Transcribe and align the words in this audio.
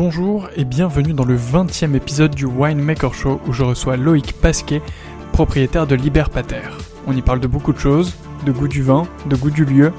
Bonjour 0.00 0.48
et 0.54 0.64
bienvenue 0.64 1.12
dans 1.12 1.24
le 1.24 1.36
20e 1.36 1.96
épisode 1.96 2.32
du 2.32 2.46
Winemaker 2.46 3.12
Show 3.12 3.40
où 3.48 3.52
je 3.52 3.64
reçois 3.64 3.96
Loïc 3.96 4.32
Pasquet, 4.32 4.80
propriétaire 5.32 5.88
de 5.88 5.96
Liberpater. 5.96 6.62
On 7.08 7.16
y 7.16 7.20
parle 7.20 7.40
de 7.40 7.48
beaucoup 7.48 7.72
de 7.72 7.80
choses, 7.80 8.14
de 8.46 8.52
goût 8.52 8.68
du 8.68 8.80
vin, 8.80 9.08
de 9.26 9.34
goût 9.34 9.50
du 9.50 9.64
lieu, 9.64 9.92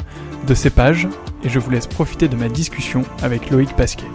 de 0.48 0.54
cépage, 0.54 1.10
et 1.44 1.50
je 1.50 1.60
vous 1.60 1.70
laisse 1.70 1.86
profiter 1.86 2.30
de 2.30 2.38
ma 2.38 2.48
discussion 2.48 3.04
avec 3.22 3.50
Loïc 3.50 3.76
Pasquet. 3.76 4.06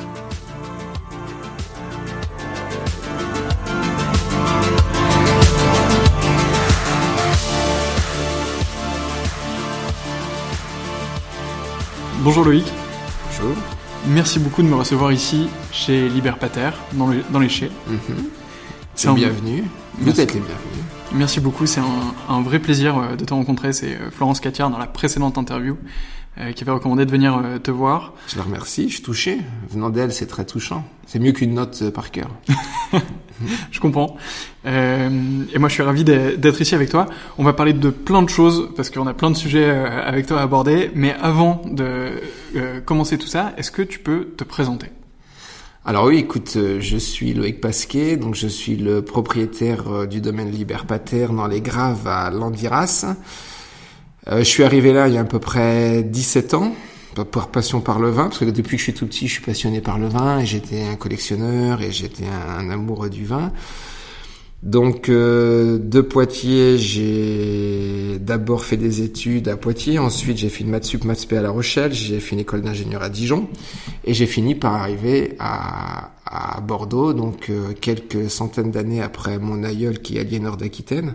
Bonjour 12.23 12.43
Loïc. 12.43 12.65
Bonjour. 13.27 13.74
Merci 14.07 14.39
beaucoup 14.39 14.63
de 14.63 14.69
me 14.69 14.75
recevoir 14.75 15.13
ici 15.13 15.49
chez 15.73 16.09
Liberpater, 16.09 16.71
dans, 16.93 17.09
dans 17.31 17.39
les 17.39 17.49
Chais. 17.49 17.71
Mhm. 17.89 17.99
C'est 18.95 19.09
un... 19.09 19.15
bienvenu. 19.15 19.65
Vous 19.99 20.21
êtes 20.21 20.35
les 20.35 20.41
bienvenus. 20.41 20.85
Merci 21.13 21.41
beaucoup, 21.41 21.67
c'est 21.67 21.81
un, 22.29 22.43
vrai 22.43 22.59
plaisir 22.59 22.99
euh, 22.99 23.17
de 23.17 23.25
te 23.25 23.33
rencontrer. 23.33 23.73
C'est 23.73 23.95
euh, 23.95 24.11
Florence 24.11 24.41
Catière 24.41 24.69
dans 24.69 24.79
la 24.79 24.87
précédente 24.87 25.39
interview 25.39 25.79
qui 26.55 26.65
avait 26.65 26.73
recommandé 26.73 27.07
de 27.07 27.11
venir 27.11 27.41
te 27.63 27.71
voir. 27.71 28.13
Je 28.29 28.37
la 28.37 28.43
remercie, 28.43 28.89
je 28.89 28.95
suis 28.95 29.03
touché. 29.03 29.39
Venant 29.71 29.91
d'elle, 29.91 30.13
c'est 30.13 30.27
très 30.27 30.45
touchant. 30.45 30.85
C'est 31.07 31.19
mieux 31.19 31.33
qu'une 31.33 31.55
note 31.55 31.91
par 31.91 32.11
cœur. 32.11 32.31
je 33.71 33.81
comprends. 33.81 34.17
Euh, 34.67 35.45
et 35.53 35.59
moi, 35.59 35.69
je 35.69 35.75
suis 35.75 35.83
ravi 35.83 36.05
d'être 36.05 36.61
ici 36.61 36.75
avec 36.75 36.91
toi. 36.91 37.07
On 37.39 37.45
va 37.45 37.53
parler 37.53 37.73
de 37.73 37.91
plein 37.91 38.23
de 38.23 38.29
choses 38.29 38.71
parce 38.77 38.91
qu'on 38.91 39.07
a 39.07 39.15
plein 39.15 39.31
de 39.31 39.37
sujets 39.37 39.65
euh, 39.65 40.03
avec 40.03 40.27
toi 40.27 40.41
à 40.41 40.43
aborder. 40.43 40.91
Mais 40.95 41.15
avant 41.21 41.63
de 41.67 42.13
euh, 42.57 42.81
commencer 42.81 43.19
tout 43.19 43.27
ça, 43.27 43.53
est-ce 43.57 43.71
que 43.71 43.83
tu 43.83 43.99
peux 43.99 44.29
te 44.37 44.45
présenter? 44.45 44.89
Alors 45.87 46.07
oui, 46.07 46.17
écoute, 46.17 46.57
je 46.81 46.97
suis 46.97 47.35
Loïc 47.35 47.61
Pasquet, 47.61 48.17
donc 48.17 48.35
je 48.35 48.49
suis 48.49 48.77
le 48.77 49.03
propriétaire 49.03 50.07
du 50.07 50.23
domaine 50.23 50.51
Liberpater 50.51 51.27
dans 51.27 51.47
les 51.47 51.61
Graves 51.61 52.09
à 52.09 52.31
Landiras. 52.31 53.05
Je 54.31 54.43
suis 54.43 54.65
arrivé 54.65 54.93
là 54.93 55.09
il 55.09 55.15
y 55.15 55.19
a 55.19 55.21
à 55.21 55.25
peu 55.25 55.39
près 55.39 56.03
17 56.03 56.55
ans, 56.55 56.75
par 57.23 57.49
passion 57.49 57.81
par 57.81 58.01
le 58.01 58.11
vin, 58.11 58.25
parce 58.25 58.39
que 58.39 58.45
depuis 58.47 58.77
que 58.77 58.79
je 58.79 58.85
suis 58.85 58.95
tout 58.95 59.07
petit, 59.07 59.29
je 59.29 59.35
suis 59.35 59.43
passionné 59.43 59.81
par 59.81 59.99
le 59.99 60.09
vin, 60.09 60.41
et 60.41 60.47
j'étais 60.47 60.83
un 60.83 60.97
collectionneur, 60.97 61.81
et 61.81 61.93
j'étais 61.93 62.25
un, 62.27 62.69
amoureux 62.71 63.11
du 63.11 63.25
vin. 63.25 63.53
Donc 64.65 65.11
euh, 65.11 65.79
de 65.79 66.01
Poitiers, 66.01 66.79
j'ai 66.79 68.19
d'abord 68.19 68.65
fait 68.65 68.79
des 68.79 69.03
études 69.03 69.47
à 69.49 69.59
Poitiers, 69.59 69.99
ensuite 69.99 70.39
j'ai 70.39 70.49
fait 70.49 70.65
une 70.65 70.71
maths 70.71 70.85
sup 70.85 71.05
maths 71.05 71.31
à 71.35 71.43
La 71.43 71.51
Rochelle, 71.51 71.93
j'ai 71.93 72.19
fait 72.19 72.35
une 72.35 72.41
école 72.41 72.63
d'ingénieur 72.63 73.03
à 73.03 73.11
Dijon 73.11 73.47
et 74.07 74.15
j'ai 74.15 74.25
fini 74.25 74.55
par 74.55 74.73
arriver 74.73 75.37
à, 75.39 76.13
à 76.25 76.63
Bordeaux, 76.63 77.13
donc 77.13 77.51
euh, 77.51 77.75
quelques 77.79 78.31
centaines 78.31 78.71
d'années 78.71 79.03
après 79.03 79.39
mon 79.39 79.65
aïeul 79.65 79.99
qui 79.99 80.17
est 80.17 80.21
Aliénor 80.21 80.57
d'Aquitaine. 80.57 81.15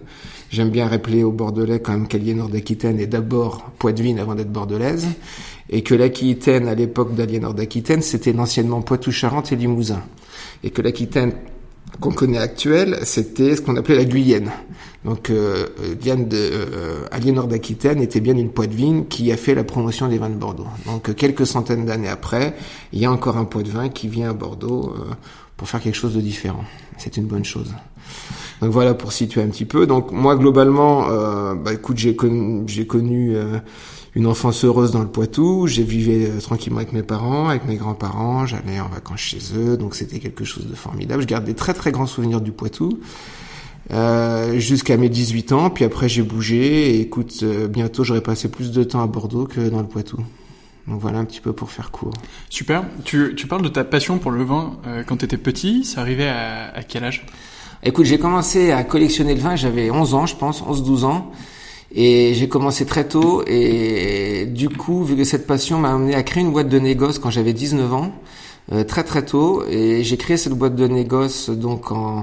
J'aime 0.52 0.70
bien 0.70 0.88
rappeler 0.88 1.24
aux 1.24 1.32
Bordelais 1.32 1.80
quand 1.80 1.94
même 1.94 2.08
qu'Aliénor 2.08 2.50
d'Aquitaine 2.50 3.00
est 3.00 3.08
d'abord 3.08 3.72
poitevine 3.80 4.20
avant 4.20 4.36
d'être 4.36 4.52
bordelaise 4.54 5.08
et 5.72 5.82
que 5.82 5.96
l'Aquitaine 5.96 6.68
à 6.68 6.76
l'époque 6.76 7.16
d'Aliénor 7.16 7.56
d'Aquitaine 7.56 8.04
c'était 8.04 8.32
l'anciennement 8.32 8.84
Poitou-Charentes 8.84 9.52
et 9.52 9.56
Limousin. 9.56 10.04
et 10.64 10.70
que 10.70 10.84
l'Aquitaine 10.84 11.34
qu'on 12.00 12.12
connaît 12.12 12.38
actuelle, 12.38 13.00
c'était 13.04 13.56
ce 13.56 13.62
qu'on 13.62 13.76
appelait 13.76 13.96
la 13.96 14.06
Guyenne. 14.06 14.52
Donc 15.06 15.30
euh, 15.30 15.68
Diane 16.00 16.28
de 16.28 16.38
euh, 16.38 17.06
Aliénor 17.12 17.48
d'Aquitaine 17.48 18.02
était 18.02 18.20
bien 18.20 18.36
une 18.36 18.52
vigne 18.70 19.06
qui 19.06 19.32
a 19.32 19.38
fait 19.38 19.56
la 19.56 19.64
promotion 19.64 20.08
des 20.08 20.18
vins 20.18 20.30
de 20.30 20.36
Bordeaux. 20.36 20.68
Donc 20.86 21.16
quelques 21.16 21.48
centaines 21.48 21.86
d'années 21.86 22.10
après, 22.10 22.56
il 22.92 23.00
y 23.00 23.06
a 23.06 23.12
encore 23.12 23.38
un 23.38 23.46
pot 23.46 23.64
de 23.64 23.70
vin 23.70 23.90
qui 23.90 24.08
vient 24.08 24.30
à 24.30 24.34
Bordeaux 24.34 24.94
euh, 24.98 25.14
pour 25.56 25.70
faire 25.70 25.82
quelque 25.82 25.96
chose 25.96 26.16
de 26.16 26.22
différent. 26.22 26.64
C'est 26.98 27.18
une 27.18 27.26
bonne 27.26 27.46
chose. 27.46 27.74
Donc 28.62 28.72
voilà 28.72 28.94
pour 28.94 29.14
situer 29.14 29.42
un 29.42 29.48
petit 29.48 29.66
peu. 29.66 29.88
Donc 29.88 30.12
moi 30.12 30.36
globalement, 30.36 31.10
euh, 31.10 31.54
bah 31.56 31.74
écoute, 31.74 31.98
j'ai 31.98 32.16
connu, 32.16 32.64
j'ai 32.68 32.86
connu 32.86 33.36
euh, 33.36 33.60
une 34.16 34.28
enfance 34.28 34.64
heureuse 34.66 34.92
dans 34.92 35.02
le 35.02 35.08
Poitou. 35.08 35.68
J'ai 35.68 35.84
vécu 35.84 36.10
euh, 36.10 36.40
tranquillement 36.40 36.80
avec 36.80 36.94
mes 36.94 37.04
parents, 37.04 37.50
avec 37.50 37.66
mes 37.66 37.76
grands-parents. 37.76 38.46
J'allais 38.46 38.80
en 38.80 38.88
vacances 38.88 39.20
chez 39.20 39.40
eux, 39.56 39.78
donc 39.78 39.96
c'était 39.96 40.20
quelque 40.20 40.44
chose 40.44 40.68
de 40.68 40.76
formidable. 40.76 41.22
Je 41.22 41.28
garde 41.28 41.46
des 41.46 41.54
très 41.54 41.74
très 41.74 41.92
grands 41.92 42.08
souvenirs 42.08 42.42
du 42.42 42.52
Poitou. 42.52 43.00
Euh, 43.92 44.60
jusqu'à 44.60 44.98
mes 44.98 45.10
18 45.10 45.52
ans, 45.52 45.70
puis 45.72 45.84
après 45.84 46.08
j'ai 46.08 46.22
bougé 46.22 46.92
et 46.92 47.02
écoute, 47.02 47.44
bientôt 47.44 48.04
j'aurais 48.04 48.22
passé 48.22 48.48
plus 48.48 48.72
de 48.72 48.84
temps 48.84 49.02
à 49.02 49.08
Bordeaux 49.08 49.46
que 49.46 49.68
dans 49.70 49.82
le 49.82 49.88
Poitou. 49.88 50.18
Donc 50.88 51.02
voilà 51.02 51.18
un 51.18 51.26
petit 51.26 51.42
peu 51.42 51.54
pour 51.54 51.72
faire 51.72 51.90
court. 51.90 52.14
Super. 52.50 52.84
Tu, 53.04 53.34
tu 53.36 53.48
parles 53.48 53.64
de 53.64 53.70
ta 53.70 53.84
passion 53.84 54.20
pour 54.20 54.30
le 54.30 54.44
vin 54.44 54.78
quand 55.08 55.18
tu 55.18 55.26
étais 55.26 55.38
petit. 55.38 55.86
Ça 55.86 56.02
arrivait 56.02 56.28
à, 56.28 56.72
à 56.76 56.84
quel 56.84 57.04
âge? 57.04 57.26
Écoute, 57.82 58.06
j'ai 58.06 58.20
commencé 58.20 58.72
à 58.72 58.84
collectionner 58.84 59.34
le 59.34 59.40
vin, 59.40 59.56
j'avais 59.56 59.90
11 59.90 60.14
ans, 60.14 60.26
je 60.26 60.36
pense, 60.36 60.62
11-12 60.62 61.06
ans. 61.06 61.32
Et 61.94 62.34
j'ai 62.36 62.48
commencé 62.48 62.86
très 62.86 63.08
tôt 63.08 63.44
et 63.48 64.46
du 64.46 64.70
coup, 64.70 65.04
vu 65.04 65.16
que 65.16 65.24
cette 65.24 65.48
passion 65.48 65.80
m'a 65.80 65.94
amené 65.94 66.14
à 66.14 66.22
créer 66.24 66.44
une 66.44 66.52
boîte 66.52 66.70
de 66.70 66.78
négoce 66.78 67.18
quand 67.18 67.32
j'avais 67.32 67.54
19 67.54 67.94
ans, 67.94 68.12
euh, 68.72 68.84
très 68.84 69.04
très 69.04 69.26
tôt. 69.26 69.64
Et 69.68 70.04
j'ai 70.04 70.18
créé 70.18 70.38
cette 70.38 70.54
boîte 70.54 70.76
de 70.76 70.88
négoce 70.88 71.50
donc 71.50 71.92
en, 71.92 72.22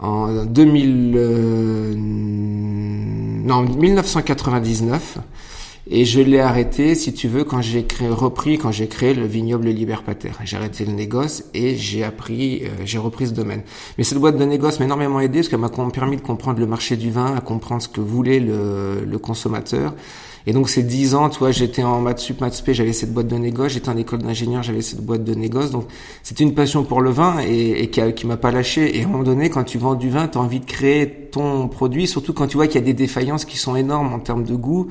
en 0.00 0.44
2000, 0.44 1.14
euh, 1.16 1.94
non, 1.96 3.62
1999. 3.62 5.18
Et 5.90 6.06
je 6.06 6.20
l'ai 6.20 6.40
arrêté, 6.40 6.94
si 6.94 7.12
tu 7.12 7.28
veux, 7.28 7.44
quand 7.44 7.60
j'ai 7.60 7.86
repris, 8.10 8.56
quand 8.56 8.72
j'ai 8.72 8.88
créé 8.88 9.12
le 9.12 9.26
vignoble 9.26 9.68
Liberpater. 9.68 10.30
J'ai 10.44 10.56
arrêté 10.56 10.86
le 10.86 10.92
négoce 10.92 11.44
et 11.52 11.76
j'ai 11.76 12.04
appris, 12.04 12.62
euh, 12.64 12.68
j'ai 12.84 12.98
repris 12.98 13.26
ce 13.26 13.32
domaine. 13.32 13.62
Mais 13.98 14.04
cette 14.04 14.18
boîte 14.18 14.38
de 14.38 14.44
négoce 14.44 14.78
m'a 14.78 14.86
énormément 14.86 15.20
aidé 15.20 15.40
parce 15.40 15.48
qu'elle 15.48 15.60
m'a 15.60 15.68
permis 15.68 16.16
de 16.16 16.22
comprendre 16.22 16.58
le 16.58 16.66
marché 16.66 16.96
du 16.96 17.10
vin, 17.10 17.34
à 17.36 17.40
comprendre 17.40 17.82
ce 17.82 17.88
que 17.88 18.00
voulait 18.00 18.40
le, 18.40 19.04
le 19.04 19.18
consommateur 19.18 19.94
et 20.46 20.52
donc 20.52 20.68
ces 20.68 20.82
dix 20.82 21.14
ans, 21.14 21.30
tu 21.30 21.38
vois, 21.38 21.52
j'étais 21.52 21.82
en 21.82 22.00
maths 22.00 22.18
sup, 22.18 22.40
maths 22.40 22.54
spé, 22.54 22.74
j'avais 22.74 22.92
cette 22.92 23.14
boîte 23.14 23.28
de 23.28 23.36
négoce, 23.36 23.72
j'étais 23.72 23.88
en 23.88 23.96
école 23.96 24.22
d'ingénieur, 24.22 24.62
j'avais 24.62 24.82
cette 24.82 25.00
boîte 25.00 25.24
de 25.24 25.34
négoce. 25.34 25.70
Donc 25.70 25.86
c'était 26.22 26.44
une 26.44 26.54
passion 26.54 26.84
pour 26.84 27.00
le 27.00 27.10
vin 27.10 27.38
et, 27.40 27.82
et 27.82 27.88
qui, 27.88 28.00
qui 28.12 28.26
m'a 28.26 28.36
pas 28.36 28.50
lâché. 28.50 28.98
Et 28.98 29.02
à 29.02 29.04
un 29.04 29.08
moment 29.08 29.24
donné, 29.24 29.48
quand 29.48 29.64
tu 29.64 29.78
vends 29.78 29.94
du 29.94 30.10
vin, 30.10 30.28
tu 30.28 30.36
as 30.36 30.42
envie 30.42 30.60
de 30.60 30.66
créer 30.66 31.10
ton 31.30 31.66
produit, 31.68 32.06
surtout 32.06 32.34
quand 32.34 32.46
tu 32.46 32.56
vois 32.56 32.66
qu'il 32.66 32.76
y 32.76 32.84
a 32.84 32.86
des 32.86 32.92
défaillances 32.92 33.46
qui 33.46 33.56
sont 33.56 33.74
énormes 33.74 34.12
en 34.12 34.18
termes 34.18 34.44
de 34.44 34.54
goût, 34.54 34.88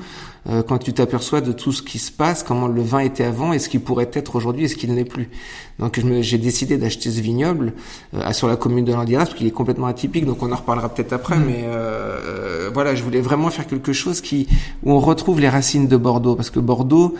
euh, 0.48 0.62
quand 0.62 0.78
tu 0.78 0.92
t'aperçois 0.92 1.40
de 1.40 1.52
tout 1.52 1.72
ce 1.72 1.82
qui 1.82 1.98
se 1.98 2.12
passe, 2.12 2.42
comment 2.42 2.68
le 2.68 2.82
vin 2.82 2.98
était 2.98 3.24
avant 3.24 3.52
et 3.52 3.58
ce 3.58 3.68
qu'il 3.68 3.80
pourrait 3.80 4.10
être 4.12 4.36
aujourd'hui 4.36 4.64
et 4.64 4.68
ce 4.68 4.76
qu'il 4.76 4.92
n'est 4.94 5.04
plus. 5.04 5.30
Donc 5.78 6.00
j'ai 6.20 6.38
décidé 6.38 6.76
d'acheter 6.76 7.10
ce 7.10 7.20
vignoble 7.20 7.72
euh, 8.14 8.32
sur 8.32 8.46
la 8.46 8.56
commune 8.56 8.84
de 8.84 8.92
Landiras 8.92 9.24
parce 9.24 9.36
qu'il 9.36 9.46
est 9.46 9.52
complètement 9.52 9.86
atypique, 9.86 10.26
donc 10.26 10.42
on 10.42 10.52
en 10.52 10.56
reparlera 10.56 10.88
peut-être 10.88 11.12
après. 11.12 11.36
Mm. 11.36 11.44
Mais 11.46 11.64
euh, 11.64 12.18
euh, 12.66 12.70
voilà, 12.72 12.94
je 12.94 13.02
voulais 13.02 13.20
vraiment 13.20 13.50
faire 13.50 13.66
quelque 13.66 13.92
chose 13.92 14.20
qui 14.20 14.46
où 14.82 14.92
on 14.92 15.00
retrouve 15.00 15.40
les 15.40 15.48
racines 15.48 15.88
de 15.88 15.96
Bordeaux, 15.96 16.36
parce 16.36 16.50
que 16.50 16.60
Bordeaux, 16.60 17.14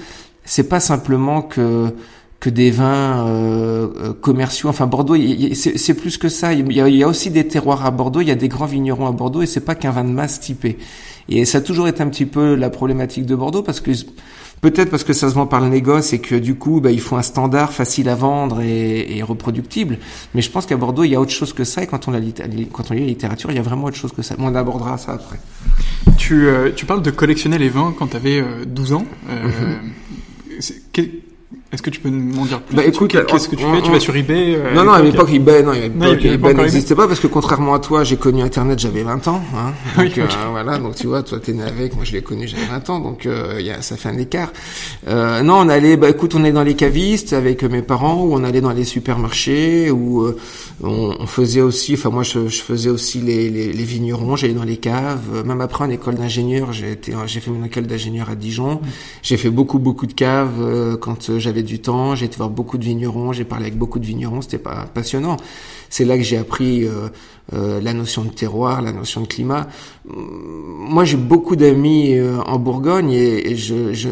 c'est 0.44 0.68
pas 0.68 0.80
simplement 0.80 1.42
que 1.42 1.92
que 2.40 2.50
des 2.50 2.70
vins 2.70 3.26
euh, 3.26 3.88
euh 3.96 4.12
commerciaux. 4.12 4.68
Enfin, 4.68 4.86
Bordeaux, 4.86 5.16
c'est 5.54 5.94
plus 5.94 6.18
que 6.18 6.28
ça. 6.28 6.52
Il 6.52 6.70
y, 6.72 6.80
a, 6.80 6.88
il 6.88 6.96
y, 6.96 7.02
a, 7.02 7.08
aussi 7.08 7.30
des 7.30 7.48
terroirs 7.48 7.86
à 7.86 7.90
Bordeaux. 7.90 8.20
Il 8.20 8.28
y 8.28 8.30
a 8.30 8.34
des 8.34 8.48
grands 8.48 8.66
vignerons 8.66 9.06
à 9.06 9.12
Bordeaux, 9.12 9.40
et 9.40 9.46
c'est 9.46 9.64
pas 9.64 9.74
qu'un 9.74 9.92
vin 9.92 10.04
de 10.04 10.10
masse 10.10 10.40
typé. 10.40 10.76
Et 11.28 11.44
ça 11.44 11.58
a 11.58 11.60
toujours 11.60 11.88
été 11.88 12.02
un 12.02 12.08
petit 12.08 12.26
peu 12.26 12.54
la 12.54 12.70
problématique 12.70 13.26
de 13.26 13.34
Bordeaux, 13.34 13.62
parce 13.62 13.80
que 13.80 13.92
Peut-être 14.64 14.88
parce 14.88 15.04
que 15.04 15.12
ça 15.12 15.28
se 15.28 15.34
vend 15.34 15.46
par 15.46 15.60
le 15.60 15.68
négoce 15.68 16.14
et 16.14 16.20
que 16.20 16.34
du 16.34 16.54
coup, 16.54 16.80
bah, 16.80 16.90
il 16.90 16.98
faut 16.98 17.16
un 17.16 17.22
standard 17.22 17.74
facile 17.74 18.08
à 18.08 18.14
vendre 18.14 18.62
et, 18.62 19.18
et 19.18 19.22
reproductible. 19.22 19.98
Mais 20.34 20.40
je 20.40 20.50
pense 20.50 20.64
qu'à 20.64 20.78
Bordeaux, 20.78 21.04
il 21.04 21.10
y 21.10 21.14
a 21.14 21.20
autre 21.20 21.32
chose 21.32 21.52
que 21.52 21.64
ça. 21.64 21.82
Et 21.82 21.86
quand 21.86 22.08
on, 22.08 22.12
la, 22.12 22.20
quand 22.72 22.90
on 22.90 22.94
lit 22.94 23.00
la 23.00 23.06
littérature, 23.06 23.50
il 23.50 23.56
y 23.56 23.58
a 23.58 23.62
vraiment 23.62 23.84
autre 23.88 23.98
chose 23.98 24.12
que 24.12 24.22
ça. 24.22 24.36
on 24.38 24.54
abordera 24.54 24.96
ça 24.96 25.12
après. 25.12 25.38
Tu, 26.16 26.46
euh, 26.46 26.70
tu 26.74 26.86
parles 26.86 27.02
de 27.02 27.10
collectionner 27.10 27.58
les 27.58 27.68
vins 27.68 27.94
quand 27.98 28.06
tu 28.06 28.16
avais 28.16 28.42
12 28.66 28.94
ans. 28.94 29.04
Euh. 29.28 29.76
Est-ce 31.74 31.82
que 31.82 31.90
tu 31.90 32.00
peux 32.00 32.10
m'en 32.10 32.44
dire 32.44 32.60
plus 32.60 32.76
Bah 32.76 32.84
écoute, 32.84 33.16
qu'est-ce 33.26 33.48
que 33.48 33.56
tu 33.56 33.64
fais? 33.64 33.82
Tu 33.82 33.90
vas 33.90 33.98
sur 33.98 34.14
eBay 34.14 34.54
euh, 34.54 34.74
Non, 34.74 34.84
non, 34.84 34.92
à 34.92 35.02
l'époque 35.02 35.30
eBay, 35.32 35.62
non, 35.64 35.72
eBay 35.72 36.54
n'existait 36.54 36.94
pas 36.94 37.08
parce 37.08 37.18
que 37.18 37.26
contrairement 37.26 37.74
à 37.74 37.80
toi, 37.80 38.04
j'ai 38.04 38.16
connu 38.16 38.42
Internet, 38.42 38.78
j'avais 38.78 39.02
20 39.02 39.26
ans. 39.28 39.42
Hein, 39.56 39.72
donc 39.96 40.18
euh, 40.18 40.26
voilà, 40.52 40.78
donc 40.78 40.94
tu 40.94 41.08
vois, 41.08 41.24
toi 41.24 41.40
t'es 41.40 41.52
né 41.52 41.64
avec, 41.64 41.96
moi 41.96 42.04
je 42.04 42.12
l'ai 42.12 42.22
connu, 42.22 42.46
j'avais 42.46 42.66
20 42.66 42.90
ans, 42.90 43.00
donc 43.00 43.26
euh, 43.26 43.60
y 43.60 43.70
a, 43.70 43.82
ça 43.82 43.96
fait 43.96 44.08
un 44.08 44.18
écart. 44.18 44.52
Euh, 45.08 45.42
non, 45.42 45.54
on 45.56 45.68
allait, 45.68 45.96
bah 45.96 46.08
écoute, 46.08 46.36
on 46.36 46.44
est 46.44 46.52
dans 46.52 46.62
les 46.62 46.76
cavistes 46.76 47.32
avec 47.32 47.64
mes 47.64 47.82
parents, 47.82 48.22
ou 48.22 48.34
on 48.34 48.44
allait 48.44 48.60
dans 48.60 48.70
les 48.70 48.84
supermarchés, 48.84 49.90
ou 49.90 50.22
euh, 50.22 50.38
on, 50.82 51.16
on, 51.18 51.26
faisait 51.26 51.60
aussi, 51.60 51.94
enfin 51.94 52.10
moi 52.10 52.22
je, 52.22 52.46
je 52.46 52.62
faisais 52.62 52.90
aussi 52.90 53.20
les, 53.20 53.50
les, 53.50 53.72
les 53.72 53.84
vignerons, 53.84 54.36
j'allais 54.36 54.54
dans 54.54 54.62
les 54.62 54.76
caves. 54.76 55.44
Même 55.44 55.60
après 55.60 55.84
en 55.84 55.90
école 55.90 56.14
d'ingénieur, 56.14 56.72
j'ai 56.72 56.92
été, 56.92 57.12
j'ai 57.26 57.40
fait 57.40 57.50
mon 57.50 57.64
école 57.64 57.88
d'ingénieur 57.88 58.30
à 58.30 58.36
Dijon. 58.36 58.80
J'ai 59.22 59.36
fait 59.36 59.50
beaucoup 59.50 59.80
beaucoup 59.80 60.06
de 60.06 60.12
caves 60.12 60.96
quand 61.00 61.36
j'avais 61.38 61.63
du 61.64 61.80
temps, 61.80 62.14
j'ai 62.14 62.26
été 62.26 62.36
voir 62.36 62.50
beaucoup 62.50 62.78
de 62.78 62.84
vignerons, 62.84 63.32
j'ai 63.32 63.44
parlé 63.44 63.66
avec 63.66 63.78
beaucoup 63.78 63.98
de 63.98 64.06
vignerons, 64.06 64.40
c'était 64.42 64.58
pas 64.58 64.86
passionnant. 64.92 65.36
C'est 65.90 66.04
là 66.04 66.16
que 66.16 66.22
j'ai 66.22 66.36
appris 66.36 66.84
euh, 66.84 67.08
euh, 67.52 67.80
la 67.80 67.92
notion 67.92 68.24
de 68.24 68.30
terroir, 68.30 68.82
la 68.82 68.92
notion 68.92 69.20
de 69.20 69.26
climat. 69.26 69.68
Moi, 70.06 71.04
j'ai 71.04 71.16
beaucoup 71.16 71.56
d'amis 71.56 72.14
euh, 72.14 72.38
en 72.46 72.58
Bourgogne 72.58 73.12
et, 73.12 73.56
je, 73.56 73.92
je, 73.92 74.08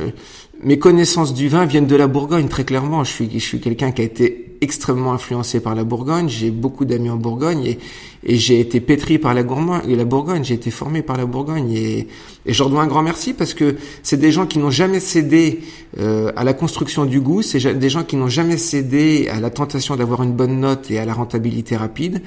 mes 0.62 0.78
connaissances 0.78 1.34
du 1.34 1.48
vin 1.48 1.64
viennent 1.64 1.86
de 1.86 1.96
la 1.96 2.06
Bourgogne 2.06 2.48
très 2.48 2.64
clairement. 2.64 3.04
Je 3.04 3.10
suis, 3.10 3.30
je 3.32 3.38
suis 3.38 3.60
quelqu'un 3.60 3.92
qui 3.92 4.02
a 4.02 4.04
été 4.04 4.51
extrêmement 4.62 5.12
influencé 5.12 5.60
par 5.60 5.74
la 5.74 5.84
Bourgogne. 5.84 6.28
J'ai 6.28 6.50
beaucoup 6.50 6.84
d'amis 6.84 7.10
en 7.10 7.16
Bourgogne 7.16 7.64
et, 7.66 7.78
et 8.24 8.36
j'ai 8.36 8.60
été 8.60 8.80
pétri 8.80 9.18
par 9.18 9.34
la, 9.34 9.42
Bourgogne. 9.42 10.44
J'ai 10.44 10.54
été 10.54 10.70
formé 10.70 11.02
par 11.02 11.16
la 11.16 11.26
Bourgogne 11.26 11.70
et, 11.72 12.08
et 12.46 12.52
je 12.52 12.58
leur 12.60 12.70
dois 12.70 12.82
un 12.82 12.86
grand 12.86 13.02
merci 13.02 13.34
parce 13.34 13.52
que 13.52 13.76
c'est 14.04 14.16
des 14.16 14.30
gens 14.30 14.46
qui 14.46 14.58
n'ont 14.58 14.70
jamais 14.70 15.00
cédé 15.00 15.60
euh, 15.98 16.32
à 16.36 16.44
la 16.44 16.54
construction 16.54 17.04
du 17.04 17.20
goût. 17.20 17.42
C'est 17.42 17.78
des 17.78 17.90
gens 17.90 18.04
qui 18.04 18.16
n'ont 18.16 18.28
jamais 18.28 18.56
cédé 18.56 19.28
à 19.28 19.40
la 19.40 19.50
tentation 19.50 19.96
d'avoir 19.96 20.22
une 20.22 20.32
bonne 20.32 20.60
note 20.60 20.90
et 20.90 20.98
à 20.98 21.04
la 21.04 21.12
rentabilité 21.12 21.76
rapide. 21.76 22.22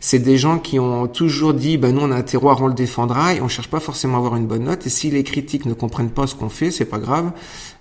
C'est 0.00 0.20
des 0.20 0.38
gens 0.38 0.58
qui 0.58 0.78
ont 0.78 1.08
toujours 1.08 1.54
dit, 1.54 1.76
ben 1.76 1.92
nous 1.92 2.02
on 2.02 2.12
a 2.12 2.16
un 2.16 2.22
terroir, 2.22 2.62
on 2.62 2.68
le 2.68 2.74
défendra 2.74 3.34
et 3.34 3.40
on 3.40 3.48
cherche 3.48 3.68
pas 3.68 3.80
forcément 3.80 4.14
à 4.14 4.18
avoir 4.18 4.36
une 4.36 4.46
bonne 4.46 4.64
note. 4.64 4.86
Et 4.86 4.90
si 4.90 5.10
les 5.10 5.24
critiques 5.24 5.66
ne 5.66 5.74
comprennent 5.74 6.10
pas 6.10 6.26
ce 6.26 6.34
qu'on 6.34 6.48
fait, 6.48 6.70
c'est 6.70 6.84
pas 6.84 6.98
grave, 6.98 7.32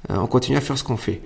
on 0.10 0.28
continue 0.28 0.58
à 0.58 0.62
faire 0.62 0.78
ce 0.78 0.84
qu'on 0.84 0.98
fait. 0.98 1.22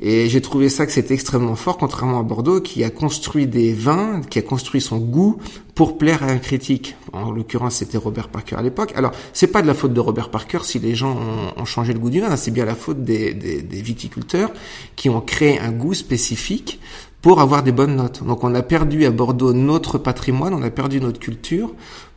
Et 0.00 0.28
j'ai 0.28 0.40
trouvé 0.40 0.68
ça 0.68 0.86
que 0.86 0.92
c'était 0.92 1.14
extrêmement 1.14 1.54
fort, 1.54 1.78
contrairement 1.78 2.18
à 2.18 2.22
Bordeaux, 2.22 2.60
qui 2.60 2.82
a 2.82 2.90
construit 2.90 3.46
des 3.46 3.72
vins, 3.72 4.20
qui 4.28 4.38
a 4.38 4.42
construit 4.42 4.80
son 4.80 4.98
goût 4.98 5.38
pour 5.74 5.98
plaire 5.98 6.22
à 6.22 6.26
un 6.26 6.38
critique. 6.38 6.96
En 7.12 7.30
l'occurrence, 7.30 7.76
c'était 7.76 7.98
Robert 7.98 8.28
Parker 8.28 8.56
à 8.56 8.62
l'époque. 8.62 8.92
Alors, 8.96 9.12
c'est 9.32 9.46
pas 9.46 9.62
de 9.62 9.66
la 9.66 9.74
faute 9.74 9.92
de 9.92 10.00
Robert 10.00 10.30
Parker 10.30 10.58
si 10.62 10.78
les 10.78 10.94
gens 10.94 11.16
ont, 11.56 11.64
changé 11.64 11.92
le 11.92 11.98
goût 11.98 12.10
du 12.10 12.20
vin, 12.20 12.36
c'est 12.36 12.50
bien 12.50 12.64
la 12.64 12.74
faute 12.74 13.04
des, 13.04 13.34
des, 13.34 13.62
des 13.62 13.82
viticulteurs 13.82 14.50
qui 14.96 15.08
ont 15.08 15.20
créé 15.20 15.58
un 15.60 15.70
goût 15.70 15.94
spécifique 15.94 16.80
pour 17.22 17.40
avoir 17.40 17.62
des 17.62 17.72
bonnes 17.72 17.96
notes. 17.96 18.22
Donc 18.22 18.44
on 18.44 18.54
a 18.54 18.62
perdu 18.62 19.06
à 19.06 19.10
Bordeaux 19.10 19.54
notre 19.54 19.96
patrimoine, 19.96 20.52
on 20.52 20.62
a 20.62 20.70
perdu 20.70 21.00
notre 21.00 21.18
culture 21.18 21.72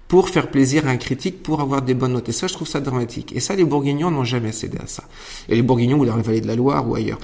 pour 0.08 0.30
faire 0.30 0.50
plaisir 0.50 0.88
à 0.88 0.92
un 0.92 0.98
critique, 0.98 1.44
pour 1.44 1.60
avoir 1.62 1.82
des 1.82 1.94
bonnes 1.94 2.14
notes. 2.14 2.30
Et 2.30 2.32
ça, 2.32 2.48
je 2.48 2.54
trouve 2.54 2.68
ça 2.68 2.80
dramatique. 2.80 3.34
Et 3.36 3.40
ça, 3.40 3.56
les 3.56 3.66
Bourguignons 3.66 4.10
n'ont 4.10 4.24
jamais 4.24 4.52
cédé 4.52 4.78
à 4.82 4.88
ça. 4.88 5.04
Et 5.50 5.56
les 5.56 5.62
Bourguignons 5.62 6.00
ou 6.00 6.06
dans 6.06 6.16
la 6.16 6.22
vallée 6.22 6.42
de 6.42 6.48
la 6.48 6.56
Loire 6.56 6.88
ou 6.88 6.96
ailleurs. 6.96 7.20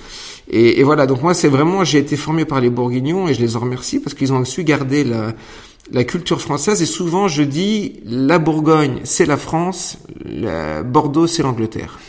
Et, 0.49 0.83
voilà, 0.83 1.07
donc 1.07 1.21
moi, 1.21 1.33
c'est 1.33 1.47
vraiment, 1.47 1.83
j'ai 1.83 1.99
été 1.99 2.17
formé 2.17 2.43
par 2.45 2.59
les 2.59 2.69
Bourguignons 2.69 3.27
et 3.27 3.33
je 3.33 3.39
les 3.39 3.55
en 3.55 3.59
remercie 3.59 3.99
parce 3.99 4.13
qu'ils 4.13 4.33
ont 4.33 4.43
su 4.43 4.63
garder 4.63 5.05
la, 5.05 5.33
la 5.91 6.03
culture 6.03 6.41
française. 6.41 6.81
Et 6.81 6.85
souvent, 6.85 7.29
je 7.29 7.43
dis, 7.43 8.01
la 8.05 8.37
Bourgogne, 8.39 8.99
c'est 9.05 9.25
la 9.25 9.37
France, 9.37 9.97
la 10.25 10.83
Bordeaux, 10.83 11.27
c'est 11.27 11.43
l'Angleterre. 11.43 11.99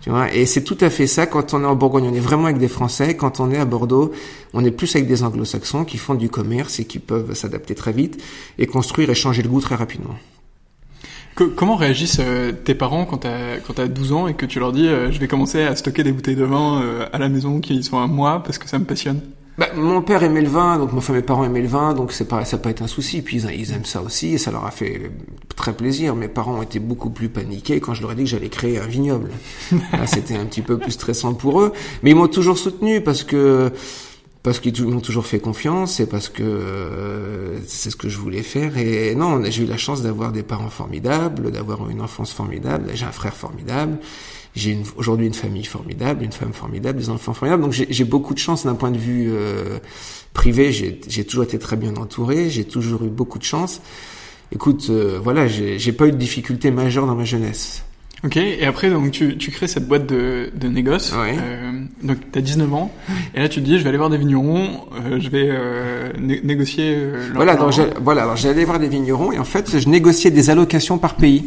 Tu 0.00 0.08
vois, 0.08 0.32
et 0.32 0.46
c'est 0.46 0.64
tout 0.64 0.78
à 0.80 0.88
fait 0.88 1.06
ça 1.06 1.26
quand 1.26 1.52
on 1.52 1.62
est 1.62 1.66
en 1.66 1.76
Bourgogne, 1.76 2.08
on 2.10 2.14
est 2.14 2.20
vraiment 2.20 2.44
avec 2.44 2.56
des 2.56 2.68
Français. 2.68 3.16
Quand 3.16 3.38
on 3.38 3.50
est 3.50 3.58
à 3.58 3.66
Bordeaux, 3.66 4.12
on 4.54 4.64
est 4.64 4.70
plus 4.70 4.94
avec 4.96 5.06
des 5.06 5.22
Anglo-Saxons 5.22 5.84
qui 5.84 5.98
font 5.98 6.14
du 6.14 6.30
commerce 6.30 6.80
et 6.80 6.86
qui 6.86 6.98
peuvent 6.98 7.34
s'adapter 7.34 7.74
très 7.74 7.92
vite 7.92 8.22
et 8.58 8.66
construire 8.66 9.10
et 9.10 9.14
changer 9.14 9.42
le 9.42 9.50
goût 9.50 9.60
très 9.60 9.74
rapidement. 9.74 10.14
comment 11.34 11.76
réagissent 11.76 12.20
euh, 12.20 12.52
tes 12.52 12.74
parents 12.74 13.04
quand 13.04 13.18
t'as 13.18 13.56
as 13.76 13.88
12 13.88 14.12
ans 14.12 14.26
et 14.26 14.34
que 14.34 14.46
tu 14.46 14.58
leur 14.58 14.72
dis 14.72 14.88
euh, 14.88 15.10
je 15.10 15.18
vais 15.18 15.28
commencer 15.28 15.62
à 15.62 15.76
stocker 15.76 16.02
des 16.02 16.12
bouteilles 16.12 16.36
de 16.36 16.44
vin 16.44 16.82
euh, 16.82 17.06
à 17.12 17.18
la 17.18 17.28
maison 17.28 17.60
qui 17.60 17.82
sont 17.82 17.98
à 17.98 18.06
moi 18.06 18.42
parce 18.42 18.58
que 18.58 18.68
ça 18.68 18.78
me 18.78 18.84
passionne? 18.84 19.20
Bah, 19.60 19.66
mon 19.76 20.00
père 20.00 20.22
aimait 20.22 20.40
le 20.40 20.48
vin, 20.48 20.78
donc 20.78 20.94
enfin 20.94 21.12
mes 21.12 21.20
parents 21.20 21.44
aimaient 21.44 21.60
le 21.60 21.68
vin, 21.68 21.92
donc 21.92 22.12
c'est 22.12 22.24
pas 22.24 22.46
ça 22.46 22.56
peut 22.56 22.70
être 22.70 22.80
un 22.80 22.86
souci. 22.86 23.20
Puis 23.20 23.42
ils, 23.42 23.72
aiment 23.72 23.84
ça 23.84 24.00
aussi 24.00 24.32
et 24.32 24.38
ça 24.38 24.50
leur 24.50 24.64
a 24.64 24.70
fait 24.70 25.10
très 25.54 25.74
plaisir. 25.74 26.16
Mes 26.16 26.28
parents 26.28 26.54
ont 26.54 26.62
été 26.62 26.78
beaucoup 26.78 27.10
plus 27.10 27.28
paniqués 27.28 27.78
quand 27.78 27.92
je 27.92 28.00
leur 28.00 28.12
ai 28.12 28.14
dit 28.14 28.24
que 28.24 28.30
j'allais 28.30 28.48
créer 28.48 28.78
un 28.78 28.86
vignoble. 28.86 29.30
Là, 29.92 30.06
c'était 30.06 30.34
un 30.34 30.46
petit 30.46 30.62
peu 30.62 30.78
plus 30.78 30.92
stressant 30.92 31.34
pour 31.34 31.60
eux, 31.60 31.74
mais 32.02 32.12
ils 32.12 32.16
m'ont 32.16 32.26
toujours 32.26 32.56
soutenu 32.56 33.02
parce 33.02 33.22
que 33.22 33.70
parce 34.42 34.60
qu'ils 34.60 34.82
m'ont 34.86 35.00
toujours 35.00 35.26
fait 35.26 35.40
confiance 35.40 36.00
et 36.00 36.06
parce 36.06 36.30
que 36.30 36.42
euh, 36.42 37.58
c'est 37.66 37.90
ce 37.90 37.96
que 37.96 38.08
je 38.08 38.16
voulais 38.16 38.42
faire. 38.42 38.78
Et 38.78 39.14
non, 39.14 39.42
j'ai 39.44 39.64
eu 39.64 39.66
la 39.66 39.76
chance 39.76 40.00
d'avoir 40.00 40.32
des 40.32 40.42
parents 40.42 40.70
formidables, 40.70 41.50
d'avoir 41.50 41.90
une 41.90 42.00
enfance 42.00 42.32
formidable. 42.32 42.86
J'ai 42.94 43.04
un 43.04 43.12
frère 43.12 43.36
formidable. 43.36 43.98
J'ai 44.56 44.78
aujourd'hui 44.96 45.26
une 45.26 45.34
famille 45.34 45.64
formidable, 45.64 46.24
une 46.24 46.32
femme 46.32 46.52
formidable, 46.52 46.98
des 46.98 47.08
enfants 47.08 47.34
formidables. 47.34 47.62
Donc 47.62 47.72
j'ai 47.72 48.04
beaucoup 48.04 48.34
de 48.34 48.38
chance 48.38 48.64
d'un 48.64 48.74
point 48.74 48.90
de 48.90 48.98
vue 48.98 49.28
euh, 49.30 49.78
privé. 50.32 50.72
J'ai 50.72 51.24
toujours 51.24 51.44
été 51.44 51.58
très 51.58 51.76
bien 51.76 51.94
entouré. 51.96 52.50
J'ai 52.50 52.64
toujours 52.64 53.04
eu 53.04 53.08
beaucoup 53.08 53.38
de 53.38 53.44
chance. 53.44 53.80
Écoute, 54.52 54.88
euh, 54.90 55.20
voilà, 55.22 55.46
j'ai 55.46 55.92
pas 55.92 56.06
eu 56.08 56.12
de 56.12 56.16
difficultés 56.16 56.72
majeures 56.72 57.06
dans 57.06 57.14
ma 57.14 57.24
jeunesse. 57.24 57.84
Ok, 58.22 58.36
et 58.36 58.66
après 58.66 58.90
donc 58.90 59.12
tu, 59.12 59.38
tu 59.38 59.50
crées 59.50 59.66
cette 59.66 59.88
boîte 59.88 60.06
de, 60.06 60.50
de 60.54 60.68
négoce. 60.68 61.12
Ouais. 61.12 61.36
Euh, 61.40 61.72
donc 62.02 62.18
tu 62.30 62.38
as 62.38 62.42
19 62.42 62.74
ans, 62.74 62.92
et 63.34 63.40
là 63.40 63.48
tu 63.48 63.60
te 63.60 63.64
dis 63.64 63.78
je 63.78 63.82
vais 63.82 63.88
aller 63.88 63.96
voir 63.96 64.10
des 64.10 64.18
vignerons, 64.18 64.68
euh, 65.06 65.18
je 65.18 65.30
vais 65.30 65.48
euh, 65.50 66.12
négocier. 66.18 66.94
Euh, 66.96 67.28
leur 67.28 67.36
voilà, 67.36 67.56
donc 67.56 67.72
voilà, 68.02 68.24
alors 68.24 68.36
j'allais 68.36 68.64
voir 68.64 68.78
des 68.78 68.88
vignerons 68.88 69.32
et 69.32 69.38
en 69.38 69.44
fait 69.44 69.78
je 69.78 69.88
négociais 69.88 70.30
des 70.30 70.50
allocations 70.50 70.98
par 70.98 71.16
pays. 71.16 71.46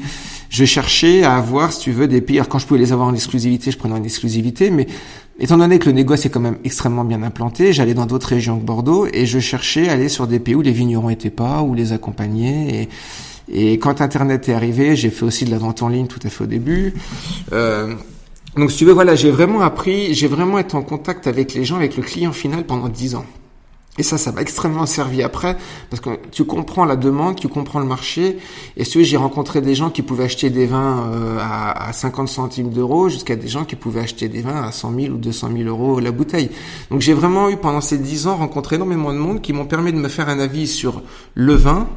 Je 0.49 0.65
cherchais 0.65 1.23
à 1.23 1.35
avoir, 1.35 1.73
si 1.73 1.79
tu 1.79 1.91
veux, 1.91 2.07
des 2.07 2.21
pays. 2.21 2.37
Alors 2.37 2.47
quand 2.47 2.59
je 2.59 2.67
pouvais 2.67 2.79
les 2.79 2.91
avoir 2.91 3.07
en 3.07 3.13
exclusivité, 3.13 3.71
je 3.71 3.77
prenais 3.77 3.95
en 3.95 4.03
exclusivité, 4.03 4.69
mais 4.69 4.87
étant 5.39 5.57
donné 5.57 5.77
que 5.77 5.87
le 5.87 5.93
négoce 5.93 6.25
est 6.25 6.29
quand 6.29 6.39
même 6.39 6.57
extrêmement 6.63 7.03
bien 7.03 7.21
implanté, 7.21 7.71
j'allais 7.73 7.93
dans 7.93 8.05
d'autres 8.07 8.29
régions 8.29 8.59
que 8.59 8.63
Bordeaux 8.63 9.07
et 9.11 9.27
je 9.27 9.39
cherchais 9.39 9.89
à 9.89 9.93
aller 9.93 10.09
sur 10.09 10.25
des 10.25 10.39
pays 10.39 10.55
où 10.55 10.61
les 10.61 10.71
vignerons 10.71 11.09
étaient 11.09 11.29
pas, 11.29 11.61
où 11.61 11.75
les 11.75 11.91
accompagner 11.91 12.81
et 12.81 12.89
et 13.51 13.77
quand 13.79 14.01
Internet 14.01 14.47
est 14.49 14.53
arrivé, 14.53 14.95
j'ai 14.95 15.09
fait 15.09 15.25
aussi 15.25 15.45
de 15.45 15.51
la 15.51 15.57
vente 15.57 15.81
en 15.81 15.89
ligne 15.89 16.07
tout 16.07 16.19
à 16.23 16.29
fait 16.29 16.43
au 16.43 16.47
début. 16.47 16.93
Euh, 17.51 17.93
donc 18.55 18.71
si 18.71 18.77
tu 18.77 18.85
veux, 18.85 18.93
voilà, 18.93 19.15
j'ai 19.15 19.31
vraiment 19.31 19.61
appris, 19.61 20.13
j'ai 20.13 20.27
vraiment 20.27 20.59
été 20.59 20.75
en 20.75 20.83
contact 20.83 21.27
avec 21.27 21.53
les 21.53 21.65
gens, 21.65 21.75
avec 21.75 21.97
le 21.97 22.03
client 22.03 22.31
final 22.31 22.65
pendant 22.65 22.87
dix 22.87 23.15
ans. 23.15 23.25
Et 23.99 24.03
ça, 24.03 24.17
ça 24.17 24.31
m'a 24.31 24.41
extrêmement 24.41 24.87
servi 24.87 25.21
après, 25.21 25.55
parce 25.91 26.01
que 26.01 26.09
tu 26.31 26.45
comprends 26.45 26.83
la 26.83 26.95
demande, 26.95 27.35
tu 27.35 27.47
comprends 27.47 27.79
le 27.79 27.85
marché. 27.85 28.39
Et 28.75 28.85
si 28.85 29.05
j'ai 29.05 29.17
rencontré 29.17 29.61
des 29.61 29.75
gens 29.75 29.91
qui 29.91 30.01
pouvaient 30.01 30.23
acheter 30.23 30.49
des 30.49 30.65
vins 30.65 31.11
euh, 31.11 31.37
à, 31.39 31.89
à 31.89 31.93
50 31.93 32.27
centimes 32.27 32.71
d'euros, 32.71 33.09
jusqu'à 33.09 33.35
des 33.35 33.47
gens 33.47 33.65
qui 33.65 33.75
pouvaient 33.75 34.01
acheter 34.01 34.29
des 34.29 34.41
vins 34.41 34.63
à 34.63 34.71
100 34.71 34.95
000 34.99 35.13
ou 35.13 35.17
200 35.17 35.49
000 35.55 35.69
euros 35.69 35.99
la 35.99 36.11
bouteille. 36.11 36.49
Donc 36.89 37.01
j'ai 37.01 37.13
vraiment 37.13 37.49
eu 37.49 37.57
pendant 37.57 37.81
ces 37.81 37.99
dix 37.99 38.25
ans 38.25 38.37
rencontré 38.37 38.77
énormément 38.77 39.13
de 39.13 39.19
monde 39.19 39.41
qui 39.41 39.53
m'ont 39.53 39.65
permis 39.65 39.93
de 39.93 39.99
me 39.99 40.09
faire 40.09 40.27
un 40.27 40.39
avis 40.39 40.65
sur 40.65 41.03
le 41.35 41.53
vin, 41.53 41.87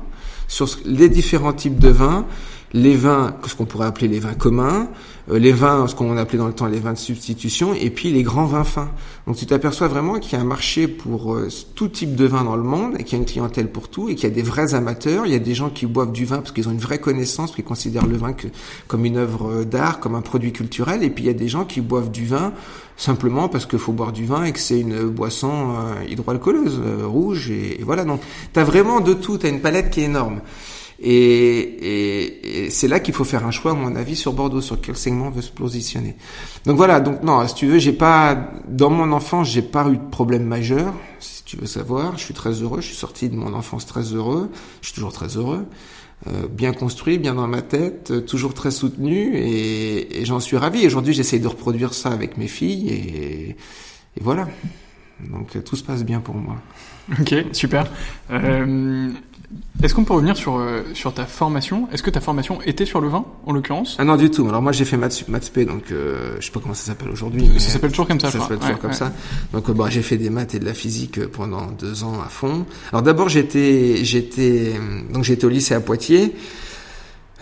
sur 0.49 0.69
les 0.85 1.09
différents 1.09 1.53
types 1.53 1.79
de 1.79 1.89
vins, 1.89 2.27
les 2.73 2.97
vins, 2.97 3.37
ce 3.47 3.55
qu'on 3.55 3.65
pourrait 3.65 3.87
appeler 3.87 4.09
les 4.09 4.19
vins 4.19 4.35
communs, 4.35 4.89
euh, 5.31 5.39
les 5.39 5.53
vins, 5.53 5.87
ce 5.87 5.95
qu'on 5.95 6.17
appelait 6.17 6.39
dans 6.39 6.47
le 6.47 6.53
temps 6.53 6.67
les 6.67 6.81
vins 6.81 6.93
de 6.93 6.99
substitution, 6.99 7.75
et 7.75 7.91
puis 7.91 8.13
les 8.13 8.23
grands 8.23 8.45
vins 8.45 8.65
fins. 8.65 8.91
Donc 9.27 9.37
tu 9.37 9.47
t'aperçois 9.47 9.89
vraiment 9.89 10.19
qu'il 10.19 10.35
y 10.35 10.37
a 10.37 10.41
un 10.41 10.47
marché 10.47 10.89
pour 10.89 11.35
euh, 11.35 11.49
tout 11.75 11.89
type 11.89 12.15
de 12.15 12.27
vin 12.27 12.45
dans 12.45 12.57
le 12.57 12.63
monde, 12.63 12.97
et 12.99 13.05
qu'il 13.05 13.15
y 13.15 13.17
a 13.17 13.23
une 13.23 13.29
clientèle 13.29 13.71
pour 13.71 13.89
tout, 13.89 14.09
et 14.09 14.15
qu'il 14.15 14.25
y 14.25 14.33
a 14.33 14.35
des 14.35 14.43
vrais 14.43 14.75
amateurs, 14.75 15.27
il 15.27 15.33
y 15.33 15.37
a 15.37 15.41
des 15.41 15.55
gens 15.55 15.71
qui 15.71 15.87
boivent 15.87 16.13
du 16.13 16.25
vin 16.25 16.39
parce 16.39 16.53
qu'ils 16.53 16.69
ont 16.69 16.73
une 16.73 16.79
vraie 16.79 16.99
connaissance, 16.99 17.53
qui 17.53 17.63
considèrent 17.63 18.07
le 18.07 18.17
vin 18.17 18.33
que, 18.33 18.49
comme 18.89 19.05
une 19.05 19.17
œuvre 19.17 19.51
euh, 19.51 19.65
d'art, 19.65 20.01
comme 20.01 20.15
un 20.15 20.23
produit 20.23 20.53
culturel, 20.53 21.03
et 21.03 21.11
puis 21.11 21.25
il 21.25 21.27
y 21.29 21.31
a 21.31 21.35
des 21.35 21.49
gens 21.49 21.65
qui 21.65 21.81
boivent 21.81 22.11
du 22.11 22.27
vin 22.27 22.53
simplement 22.97 23.49
parce 23.49 23.67
qu'il 23.67 23.79
faut 23.79 23.93
boire 23.93 24.13
du 24.13 24.25
vin 24.25 24.45
et 24.45 24.53
que 24.53 24.59
c'est 24.59 24.81
une 24.81 25.05
boisson 25.05 25.75
hydroalcooleuse, 26.09 26.81
rouge, 27.05 27.51
et, 27.51 27.81
voilà. 27.83 28.05
Donc 28.05 28.21
tu 28.53 28.61
as 28.61 28.65
vraiment 28.65 29.01
de 29.01 29.15
tout, 29.15 29.39
tu 29.39 29.47
as 29.47 29.49
une 29.49 29.61
palette 29.61 29.91
qui 29.91 30.01
est 30.01 30.05
énorme. 30.05 30.41
Et, 30.99 31.11
et, 31.11 32.65
et 32.65 32.71
c'est 32.71 32.89
là 32.89 33.01
qu'il 33.01 33.13
faut 33.13 33.25
faire 33.25 33.47
un 33.47 33.51
choix, 33.51 33.73
à 33.73 33.75
mon 33.75 33.95
avis, 33.97 34.17
sur 34.17 34.33
Bordeaux, 34.33 34.63
sur 34.63 34.81
quel 34.81 34.97
segment 34.97 35.27
on 35.27 35.31
veut 35.31 35.43
se 35.43 35.51
positionner. 35.51 36.17
Donc 36.65 36.77
voilà, 36.77 37.01
donc 37.01 37.23
non, 37.23 37.47
si 37.47 37.55
tu 37.55 37.67
veux, 37.67 37.79
j'ai 37.79 37.93
pas, 37.93 38.51
dans 38.67 38.91
mon 38.91 39.13
enfance, 39.13 39.51
j'ai 39.51 39.63
pas 39.63 39.87
eu 39.89 39.99
de 39.99 40.11
problème 40.11 40.45
majeur, 40.45 40.95
si 41.21 41.45
tu 41.45 41.57
veux 41.59 41.67
savoir. 41.67 42.17
Je 42.17 42.25
suis 42.25 42.35
très 42.35 42.53
heureux, 42.53 42.81
je 42.81 42.87
suis 42.87 42.97
sorti 42.97 43.29
de 43.29 43.37
mon 43.37 43.53
enfance 43.53 43.85
très 43.85 44.15
heureux, 44.15 44.51
je 44.81 44.87
suis 44.87 44.95
toujours 44.95 45.13
très 45.13 45.37
heureux. 45.37 45.67
Euh, 46.29 46.49
bien 46.49 46.73
construit, 46.73 47.19
bien 47.19 47.35
dans 47.35 47.47
ma 47.47 47.61
tête, 47.61 48.11
euh, 48.11 48.21
toujours 48.23 48.55
très 48.55 48.71
soutenu 48.71 49.37
et, 49.37 50.21
et 50.21 50.25
j'en 50.25 50.41
suis 50.41 50.57
ravi. 50.57 50.87
Aujourd'hui, 50.87 51.13
j'essaye 51.13 51.41
de 51.41 51.47
reproduire 51.47 51.93
ça 51.93 52.11
avec 52.11 52.39
mes 52.39 52.49
filles 52.49 52.89
et, 52.89 53.51
et 53.51 54.21
voilà. 54.23 54.49
Donc 55.31 55.55
euh, 55.55 55.61
tout 55.61 55.77
se 55.77 55.85
passe 55.85 56.05
bien 56.05 56.21
pour 56.21 56.35
moi. 56.35 56.57
Ok, 57.21 57.35
super. 57.53 57.87
Euh, 58.31 59.11
est-ce 59.83 59.95
qu'on 59.95 60.05
peut 60.05 60.15
revenir 60.15 60.37
sur, 60.37 60.57
euh, 60.57 60.83
sur 60.95 61.15
ta 61.15 61.25
formation? 61.27 61.87
Est-ce 61.93 62.03
que 62.03 62.11
ta 62.11 62.21
formation 62.21 62.61
était 62.63 62.87
sur 62.87 63.01
le 63.01 63.09
vin, 63.09 63.25
en 63.47 63.53
l'occurrence? 63.53 63.97
Ah 63.99 64.05
non, 64.05 64.17
du 64.17 64.31
tout. 64.31 64.49
Alors 64.49 64.61
moi, 64.63 64.73
j'ai 64.73 64.85
fait 64.85 64.97
maths, 64.97 65.29
maths 65.29 65.51
P, 65.53 65.65
donc 65.65 65.93
euh, 65.93 66.37
je 66.41 66.47
sais 66.47 66.51
pas 66.53 66.61
comment 66.61 66.75
ça 66.75 66.87
s'appelle 66.87 67.11
aujourd'hui. 67.11 67.49
Ça 67.59 67.71
s'appelle 67.71 67.91
toujours 67.91 68.09
comme 68.09 68.19
ça, 68.19 68.31
Ça 68.31 68.39
s'appelle 68.41 68.59
toujours 68.59 68.75
Ouais, 68.75 68.81
comme 68.81 68.91
ouais. 68.91 68.97
ça. 68.97 69.13
Donc 69.53 69.69
euh, 69.69 69.73
bon, 69.73 69.89
j'ai 69.89 70.03
fait 70.03 70.17
des 70.17 70.31
maths 70.31 70.55
et 70.55 70.59
de 70.59 70.65
la 70.65 70.75
physique 70.75 71.19
euh, 71.19 71.29
pendant 71.33 71.67
deux 71.67 72.03
ans 72.05 72.15
à 72.25 72.29
fond. 72.29 72.67
Alors 72.91 73.03
d'abord, 73.03 73.29
j'étais, 73.29 73.99
j'étais, 74.05 74.73
donc 75.13 75.25
j'étais 75.25 75.45
au 75.45 75.51
lycée 75.51 75.75
à 75.75 75.81
Poitiers. 75.81 76.35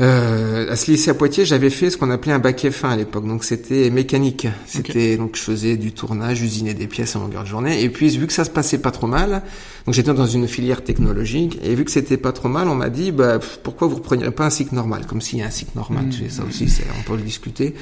Euh, 0.01 0.73
à 0.73 0.77
ce 0.77 0.91
lycée 0.91 1.11
à 1.11 1.15
Poitiers, 1.15 1.45
j'avais 1.45 1.71
fait 1.71 1.89
ce 1.89 1.97
qu'on 1.97 2.11
appelait 2.11 2.33
un 2.33 2.41
bac 2.41 2.65
F1 2.65 2.89
à 2.89 2.97
l'époque. 2.97 3.27
Donc 3.27 3.45
c'était 3.45 3.91
mécanique. 3.91 4.49
C'était 4.67 5.17
donc 5.17 5.37
je 5.37 5.43
faisais 5.43 5.77
du 5.77 5.93
tournage, 5.93 6.43
usinais 6.43 6.75
des 6.75 6.89
pièces 6.89 7.15
en 7.15 7.21
longueur 7.21 7.45
de 7.45 7.49
journée. 7.49 7.83
Et 7.83 7.89
puis 7.89 8.09
vu 8.17 8.27
que 8.27 8.33
ça 8.33 8.45
se 8.45 8.51
passait 8.51 8.79
pas 8.79 8.91
trop 8.91 9.07
mal, 9.07 9.43
donc 9.87 9.95
j'étais 9.95 10.13
dans 10.13 10.27
une 10.27 10.49
filière 10.49 10.83
technologique. 10.83 11.59
Et 11.63 11.75
vu 11.75 11.85
que 11.85 11.93
c'était 11.93 12.17
pas 12.17 12.33
trop 12.33 12.49
mal, 12.49 12.69
on 12.69 12.75
m'a 12.75 12.91
dit 12.91 13.13
bah 13.13 13.39
pourquoi 13.63 13.87
vous 13.87 13.97
repreniez 13.97 14.31
pas 14.31 14.47
un 14.47 14.51
cycle 14.51 14.75
normal, 14.75 15.07
comme 15.07 15.21
s'il 15.21 15.39
y 15.39 15.43
a 15.43 15.47
un 15.47 15.51
cycle 15.51 15.73
normal. 15.77 16.07
Mmh. 16.07 16.11
Tu 16.11 16.25
sais 16.25 16.31
ça 16.31 16.43
aussi, 16.45 16.69
c'est 16.69 16.85
on 16.99 17.03
peut 17.03 17.17
le 17.17 17.23
discuter. 17.23 17.75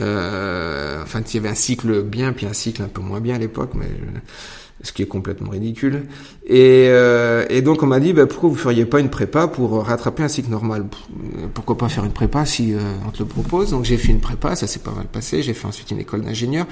Euh, 0.00 1.02
enfin, 1.02 1.20
il 1.26 1.34
y 1.34 1.38
avait 1.38 1.48
un 1.48 1.54
cycle 1.54 2.02
bien 2.02 2.32
puis 2.32 2.46
un 2.46 2.52
cycle 2.52 2.82
un 2.82 2.88
peu 2.88 3.00
moins 3.00 3.20
bien 3.20 3.36
à 3.36 3.38
l'époque, 3.38 3.70
mais 3.74 3.86
euh, 3.86 4.18
ce 4.82 4.92
qui 4.92 5.02
est 5.02 5.06
complètement 5.06 5.50
ridicule. 5.50 6.04
Et, 6.46 6.86
euh, 6.88 7.44
et 7.50 7.62
donc 7.62 7.82
on 7.82 7.86
m'a 7.86 8.00
dit 8.00 8.12
bah, 8.12 8.26
pourquoi 8.26 8.48
vous 8.50 8.54
feriez 8.56 8.84
pas 8.86 9.00
une 9.00 9.10
prépa 9.10 9.48
pour 9.48 9.84
rattraper 9.84 10.22
un 10.22 10.28
cycle 10.28 10.50
normal? 10.50 10.86
Pourquoi 11.54 11.76
pas 11.76 11.88
faire 11.88 12.04
une 12.04 12.12
prépa 12.12 12.44
si 12.46 12.74
euh, 12.74 12.78
on 13.06 13.10
te 13.10 13.18
le 13.18 13.24
propose? 13.28 13.70
Donc 13.70 13.84
j'ai 13.84 13.96
fait 13.96 14.12
une 14.12 14.20
prépa, 14.20 14.54
ça 14.56 14.66
s'est 14.66 14.80
pas 14.80 14.92
mal 14.92 15.06
passé. 15.06 15.42
J'ai 15.42 15.54
fait 15.54 15.66
ensuite 15.66 15.90
une 15.90 15.98
école 16.00 16.22
d'ingénieur. 16.22 16.66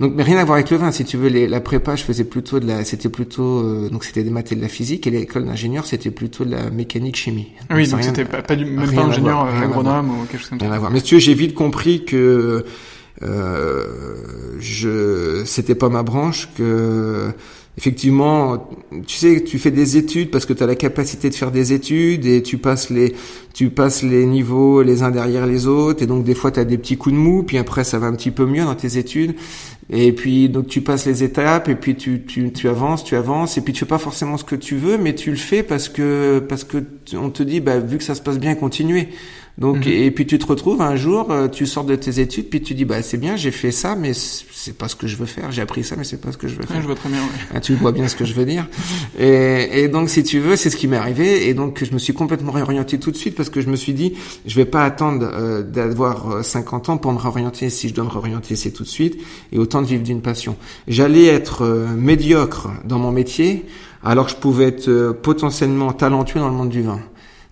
Donc 0.00 0.12
mais 0.14 0.22
rien 0.22 0.38
à 0.38 0.44
voir 0.44 0.54
avec 0.58 0.70
le 0.70 0.76
vin, 0.76 0.92
si 0.92 1.04
tu 1.04 1.16
veux. 1.16 1.28
Les, 1.28 1.48
la 1.48 1.60
prépa, 1.60 1.96
je 1.96 2.04
faisais 2.04 2.22
plutôt 2.22 2.60
de 2.60 2.66
la, 2.68 2.84
c'était 2.84 3.08
plutôt 3.08 3.58
euh, 3.64 3.88
donc 3.90 4.04
c'était 4.04 4.22
des 4.22 4.30
maths 4.30 4.52
et 4.52 4.54
de 4.54 4.60
la 4.60 4.68
physique, 4.68 5.08
et 5.08 5.10
l'école 5.10 5.44
d'ingénieur 5.44 5.86
c'était 5.86 6.12
plutôt 6.12 6.44
de 6.44 6.52
la 6.52 6.70
mécanique 6.70 7.16
chimie. 7.16 7.48
Oui, 7.74 7.88
donc 7.88 8.00
rien- 8.00 8.08
c'était 8.10 8.24
pas, 8.24 8.40
pas 8.42 8.54
du, 8.54 8.64
même 8.64 8.84
rien 8.84 9.00
pas 9.02 9.08
ingénieur 9.08 9.44
euh, 9.44 9.50
rien 9.50 9.62
agronome 9.62 10.10
ou 10.10 10.24
quelque 10.26 10.38
chose 10.40 10.50
comme 10.50 10.58
Rien 10.60 10.68
ça. 10.70 10.76
à 10.76 10.78
voir. 10.78 10.92
Mais 10.92 11.00
si 11.00 11.06
tu 11.06 11.14
veux, 11.16 11.20
j'ai 11.20 11.34
vite 11.34 11.54
compris 11.54 12.04
que 12.04 12.64
euh, 13.22 13.84
je 14.60 15.42
c'était 15.44 15.74
pas 15.74 15.88
ma 15.88 16.02
branche 16.02 16.48
que 16.56 17.32
effectivement 17.76 18.68
tu 19.06 19.16
sais 19.16 19.42
tu 19.42 19.58
fais 19.58 19.72
des 19.72 19.96
études 19.96 20.30
parce 20.30 20.46
que 20.46 20.52
tu 20.52 20.62
as 20.62 20.66
la 20.66 20.76
capacité 20.76 21.28
de 21.28 21.34
faire 21.34 21.50
des 21.50 21.72
études 21.72 22.26
et 22.26 22.42
tu 22.42 22.58
passes 22.58 22.90
les 22.90 23.14
tu 23.54 23.70
passes 23.70 24.02
les 24.02 24.24
niveaux 24.24 24.82
les 24.82 25.02
uns 25.02 25.10
derrière 25.10 25.46
les 25.46 25.66
autres 25.66 26.02
et 26.02 26.06
donc 26.06 26.22
des 26.22 26.34
fois 26.34 26.52
tu 26.52 26.60
as 26.60 26.64
des 26.64 26.78
petits 26.78 26.96
coups 26.96 27.14
de 27.14 27.20
mou 27.20 27.42
puis 27.42 27.58
après 27.58 27.82
ça 27.82 27.98
va 27.98 28.06
un 28.06 28.14
petit 28.14 28.30
peu 28.30 28.46
mieux 28.46 28.64
dans 28.64 28.76
tes 28.76 28.98
études 28.98 29.34
et 29.90 30.12
puis 30.12 30.48
donc 30.48 30.68
tu 30.68 30.80
passes 30.80 31.06
les 31.06 31.24
étapes 31.24 31.68
et 31.68 31.74
puis 31.74 31.96
tu, 31.96 32.22
tu, 32.24 32.52
tu 32.52 32.68
avances, 32.68 33.04
tu 33.04 33.16
avances 33.16 33.58
et 33.58 33.62
puis 33.62 33.72
tu 33.72 33.80
fais 33.80 33.86
pas 33.86 33.98
forcément 33.98 34.36
ce 34.36 34.44
que 34.44 34.56
tu 34.56 34.76
veux 34.76 34.98
mais 34.98 35.14
tu 35.14 35.30
le 35.30 35.36
fais 35.36 35.62
parce 35.62 35.88
que 35.88 36.40
parce 36.40 36.62
que 36.62 36.78
on 37.14 37.30
te 37.30 37.42
dit 37.42 37.60
bah 37.60 37.78
vu 37.78 37.98
que 37.98 38.04
ça 38.04 38.14
se 38.14 38.22
passe 38.22 38.38
bien 38.38 38.54
continuer. 38.54 39.08
Donc 39.58 39.86
Mhm. 39.86 39.92
et 39.92 40.10
puis 40.12 40.24
tu 40.24 40.38
te 40.38 40.46
retrouves 40.46 40.80
un 40.80 40.94
jour 40.94 41.32
euh, 41.32 41.48
tu 41.48 41.66
sors 41.66 41.82
de 41.84 41.96
tes 41.96 42.20
études 42.20 42.48
puis 42.48 42.62
tu 42.62 42.74
dis 42.74 42.84
bah 42.84 43.02
c'est 43.02 43.16
bien, 43.18 43.34
j'ai 43.34 43.50
fait 43.50 43.72
ça 43.72 43.96
mais 43.96 44.12
c'est 44.14 44.78
pas 44.78 44.86
ce 44.86 44.94
que 44.94 45.08
je 45.08 45.16
veux 45.16 45.26
faire, 45.26 45.50
j'ai 45.50 45.62
appris 45.62 45.82
ça 45.82 45.96
mais 45.96 46.04
c'est 46.04 46.20
pas 46.20 46.30
ce 46.30 46.38
que 46.38 46.46
je 46.46 46.54
veux 46.54 46.60
Ouais, 46.60 46.66
faire. 46.66 46.80
je 46.80 46.86
vois 46.86 46.94
très 46.94 47.08
bien. 47.08 47.18
ouais. 47.18 47.28
Ah, 47.54 47.60
tu 47.60 47.74
vois 47.74 47.90
bien 47.90 48.06
ce 48.06 48.14
que 48.14 48.24
je 48.24 48.34
veux 48.34 48.44
dire. 48.44 48.66
Et, 49.18 49.82
et 49.82 49.88
donc, 49.88 50.10
si 50.10 50.22
tu 50.22 50.38
veux, 50.38 50.54
c'est 50.54 50.70
ce 50.70 50.76
qui 50.76 50.86
m'est 50.86 50.96
arrivé. 50.96 51.48
Et 51.48 51.54
donc, 51.54 51.82
je 51.84 51.92
me 51.92 51.98
suis 51.98 52.12
complètement 52.14 52.52
réorienté 52.52 52.98
tout 53.00 53.10
de 53.10 53.16
suite 53.16 53.34
parce 53.34 53.50
que 53.50 53.60
je 53.60 53.68
me 53.68 53.74
suis 53.74 53.94
dit, 53.94 54.14
je 54.46 54.54
vais 54.54 54.64
pas 54.64 54.84
attendre 54.84 55.28
euh, 55.32 55.62
d'avoir 55.62 56.30
euh, 56.30 56.42
50 56.42 56.88
ans 56.90 56.98
pour 56.98 57.12
me 57.12 57.18
réorienter. 57.18 57.68
Si 57.68 57.88
je 57.88 57.94
dois 57.94 58.04
me 58.04 58.10
réorienter, 58.10 58.54
c'est 58.54 58.70
tout 58.70 58.84
de 58.84 58.88
suite. 58.88 59.18
Et 59.52 59.58
autant 59.58 59.82
de 59.82 59.86
vivre 59.88 60.02
d'une 60.04 60.20
passion. 60.22 60.56
J'allais 60.86 61.26
être 61.26 61.62
euh, 61.64 61.88
médiocre 61.96 62.68
dans 62.84 62.98
mon 63.00 63.10
métier, 63.10 63.64
alors 64.04 64.26
que 64.26 64.32
je 64.32 64.36
pouvais 64.36 64.66
être 64.66 64.88
euh, 64.88 65.12
potentiellement 65.12 65.92
talentueux 65.92 66.38
dans 66.38 66.48
le 66.48 66.54
monde 66.54 66.68
du 66.70 66.82
vin. 66.82 67.00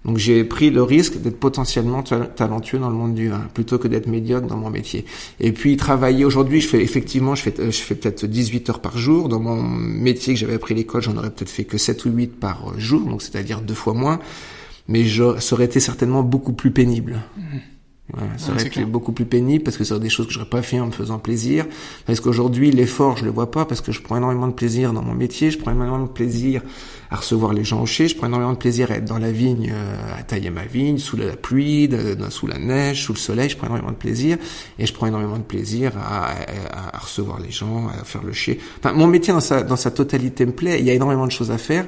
Donc 0.07 0.17
j'ai 0.19 0.45
pris 0.45 0.71
le 0.71 0.83
risque 0.83 1.21
d'être 1.21 1.39
potentiellement 1.39 2.03
ta- 2.03 2.27
talentueux 2.27 2.79
dans 2.79 2.89
le 2.89 2.95
monde 2.95 3.15
du 3.15 3.29
vin, 3.29 3.43
plutôt 3.53 3.77
que 3.79 3.89
d'être 3.89 4.07
médiocre 4.07 4.47
dans 4.47 4.57
mon 4.57 4.71
métier. 4.71 5.05
Et 5.41 5.51
puis 5.53 5.77
travailler 5.77 6.25
aujourd'hui, 6.25 6.61
je 6.61 6.69
fais 6.69 6.81
effectivement, 6.81 7.35
je 7.35 7.43
fais, 7.43 7.61
euh, 7.61 7.73
je 7.73 7.79
fais 7.79 7.97
peut-être 7.97 8.25
18 8.25 8.71
heures 8.71 8.81
par 8.81 8.97
jour. 8.97 9.29
Dans 9.29 9.41
mon 9.41 9.61
métier 9.61 10.33
que 10.35 10.39
j'avais 10.41 10.55
appris 10.55 10.75
à 10.75 10.77
l'école, 10.77 11.03
j'en 11.03 11.17
aurais 11.17 11.31
peut-être 11.31 11.51
fait 11.51 11.65
que 11.65 11.77
7 11.77 12.05
ou 12.05 12.11
8 12.11 12.39
par 12.39 12.79
jour, 12.79 13.01
donc 13.03 13.21
c'est-à-dire 13.21 13.61
deux 13.61 13.75
fois 13.75 13.95
moins. 13.95 14.21
Mais 14.89 15.05
je, 15.05 15.41
ça 15.41 15.57
aurait 15.57 15.65
été 15.65 15.81
certainement 15.81 16.23
beaucoup 16.23 16.53
plus 16.53 16.71
pénible. 16.71 17.21
Ça 18.37 18.53
aurait 18.53 18.67
été 18.67 18.85
beaucoup 18.85 19.13
plus 19.13 19.25
pénible 19.25 19.65
parce 19.65 19.77
que 19.77 19.85
c'est 19.85 19.99
des 19.99 20.09
choses 20.09 20.27
que 20.27 20.33
j'aurais 20.33 20.49
pas 20.49 20.63
fait 20.63 20.79
en 20.79 20.87
me 20.87 20.93
faisant 20.93 21.19
plaisir. 21.19 21.67
Parce 22.07 22.21
qu'aujourd'hui, 22.21 22.71
l'effort, 22.71 23.17
je 23.17 23.25
le 23.25 23.31
vois 23.31 23.51
pas 23.51 23.65
parce 23.65 23.81
que 23.81 23.91
je 23.91 24.01
prends 24.01 24.17
énormément 24.17 24.47
de 24.47 24.53
plaisir 24.53 24.93
dans 24.93 25.03
mon 25.03 25.15
métier, 25.15 25.51
je 25.51 25.59
prends 25.59 25.73
énormément 25.73 26.05
de 26.05 26.09
plaisir 26.09 26.63
à 27.11 27.17
recevoir 27.17 27.53
les 27.53 27.65
gens 27.65 27.83
au 27.83 27.87
chai, 27.87 28.09
je 28.09 28.17
prends 28.17 28.27
énormément 28.27 28.53
de 28.53 28.59
plaisir 28.59 28.91
à 28.91 28.97
être 28.97 29.05
dans 29.05 29.19
la 29.19 29.31
vigne, 29.33 29.73
euh, 29.73 30.19
à 30.19 30.23
tailler 30.23 30.51
ma 30.51 30.65
vigne, 30.65 30.99
sous 30.99 31.17
la 31.17 31.37
pluie, 31.37 31.89
sous 32.31 32.47
la 32.47 32.59
neige, 32.59 33.03
sous 33.05 33.13
le 33.13 33.19
soleil, 33.19 33.49
je 33.49 33.57
prends 33.57 33.67
énormément 33.67 33.93
de 33.93 33.97
plaisir 33.97 34.39
et 34.79 34.87
je 34.87 34.93
prends 34.93 35.07
énormément 35.07 35.39
de 35.39 35.45
plaisir 35.45 35.93
à, 35.97 36.31
à, 36.95 36.99
recevoir 36.99 37.41
les 37.41 37.51
gens, 37.51 37.89
à 37.89 38.05
faire 38.05 38.23
le 38.23 38.33
chai. 38.33 38.59
Enfin, 38.79 38.93
mon 38.93 39.07
métier 39.07 39.33
dans 39.33 39.41
sa, 39.41 39.63
dans 39.63 39.77
sa 39.77 39.91
totalité 39.91 40.47
me 40.47 40.53
plaît, 40.53 40.79
il 40.81 40.87
y 40.87 40.91
a 40.91 40.95
énormément 40.95 41.27
de 41.27 41.33
choses 41.33 41.51
à 41.51 41.59
faire. 41.59 41.87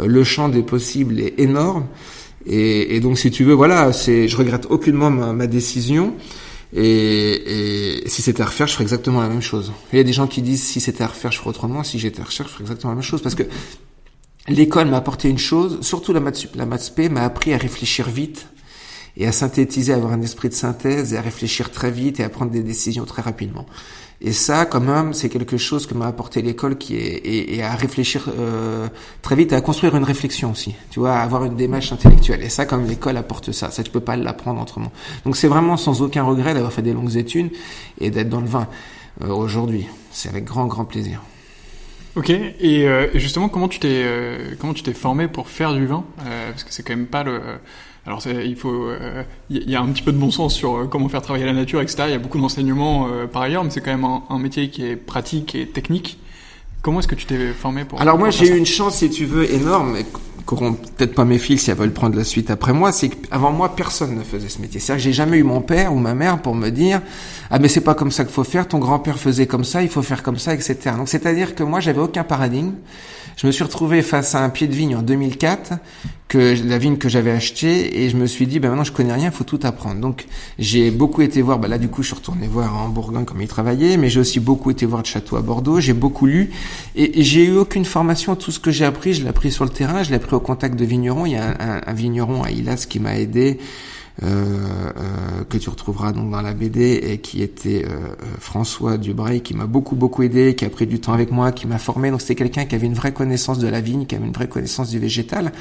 Euh, 0.00 0.06
le 0.06 0.24
champ 0.24 0.48
des 0.48 0.62
possibles 0.62 1.20
est 1.20 1.38
énorme. 1.38 1.86
Et, 2.46 2.96
et, 2.96 3.00
donc, 3.00 3.18
si 3.18 3.30
tu 3.30 3.44
veux, 3.44 3.54
voilà, 3.54 3.92
c'est, 3.92 4.28
je 4.28 4.36
regrette 4.36 4.66
aucunement 4.70 5.10
ma, 5.10 5.32
ma 5.32 5.46
décision. 5.46 6.14
Et, 6.74 8.00
et, 8.02 8.08
si 8.08 8.22
c'était 8.22 8.42
à 8.42 8.46
refaire, 8.46 8.66
je 8.66 8.72
ferais 8.72 8.84
exactement 8.84 9.20
la 9.20 9.28
même 9.28 9.42
chose. 9.42 9.72
Il 9.92 9.96
y 9.96 10.00
a 10.00 10.04
des 10.04 10.12
gens 10.12 10.26
qui 10.26 10.42
disent 10.42 10.62
si 10.62 10.80
c'était 10.80 11.04
à 11.04 11.08
refaire, 11.08 11.30
je 11.30 11.38
ferais 11.38 11.50
autrement. 11.50 11.84
Si 11.84 11.98
j'étais 11.98 12.20
à 12.20 12.24
refaire, 12.24 12.46
je 12.48 12.52
ferais 12.52 12.64
exactement 12.64 12.90
la 12.90 12.96
même 12.96 13.04
chose. 13.04 13.22
Parce 13.22 13.34
que 13.34 13.44
l'école 14.48 14.88
m'a 14.88 14.96
apporté 14.96 15.28
une 15.28 15.38
chose, 15.38 15.78
surtout 15.82 16.12
la 16.12 16.20
maths, 16.20 16.48
la 16.54 16.66
maths 16.66 16.92
m'a 17.10 17.24
appris 17.24 17.52
à 17.54 17.58
réfléchir 17.58 18.08
vite 18.08 18.48
et 19.16 19.26
à 19.26 19.32
synthétiser, 19.32 19.92
à 19.92 19.96
avoir 19.96 20.12
un 20.12 20.22
esprit 20.22 20.48
de 20.48 20.54
synthèse 20.54 21.12
et 21.12 21.16
à 21.18 21.20
réfléchir 21.20 21.70
très 21.70 21.90
vite 21.90 22.20
et 22.20 22.24
à 22.24 22.28
prendre 22.28 22.50
des 22.50 22.62
décisions 22.62 23.04
très 23.04 23.22
rapidement. 23.22 23.66
Et 24.24 24.32
ça, 24.32 24.66
quand 24.66 24.80
même, 24.80 25.14
c'est 25.14 25.28
quelque 25.28 25.56
chose 25.56 25.86
que 25.86 25.94
m'a 25.94 26.06
apporté 26.06 26.42
l'école, 26.42 26.78
qui 26.78 26.96
est 26.96 27.16
et, 27.16 27.56
et, 27.56 27.62
à 27.62 27.74
réfléchir 27.74 28.28
euh, 28.38 28.86
très 29.20 29.34
vite, 29.34 29.52
à 29.52 29.60
construire 29.60 29.96
une 29.96 30.04
réflexion 30.04 30.52
aussi. 30.52 30.76
Tu 30.90 31.00
vois, 31.00 31.14
à 31.16 31.22
avoir 31.22 31.44
une 31.44 31.56
démarche 31.56 31.92
intellectuelle. 31.92 32.40
Et 32.42 32.48
ça, 32.48 32.64
comme 32.64 32.86
l'école 32.86 33.16
apporte 33.16 33.50
ça, 33.50 33.72
ça 33.72 33.82
tu 33.82 33.90
peux 33.90 34.00
pas 34.00 34.16
l'apprendre 34.16 34.62
autrement. 34.62 34.92
Donc 35.24 35.36
c'est 35.36 35.48
vraiment 35.48 35.76
sans 35.76 36.02
aucun 36.02 36.22
regret 36.22 36.54
d'avoir 36.54 36.72
fait 36.72 36.82
des 36.82 36.92
longues 36.92 37.16
études 37.16 37.50
et 38.00 38.10
d'être 38.10 38.28
dans 38.28 38.40
le 38.40 38.46
vin 38.46 38.68
euh, 39.22 39.28
aujourd'hui. 39.28 39.86
C'est 40.12 40.28
avec 40.28 40.44
grand 40.44 40.66
grand 40.66 40.84
plaisir. 40.84 41.20
Ok. 42.14 42.30
Et 42.30 42.86
euh, 42.86 43.08
justement, 43.14 43.48
comment 43.48 43.68
tu 43.68 43.80
t'es 43.80 44.02
euh, 44.04 44.54
comment 44.60 44.72
tu 44.72 44.84
t'es 44.84 44.92
formé 44.92 45.26
pour 45.26 45.48
faire 45.48 45.74
du 45.74 45.86
vin? 45.86 46.04
Parce 46.16 46.62
que 46.62 46.72
c'est 46.72 46.84
quand 46.84 46.94
même 46.94 47.06
pas 47.06 47.24
le 47.24 47.40
alors 48.04 48.20
il 48.26 48.56
faut, 48.56 48.90
il 49.48 49.58
euh, 49.58 49.70
y 49.70 49.76
a 49.76 49.80
un 49.80 49.86
petit 49.88 50.02
peu 50.02 50.10
de 50.10 50.18
bon 50.18 50.32
sens 50.32 50.54
sur 50.54 50.74
euh, 50.74 50.86
comment 50.86 51.08
faire 51.08 51.22
travailler 51.22 51.46
la 51.46 51.52
nature, 51.52 51.80
etc. 51.80 52.04
Il 52.06 52.10
y 52.10 52.14
a 52.14 52.18
beaucoup 52.18 52.40
d'enseignements 52.40 53.06
euh, 53.08 53.26
par 53.26 53.42
ailleurs, 53.42 53.62
mais 53.62 53.70
c'est 53.70 53.80
quand 53.80 53.92
même 53.92 54.04
un, 54.04 54.24
un, 54.28 54.38
métier 54.40 54.70
qui 54.70 54.84
est 54.84 54.96
pratique 54.96 55.54
et 55.54 55.68
technique. 55.68 56.18
Comment 56.82 56.98
est-ce 56.98 57.06
que 57.06 57.14
tu 57.14 57.26
t'es 57.26 57.52
formé 57.52 57.84
pour 57.84 58.00
Alors 58.00 58.18
moi 58.18 58.30
j'ai 58.30 58.48
eu 58.48 58.56
une 58.56 58.66
chance, 58.66 58.96
si 58.96 59.08
tu 59.08 59.24
veux, 59.24 59.48
énorme, 59.52 59.96
qu'auront 60.46 60.74
peut-être 60.74 61.14
pas 61.14 61.24
mes 61.24 61.38
filles 61.38 61.58
si 61.58 61.70
elles 61.70 61.76
veulent 61.76 61.92
prendre 61.92 62.16
la 62.16 62.24
suite 62.24 62.50
après 62.50 62.72
moi, 62.72 62.92
c'est 62.92 63.08
qu'avant 63.08 63.52
moi 63.52 63.74
personne 63.74 64.16
ne 64.16 64.22
faisait 64.22 64.48
ce 64.48 64.60
métier. 64.60 64.80
C'est-à-dire 64.80 65.02
que 65.02 65.10
j'ai 65.10 65.12
jamais 65.12 65.38
eu 65.38 65.42
mon 65.42 65.60
père 65.60 65.92
ou 65.92 65.98
ma 65.98 66.14
mère 66.14 66.40
pour 66.40 66.54
me 66.54 66.70
dire 66.70 67.00
ah 67.50 67.58
mais 67.58 67.68
c'est 67.68 67.80
pas 67.80 67.94
comme 67.94 68.10
ça 68.10 68.24
qu'il 68.24 68.32
faut 68.32 68.44
faire, 68.44 68.68
ton 68.68 68.78
grand-père 68.78 69.18
faisait 69.18 69.46
comme 69.46 69.64
ça, 69.64 69.82
il 69.82 69.88
faut 69.88 70.02
faire 70.02 70.22
comme 70.22 70.38
ça, 70.38 70.54
etc. 70.54 70.78
Donc 70.96 71.08
c'est-à-dire 71.08 71.54
que 71.54 71.62
moi 71.62 71.80
j'avais 71.80 72.00
aucun 72.00 72.24
paradigme. 72.24 72.72
Je 73.36 73.46
me 73.46 73.52
suis 73.52 73.64
retrouvé 73.64 74.02
face 74.02 74.34
à 74.34 74.44
un 74.44 74.50
pied 74.50 74.66
de 74.66 74.74
vigne 74.74 74.94
en 74.94 75.02
2004, 75.02 75.74
que 76.28 76.54
la 76.66 76.78
vigne 76.78 76.96
que 76.96 77.08
j'avais 77.08 77.30
achetée, 77.30 78.02
et 78.02 78.08
je 78.08 78.16
me 78.16 78.26
suis 78.26 78.46
dit, 78.46 78.58
ben 78.58 78.68
maintenant 78.68 78.84
je 78.84 78.92
connais 78.92 79.12
rien, 79.12 79.26
il 79.26 79.32
faut 79.32 79.44
tout 79.44 79.60
apprendre. 79.62 80.00
Donc 80.00 80.26
j'ai 80.58 80.90
beaucoup 80.90 81.22
été 81.22 81.42
voir, 81.42 81.58
ben 81.58 81.68
là 81.68 81.78
du 81.78 81.88
coup 81.88 82.02
je 82.02 82.08
suis 82.08 82.16
retourné 82.16 82.46
voir 82.46 82.76
en 82.76 82.88
Bourgogne 82.88 83.24
comme 83.24 83.40
il 83.40 83.48
travaillait, 83.48 83.96
mais 83.96 84.08
j'ai 84.08 84.20
aussi 84.20 84.40
beaucoup 84.40 84.70
été 84.70 84.86
voir 84.86 85.02
de 85.02 85.06
château 85.06 85.36
à 85.36 85.42
Bordeaux, 85.42 85.80
j'ai 85.80 85.92
beaucoup 85.92 86.26
lu, 86.26 86.50
et, 86.94 87.22
j'ai 87.22 87.44
eu 87.44 87.56
aucune 87.56 87.84
formation. 87.84 88.36
Tout 88.36 88.50
ce 88.50 88.60
que 88.60 88.70
j'ai 88.70 88.84
appris, 88.84 89.14
je 89.14 89.22
l'ai 89.22 89.28
appris 89.28 89.50
sur 89.50 89.64
le 89.64 89.70
terrain, 89.70 90.02
je 90.02 90.10
l'ai 90.10 90.16
appris 90.16 90.31
au 90.36 90.40
contact 90.40 90.76
de 90.76 90.84
vignerons. 90.84 91.26
Il 91.26 91.32
y 91.32 91.36
a 91.36 91.82
un, 91.86 91.92
vigneron 91.92 92.42
à 92.42 92.50
Ilas 92.50 92.86
qui 92.88 93.00
m'a 93.00 93.16
aidé 93.18 93.58
euh, 94.22 94.26
euh, 94.26 95.44
que 95.48 95.56
tu 95.56 95.70
retrouveras 95.70 96.12
donc 96.12 96.30
dans 96.30 96.42
la 96.42 96.52
BD 96.52 97.00
et 97.02 97.18
qui 97.18 97.42
était 97.42 97.84
euh, 97.86 98.14
François 98.38 98.98
Dubray 98.98 99.40
qui 99.40 99.54
m'a 99.54 99.66
beaucoup 99.66 99.96
beaucoup 99.96 100.22
aidé, 100.22 100.54
qui 100.54 100.66
a 100.66 100.70
pris 100.70 100.86
du 100.86 101.00
temps 101.00 101.12
avec 101.12 101.30
moi, 101.30 101.52
qui 101.52 101.66
m'a 101.66 101.78
formé. 101.78 102.10
Donc 102.10 102.20
c'était 102.20 102.34
quelqu'un 102.34 102.66
qui 102.66 102.74
avait 102.74 102.86
une 102.86 102.94
vraie 102.94 103.12
connaissance 103.12 103.58
de 103.58 103.68
la 103.68 103.80
vigne, 103.80 104.06
qui 104.06 104.14
avait 104.14 104.26
une 104.26 104.32
vraie 104.32 104.48
connaissance 104.48 104.90
du 104.90 104.98
végétal. 104.98 105.52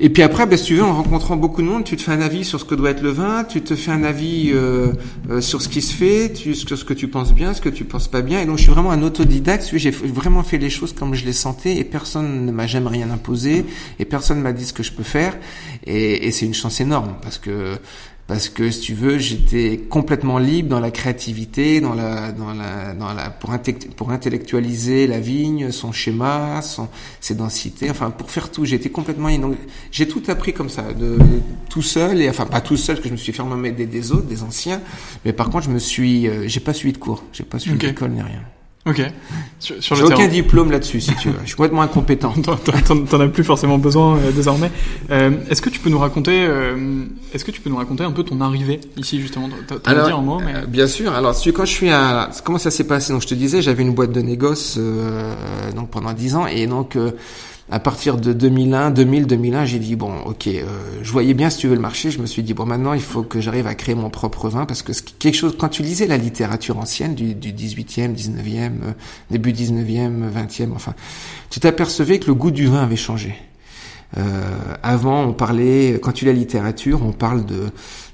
Et 0.00 0.10
puis 0.10 0.22
après, 0.22 0.46
ben, 0.46 0.56
si 0.56 0.66
tu 0.66 0.74
veux, 0.76 0.84
en 0.84 0.94
rencontrant 0.94 1.36
beaucoup 1.36 1.60
de 1.60 1.66
monde, 1.66 1.82
tu 1.82 1.96
te 1.96 2.02
fais 2.02 2.12
un 2.12 2.20
avis 2.20 2.44
sur 2.44 2.60
ce 2.60 2.64
que 2.64 2.76
doit 2.76 2.90
être 2.90 3.02
le 3.02 3.10
vin, 3.10 3.42
tu 3.42 3.62
te 3.62 3.74
fais 3.74 3.90
un 3.90 4.04
avis 4.04 4.50
euh, 4.52 4.92
euh, 5.28 5.40
sur 5.40 5.60
ce 5.60 5.68
qui 5.68 5.82
se 5.82 5.92
fait, 5.92 6.32
tu, 6.32 6.54
sur 6.54 6.78
ce 6.78 6.84
que 6.84 6.94
tu 6.94 7.08
penses 7.08 7.34
bien, 7.34 7.52
ce 7.52 7.60
que 7.60 7.68
tu 7.68 7.84
penses 7.84 8.06
pas 8.06 8.22
bien. 8.22 8.40
Et 8.40 8.46
donc, 8.46 8.58
je 8.58 8.62
suis 8.62 8.70
vraiment 8.70 8.92
un 8.92 9.02
autodidacte. 9.02 9.68
J'ai 9.74 9.90
vraiment 9.90 10.44
fait 10.44 10.58
les 10.58 10.70
choses 10.70 10.92
comme 10.92 11.14
je 11.14 11.24
les 11.24 11.32
sentais, 11.32 11.76
et 11.78 11.84
personne 11.84 12.46
ne 12.46 12.52
m'a 12.52 12.68
jamais 12.68 12.90
rien 12.90 13.10
imposé, 13.10 13.64
et 13.98 14.04
personne 14.04 14.40
m'a 14.40 14.52
dit 14.52 14.66
ce 14.66 14.72
que 14.72 14.84
je 14.84 14.92
peux 14.92 15.02
faire. 15.02 15.36
Et, 15.84 16.28
et 16.28 16.30
c'est 16.30 16.46
une 16.46 16.54
chance 16.54 16.80
énorme 16.80 17.16
parce 17.20 17.38
que 17.38 17.76
parce 18.28 18.50
que 18.50 18.70
si 18.70 18.80
tu 18.80 18.94
veux, 18.94 19.16
j'étais 19.16 19.78
complètement 19.78 20.38
libre 20.38 20.68
dans 20.68 20.80
la 20.80 20.90
créativité, 20.90 21.80
dans 21.80 21.94
la, 21.94 22.30
dans 22.30 22.52
la, 22.52 22.92
dans 22.92 23.14
la, 23.14 23.30
pour, 23.30 23.56
pour 23.96 24.10
intellectualiser 24.10 25.06
la 25.06 25.18
vigne, 25.18 25.70
son 25.70 25.92
schéma, 25.92 26.60
son, 26.60 26.88
ses 27.22 27.34
densités, 27.34 27.90
enfin 27.90 28.10
pour 28.10 28.30
faire 28.30 28.50
tout, 28.50 28.66
j'étais 28.66 28.90
complètement 28.90 29.30
j'ai 29.90 30.06
tout 30.06 30.22
appris 30.28 30.52
comme 30.52 30.68
ça, 30.68 30.92
de, 30.92 31.16
tout 31.70 31.80
seul 31.80 32.20
et 32.20 32.28
enfin 32.28 32.44
pas 32.44 32.60
tout 32.60 32.76
seul, 32.76 32.96
parce 32.96 33.04
que 33.04 33.08
je 33.08 33.14
me 33.14 33.18
suis 33.18 33.32
fait 33.32 33.72
des, 33.72 33.86
des 33.86 34.12
autres, 34.12 34.26
des 34.26 34.42
anciens, 34.42 34.82
mais 35.24 35.32
par 35.32 35.48
contre 35.48 35.64
je 35.64 35.70
me 35.70 35.78
suis, 35.78 36.28
euh, 36.28 36.46
j'ai 36.48 36.60
pas 36.60 36.74
suivi 36.74 36.92
de 36.92 36.98
cours, 36.98 37.24
j'ai 37.32 37.44
pas 37.44 37.58
suivi 37.58 37.78
d'école 37.78 38.10
ni 38.10 38.20
rien. 38.20 38.42
Ok. 38.88 39.02
Sur, 39.58 39.82
sur 39.82 39.96
J'ai 39.96 40.04
aucun 40.04 40.28
diplôme 40.28 40.70
là-dessus, 40.70 41.00
si 41.00 41.14
tu 41.16 41.28
veux. 41.28 41.38
Je 41.42 41.48
suis 41.48 41.56
complètement 41.56 41.82
incompétent. 41.82 42.32
T'en 43.10 43.20
as 43.20 43.28
plus 43.28 43.44
forcément 43.44 43.76
besoin 43.76 44.16
euh, 44.16 44.32
désormais. 44.32 44.70
Euh, 45.10 45.32
est-ce 45.50 45.60
que 45.60 45.68
tu 45.68 45.80
peux 45.80 45.90
nous 45.90 45.98
raconter, 45.98 46.46
euh, 46.46 47.04
est-ce 47.34 47.44
que 47.44 47.50
tu 47.50 47.60
peux 47.60 47.68
nous 47.68 47.76
raconter 47.76 48.04
un 48.04 48.12
peu 48.12 48.22
ton 48.22 48.40
arrivée 48.40 48.80
ici 48.96 49.20
justement? 49.20 49.48
T'as 49.82 50.06
dit 50.06 50.12
un 50.12 50.20
mot, 50.22 50.38
mais 50.38 50.54
euh, 50.54 50.66
bien 50.66 50.86
sûr. 50.86 51.12
Alors, 51.12 51.38
tu, 51.38 51.52
quand 51.52 51.64
je 51.64 51.72
suis 51.72 51.90
à, 51.90 52.30
comment 52.44 52.58
ça 52.58 52.70
s'est 52.70 52.86
passé? 52.86 53.12
Donc, 53.12 53.22
je 53.22 53.26
te 53.26 53.34
disais, 53.34 53.60
j'avais 53.60 53.82
une 53.82 53.94
boîte 53.94 54.12
de 54.12 54.22
négoce 54.22 54.78
donc 55.74 55.90
pendant 55.90 56.12
dix 56.12 56.34
ans, 56.34 56.46
et 56.46 56.66
donc 56.66 56.96
à 57.70 57.80
partir 57.80 58.16
de 58.16 58.32
2001, 58.32 58.90
2000, 58.90 59.26
2001, 59.26 59.64
j'ai 59.66 59.78
dit 59.78 59.94
bon, 59.94 60.12
ok, 60.24 60.46
euh, 60.46 60.64
je 61.02 61.12
voyais 61.12 61.34
bien 61.34 61.50
si 61.50 61.58
tu 61.58 61.68
veux 61.68 61.74
le 61.74 61.80
marché. 61.80 62.10
Je 62.10 62.18
me 62.18 62.26
suis 62.26 62.42
dit 62.42 62.54
bon, 62.54 62.64
maintenant 62.64 62.94
il 62.94 63.02
faut 63.02 63.22
que 63.22 63.40
j'arrive 63.40 63.66
à 63.66 63.74
créer 63.74 63.94
mon 63.94 64.08
propre 64.08 64.48
vin 64.48 64.64
parce 64.64 64.82
que 64.82 64.92
quelque 65.18 65.34
chose. 65.34 65.54
Quand 65.58 65.68
tu 65.68 65.82
lisais 65.82 66.06
la 66.06 66.16
littérature 66.16 66.78
ancienne 66.78 67.14
du, 67.14 67.34
du 67.34 67.52
18e, 67.52 68.14
19e, 68.14 68.42
euh, 68.46 68.70
début 69.30 69.52
19e, 69.52 70.30
20e, 70.32 70.72
enfin, 70.74 70.94
tu 71.50 71.60
t'apercevais 71.60 72.18
que 72.18 72.26
le 72.26 72.34
goût 72.34 72.50
du 72.50 72.66
vin 72.66 72.82
avait 72.82 72.96
changé. 72.96 73.34
Euh, 74.16 74.74
avant, 74.82 75.24
on 75.24 75.32
parlait, 75.34 76.00
quand 76.02 76.12
tu 76.12 76.24
lis 76.24 76.30
la 76.30 76.38
littérature, 76.38 77.02
on 77.04 77.12
parle 77.12 77.44
de, 77.44 77.66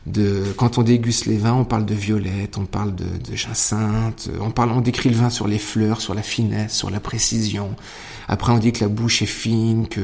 de, 0.06 0.42
quand 0.56 0.78
on 0.78 0.82
déguste 0.82 1.26
les 1.26 1.36
vins, 1.36 1.54
on 1.54 1.64
parle 1.64 1.84
de 1.84 1.94
violette, 1.94 2.58
on 2.58 2.64
parle 2.64 2.96
de, 2.96 3.04
de 3.04 3.36
jacinthe, 3.36 4.28
on 4.40 4.50
parle, 4.50 4.72
on 4.72 4.80
décrit 4.80 5.10
le 5.10 5.16
vin 5.16 5.30
sur 5.30 5.46
les 5.46 5.58
fleurs, 5.58 6.00
sur 6.00 6.14
la 6.14 6.22
finesse, 6.22 6.74
sur 6.74 6.90
la 6.90 6.98
précision. 6.98 7.76
Après, 8.28 8.52
on 8.52 8.58
dit 8.58 8.72
que 8.72 8.80
la 8.80 8.88
bouche 8.88 9.22
est 9.22 9.26
fine, 9.26 9.88
que 9.88 10.00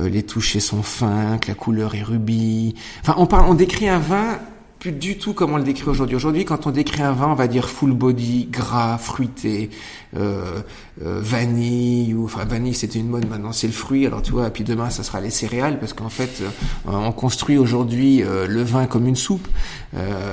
euh, 0.00 0.08
les 0.08 0.22
touchés 0.22 0.60
sont 0.60 0.82
fins, 0.82 1.38
que 1.38 1.48
la 1.48 1.54
couleur 1.54 1.94
est 1.94 2.02
rubis. 2.02 2.74
Enfin, 3.02 3.14
on 3.18 3.26
parle, 3.26 3.46
on 3.48 3.54
décrit 3.54 3.88
un 3.88 3.98
vin 3.98 4.38
plus 4.80 4.92
du 4.92 5.18
tout 5.18 5.34
comme 5.34 5.52
on 5.52 5.58
le 5.58 5.62
décrit 5.62 5.88
aujourd'hui. 5.88 6.16
Aujourd'hui, 6.16 6.46
quand 6.46 6.66
on 6.66 6.70
décrit 6.70 7.02
un 7.02 7.12
vin, 7.12 7.28
on 7.28 7.34
va 7.34 7.48
dire 7.48 7.68
full 7.68 7.92
body, 7.92 8.48
gras, 8.50 8.96
fruité, 8.96 9.68
euh, 10.16 10.62
euh, 11.02 11.20
vanille 11.22 12.12
ou 12.14 12.24
enfin 12.24 12.44
vanille 12.44 12.74
c'était 12.74 12.98
une 12.98 13.08
mode 13.08 13.28
maintenant 13.28 13.52
c'est 13.52 13.66
le 13.66 13.72
fruit. 13.72 14.06
Alors 14.06 14.22
tu 14.22 14.32
vois 14.32 14.48
et 14.48 14.50
puis 14.50 14.64
demain 14.64 14.90
ça 14.90 15.02
sera 15.02 15.20
les 15.20 15.30
céréales 15.30 15.78
parce 15.78 15.92
qu'en 15.92 16.08
fait 16.08 16.42
euh, 16.42 16.48
on 16.86 17.12
construit 17.12 17.56
aujourd'hui 17.58 18.22
euh, 18.22 18.46
le 18.46 18.62
vin 18.62 18.86
comme 18.86 19.06
une 19.06 19.16
soupe. 19.16 19.46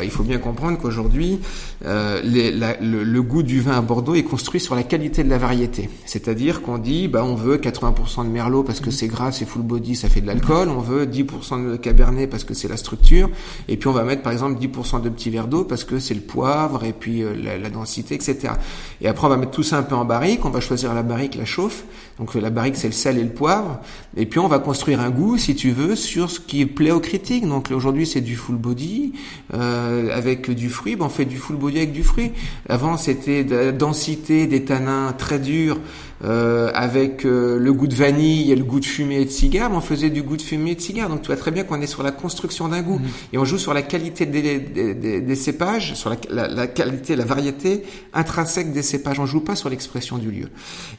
Il 0.04 0.12
faut 0.12 0.24
bien 0.24 0.38
comprendre 0.38 0.78
qu'aujourd'hui 0.78 1.40
le, 1.84 3.04
le, 3.04 3.22
goût 3.24 3.42
du 3.42 3.60
vin 3.60 3.72
à 3.72 3.82
Bordeaux 3.82 4.14
est 4.14 4.24
construit 4.24 4.60
sur 4.60 4.76
la 4.76 4.84
qualité 4.84 5.24
de 5.24 5.30
la 5.30 5.40
variété. 5.40 5.90
C'est-à-dire 6.06 6.62
qu'on 6.62 6.78
dit 6.78 7.08
bah 7.08 7.24
on 7.24 7.34
veut 7.34 7.58
80% 7.58 8.26
de 8.26 8.30
merlot 8.30 8.64
parce 8.64 8.80
que 8.80 8.92
c'est 8.92 9.08
gras 9.08 9.32
c'est 9.32 9.46
full 9.46 9.64
body 9.64 9.96
ça 9.96 10.10
fait 10.10 10.22
de 10.22 10.28
l'alcool. 10.28 10.70
On 10.70 10.80
veut 10.80 11.06
10% 11.06 11.72
de 11.72 11.76
cabernet 11.76 12.28
parce 12.28 12.44
que 12.44 12.54
c'est 12.54 12.68
la 12.68 12.78
structure. 12.78 13.30
Et 13.68 13.78
puis 13.78 13.88
on 13.88 13.94
va 13.94 14.04
mettre 14.04 14.22
par 14.22 14.32
exemple 14.32 14.60
10% 14.60 15.02
de 15.02 15.10
petits 15.10 15.32
verres 15.32 15.48
d'eau 15.48 15.64
parce 15.64 15.84
que 15.84 15.98
c'est 15.98 16.14
le 16.14 16.22
poivre 16.22 16.84
et 16.84 16.94
puis 16.94 17.24
la, 17.44 17.58
la, 17.58 17.70
densité 17.70 18.16
etc 18.16 18.54
et 19.02 19.08
après 19.08 19.26
on 19.28 19.30
va 19.30 19.38
mettre 19.38 19.52
tout 19.52 19.64
un 19.76 19.84
peu 19.84 19.96
en 19.96 20.06
barrique, 20.06 20.46
on 20.46 20.50
va 20.50 20.60
choisir 20.60 20.94
la 20.94 21.04
barrique, 21.04 21.36
la 21.36 21.46
chauffe. 21.46 21.84
Donc 22.20 22.34
la 22.36 22.50
barrique 22.50 22.76
c'est 22.76 22.88
le 22.88 22.94
sel 22.94 23.18
et 23.18 23.24
le 23.24 23.30
poivre. 23.30 23.80
Et 24.16 24.26
puis 24.26 24.40
on 24.40 24.48
va 24.48 24.60
construire 24.60 25.02
un 25.02 25.10
goût, 25.10 25.38
si 25.38 25.56
tu 25.56 25.72
veux, 25.72 25.96
sur 25.96 26.32
ce 26.32 26.40
qui 26.40 26.66
plaît 26.66 26.92
aux 26.92 27.00
critiques. 27.00 27.48
Donc 27.48 27.70
aujourd'hui 27.72 28.06
c'est 28.06 28.22
du 28.22 28.36
full 28.36 28.56
body 28.56 29.14
euh, 29.54 30.10
avec 30.16 30.50
du 30.52 30.70
fruit. 30.70 30.96
Ben, 30.96 31.06
on 31.06 31.10
fait 31.10 31.26
du 31.26 31.38
full 31.38 31.58
body 31.58 31.78
avec 31.78 31.92
du 31.92 32.04
fruit. 32.04 32.32
Avant 32.70 32.98
c'était 32.98 33.44
de 33.44 33.56
la 33.56 33.72
densité, 33.72 34.48
des 34.48 34.64
tanins 34.64 35.14
très 35.18 35.40
durs. 35.40 35.78
Euh, 36.24 36.72
avec 36.74 37.26
euh, 37.26 37.60
le 37.60 37.74
goût 37.74 37.86
de 37.86 37.94
vanille 37.94 38.52
et 38.52 38.56
le 38.56 38.64
goût 38.64 38.80
de 38.80 38.86
fumée 38.86 39.22
et 39.22 39.26
de 39.26 39.30
cigare, 39.30 39.70
on 39.72 39.82
faisait 39.82 40.10
du 40.10 40.24
goût 40.24 40.36
de 40.36 40.42
fumée 40.42 40.72
et 40.72 40.76
de 40.76 40.82
cigare. 40.82 41.10
Donc 41.10 41.22
tu 41.22 41.28
vois 41.28 41.36
très 41.36 41.52
bien 41.52 41.64
qu'on 41.64 41.80
est 41.80 41.86
sur 41.86 42.02
la 42.02 42.10
construction 42.10 42.68
d'un 42.68 42.82
goût. 42.82 42.98
Mmh. 42.98 43.34
Et 43.34 43.38
on 43.38 43.46
joue 43.46 43.60
sur 43.60 43.72
la 43.72 43.84
qualité 43.84 44.26
des, 44.26 44.42
des, 44.58 44.96
des, 44.96 45.22
des 45.22 45.36
cépages, 45.36 45.94
sur 45.94 46.10
la, 46.10 46.16
la, 46.32 46.48
la, 46.48 46.66
qualité, 46.66 47.16
la 47.16 47.24
variété 47.24 47.84
intrinsèque 48.14 48.74
des 48.74 48.82
cépages. 48.82 49.20
On 49.20 49.28
joue 49.28 49.42
pas 49.42 49.56
sur 49.56 49.70
l'expression 49.70 50.18
du 50.18 50.32
lieu. 50.32 50.48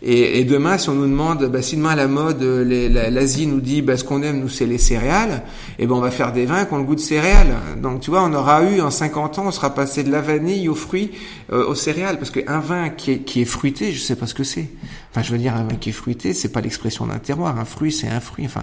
Et, 0.02 0.38
et, 0.38 0.44
demain, 0.44 0.78
si 0.78 0.88
on 0.88 0.94
nous 0.94 1.08
demande, 1.09 1.44
bah, 1.47 1.62
si 1.62 1.77
demain 1.77 1.90
à 1.90 1.97
la 1.97 2.09
mode, 2.09 2.42
l'Asie 2.42 3.47
nous 3.47 3.61
dit, 3.61 3.83
bah, 3.83 3.97
ce 3.97 4.05
qu'on 4.05 4.23
aime, 4.23 4.40
nous, 4.40 4.49
c'est 4.49 4.66
les 4.66 4.79
céréales, 4.79 5.42
et 5.79 5.85
eh 5.85 5.87
ben 5.87 5.94
on 5.94 6.01
va 6.01 6.11
faire 6.11 6.33
des 6.33 6.47
vins 6.47 6.64
qui 6.64 6.75
ont 6.75 6.79
le 6.79 6.85
goût 6.85 6.94
de 6.94 7.01
céréales. 7.01 7.55
Donc, 7.83 8.01
tu 8.01 8.11
vois, 8.11 8.23
on 8.23 8.33
aura 8.33 8.62
eu, 8.64 8.81
en 8.81 8.90
50 8.90 9.38
ans, 9.38 9.47
on 9.47 9.51
sera 9.51 9.75
passé 9.75 10.03
de 10.05 10.11
la 10.11 10.21
vanille 10.21 10.68
aux 10.68 10.75
fruits, 10.75 11.11
aux 11.51 11.75
céréales, 11.75 12.18
parce 12.18 12.31
qu'un 12.31 12.61
vin 12.61 12.88
qui 12.90 13.12
est, 13.12 13.18
qui 13.18 13.42
est 13.42 13.47
fruité, 13.47 13.92
je 13.92 14.01
sais 14.01 14.16
pas 14.16 14.27
ce 14.27 14.35
que 14.35 14.44
c'est. 14.44 14.68
Enfin, 15.11 15.23
je 15.23 15.33
veux 15.33 15.38
dire, 15.38 15.55
un 15.55 15.64
vin 15.64 15.77
qui 15.77 15.88
est 15.88 15.92
fruité, 15.92 16.35
c'est 16.35 16.51
pas 16.51 16.61
l'expression 16.61 17.07
d'un 17.07 17.18
terroir. 17.18 17.59
Un 17.59 17.64
fruit, 17.64 17.90
c'est 17.90 18.09
un 18.09 18.21
fruit. 18.21 18.44
Enfin, 18.44 18.62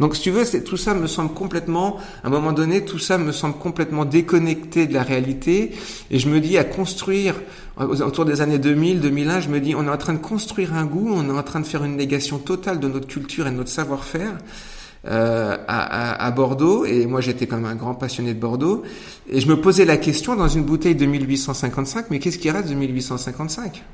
donc, 0.00 0.16
si 0.16 0.22
tu 0.22 0.30
veux, 0.30 0.44
tout 0.62 0.76
ça 0.76 0.94
me 0.94 1.06
semble 1.06 1.32
complètement, 1.32 1.98
à 2.22 2.26
un 2.26 2.30
moment 2.30 2.52
donné, 2.52 2.84
tout 2.84 2.98
ça 2.98 3.16
me 3.16 3.32
semble 3.32 3.56
complètement 3.56 4.04
déconnecté 4.04 4.86
de 4.86 4.94
la 4.94 5.02
réalité. 5.02 5.72
Et 6.10 6.18
je 6.18 6.28
me 6.28 6.40
dis, 6.40 6.58
à 6.58 6.64
construire, 6.64 7.36
autour 7.76 8.24
des 8.24 8.40
années 8.40 8.58
2000, 8.58 9.00
2001, 9.00 9.40
je 9.40 9.48
me 9.48 9.60
dis, 9.60 9.74
on 9.74 9.84
est 9.86 9.90
en 9.90 9.96
train 9.96 10.12
de 10.12 10.18
construire 10.18 10.74
un 10.74 10.84
goût, 10.84 11.10
on 11.12 11.28
est 11.28 11.38
en 11.38 11.42
train 11.42 11.60
de 11.60 11.66
faire 11.66 11.84
une 11.84 11.96
négation 11.96 12.38
totale 12.38 12.78
de 12.80 12.88
notre 12.88 13.06
culture 13.06 13.46
et 13.46 13.50
de 13.50 13.56
notre 13.56 13.70
savoir-faire. 13.70 14.38
Euh, 15.06 15.58
à, 15.68 16.24
à, 16.24 16.30
Bordeaux, 16.30 16.86
et 16.86 17.04
moi 17.04 17.20
j'étais 17.20 17.46
quand 17.46 17.56
même 17.56 17.66
un 17.66 17.74
grand 17.74 17.94
passionné 17.94 18.32
de 18.32 18.40
Bordeaux, 18.40 18.84
et 19.28 19.38
je 19.38 19.46
me 19.48 19.60
posais 19.60 19.84
la 19.84 19.98
question 19.98 20.34
dans 20.34 20.48
une 20.48 20.64
bouteille 20.64 20.94
de 20.94 21.04
1855, 21.04 22.06
mais 22.08 22.18
qu'est-ce 22.20 22.38
qui 22.38 22.50
reste 22.50 22.70
de 22.70 22.74
1855 22.74 23.84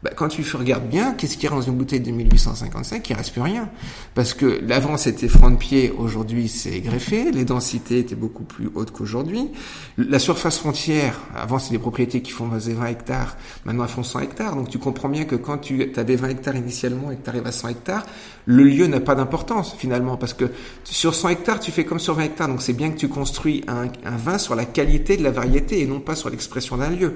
bah, 0.00 0.10
quand 0.14 0.28
tu 0.28 0.44
regardes 0.56 0.88
bien, 0.88 1.14
qu'est-ce 1.14 1.34
qu'il 1.34 1.44
y 1.44 1.46
a 1.48 1.50
dans 1.50 1.60
une 1.60 1.74
bouteille 1.74 1.98
de 1.98 2.12
1855 2.12 3.10
Il 3.10 3.16
reste 3.16 3.32
plus 3.32 3.40
rien. 3.40 3.68
Parce 4.14 4.32
que 4.32 4.60
l'avant 4.62 4.96
c'était 4.96 5.26
franc 5.26 5.50
de 5.50 5.56
pied, 5.56 5.92
aujourd'hui 5.96 6.48
c'est 6.48 6.80
greffé, 6.80 7.32
les 7.32 7.44
densités 7.44 7.98
étaient 7.98 8.14
beaucoup 8.14 8.44
plus 8.44 8.70
hautes 8.76 8.92
qu'aujourd'hui. 8.92 9.50
La 9.96 10.20
surface 10.20 10.58
frontière, 10.58 11.18
avant 11.34 11.58
c'est 11.58 11.72
des 11.72 11.80
propriétés 11.80 12.22
qui 12.22 12.30
font 12.30 12.46
20 12.46 12.86
hectares, 12.86 13.36
maintenant 13.64 13.82
elles 13.82 13.90
font 13.90 14.04
100 14.04 14.20
hectares. 14.20 14.54
Donc 14.54 14.68
tu 14.68 14.78
comprends 14.78 15.08
bien 15.08 15.24
que 15.24 15.34
quand 15.34 15.58
tu 15.58 15.92
avais 15.96 16.14
20 16.14 16.28
hectares 16.28 16.54
initialement 16.54 17.10
et 17.10 17.16
que 17.16 17.24
tu 17.24 17.30
arrives 17.30 17.46
à 17.46 17.52
100 17.52 17.68
hectares, 17.68 18.06
le 18.46 18.62
lieu 18.62 18.86
n'a 18.86 19.00
pas 19.00 19.16
d'importance 19.16 19.74
finalement. 19.76 20.16
Parce 20.16 20.32
que 20.32 20.44
sur 20.84 21.16
100 21.16 21.30
hectares, 21.30 21.58
tu 21.58 21.72
fais 21.72 21.84
comme 21.84 21.98
sur 21.98 22.14
20 22.14 22.22
hectares. 22.22 22.48
Donc 22.48 22.62
c'est 22.62 22.72
bien 22.72 22.90
que 22.90 22.98
tu 22.98 23.08
construis 23.08 23.64
un, 23.66 23.88
un 24.04 24.16
vin 24.16 24.38
sur 24.38 24.54
la 24.54 24.64
qualité 24.64 25.16
de 25.16 25.24
la 25.24 25.32
variété 25.32 25.80
et 25.82 25.86
non 25.86 25.98
pas 25.98 26.14
sur 26.14 26.30
l'expression 26.30 26.76
d'un 26.76 26.90
lieu. 26.90 27.14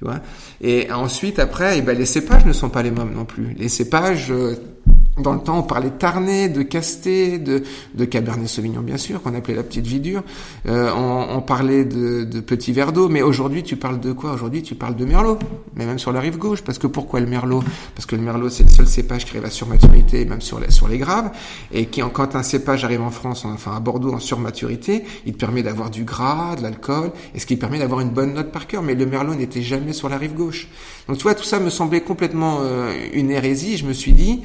Tu 0.00 0.06
vois 0.06 0.20
et 0.62 0.90
ensuite, 0.90 1.38
après, 1.38 1.76
eh 1.76 1.82
ben, 1.82 1.96
les 1.96 2.06
cépages 2.06 2.46
ne 2.46 2.54
sont 2.54 2.70
pas 2.70 2.82
les 2.82 2.90
mêmes 2.90 3.12
non 3.14 3.26
plus. 3.26 3.52
Les 3.52 3.68
cépages, 3.68 4.30
euh, 4.30 4.56
dans 5.22 5.32
le 5.34 5.40
temps, 5.40 5.58
on 5.58 5.62
parlait 5.62 5.90
de 5.90 6.00
de 6.48 6.62
Casté, 6.62 7.38
de, 7.38 7.62
de 7.94 8.04
Cabernet 8.04 8.48
Sauvignon, 8.48 8.80
bien 8.80 8.96
sûr, 8.96 9.22
qu'on 9.22 9.34
appelait 9.34 9.54
la 9.54 9.62
petite 9.62 9.86
vie 9.86 10.00
dure. 10.00 10.22
Euh, 10.66 10.90
on, 10.96 11.36
on, 11.36 11.40
parlait 11.42 11.84
de, 11.84 12.24
de 12.24 12.40
petits 12.40 12.72
verres 12.72 12.92
d'eau, 12.92 13.08
mais 13.08 13.22
aujourd'hui, 13.22 13.62
tu 13.62 13.76
parles 13.76 14.00
de 14.00 14.12
quoi? 14.12 14.32
Aujourd'hui, 14.32 14.62
tu 14.62 14.74
parles 14.74 14.96
de 14.96 15.04
Merlot, 15.04 15.38
mais 15.76 15.86
même 15.86 15.98
sur 15.98 16.12
la 16.12 16.20
rive 16.20 16.38
gauche. 16.38 16.62
Parce 16.62 16.78
que 16.78 16.86
pourquoi 16.86 17.20
le 17.20 17.26
Merlot? 17.26 17.62
Parce 17.94 18.06
que 18.06 18.16
le 18.16 18.22
Merlot, 18.22 18.48
c'est 18.48 18.64
le 18.64 18.70
seul 18.70 18.86
cépage 18.86 19.24
qui 19.24 19.32
arrive 19.32 19.44
à 19.44 19.50
surmaturité, 19.50 20.24
même 20.24 20.40
sur 20.40 20.58
les, 20.60 20.70
sur 20.70 20.88
les 20.88 20.98
graves, 20.98 21.30
et 21.72 21.86
qui, 21.86 22.02
quand 22.12 22.34
un 22.34 22.42
cépage 22.42 22.84
arrive 22.84 23.02
en 23.02 23.10
France, 23.10 23.44
enfin 23.44 23.76
à 23.76 23.80
Bordeaux, 23.80 24.12
en 24.12 24.20
surmaturité, 24.20 25.04
il 25.26 25.34
te 25.34 25.38
permet 25.38 25.62
d'avoir 25.62 25.90
du 25.90 26.04
gras, 26.04 26.56
de 26.56 26.62
l'alcool, 26.62 27.12
et 27.34 27.38
ce 27.38 27.46
qui 27.46 27.56
permet 27.56 27.78
d'avoir 27.78 28.00
une 28.00 28.10
bonne 28.10 28.34
note 28.34 28.52
par 28.52 28.66
cœur. 28.66 28.82
Mais 28.82 28.94
le 28.94 29.06
Merlot 29.06 29.34
n'était 29.34 29.62
jamais 29.62 29.92
sur 29.92 30.08
la 30.08 30.18
rive 30.18 30.34
gauche. 30.34 30.68
Donc 31.08 31.18
tu 31.18 31.24
vois, 31.24 31.34
tout 31.34 31.44
ça 31.44 31.60
me 31.60 31.70
semblait 31.70 32.00
complètement 32.00 32.58
euh, 32.62 32.92
une 33.12 33.30
hérésie. 33.30 33.76
Je 33.76 33.86
me 33.86 33.92
suis 33.92 34.12
dit, 34.12 34.42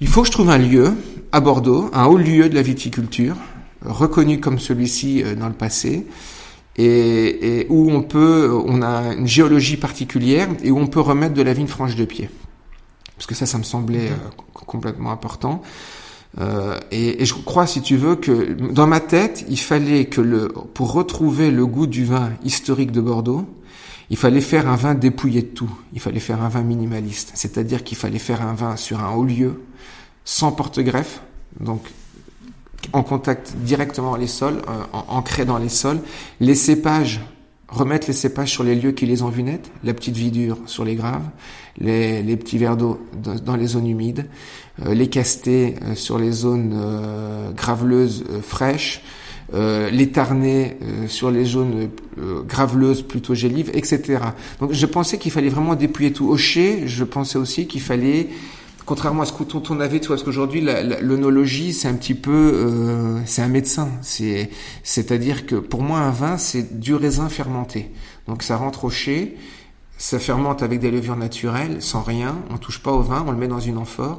il 0.00 0.08
faut 0.08 0.22
que 0.22 0.26
je 0.26 0.32
trouve 0.32 0.50
un 0.50 0.58
lieu 0.58 0.94
à 1.32 1.40
Bordeaux, 1.40 1.90
un 1.92 2.06
haut 2.06 2.16
lieu 2.16 2.48
de 2.48 2.54
la 2.54 2.62
viticulture, 2.62 3.36
reconnu 3.84 4.40
comme 4.40 4.58
celui-ci 4.58 5.22
euh, 5.22 5.34
dans 5.34 5.48
le 5.48 5.54
passé, 5.54 6.06
et, 6.76 7.66
où 7.68 7.90
on 7.90 8.02
peut, 8.02 8.50
on 8.66 8.80
a 8.80 9.12
une 9.12 9.26
géologie 9.26 9.76
particulière 9.76 10.48
et 10.62 10.70
où 10.70 10.78
on 10.78 10.86
peut 10.86 11.00
remettre 11.00 11.34
de 11.34 11.42
la 11.42 11.52
vigne 11.52 11.66
franche 11.66 11.94
de 11.94 12.06
pied. 12.06 12.30
Parce 13.16 13.26
que 13.26 13.34
ça, 13.34 13.44
ça 13.44 13.58
me 13.58 13.64
semblait 13.64 14.08
euh, 14.08 14.40
complètement 14.54 15.10
important. 15.10 15.60
Euh, 16.40 16.78
et, 16.90 17.22
et, 17.22 17.26
je 17.26 17.34
crois, 17.34 17.66
si 17.66 17.82
tu 17.82 17.96
veux, 17.96 18.16
que 18.16 18.54
dans 18.72 18.86
ma 18.86 19.00
tête, 19.00 19.44
il 19.48 19.58
fallait 19.58 20.06
que 20.06 20.22
le, 20.22 20.48
pour 20.48 20.92
retrouver 20.92 21.50
le 21.50 21.66
goût 21.66 21.86
du 21.86 22.04
vin 22.04 22.30
historique 22.44 22.92
de 22.92 23.00
Bordeaux, 23.00 23.46
il 24.10 24.16
fallait 24.16 24.40
faire 24.40 24.68
un 24.68 24.74
vin 24.74 24.94
dépouillé 24.94 25.42
de 25.42 25.46
tout. 25.46 25.70
Il 25.92 26.00
fallait 26.00 26.20
faire 26.20 26.42
un 26.42 26.48
vin 26.48 26.62
minimaliste. 26.62 27.30
C'est-à-dire 27.34 27.84
qu'il 27.84 27.96
fallait 27.96 28.18
faire 28.18 28.42
un 28.42 28.54
vin 28.54 28.76
sur 28.76 29.00
un 29.00 29.14
haut 29.14 29.24
lieu, 29.24 29.62
sans 30.24 30.50
porte-greffe, 30.50 31.22
donc 31.60 31.80
en 32.92 33.04
contact 33.04 33.54
directement 33.58 34.16
les 34.16 34.26
sols, 34.26 34.62
euh, 34.68 34.98
ancré 35.08 35.44
dans 35.44 35.58
les 35.58 35.68
sols. 35.68 36.00
Les 36.40 36.56
cépages, 36.56 37.20
remettre 37.68 38.08
les 38.08 38.12
cépages 38.12 38.50
sur 38.50 38.64
les 38.64 38.74
lieux 38.74 38.90
qui 38.90 39.06
les 39.06 39.22
ont 39.22 39.28
vus 39.28 39.44
naître, 39.44 39.70
la 39.84 39.94
petite 39.94 40.16
vie 40.16 40.32
dure 40.32 40.58
sur 40.66 40.84
les 40.84 40.96
graves, 40.96 41.28
les, 41.78 42.36
petits 42.36 42.58
verres 42.58 42.76
d'eau 42.76 43.00
dans 43.44 43.54
les 43.54 43.66
zones 43.68 43.86
humides, 43.86 44.26
euh, 44.84 44.92
les 44.92 45.08
castés 45.08 45.76
euh, 45.82 45.94
sur 45.94 46.18
les 46.18 46.32
zones 46.32 46.74
graveleuses 47.54 48.24
fraîches, 48.42 49.02
euh, 49.54 49.90
euh, 49.90 51.08
sur 51.08 51.30
les 51.30 51.44
zones 51.44 51.88
euh, 52.18 52.42
graveleuses 52.42 53.02
plutôt 53.02 53.34
gélives, 53.34 53.70
etc. 53.74 54.18
Donc 54.60 54.72
je 54.72 54.86
pensais 54.86 55.18
qu'il 55.18 55.32
fallait 55.32 55.48
vraiment 55.48 55.74
dépouiller 55.74 56.12
tout. 56.12 56.36
Chai, 56.36 56.86
je 56.86 57.04
pensais 57.04 57.38
aussi 57.38 57.66
qu'il 57.66 57.80
fallait 57.80 58.28
contrairement 58.90 59.22
à 59.22 59.24
ce 59.24 59.32
qu'on 59.32 59.62
on 59.70 59.80
avait, 59.80 60.00
tu 60.00 60.08
vois, 60.08 60.16
parce 60.16 60.24
qu'aujourd'hui 60.24 60.66
l'onologie 61.00 61.72
c'est 61.72 61.86
un 61.86 61.94
petit 61.94 62.14
peu, 62.14 62.32
euh, 62.32 63.20
c'est 63.24 63.40
un 63.40 63.48
médecin. 63.48 63.88
C'est, 64.02 64.50
c'est-à-dire 64.82 65.46
que 65.46 65.54
pour 65.54 65.82
moi 65.82 66.00
un 66.00 66.10
vin 66.10 66.36
c'est 66.36 66.80
du 66.80 66.94
raisin 66.94 67.28
fermenté. 67.28 67.92
Donc 68.26 68.42
ça 68.42 68.56
rentre 68.56 68.84
au 68.84 68.90
ça 69.96 70.18
fermente 70.18 70.62
avec 70.62 70.80
des 70.80 70.90
levures 70.90 71.14
naturelles, 71.14 71.76
sans 71.80 72.02
rien. 72.02 72.36
On 72.50 72.56
touche 72.56 72.82
pas 72.82 72.90
au 72.90 73.02
vin, 73.02 73.22
on 73.26 73.30
le 73.30 73.36
met 73.36 73.48
dans 73.48 73.60
une 73.60 73.78
amphore 73.78 74.18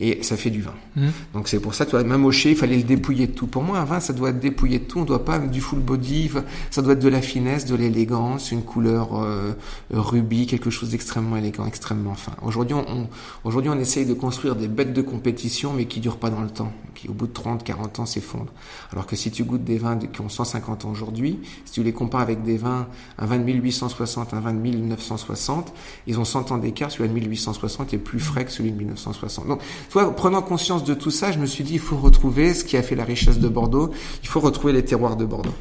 et 0.00 0.22
ça 0.22 0.36
fait 0.36 0.50
du 0.50 0.62
vin. 0.62 0.74
Mmh. 0.96 1.08
Donc 1.34 1.48
c'est 1.48 1.60
pour 1.60 1.74
ça, 1.74 1.84
tu 1.84 1.92
vois, 1.92 2.02
même 2.02 2.24
au 2.24 2.32
chai, 2.32 2.50
il 2.50 2.56
fallait 2.56 2.76
le 2.76 2.82
dépouiller 2.82 3.26
de 3.26 3.32
tout. 3.32 3.46
Pour 3.46 3.62
moi, 3.62 3.78
un 3.78 3.84
vin, 3.84 4.00
ça 4.00 4.14
doit 4.14 4.30
être 4.30 4.40
dépouillé 4.40 4.78
de 4.78 4.84
tout. 4.84 5.00
On 5.00 5.04
doit 5.04 5.24
pas 5.24 5.38
du 5.38 5.60
full 5.60 5.80
body, 5.80 6.30
ça 6.70 6.80
doit 6.80 6.94
être 6.94 7.02
de 7.02 7.08
la 7.08 7.20
finesse, 7.20 7.66
de 7.66 7.74
l'élégance, 7.74 8.50
une 8.50 8.62
couleur 8.62 9.20
euh, 9.20 9.52
rubis, 9.90 10.46
quelque 10.46 10.70
chose 10.70 10.90
d'extrêmement 10.90 11.36
élégant, 11.36 11.66
extrêmement 11.66 12.14
fin. 12.14 12.32
Aujourd'hui, 12.42 12.74
on, 12.74 13.08
aujourd'hui, 13.44 13.70
on 13.70 13.78
essaye 13.78 14.06
de 14.06 14.14
construire 14.14 14.56
des 14.56 14.68
bêtes 14.68 14.94
de 14.94 15.02
compétition, 15.02 15.72
mais 15.74 15.84
qui 15.84 16.00
durent 16.00 16.18
pas 16.18 16.30
dans 16.30 16.42
le 16.42 16.50
temps, 16.50 16.72
qui 16.94 17.08
au 17.08 17.12
bout 17.12 17.26
de 17.26 17.32
30, 17.32 17.62
40 17.62 18.00
ans 18.00 18.06
s'effondrent. 18.06 18.52
Alors 18.92 19.06
que 19.06 19.16
si 19.16 19.30
tu 19.30 19.44
goûtes 19.44 19.64
des 19.64 19.78
vins 19.78 19.98
qui 19.98 20.20
ont 20.22 20.30
150 20.30 20.86
ans 20.86 20.90
aujourd'hui, 20.90 21.40
si 21.66 21.72
tu 21.72 21.82
les 21.82 21.92
compares 21.92 22.22
avec 22.22 22.42
des 22.42 22.56
vins, 22.56 22.88
un 23.18 23.26
vin 23.26 23.38
de 23.38 23.44
1860, 23.44 24.32
un 24.32 24.40
vin 24.40 24.54
de 24.54 24.58
1960, 24.58 25.74
ils 26.06 26.18
ont 26.18 26.24
100 26.24 26.52
ans 26.52 26.58
d'écart, 26.58 26.90
celui 26.90 27.08
de 27.08 27.14
1860 27.14 27.92
est 27.92 27.98
plus 27.98 28.20
frais 28.20 28.44
que 28.46 28.50
celui 28.50 28.72
de 28.72 28.78
1960. 28.78 29.46
Donc, 29.46 29.60
prenant 29.90 30.42
conscience 30.42 30.84
de 30.84 30.94
tout 30.94 31.10
ça, 31.10 31.32
je 31.32 31.38
me 31.38 31.46
suis 31.46 31.64
dit, 31.64 31.74
il 31.74 31.80
faut 31.80 31.96
retrouver 31.96 32.54
ce 32.54 32.64
qui 32.64 32.76
a 32.76 32.82
fait 32.82 32.94
la 32.94 33.04
richesse 33.04 33.38
de 33.38 33.48
Bordeaux, 33.48 33.90
il 34.22 34.28
faut 34.28 34.40
retrouver 34.40 34.72
les 34.72 34.84
terroirs 34.84 35.16
de 35.16 35.24
Bordeaux. 35.24 35.54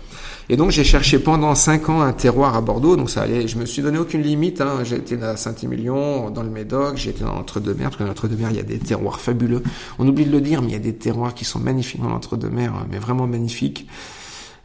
Et 0.52 0.58
donc 0.58 0.72
j'ai 0.72 0.84
cherché 0.84 1.20
pendant 1.20 1.54
cinq 1.56 1.90
ans 1.90 2.02
un 2.02 2.14
terroir 2.14 2.56
à 2.56 2.62
Bordeaux, 2.62 2.96
donc 2.96 3.10
ça 3.10 3.22
allait, 3.22 3.48
je 3.48 3.58
me 3.58 3.66
suis 3.66 3.82
donné 3.82 4.00
aucune 4.00 4.22
limite, 4.22 4.62
hein. 4.62 4.84
j'ai 4.84 4.96
été 4.96 5.22
à 5.22 5.38
Saint-Émilion, 5.38 6.32
dans 6.32 6.44
le 6.44 6.50
Médoc, 6.50 6.98
j'ai 6.98 7.12
été 7.12 7.24
dans 7.24 7.36
l'Entre-deux-Mers, 7.36 7.90
parce 7.90 7.98
que 7.98 8.04
dans 8.04 8.10
l'Entre-deux-Mers 8.10 8.52
il 8.52 8.58
y 8.58 8.60
a 8.60 8.64
des 8.64 8.80
terroirs 8.80 9.20
fabuleux. 9.20 9.64
On 10.00 10.08
oublie 10.08 10.26
de 10.26 10.32
le 10.32 10.42
dire, 10.42 10.62
mais 10.62 10.70
il 10.70 10.74
y 10.74 10.76
a 10.76 10.80
des 10.80 10.96
terroirs 10.96 11.34
qui 11.34 11.46
sont 11.46 11.60
magnifiques 11.60 12.02
dans 12.02 12.10
l'Entre-deux-Mers, 12.10 12.74
mais 12.92 12.98
vraiment 12.98 13.28
magnifiques. 13.28 13.88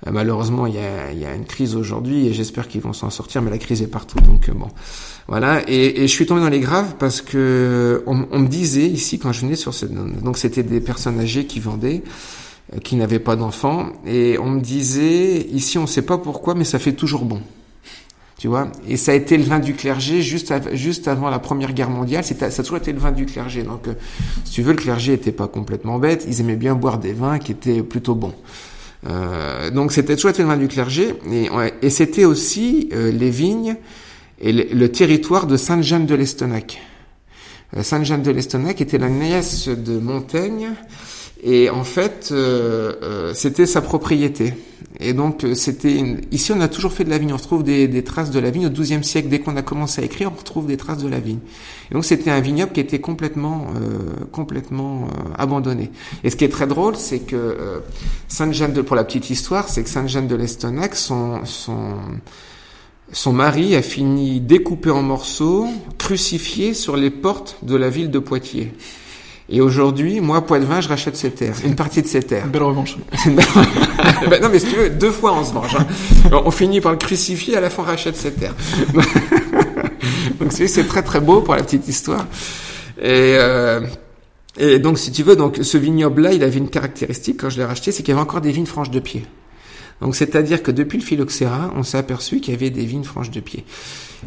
Euh, 0.07 0.11
malheureusement, 0.13 0.67
il 0.67 0.75
y 0.75 0.79
a, 0.79 1.13
y 1.13 1.25
a 1.25 1.35
une 1.35 1.45
crise 1.45 1.77
aujourd'hui 1.77 2.27
et 2.27 2.33
j'espère 2.33 2.69
qu'ils 2.69 2.81
vont 2.81 2.93
s'en 2.93 3.11
sortir, 3.11 3.43
mais 3.43 3.51
la 3.51 3.59
crise 3.59 3.83
est 3.83 3.87
partout, 3.89 4.19
donc 4.21 4.49
euh, 4.49 4.53
bon. 4.53 4.69
Voilà, 5.29 5.63
et, 5.69 6.03
et, 6.03 6.07
je 6.07 6.13
suis 6.13 6.27
tombé 6.27 6.43
dans 6.43 6.51
les 6.51 6.61
graves 6.61 6.97
parce 6.99 7.23
que 7.23 8.03
on, 8.07 8.27
on 8.31 8.41
me 8.41 8.49
disait 8.49 8.87
ici 8.87 9.19
quand 9.19 9.33
je 9.33 9.41
venais 9.41 9.57
sur 9.57 9.73
cette, 9.73 9.93
donc 9.93 10.37
c'était 10.37 10.63
des 10.63 10.81
personnes 10.81 11.19
âgées 11.19 11.47
qui 11.47 11.61
vendaient, 11.61 12.03
euh, 12.75 12.79
qui 12.79 12.97
n'avaient 12.97 13.19
pas 13.19 13.37
d'enfants, 13.37 13.87
et 14.07 14.39
on 14.39 14.51
me 14.51 14.61
disait 14.61 15.39
ici 15.53 15.79
on 15.79 15.83
ne 15.83 15.87
sait 15.87 16.03
pas 16.03 16.19
pourquoi, 16.19 16.55
mais 16.55 16.65
ça 16.65 16.79
fait 16.79 16.93
toujours 16.93 17.25
bon. 17.25 17.41
Tu 18.37 18.49
vois, 18.49 18.71
et 18.87 18.99
ça 18.99 19.13
a 19.13 19.15
été 19.15 19.39
le 19.39 19.45
vin 19.45 19.59
du 19.59 19.73
clergé 19.75 20.21
juste, 20.21 20.53
juste 20.75 21.09
avant 21.09 21.31
la 21.31 21.39
Première 21.39 21.73
Guerre 21.73 21.89
mondiale. 21.89 22.25
Ça 22.25 22.45
a 22.45 22.51
toujours 22.51 22.77
été 22.77 22.93
le 22.93 22.99
vin 22.99 23.13
du 23.13 23.25
clergé. 23.25 23.63
Donc, 23.63 23.87
si 24.45 24.53
tu 24.53 24.63
veux, 24.63 24.73
le 24.73 24.79
clergé 24.79 25.15
était 25.15 25.33
pas 25.33 25.47
complètement 25.47 25.99
bête. 25.99 26.27
Ils 26.29 26.41
aimaient 26.41 26.57
bien 26.57 26.75
boire 26.75 26.99
des 26.99 27.15
vins 27.15 27.39
qui 27.39 27.53
étaient 27.53 27.83
plutôt 27.83 28.15
bons. 28.15 28.35
Euh, 29.07 29.71
donc 29.71 29.93
c'était 29.93 30.15
été 30.15 30.43
le 30.43 30.49
vin 30.49 30.57
du 30.57 30.69
clergé, 30.69 31.15
et, 31.31 31.49
et 31.83 31.91
c'était 31.91 32.25
aussi 32.25 32.89
euh, 32.93 33.11
les 33.11 33.31
vignes 33.31 33.77
et 34.41 34.53
le, 34.53 34.89
territoire 34.91 35.47
de 35.47 35.57
Sainte-Jeanne 35.57 36.07
de 36.07 36.15
l'Estonac. 36.15 36.81
Euh, 37.77 37.83
Sainte-Jeanne 37.83 38.23
de 38.23 38.31
l'Estonac 38.31 38.81
était 38.81 38.99
la 38.99 39.09
nièce 39.09 39.69
de 39.69 39.99
Montaigne, 39.99 40.71
et 41.47 41.69
en 41.69 41.85
fait, 41.85 42.31
euh, 42.33 42.95
euh, 43.03 43.35
c'était 43.35 43.67
sa 43.67 43.83
propriété. 43.83 44.55
Et 44.99 45.13
donc, 45.13 45.45
c'était 45.55 46.03
ici, 46.31 46.53
on 46.53 46.61
a 46.63 46.69
toujours 46.69 46.93
fait 46.93 47.05
de 47.05 47.11
la 47.11 47.19
vigne. 47.19 47.35
On 47.35 47.37
retrouve 47.37 47.63
des, 47.63 47.87
des 47.87 48.03
traces 48.03 48.31
de 48.31 48.39
la 48.39 48.51
vigne 48.51 48.67
au 48.69 48.71
XIIe 48.71 49.05
siècle. 49.05 49.29
Dès 49.29 49.41
qu'on 49.41 49.57
a 49.57 49.63
commencé 49.63 50.01
à 50.01 50.05
écrire, 50.05 50.33
on 50.35 50.39
retrouve 50.39 50.67
des 50.67 50.79
traces 50.79 51.03
de 51.03 51.09
la 51.09 51.21
vigne. 51.21 51.41
Et 51.91 51.95
donc, 51.95 52.07
c'était 52.07 52.31
un 52.31 52.41
vignoble 52.41 52.73
qui 52.73 52.81
était 52.81 53.01
complètement, 53.01 53.67
euh, 53.77 54.25
complètement 54.33 55.09
abandonné. 55.37 55.91
Et 56.23 56.31
ce 56.31 56.37
qui 56.37 56.45
est 56.45 56.49
très 56.49 56.67
drôle, 56.67 56.97
c'est 56.97 57.19
que 57.19 57.83
Sainte-Jeanne 58.29 58.73
de, 58.73 58.81
pour 58.81 58.97
la 58.97 59.05
petite 59.05 59.29
histoire, 59.29 59.69
c'est 59.69 59.83
que 59.83 59.91
Sainte-Jeanne 59.91 60.29
de 60.29 60.37
l'Estonac, 60.37 60.95
son, 60.95 61.45
son 61.45 61.99
son 63.13 63.33
mari 63.33 63.77
a 63.77 63.83
fini 63.83 64.41
découpé 64.41 64.91
en 64.91 65.03
morceaux, 65.03 65.69
crucifié 65.99 66.73
sur 66.73 66.97
les 66.97 67.11
portes 67.11 67.59
de 67.63 67.77
la 67.77 67.91
ville 67.91 68.11
de 68.11 68.19
Poitiers. 68.19 68.73
Et 69.51 69.61
aujourd'hui, 69.61 70.21
moi, 70.21 70.47
Poitvin, 70.47 70.81
je 70.81 70.89
rachète 70.89 71.17
ces 71.17 71.31
terres, 71.31 71.55
une 71.65 71.75
partie 71.75 72.01
de 72.01 72.07
ces 72.07 72.23
terres. 72.23 72.47
belle 72.47 72.63
revanche. 72.63 72.97
ben 73.27 74.41
non, 74.41 74.49
mais 74.51 74.59
si 74.59 74.69
tu 74.69 74.77
veux, 74.77 74.89
deux 74.89 75.11
fois 75.11 75.35
on 75.35 75.45
se 75.45 75.53
venge. 75.53 75.77
Hein. 75.79 75.87
On 76.33 76.51
finit 76.51 76.81
par 76.81 76.93
le 76.93 76.99
crucifier, 76.99 77.57
à 77.57 77.61
la 77.61 77.69
fin 77.69 77.83
on 77.83 77.87
rachète 77.87 78.17
ses 78.17 78.33
terres. 78.33 78.55
donc 80.41 80.51
c'est 80.53 80.87
très 80.87 81.03
très 81.03 81.21
beau 81.21 81.43
pour 81.43 81.55
la 81.55 81.63
petite 81.63 81.87
histoire. 81.87 82.27
Et, 82.99 83.37
euh, 83.39 83.81
et 84.57 84.79
donc 84.79 84.99
si 84.99 85.13
tu 85.13 85.23
veux, 85.23 85.37
donc 85.37 85.59
ce 85.61 85.77
vignoble-là, 85.77 86.33
il 86.33 86.43
avait 86.43 86.59
une 86.59 86.71
caractéristique 86.71 87.41
quand 87.41 87.51
je 87.51 87.59
l'ai 87.59 87.65
racheté, 87.67 87.93
c'est 87.93 88.03
qu'il 88.03 88.15
y 88.15 88.17
avait 88.17 88.23
encore 88.23 88.41
des 88.41 88.53
vignes 88.53 88.67
franches 88.67 88.91
de 88.91 89.01
pied. 89.01 89.27
Donc 90.01 90.17
c'est-à-dire 90.17 90.63
que 90.63 90.71
depuis 90.71 90.99
le 90.99 91.05
phylloxéra, 91.05 91.73
on 91.77 91.83
s'est 91.83 91.99
aperçu 91.99 92.41
qu'il 92.41 92.55
y 92.55 92.57
avait 92.57 92.71
des 92.71 92.87
vignes 92.87 93.05
franches 93.05 93.31
de 93.31 93.41
pied. 93.41 93.65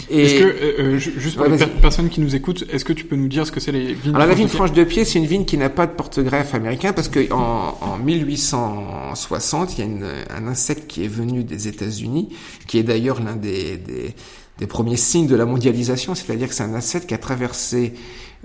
Est-ce 0.10 0.40
que, 0.40 0.44
euh, 0.44 0.96
euh 0.96 0.98
juste 0.98 1.38
pour 1.38 1.48
les 1.48 1.58
personnes 1.58 2.10
qui 2.10 2.22
nous 2.22 2.36
écoutent, 2.36 2.64
est-ce 2.72 2.86
que 2.86 2.94
tu 2.94 3.06
peux 3.06 3.16
nous 3.16 3.28
dire 3.28 3.46
ce 3.46 3.52
que 3.52 3.60
c'est 3.60 3.72
les 3.72 3.94
vignes 3.94 4.16
Alors 4.16 4.28
la 4.28 4.34
vigne 4.34 4.48
franche 4.48 4.72
de 4.72 4.84
pied, 4.84 5.06
c'est 5.06 5.20
une 5.20 5.26
vigne 5.26 5.46
qui 5.46 5.58
n'a 5.58 5.70
pas 5.70 5.88
de 5.88 5.92
porte-greffe 5.92 6.54
américain 6.54 6.94
parce 6.94 7.08
que 7.08 7.32
en, 7.32 7.78
en 7.82 7.98
1860, 7.98 9.78
il 9.78 9.80
y 9.80 9.82
a 9.82 9.86
une, 9.86 10.08
un 10.30 10.48
insecte 10.48 10.88
qui 10.88 11.04
est 11.04 11.10
venu 11.10 11.44
des 11.44 11.68
États-Unis, 11.68 12.30
qui 12.68 12.78
est 12.78 12.84
d'ailleurs 12.84 13.22
l'un 13.22 13.36
des, 13.36 13.78
des, 13.78 14.16
des, 14.60 14.68
premiers 14.68 14.98
signes 14.98 15.28
de 15.28 15.36
la 15.36 15.46
mondialisation, 15.46 16.16
c'est-à-dire 16.16 16.48
que 16.48 16.54
c'est 16.54 16.64
un 16.64 16.74
insecte 16.74 17.08
qui 17.08 17.14
a 17.14 17.18
traversé 17.18 17.94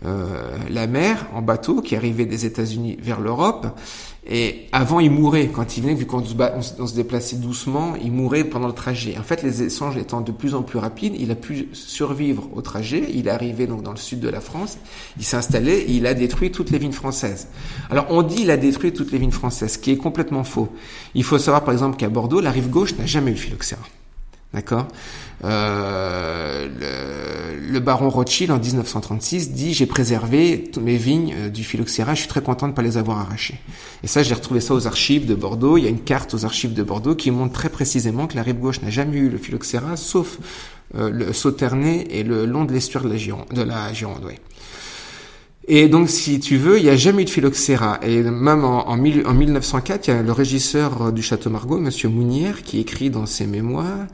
euh, 0.05 0.59
la 0.69 0.87
mer 0.89 1.27
en 1.33 1.43
bateau, 1.43 1.81
qui 1.81 1.95
est 1.95 1.99
arrivé 1.99 2.27
des 2.27 2.45
États-Unis 2.45 2.99
vers 3.01 3.21
l'Europe 3.21 3.79
et 4.25 4.69
avant, 4.71 5.01
il 5.01 5.11
mourait. 5.11 5.49
Quand 5.49 5.77
il 5.77 5.83
venait, 5.83 5.95
vu 5.95 6.07
qu'on 6.07 6.23
se, 6.25 6.95
déplaçait 6.95 7.37
doucement, 7.37 7.95
il 7.97 8.13
mourait 8.13 8.45
pendant 8.45 8.69
le 8.69 8.73
trajet. 8.73 9.19
En 9.19 9.25
fait, 9.25 9.43
les 9.43 9.65
échanges 9.65 9.97
étant 9.97 10.21
de 10.21 10.31
plus 10.31 10.55
en 10.55 10.63
plus 10.63 10.79
rapides, 10.79 11.15
il 11.19 11.33
a 11.33 11.35
pu 11.35 11.69
survivre 11.73 12.49
au 12.55 12.63
trajet. 12.63 13.05
Il 13.13 13.27
est 13.27 13.31
arrivé 13.31 13.67
donc 13.67 13.83
dans 13.83 13.91
le 13.91 13.97
sud 13.97 14.21
de 14.21 14.29
la 14.29 14.41
France. 14.41 14.79
Il 15.19 15.25
s'est 15.25 15.37
installé 15.37 15.73
et 15.73 15.91
il 15.91 16.07
a 16.07 16.15
détruit 16.15 16.53
toutes 16.53 16.71
les 16.71 16.79
vignes 16.79 16.93
françaises. 16.93 17.49
Alors, 17.91 18.07
on 18.11 18.23
dit 18.23 18.43
il 18.43 18.51
a 18.53 18.57
détruit 18.57 18.93
toutes 18.93 19.11
les 19.11 19.19
vignes 19.19 19.33
françaises, 19.33 19.73
ce 19.73 19.79
qui 19.79 19.91
est 19.91 19.97
complètement 19.97 20.45
faux. 20.45 20.69
Il 21.15 21.25
faut 21.25 21.39
savoir, 21.39 21.65
par 21.65 21.73
exemple, 21.73 21.97
qu'à 21.97 22.09
Bordeaux, 22.09 22.41
la 22.41 22.53
rive 22.53 22.71
gauche 22.71 22.97
n'a 22.97 23.07
jamais 23.07 23.33
eu 23.33 23.37
phylloxéra. 23.37 23.83
D'accord 24.55 24.89
euh, 25.45 26.69
le, 27.59 27.81
baron 27.81 28.11
Rothschild 28.11 28.53
en 28.53 28.59
1936 28.59 29.53
dit 29.53 29.75
j'ai 29.75 29.87
préservé 29.87 30.71
toutes 30.73 30.85
mes 30.85 30.97
vignes 30.97 31.35
euh, 31.37 31.49
du 31.49 31.65
phylloxéra, 31.65 32.15
je 32.15 32.21
suis 32.21 32.29
très 32.29 32.43
content 32.43 32.67
de 32.67 32.73
ne 32.73 32.77
pas 32.77 32.83
les 32.83 32.97
avoir 32.97 33.19
arrachées. 33.19 33.59
Et 34.05 34.07
ça, 34.07 34.23
j'ai 34.23 34.35
retrouvé 34.35 34.61
ça 34.61 34.75
aux 34.75 34.87
archives 34.87 35.27
de 35.27 35.35
Bordeaux. 35.35 35.79
Il 35.79 35.85
y 35.85 35.87
a 35.87 35.91
une 35.91 36.03
carte 36.03 36.35
aux 36.35 36.45
archives 36.45 36.75
de 36.75 36.83
Bordeaux 36.83 37.17
qui 37.17 37.31
montre 37.31 37.55
très 37.55 37.71
précisément 37.71 38.27
que 38.27 38.37
la 38.37 38.43
rive 38.43 38.59
gauche 38.59 38.83
n'a 38.83 38.91
jamais 38.91 39.17
eu 39.17 39.31
le 39.31 39.39
phylloxéra, 39.39 39.97
sauf 39.97 40.39
euh, 40.95 41.11
le 41.11 41.33
Sauternay 41.33 42.07
et 42.11 42.23
le 42.23 42.45
long 42.45 42.65
de 42.65 42.73
l'estuaire 42.73 43.03
de 43.03 43.09
la 43.09 43.17
Gironde. 43.17 43.47
De 43.53 43.63
la 43.63 43.93
Gironde 43.93 44.25
Et 45.69 45.89
donc, 45.89 46.09
si 46.09 46.41
tu 46.41 46.57
veux, 46.57 46.79
il 46.79 46.85
n'y 46.85 46.91
a 46.91 46.97
jamais 46.97 47.23
eu 47.23 47.25
de 47.25 47.31
phylloxéra. 47.31 48.01
Et 48.03 48.21
même 48.23 48.65
en, 48.65 48.89
en, 48.89 48.97
1904, 48.97 50.09
il 50.09 50.11
y 50.11 50.15
a 50.15 50.23
le 50.23 50.33
régisseur 50.33 51.13
du 51.13 51.23
Château 51.23 51.51
Margaux, 51.51 51.79
Monsieur 51.79 52.09
Mounière, 52.09 52.63
qui 52.63 52.81
écrit 52.81 53.11
dans 53.11 53.27
ses 53.27 53.47
mémoires 53.47 54.07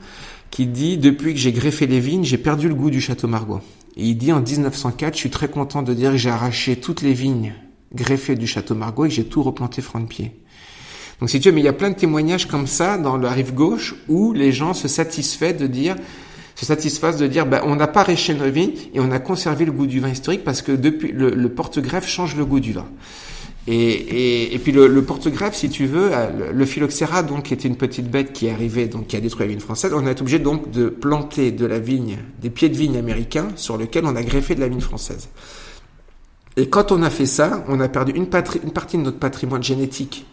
qui 0.51 0.67
dit 0.67 0.97
depuis 0.97 1.33
que 1.33 1.39
j'ai 1.39 1.51
greffé 1.51 1.87
les 1.87 1.99
vignes, 1.99 2.23
j'ai 2.23 2.37
perdu 2.37 2.67
le 2.67 2.75
goût 2.75 2.89
du 2.89 3.01
château 3.01 3.27
Margaux. 3.27 3.61
Et 3.97 4.05
il 4.05 4.15
dit 4.15 4.31
en 4.31 4.41
1904, 4.41 5.13
je 5.13 5.19
suis 5.19 5.29
très 5.29 5.49
content 5.49 5.81
de 5.81 5.93
dire 5.93 6.11
que 6.11 6.17
j'ai 6.17 6.29
arraché 6.29 6.75
toutes 6.75 7.01
les 7.01 7.13
vignes 7.13 7.53
greffées 7.93 8.35
du 8.35 8.47
château 8.47 8.75
Margaux 8.75 9.05
et 9.05 9.09
que 9.09 9.15
j'ai 9.15 9.25
tout 9.25 9.43
replanté 9.43 9.81
franc 9.81 9.99
de 9.99 10.07
pied. 10.07 10.31
Donc 11.19 11.29
si 11.29 11.39
tu 11.39 11.49
veux, 11.49 11.55
mais 11.55 11.61
il 11.61 11.65
y 11.65 11.69
a 11.69 11.73
plein 11.73 11.89
de 11.89 11.95
témoignages 11.95 12.47
comme 12.47 12.67
ça 12.67 12.97
dans 12.97 13.17
la 13.17 13.31
rive 13.31 13.53
gauche 13.53 13.95
où 14.07 14.31
les 14.31 14.51
gens 14.51 14.73
se 14.73 14.87
satisfait 14.87 15.53
de 15.53 15.67
dire 15.67 15.95
se 16.59 16.65
satisfassent 16.65 17.17
de 17.17 17.27
dire 17.27 17.45
ben, 17.45 17.61
on 17.63 17.77
n'a 17.77 17.87
pas 17.87 18.05
nos 18.05 18.51
vignes 18.51 18.73
et 18.93 18.99
on 18.99 19.11
a 19.11 19.19
conservé 19.19 19.63
le 19.63 19.71
goût 19.71 19.87
du 19.87 20.01
vin 20.01 20.09
historique 20.09 20.43
parce 20.43 20.61
que 20.61 20.73
depuis 20.73 21.13
le, 21.13 21.29
le 21.29 21.49
porte-greffe 21.49 22.05
change 22.05 22.35
le 22.35 22.43
goût 22.43 22.59
du 22.59 22.73
vin. 22.73 22.85
Et, 23.67 24.55
et, 24.55 24.59
puis 24.59 24.71
le, 24.71 24.87
le 24.87 25.03
porte-greffe, 25.03 25.53
si 25.53 25.69
tu 25.69 25.85
veux, 25.85 26.09
euh, 26.11 26.51
le, 26.51 26.65
phylloxéra, 26.65 27.21
donc, 27.21 27.43
qui 27.43 27.53
était 27.53 27.67
une 27.67 27.75
petite 27.75 28.09
bête 28.09 28.33
qui 28.33 28.47
est 28.47 28.51
arrivée, 28.51 28.87
donc, 28.87 29.07
qui 29.07 29.15
a 29.15 29.19
détruit 29.19 29.45
la 29.45 29.51
vigne 29.51 29.59
française, 29.59 29.93
on 29.93 30.07
a 30.07 30.11
été 30.11 30.21
obligé 30.21 30.39
donc 30.39 30.71
de 30.71 30.89
planter 30.89 31.51
de 31.51 31.67
la 31.67 31.77
vigne, 31.77 32.17
des 32.41 32.49
pieds 32.49 32.69
de 32.69 32.75
vigne 32.75 32.97
américains 32.97 33.49
sur 33.55 33.77
lesquels 33.77 34.05
on 34.05 34.15
a 34.15 34.23
greffé 34.23 34.55
de 34.55 34.59
la 34.59 34.69
vigne 34.69 34.81
française. 34.81 35.29
Et 36.57 36.67
quand 36.67 36.91
on 36.91 37.03
a 37.03 37.11
fait 37.11 37.27
ça, 37.27 37.63
on 37.67 37.79
a 37.79 37.87
perdu 37.87 38.11
une 38.13 38.27
partie 38.27 38.97
de 38.97 39.03
notre 39.03 39.19
patrimoine 39.19 39.61
génétique 39.61 40.25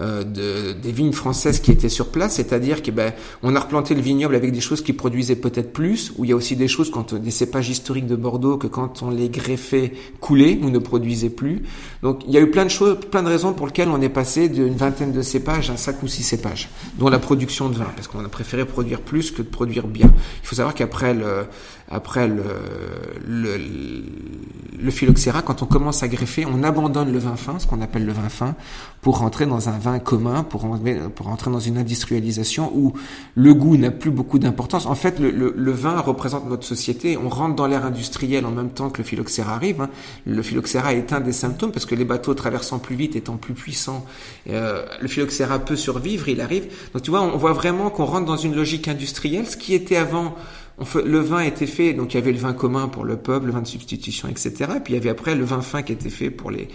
euh, 0.00 0.24
de, 0.24 0.72
des 0.72 0.90
vignes 0.90 1.12
françaises 1.12 1.60
qui 1.60 1.70
étaient 1.70 1.90
sur 1.90 2.08
place, 2.08 2.36
c'est-à-dire 2.36 2.82
que 2.82 2.90
ben 2.90 3.12
on 3.42 3.54
a 3.54 3.60
replanté 3.60 3.94
le 3.94 4.00
vignoble 4.00 4.34
avec 4.34 4.50
des 4.50 4.60
choses 4.60 4.82
qui 4.82 4.94
produisaient 4.94 5.36
peut-être 5.36 5.72
plus, 5.72 6.12
où 6.16 6.24
il 6.24 6.30
y 6.30 6.32
a 6.32 6.36
aussi 6.36 6.56
des 6.56 6.68
choses 6.68 6.90
quand 6.90 7.14
des 7.14 7.30
cépages 7.30 7.68
historiques 7.68 8.06
de 8.06 8.16
Bordeaux 8.16 8.56
que 8.56 8.66
quand 8.66 9.02
on 9.02 9.10
les 9.10 9.28
greffait 9.28 9.92
coulaient 10.20 10.58
ou 10.62 10.70
ne 10.70 10.78
produisaient 10.78 11.28
plus. 11.28 11.62
Donc 12.02 12.22
il 12.26 12.32
y 12.32 12.38
a 12.38 12.40
eu 12.40 12.50
plein 12.50 12.64
de 12.64 12.70
choses, 12.70 12.98
plein 13.10 13.22
de 13.22 13.28
raisons 13.28 13.52
pour 13.52 13.66
lesquelles 13.66 13.90
on 13.90 14.00
est 14.00 14.08
passé 14.08 14.48
d'une 14.48 14.76
vingtaine 14.76 15.12
de 15.12 15.22
cépages 15.22 15.70
à 15.70 15.76
cinq 15.76 16.02
ou 16.02 16.08
six 16.08 16.22
cépages, 16.22 16.70
dont 16.98 17.08
la 17.08 17.18
production 17.18 17.68
de 17.68 17.74
vin, 17.74 17.90
parce 17.94 18.08
qu'on 18.08 18.24
a 18.24 18.28
préféré 18.28 18.64
produire 18.64 19.00
plus 19.00 19.30
que 19.30 19.42
de 19.42 19.48
produire 19.48 19.86
bien. 19.86 20.10
Il 20.42 20.46
faut 20.46 20.56
savoir 20.56 20.74
qu'après 20.74 21.12
le 21.12 21.46
après 21.92 22.26
le, 22.26 22.42
le, 23.26 23.58
le 24.82 24.90
phylloxéra, 24.90 25.42
quand 25.42 25.62
on 25.62 25.66
commence 25.66 26.02
à 26.02 26.08
greffer, 26.08 26.46
on 26.46 26.62
abandonne 26.62 27.12
le 27.12 27.18
vin 27.18 27.36
fin, 27.36 27.58
ce 27.58 27.66
qu'on 27.66 27.80
appelle 27.82 28.04
le 28.04 28.12
vin 28.12 28.28
fin, 28.28 28.54
pour 29.00 29.18
rentrer 29.18 29.46
dans 29.46 29.68
un 29.68 29.78
vin 29.78 29.98
commun, 29.98 30.42
pour, 30.42 30.62
rentrer 30.62 31.50
dans 31.50 31.60
une 31.60 31.76
industrialisation 31.76 32.72
où 32.74 32.94
le 33.34 33.54
goût 33.54 33.76
n'a 33.76 33.90
plus 33.90 34.10
beaucoup 34.10 34.38
d'importance. 34.38 34.86
En 34.86 34.94
fait, 34.94 35.18
le, 35.18 35.30
le, 35.30 35.54
le, 35.56 35.72
vin 35.72 36.00
représente 36.00 36.48
notre 36.48 36.64
société. 36.64 37.16
On 37.16 37.28
rentre 37.28 37.56
dans 37.56 37.66
l'ère 37.66 37.84
industrielle 37.84 38.46
en 38.46 38.50
même 38.50 38.70
temps 38.70 38.90
que 38.90 38.98
le 38.98 39.04
phylloxéra 39.04 39.54
arrive. 39.54 39.82
Hein. 39.82 39.90
Le 40.26 40.42
phylloxéra 40.42 40.94
est 40.94 41.12
un 41.12 41.20
des 41.20 41.32
symptômes 41.32 41.72
parce 41.72 41.86
que 41.86 41.94
les 41.94 42.04
bateaux 42.04 42.34
traversant 42.34 42.78
plus 42.78 42.96
vite, 42.96 43.16
étant 43.16 43.36
plus 43.36 43.54
puissants, 43.54 44.04
euh, 44.48 44.84
le 45.00 45.08
phylloxéra 45.08 45.58
peut 45.58 45.76
survivre, 45.76 46.28
il 46.28 46.40
arrive. 46.40 46.68
Donc 46.94 47.02
tu 47.02 47.10
vois, 47.10 47.22
on 47.22 47.36
voit 47.36 47.52
vraiment 47.52 47.90
qu'on 47.90 48.06
rentre 48.06 48.26
dans 48.26 48.36
une 48.36 48.54
logique 48.54 48.88
industrielle, 48.88 49.46
ce 49.46 49.56
qui 49.56 49.74
était 49.74 49.96
avant 49.96 50.34
le 51.04 51.18
vin 51.20 51.40
était 51.40 51.66
fait, 51.66 51.92
donc 51.92 52.14
il 52.14 52.16
y 52.16 52.20
avait 52.20 52.32
le 52.32 52.38
vin 52.38 52.52
commun 52.52 52.88
pour 52.88 53.04
le 53.04 53.16
peuple, 53.16 53.46
le 53.46 53.52
vin 53.52 53.62
de 53.62 53.66
substitution, 53.66 54.28
etc. 54.28 54.52
Et 54.76 54.80
puis 54.80 54.92
il 54.92 54.96
y 54.96 54.98
avait 54.98 55.10
après 55.10 55.34
le 55.34 55.44
vin 55.44 55.62
fin 55.62 55.82
qui 55.82 55.92
était 55.92 56.10
fait 56.10 56.30
pour 56.30 56.50
les, 56.50 56.68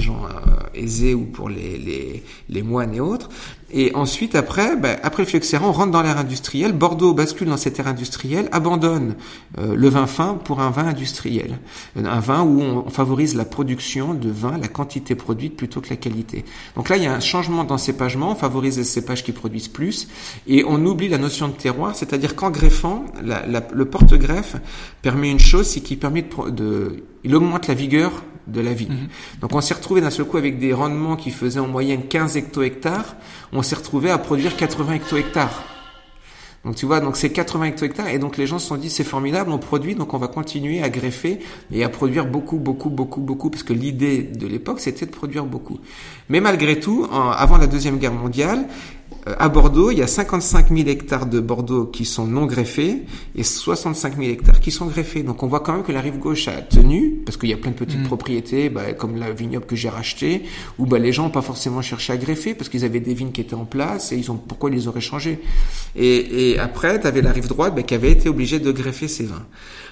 gens 0.00 0.24
euh, 0.24 0.30
aisés 0.74 1.14
ou 1.14 1.24
pour 1.24 1.48
les 1.48 2.22
moines 2.62 2.94
et 2.94 3.00
autres. 3.00 3.28
Et 3.76 3.92
ensuite, 3.96 4.36
après, 4.36 4.76
ben, 4.76 4.96
après 5.02 5.24
le 5.24 5.28
phylloxéra, 5.28 5.66
on 5.66 5.72
rentre 5.72 5.90
dans 5.90 6.00
l'ère 6.00 6.16
industrielle. 6.16 6.72
Bordeaux 6.72 7.12
bascule 7.12 7.48
dans 7.48 7.56
cette 7.56 7.80
ère 7.80 7.88
industrielle, 7.88 8.48
abandonne 8.52 9.16
euh, 9.58 9.74
le 9.74 9.88
vin 9.88 10.06
fin 10.06 10.34
pour 10.34 10.60
un 10.60 10.70
vin 10.70 10.86
industriel. 10.86 11.58
Un 11.96 12.20
vin 12.20 12.44
où 12.44 12.60
on, 12.60 12.88
favorise 12.88 13.34
la 13.34 13.44
production 13.44 14.14
de 14.14 14.30
vin, 14.30 14.58
la 14.58 14.68
quantité 14.68 15.16
produite 15.16 15.56
plutôt 15.56 15.80
que 15.80 15.90
la 15.90 15.96
qualité. 15.96 16.44
Donc 16.76 16.88
là, 16.88 16.96
il 16.96 17.02
y 17.02 17.06
a 17.06 17.12
un 17.12 17.18
changement 17.18 17.64
d'encépagement, 17.64 18.30
on 18.30 18.36
favorise 18.36 18.78
les 18.78 18.84
cépages 18.84 19.24
qui 19.24 19.32
produisent 19.32 19.66
plus, 19.66 20.06
et 20.46 20.64
on 20.64 20.86
oublie 20.86 21.08
la 21.08 21.18
notion 21.18 21.48
de 21.48 21.54
terroir, 21.54 21.96
c'est-à-dire 21.96 22.36
qu'en 22.36 22.52
greffant, 22.52 23.06
la, 23.24 23.44
la, 23.44 23.66
le 23.72 23.84
porte-greffe 23.86 24.54
permet 25.02 25.32
une 25.32 25.40
chose, 25.40 25.66
c'est 25.66 25.80
qu'il 25.80 25.98
permet 25.98 26.22
de, 26.22 26.50
de, 26.50 27.04
il 27.24 27.34
augmente 27.34 27.66
la 27.66 27.74
vigueur 27.74 28.22
de 28.46 28.60
la 28.60 28.72
vie. 28.72 28.88
Mhm. 28.88 29.08
Donc 29.40 29.54
on 29.54 29.60
s'est 29.60 29.74
retrouvé 29.74 30.00
d'un 30.00 30.10
seul 30.10 30.26
coup 30.26 30.36
avec 30.36 30.58
des 30.58 30.72
rendements 30.72 31.16
qui 31.16 31.30
faisaient 31.30 31.60
en 31.60 31.68
moyenne 31.68 32.02
15 32.08 32.36
hecto-hectares, 32.36 33.16
on 33.52 33.62
s'est 33.62 33.76
retrouvé 33.76 34.10
à 34.10 34.18
produire 34.18 34.56
80 34.56 34.94
hecto-hectares. 34.94 35.64
Donc 36.64 36.76
tu 36.76 36.86
vois, 36.86 37.00
donc 37.00 37.16
c'est 37.16 37.28
80 37.28 37.64
hecto-hectares 37.66 38.08
et 38.08 38.18
donc 38.18 38.38
les 38.38 38.46
gens 38.46 38.58
se 38.58 38.68
sont 38.68 38.76
dit 38.76 38.88
c'est 38.88 39.04
formidable, 39.04 39.50
on 39.50 39.58
produit, 39.58 39.94
donc 39.94 40.14
on 40.14 40.18
va 40.18 40.28
continuer 40.28 40.82
à 40.82 40.88
greffer 40.88 41.40
et 41.70 41.84
à 41.84 41.90
produire 41.90 42.24
beaucoup, 42.24 42.56
beaucoup, 42.56 42.88
beaucoup, 42.88 43.20
beaucoup, 43.20 43.50
parce 43.50 43.62
que 43.62 43.74
l'idée 43.74 44.22
de 44.22 44.46
l'époque 44.46 44.80
c'était 44.80 45.04
de 45.04 45.10
produire 45.10 45.44
beaucoup. 45.44 45.78
Mais 46.30 46.40
malgré 46.40 46.80
tout, 46.80 47.06
avant 47.12 47.58
la 47.58 47.66
deuxième 47.66 47.98
guerre 47.98 48.14
mondiale, 48.14 48.66
à 49.26 49.48
Bordeaux, 49.48 49.90
il 49.90 49.98
y 49.98 50.02
a 50.02 50.06
55 50.06 50.68
000 50.68 50.88
hectares 50.88 51.26
de 51.26 51.40
Bordeaux 51.40 51.86
qui 51.86 52.04
sont 52.04 52.26
non 52.26 52.44
greffés 52.44 53.02
et 53.34 53.42
65 53.42 54.16
000 54.18 54.28
hectares 54.30 54.60
qui 54.60 54.70
sont 54.70 54.86
greffés. 54.86 55.22
Donc 55.22 55.42
on 55.42 55.46
voit 55.46 55.60
quand 55.60 55.72
même 55.72 55.82
que 55.82 55.92
la 55.92 56.00
rive 56.00 56.18
gauche 56.18 56.46
a 56.48 56.60
tenu, 56.60 57.22
parce 57.24 57.38
qu'il 57.38 57.48
y 57.48 57.54
a 57.54 57.56
plein 57.56 57.70
de 57.70 57.76
petites 57.76 58.00
mm. 58.00 58.04
propriétés, 58.04 58.68
bah, 58.68 58.92
comme 58.92 59.16
la 59.16 59.32
vignoble 59.32 59.64
que 59.66 59.76
j'ai 59.76 59.88
racheté, 59.88 60.42
où 60.78 60.86
bah, 60.86 60.98
les 60.98 61.12
gens 61.12 61.24
n'ont 61.24 61.30
pas 61.30 61.42
forcément 61.42 61.80
cherché 61.80 62.12
à 62.12 62.16
greffer 62.18 62.54
parce 62.54 62.68
qu'ils 62.68 62.84
avaient 62.84 63.00
des 63.00 63.14
vignes 63.14 63.32
qui 63.32 63.40
étaient 63.40 63.54
en 63.54 63.64
place 63.64 64.12
et 64.12 64.16
ils 64.16 64.30
ont 64.30 64.36
pourquoi 64.36 64.68
ils 64.70 64.76
les 64.76 64.88
auraient 64.88 65.00
changées? 65.00 65.40
Et, 65.96 66.50
et 66.50 66.58
après, 66.58 67.00
tu 67.00 67.06
avais 67.06 67.22
la 67.22 67.32
rive 67.32 67.48
droite 67.48 67.74
bah, 67.74 67.82
qui 67.82 67.94
avait 67.94 68.10
été 68.10 68.28
obligée 68.28 68.58
de 68.58 68.72
greffer 68.72 69.08
ses 69.08 69.24
vins. 69.24 69.46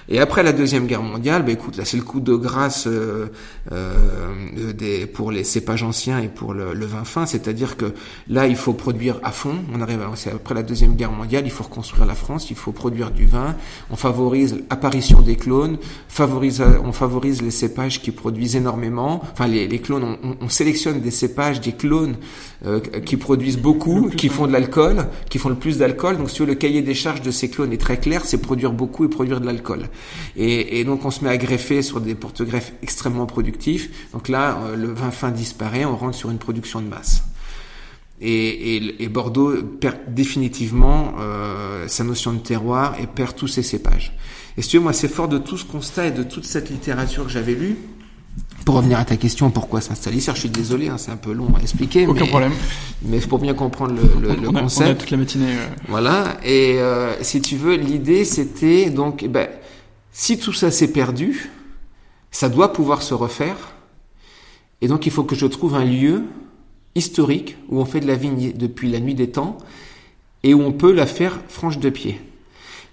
Et 0.09 0.19
après 0.19 0.43
la 0.43 0.51
deuxième 0.51 0.85
guerre 0.85 1.01
mondiale, 1.01 1.43
bah, 1.43 1.51
écoute, 1.51 1.77
là 1.77 1.85
c'est 1.85 1.97
le 1.97 2.03
coup 2.03 2.19
de 2.19 2.35
grâce 2.35 2.87
euh, 2.87 3.27
euh, 3.71 4.73
des, 4.73 5.05
pour 5.05 5.31
les 5.31 5.43
cépages 5.43 5.83
anciens 5.83 6.19
et 6.19 6.27
pour 6.27 6.53
le, 6.53 6.73
le 6.73 6.85
vin 6.85 7.05
fin, 7.05 7.25
c'est-à-dire 7.25 7.77
que 7.77 7.93
là 8.27 8.47
il 8.47 8.55
faut 8.55 8.73
produire 8.73 9.19
à 9.23 9.31
fond. 9.31 9.55
On 9.73 9.81
arrive, 9.81 9.99
c'est 10.15 10.31
après 10.31 10.53
la 10.53 10.63
deuxième 10.63 10.95
guerre 10.95 11.11
mondiale, 11.11 11.43
il 11.45 11.51
faut 11.51 11.63
reconstruire 11.63 12.05
la 12.05 12.15
France, 12.15 12.49
il 12.49 12.55
faut 12.55 12.71
produire 12.71 13.11
du 13.11 13.25
vin. 13.25 13.55
On 13.89 13.95
favorise 13.95 14.57
l'apparition 14.69 15.21
des 15.21 15.35
clones, 15.35 15.77
favorise, 16.07 16.63
on 16.83 16.91
favorise 16.91 17.41
les 17.41 17.51
cépages 17.51 18.01
qui 18.01 18.11
produisent 18.11 18.55
énormément. 18.55 19.21
Enfin, 19.31 19.47
les, 19.47 19.67
les 19.67 19.79
clones, 19.79 20.17
on, 20.23 20.35
on, 20.39 20.49
sélectionne 20.49 21.01
des 21.01 21.11
cépages, 21.11 21.61
des 21.61 21.71
clones 21.71 22.15
euh, 22.65 22.79
qui 22.79 23.17
produisent 23.17 23.57
beaucoup, 23.57 24.09
qui 24.09 24.29
font 24.29 24.47
de 24.47 24.51
l'alcool, 24.51 25.07
qui 25.29 25.37
font 25.37 25.49
le 25.49 25.55
plus 25.55 25.77
d'alcool. 25.77 26.17
Donc, 26.17 26.29
si 26.29 26.39
veux, 26.39 26.45
le 26.45 26.55
cahier 26.55 26.81
des 26.81 26.93
charges 26.93 27.21
de 27.21 27.31
ces 27.31 27.49
clones 27.49 27.73
est 27.73 27.81
très 27.81 27.99
clair, 27.99 28.21
c'est 28.25 28.37
produire 28.37 28.71
beaucoup 28.71 29.05
et 29.05 29.09
produire 29.09 29.41
de 29.41 29.45
l'alcool. 29.45 29.89
Et, 30.35 30.79
et, 30.79 30.83
donc, 30.83 31.05
on 31.05 31.11
se 31.11 31.23
met 31.23 31.29
à 31.29 31.37
greffer 31.37 31.81
sur 31.81 32.01
des 32.01 32.15
porte-greffes 32.15 32.73
extrêmement 32.81 33.25
productifs. 33.25 34.11
Donc 34.13 34.29
là, 34.29 34.59
euh, 34.65 34.75
le 34.75 34.91
vin 34.93 35.11
fin 35.11 35.31
disparaît, 35.31 35.85
on 35.85 35.95
rentre 35.95 36.15
sur 36.15 36.29
une 36.29 36.37
production 36.37 36.81
de 36.81 36.87
masse. 36.87 37.23
Et, 38.25 39.03
et, 39.03 39.09
Bordeaux 39.09 39.61
perd 39.61 39.97
définitivement 40.07 41.13
euh, 41.19 41.89
sa 41.89 42.05
notion 42.05 42.31
de 42.31 42.37
terroir 42.39 42.95
et 43.01 43.05
perd 43.05 43.35
tous 43.35 43.49
ses 43.49 43.63
cépages. 43.63 44.15
Et 44.55 44.61
si 44.61 44.69
tu 44.69 44.77
veux, 44.77 44.83
moi, 44.83 44.93
c'est 44.93 45.09
fort 45.09 45.27
de 45.27 45.37
tout 45.37 45.57
ce 45.57 45.65
constat 45.65 46.07
et 46.07 46.11
de 46.11 46.23
toute 46.23 46.45
cette 46.45 46.69
littérature 46.69 47.25
que 47.25 47.29
j'avais 47.29 47.53
lue. 47.53 47.75
Pour 48.63 48.75
revenir 48.75 48.97
à 48.97 49.03
ta 49.03 49.17
question, 49.17 49.51
pourquoi 49.51 49.81
s'installer 49.81 50.17
ici? 50.17 50.31
Je 50.33 50.39
suis 50.39 50.49
désolé, 50.49 50.87
hein, 50.87 50.97
c'est 50.97 51.11
un 51.11 51.17
peu 51.17 51.33
long 51.33 51.53
à 51.57 51.61
expliquer. 51.61 52.07
Aucun 52.07 52.25
problème. 52.25 52.53
Mais 53.01 53.19
pour 53.19 53.39
bien 53.39 53.53
comprendre 53.53 53.93
le, 53.93 54.29
le, 54.29 54.35
le 54.35 54.47
on 54.47 54.55
a, 54.55 54.61
concept. 54.61 54.87
On 54.87 54.91
a 54.91 54.95
toute 54.95 55.11
la 55.11 55.17
matinée. 55.17 55.57
Euh... 55.57 55.67
Voilà. 55.89 56.37
Et 56.45 56.79
euh, 56.79 57.21
si 57.21 57.41
tu 57.41 57.57
veux, 57.57 57.75
l'idée, 57.75 58.23
c'était 58.23 58.89
donc, 58.89 59.21
eh 59.23 59.27
ben, 59.27 59.49
si 60.13 60.39
tout 60.39 60.53
ça 60.53 60.71
s'est 60.71 60.93
perdu, 60.93 61.51
ça 62.31 62.47
doit 62.47 62.71
pouvoir 62.71 63.01
se 63.01 63.13
refaire. 63.13 63.73
Et 64.79 64.87
donc, 64.87 65.05
il 65.07 65.11
faut 65.11 65.25
que 65.25 65.35
je 65.35 65.45
trouve 65.45 65.75
un 65.75 65.83
lieu 65.83 66.23
historique 66.95 67.57
où 67.69 67.79
on 67.79 67.85
fait 67.85 67.99
de 67.99 68.07
la 68.07 68.15
vigne 68.15 68.53
depuis 68.53 68.89
la 68.89 68.99
nuit 68.99 69.15
des 69.15 69.31
temps 69.31 69.57
et 70.43 70.53
où 70.53 70.61
on 70.61 70.71
peut 70.71 70.91
la 70.91 71.05
faire 71.05 71.39
franche 71.47 71.79
de 71.79 71.89
pied. 71.89 72.21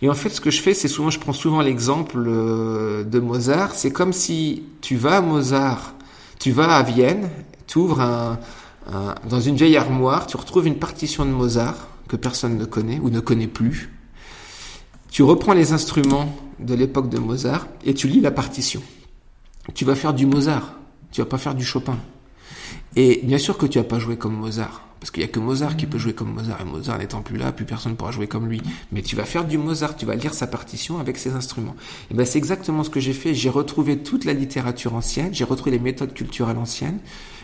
Et 0.03 0.09
en 0.09 0.15
fait, 0.15 0.31
ce 0.31 0.41
que 0.41 0.51
je 0.51 0.63
fais, 0.63 0.73
c'est 0.73 0.89
souvent, 0.89 1.11
je 1.11 1.19
prends 1.19 1.33
souvent 1.35 1.61
l'exemple 1.61 2.17
euh, 2.27 3.05
de 3.05 3.21
Mozart. 3.21 3.75
C'est 3.75 3.91
comme 3.91 4.13
si 4.13 4.63
tu 4.81 4.97
vas 4.97 5.19
à 5.19 5.21
Mozart, 5.21 5.95
tu 6.39 6.53
vas 6.53 6.75
à 6.75 6.83
Vienne, 6.83 7.29
tu 7.67 7.79
ouvres 7.79 8.01
un, 8.01 8.39
un, 8.91 9.15
dans 9.29 9.41
une 9.41 9.57
vieille 9.57 9.77
armoire, 9.77 10.27
tu 10.27 10.37
retrouves 10.37 10.67
une 10.67 10.79
partition 10.79 11.27
de 11.27 11.31
Mozart 11.31 11.89
que 12.09 12.17
personne 12.17 12.57
ne 12.57 12.65
connaît 12.65 12.99
ou 12.99 13.11
ne 13.11 13.21
connaît 13.21 13.47
plus. 13.47 13.91
Tu 15.11 15.23
reprends 15.23 15.53
les 15.53 15.73
instruments 15.73 16.35
de 16.61 16.75
l'époque 16.75 17.11
de 17.11 17.19
Mozart 17.19 17.67
et 17.85 17.95
tu 17.95 18.09
lis 18.09 18.21
la 18.21 18.31
partition. 18.31 18.83
Tu 19.75 19.85
vas 19.85 19.95
faire 19.95 20.15
du 20.15 20.25
Mozart, 20.25 20.75
tu 21.13 21.21
vas 21.21 21.27
pas 21.27 21.39
faire 21.39 21.55
du 21.55 21.65
Chopin. 21.65 21.99
Et 22.97 23.21
bien 23.23 23.39
sûr 23.39 23.57
que 23.57 23.67
tu 23.67 23.79
vas 23.79 23.85
pas 23.85 23.99
joué 23.99 24.17
comme 24.17 24.35
Mozart, 24.35 24.83
parce 24.99 25.11
qu'il 25.11 25.23
y 25.23 25.25
a 25.25 25.29
que 25.29 25.39
Mozart 25.39 25.77
qui 25.77 25.87
peut 25.87 25.99
jouer 25.99 26.13
comme 26.13 26.33
Mozart, 26.33 26.61
et 26.61 26.65
Mozart 26.65 26.99
n'étant 26.99 27.23
plus 27.23 27.37
là, 27.37 27.53
plus 27.53 27.65
personne 27.65 27.93
ne 27.93 27.97
pourra 27.97 28.11
jouer 28.11 28.27
comme 28.27 28.49
lui. 28.49 28.61
Mais 28.93 29.03
tu 29.03 29.17
vas 29.17 29.25
faire 29.25 29.47
du 29.47 29.59
Mozart, 29.59 29.97
tu 29.97 30.07
vas 30.07 30.17
lire 30.17 30.35
sa 30.35 30.47
partition 30.47 30.99
avec 30.99 31.17
ses 31.17 31.33
instruments. 31.33 31.77
Et 32.11 32.15
ben 32.15 32.27
c'est 32.27 32.39
exactement 32.39 32.83
ce 32.83 32.91
que 32.91 33.01
j'ai 33.01 33.13
fait. 33.13 33.33
J'ai 33.33 33.49
retrouvé 33.49 33.99
toute 33.99 34.25
la 34.25 34.33
littérature 34.33 34.95
ancienne, 34.95 35.31
j'ai 35.33 35.45
retrouvé 35.45 35.71
les 35.71 35.79
méthodes 35.79 36.13
culturelles 36.13 36.59
anciennes, 36.59 36.99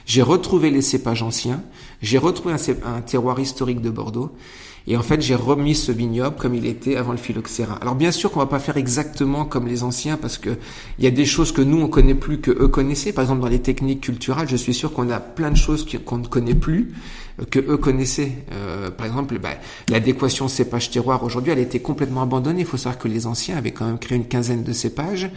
j'ai 0.05 0.23
retrouvé 0.23 0.71
les 0.71 0.83
cépages 0.83 1.23
anciens, 1.23 1.63
j'ai 2.03 2.19
retrouvé 2.19 2.55
un 2.85 3.01
terroir 3.01 3.39
historique 3.39 3.81
de 3.81 3.91
Bordeaux. 3.91 4.33
Et 4.89 4.97
en 4.97 5.03
fait, 5.03 5.21
j'ai 5.21 5.35
remis 5.35 5.75
ce 5.75 5.91
vignoble 5.91 6.37
comme 6.37 6.55
il 6.55 6.65
était 6.65 6.97
avant 6.97 7.11
le 7.11 7.19
phylloxéra. 7.19 7.75
Alors 7.81 7.97
bien 7.97 8.13
sûr 8.13 8.31
qu'on 8.31 8.39
va 8.39 8.47
pas 8.47 8.61
faire 8.61 8.77
exactement 8.77 9.45
comme 9.45 9.67
les 9.67 9.83
anciens 9.83 10.17
parce 10.17 10.39
que 10.39 10.51
il 10.99 11.05
y 11.05 11.09
a 11.09 11.11
des 11.11 11.25
choses 11.25 11.51
que 11.51 11.61
nous 11.63 11.81
on 11.81 11.89
connaît 11.89 12.15
plus 12.15 12.41
que 12.41 12.53
eux 12.53 12.69
connaissaient. 12.69 13.13
Par 13.13 13.23
exemple, 13.23 13.41
dans 13.41 13.49
les 13.49 13.61
techniques 13.61 14.03
culturelles, 14.03 14.49
je 14.49 14.57
suis 14.57 14.75
sûr 14.75 14.93
qu'on 14.93 15.11
a 15.11 15.19
plein 15.19 15.51
de 15.51 15.57
choses 15.57 15.87
qu'on 16.05 16.19
ne 16.19 16.27
connaît 16.27 16.55
plus 16.55 16.93
que 17.51 17.59
eux 17.59 17.77
connaissaient. 17.77 18.33
Euh, 18.53 18.91
par 18.91 19.07
exemple, 19.07 19.39
bah, 19.39 19.51
l'adéquation 19.89 20.47
cépage 20.47 20.91
terroir 20.91 21.25
aujourd'hui, 21.25 21.53
elle 21.53 21.59
été 21.59 21.81
complètement 21.81 22.23
abandonnée. 22.23 22.61
Il 22.61 22.67
faut 22.67 22.77
savoir 22.77 22.99
que 22.99 23.09
les 23.09 23.27
anciens 23.27 23.57
avaient 23.57 23.73
quand 23.73 23.87
même 23.87 23.99
créé 23.99 24.17
une 24.17 24.27
quinzaine 24.29 24.63
de 24.63 24.73
cépages. 24.73 25.31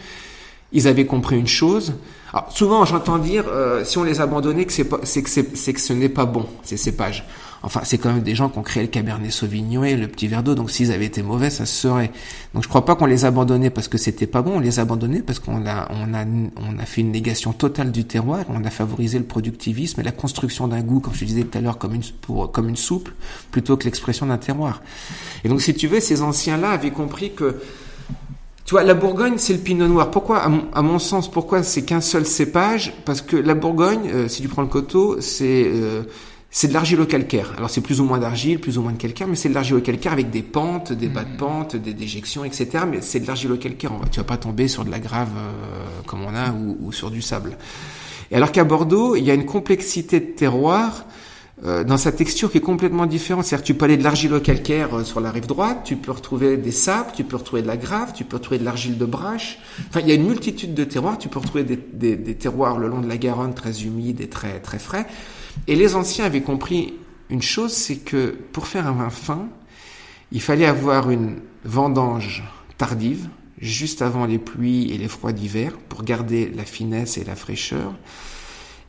Ils 0.71 0.87
avaient 0.87 1.07
compris 1.07 1.39
une 1.39 1.47
chose. 1.47 1.93
Alors, 2.31 2.51
souvent, 2.51 2.85
j'entends 2.85 3.17
dire, 3.17 3.45
euh, 3.47 3.83
si 3.83 3.97
on 3.97 4.03
les 4.03 4.21
abandonnait, 4.21 4.65
que 4.65 4.71
c'est 4.71 4.85
que 4.85 5.29
c'est 5.29 5.73
que 5.73 5.81
ce 5.81 5.93
n'est 5.93 6.09
pas 6.09 6.25
bon 6.25 6.45
ces 6.61 6.77
cépages. 6.77 7.25
Enfin, 7.61 7.81
c'est 7.83 7.97
quand 7.97 8.13
même 8.13 8.23
des 8.23 8.35
gens 8.35 8.49
qui 8.49 8.57
ont 8.57 8.63
créé 8.63 8.83
le 8.83 8.89
Cabernet 8.89 9.31
Sauvignon 9.31 9.83
et 9.83 9.95
le 9.95 10.07
petit 10.07 10.27
verre 10.27 10.43
d'eau. 10.43 10.55
Donc, 10.55 10.71
s'ils 10.71 10.91
avaient 10.91 11.05
été 11.05 11.21
mauvais, 11.21 11.49
ça 11.49 11.65
se 11.65 11.75
serait. 11.75 12.11
Donc, 12.53 12.63
je 12.63 12.69
crois 12.69 12.85
pas 12.85 12.95
qu'on 12.95 13.05
les 13.05 13.25
abandonnait 13.25 13.69
parce 13.69 13.87
que 13.87 13.97
c'était 13.97 14.27
pas 14.27 14.41
bon. 14.41 14.57
On 14.57 14.59
les 14.59 14.79
abandonnait 14.79 15.21
parce 15.21 15.39
qu'on 15.39 15.65
a, 15.65 15.89
on 15.91 16.13
a, 16.13 16.25
on 16.57 16.79
a 16.79 16.85
fait 16.85 17.01
une 17.01 17.11
négation 17.11 17.51
totale 17.51 17.91
du 17.91 18.05
terroir. 18.05 18.45
On 18.49 18.63
a 18.63 18.69
favorisé 18.69 19.17
le 19.17 19.25
productivisme 19.25 19.99
et 19.99 20.03
la 20.03 20.11
construction 20.11 20.67
d'un 20.67 20.81
goût, 20.81 20.99
comme 20.99 21.13
je 21.13 21.25
disais 21.25 21.43
tout 21.43 21.57
à 21.57 21.61
l'heure, 21.61 21.77
comme 21.77 21.93
une, 21.95 22.75
soupe, 22.75 23.09
plutôt 23.51 23.75
que 23.75 23.83
l'expression 23.83 24.25
d'un 24.25 24.37
terroir. 24.37 24.81
Et 25.43 25.49
donc, 25.49 25.61
si 25.61 25.73
tu 25.73 25.87
veux, 25.87 25.99
ces 25.99 26.21
anciens-là 26.21 26.71
avaient 26.71 26.91
compris 26.91 27.33
que 27.33 27.61
tu 28.65 28.75
vois, 28.75 28.83
la 28.83 28.93
Bourgogne, 28.93 29.33
c'est 29.37 29.53
le 29.53 29.59
pinot 29.59 29.87
noir. 29.87 30.11
Pourquoi, 30.11 30.43
à 30.43 30.47
mon, 30.47 30.65
à 30.73 30.83
mon 30.83 30.99
sens, 30.99 31.29
pourquoi 31.29 31.63
c'est 31.63 31.81
qu'un 31.81 32.01
seul 32.01 32.23
cépage? 32.23 32.93
Parce 33.03 33.21
que 33.21 33.35
la 33.35 33.55
Bourgogne, 33.55 34.11
euh, 34.13 34.27
si 34.27 34.43
tu 34.43 34.47
prends 34.47 34.61
le 34.61 34.67
coteau, 34.67 35.19
c'est 35.21 35.65
euh, 35.65 36.03
c'est 36.51 36.67
de 36.67 36.73
l'argilo-calcaire. 36.73 37.53
Alors 37.57 37.69
c'est 37.69 37.81
plus 37.81 38.01
ou 38.01 38.05
moins 38.05 38.17
d'argile, 38.17 38.59
plus 38.59 38.77
ou 38.77 38.81
moins 38.81 38.91
de 38.91 38.97
calcaire, 38.97 39.27
mais 39.27 39.35
c'est 39.35 39.49
de 39.49 39.53
l'argilo-calcaire 39.53 40.11
avec 40.11 40.31
des 40.31 40.41
pentes, 40.41 40.91
des 40.91 41.07
bas 41.07 41.23
de 41.23 41.37
pente, 41.37 41.75
des 41.75 41.93
déjections, 41.93 42.43
etc. 42.43 42.85
Mais 42.89 43.01
c'est 43.01 43.19
de 43.19 43.27
l'argilo-calcaire. 43.27 43.91
Tu 44.11 44.19
vas 44.19 44.23
pas 44.23 44.37
tomber 44.37 44.67
sur 44.67 44.83
de 44.83 44.89
la 44.89 44.99
grave 44.99 45.29
euh, 45.37 46.01
comme 46.07 46.21
on 46.23 46.33
a 46.35 46.51
ou, 46.51 46.77
ou, 46.81 46.91
sur 46.91 47.11
du 47.11 47.21
sable. 47.21 47.57
Et 48.31 48.35
alors 48.35 48.51
qu'à 48.51 48.63
Bordeaux, 48.63 49.15
il 49.15 49.23
y 49.23 49.31
a 49.31 49.35
une 49.35 49.45
complexité 49.45 50.19
de 50.19 50.25
terroir 50.25 51.05
euh, 51.65 51.83
dans 51.83 51.97
sa 51.97 52.11
texture 52.11 52.51
qui 52.51 52.57
est 52.57 52.61
complètement 52.61 53.05
différente. 53.05 53.45
C'est-à-dire 53.45 53.63
que 53.63 53.67
tu 53.67 53.75
peux 53.75 53.85
aller 53.85 53.97
de 53.97 54.03
l'argilo-calcaire 54.03 54.95
euh, 54.95 55.03
sur 55.03 55.19
la 55.19 55.29
rive 55.29 55.45
droite, 55.45 55.81
tu 55.83 55.97
peux 55.97 56.11
retrouver 56.11 56.57
des 56.57 56.71
sables, 56.71 57.11
tu 57.13 57.23
peux 57.23 57.35
retrouver 57.35 57.61
de 57.61 57.67
la 57.67 57.77
grave, 57.77 58.13
tu 58.15 58.23
peux 58.23 58.37
retrouver 58.37 58.57
de 58.57 58.65
l'argile 58.65 58.97
de 58.97 59.05
brache. 59.05 59.59
Enfin, 59.89 59.99
il 59.99 60.07
y 60.07 60.11
a 60.11 60.15
une 60.15 60.27
multitude 60.27 60.73
de 60.73 60.83
terroirs. 60.83 61.19
Tu 61.19 61.29
peux 61.29 61.37
retrouver 61.37 61.63
des, 61.63 61.77
des, 61.93 62.15
des 62.15 62.33
terroirs 62.33 62.79
le 62.79 62.87
long 62.87 63.01
de 63.01 63.07
la 63.07 63.17
Garonne 63.17 63.53
très 63.53 63.83
humides 63.83 64.19
et 64.19 64.29
très 64.29 64.59
très 64.61 64.79
frais. 64.79 65.05
Et 65.67 65.75
les 65.75 65.95
anciens 65.95 66.25
avaient 66.25 66.41
compris 66.41 66.93
une 67.29 67.41
chose, 67.41 67.73
c'est 67.73 67.97
que 67.97 68.35
pour 68.51 68.67
faire 68.67 68.87
un 68.87 68.93
vin 68.93 69.09
fin, 69.09 69.47
il 70.31 70.41
fallait 70.41 70.65
avoir 70.65 71.09
une 71.09 71.39
vendange 71.63 72.43
tardive, 72.77 73.27
juste 73.59 74.01
avant 74.01 74.25
les 74.25 74.39
pluies 74.39 74.91
et 74.91 74.97
les 74.97 75.07
froids 75.07 75.33
d'hiver, 75.33 75.73
pour 75.89 76.03
garder 76.03 76.51
la 76.55 76.63
finesse 76.63 77.17
et 77.17 77.23
la 77.23 77.35
fraîcheur. 77.35 77.93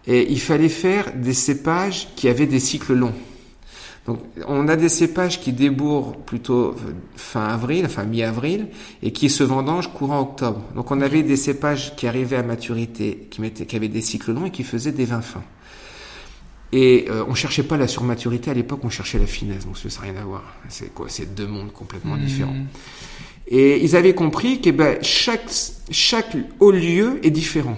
Et 0.06 0.30
il 0.30 0.40
fallait 0.40 0.68
faire 0.68 1.12
des 1.14 1.34
cépages 1.34 2.08
qui 2.16 2.28
avaient 2.28 2.46
des 2.46 2.60
cycles 2.60 2.94
longs. 2.94 3.14
Donc, 4.06 4.20
on 4.48 4.66
a 4.68 4.76
des 4.76 4.88
cépages 4.88 5.40
qui 5.40 5.52
débourrent 5.52 6.16
plutôt 6.16 6.74
fin 7.16 7.46
avril, 7.46 7.84
enfin 7.84 8.04
mi-avril, 8.04 8.68
et 9.02 9.12
qui 9.12 9.28
se 9.28 9.44
vendangent 9.44 9.92
courant 9.92 10.20
octobre. 10.20 10.62
Donc, 10.74 10.90
on 10.90 11.00
avait 11.02 11.22
des 11.22 11.36
cépages 11.36 11.94
qui 11.96 12.06
arrivaient 12.06 12.36
à 12.36 12.42
maturité, 12.42 13.28
qui, 13.30 13.42
qui 13.50 13.76
avaient 13.76 13.88
des 13.88 14.00
cycles 14.00 14.32
longs 14.32 14.46
et 14.46 14.50
qui 14.50 14.64
faisaient 14.64 14.92
des 14.92 15.04
vins 15.04 15.20
fins. 15.20 15.44
Et 16.72 17.06
euh, 17.10 17.24
on 17.28 17.34
cherchait 17.34 17.64
pas 17.64 17.76
la 17.76 17.88
surmaturité 17.88 18.50
à 18.50 18.54
l'époque, 18.54 18.80
on 18.84 18.90
cherchait 18.90 19.18
la 19.18 19.26
finesse. 19.26 19.66
Donc 19.66 19.76
ça 19.76 19.88
n'a 19.88 20.12
rien 20.12 20.20
à 20.20 20.24
voir. 20.24 20.42
C'est 20.68 20.94
quoi 20.94 21.06
C'est 21.08 21.34
deux 21.34 21.46
mondes 21.46 21.72
complètement 21.72 22.16
mmh. 22.16 22.24
différents. 22.24 22.56
Et 23.48 23.82
ils 23.82 23.96
avaient 23.96 24.14
compris 24.14 24.60
que 24.60 24.70
ben, 24.70 24.98
chaque 25.02 25.50
chaque 25.90 26.36
haut 26.60 26.70
lieu 26.70 27.18
est 27.24 27.30
différent. 27.30 27.76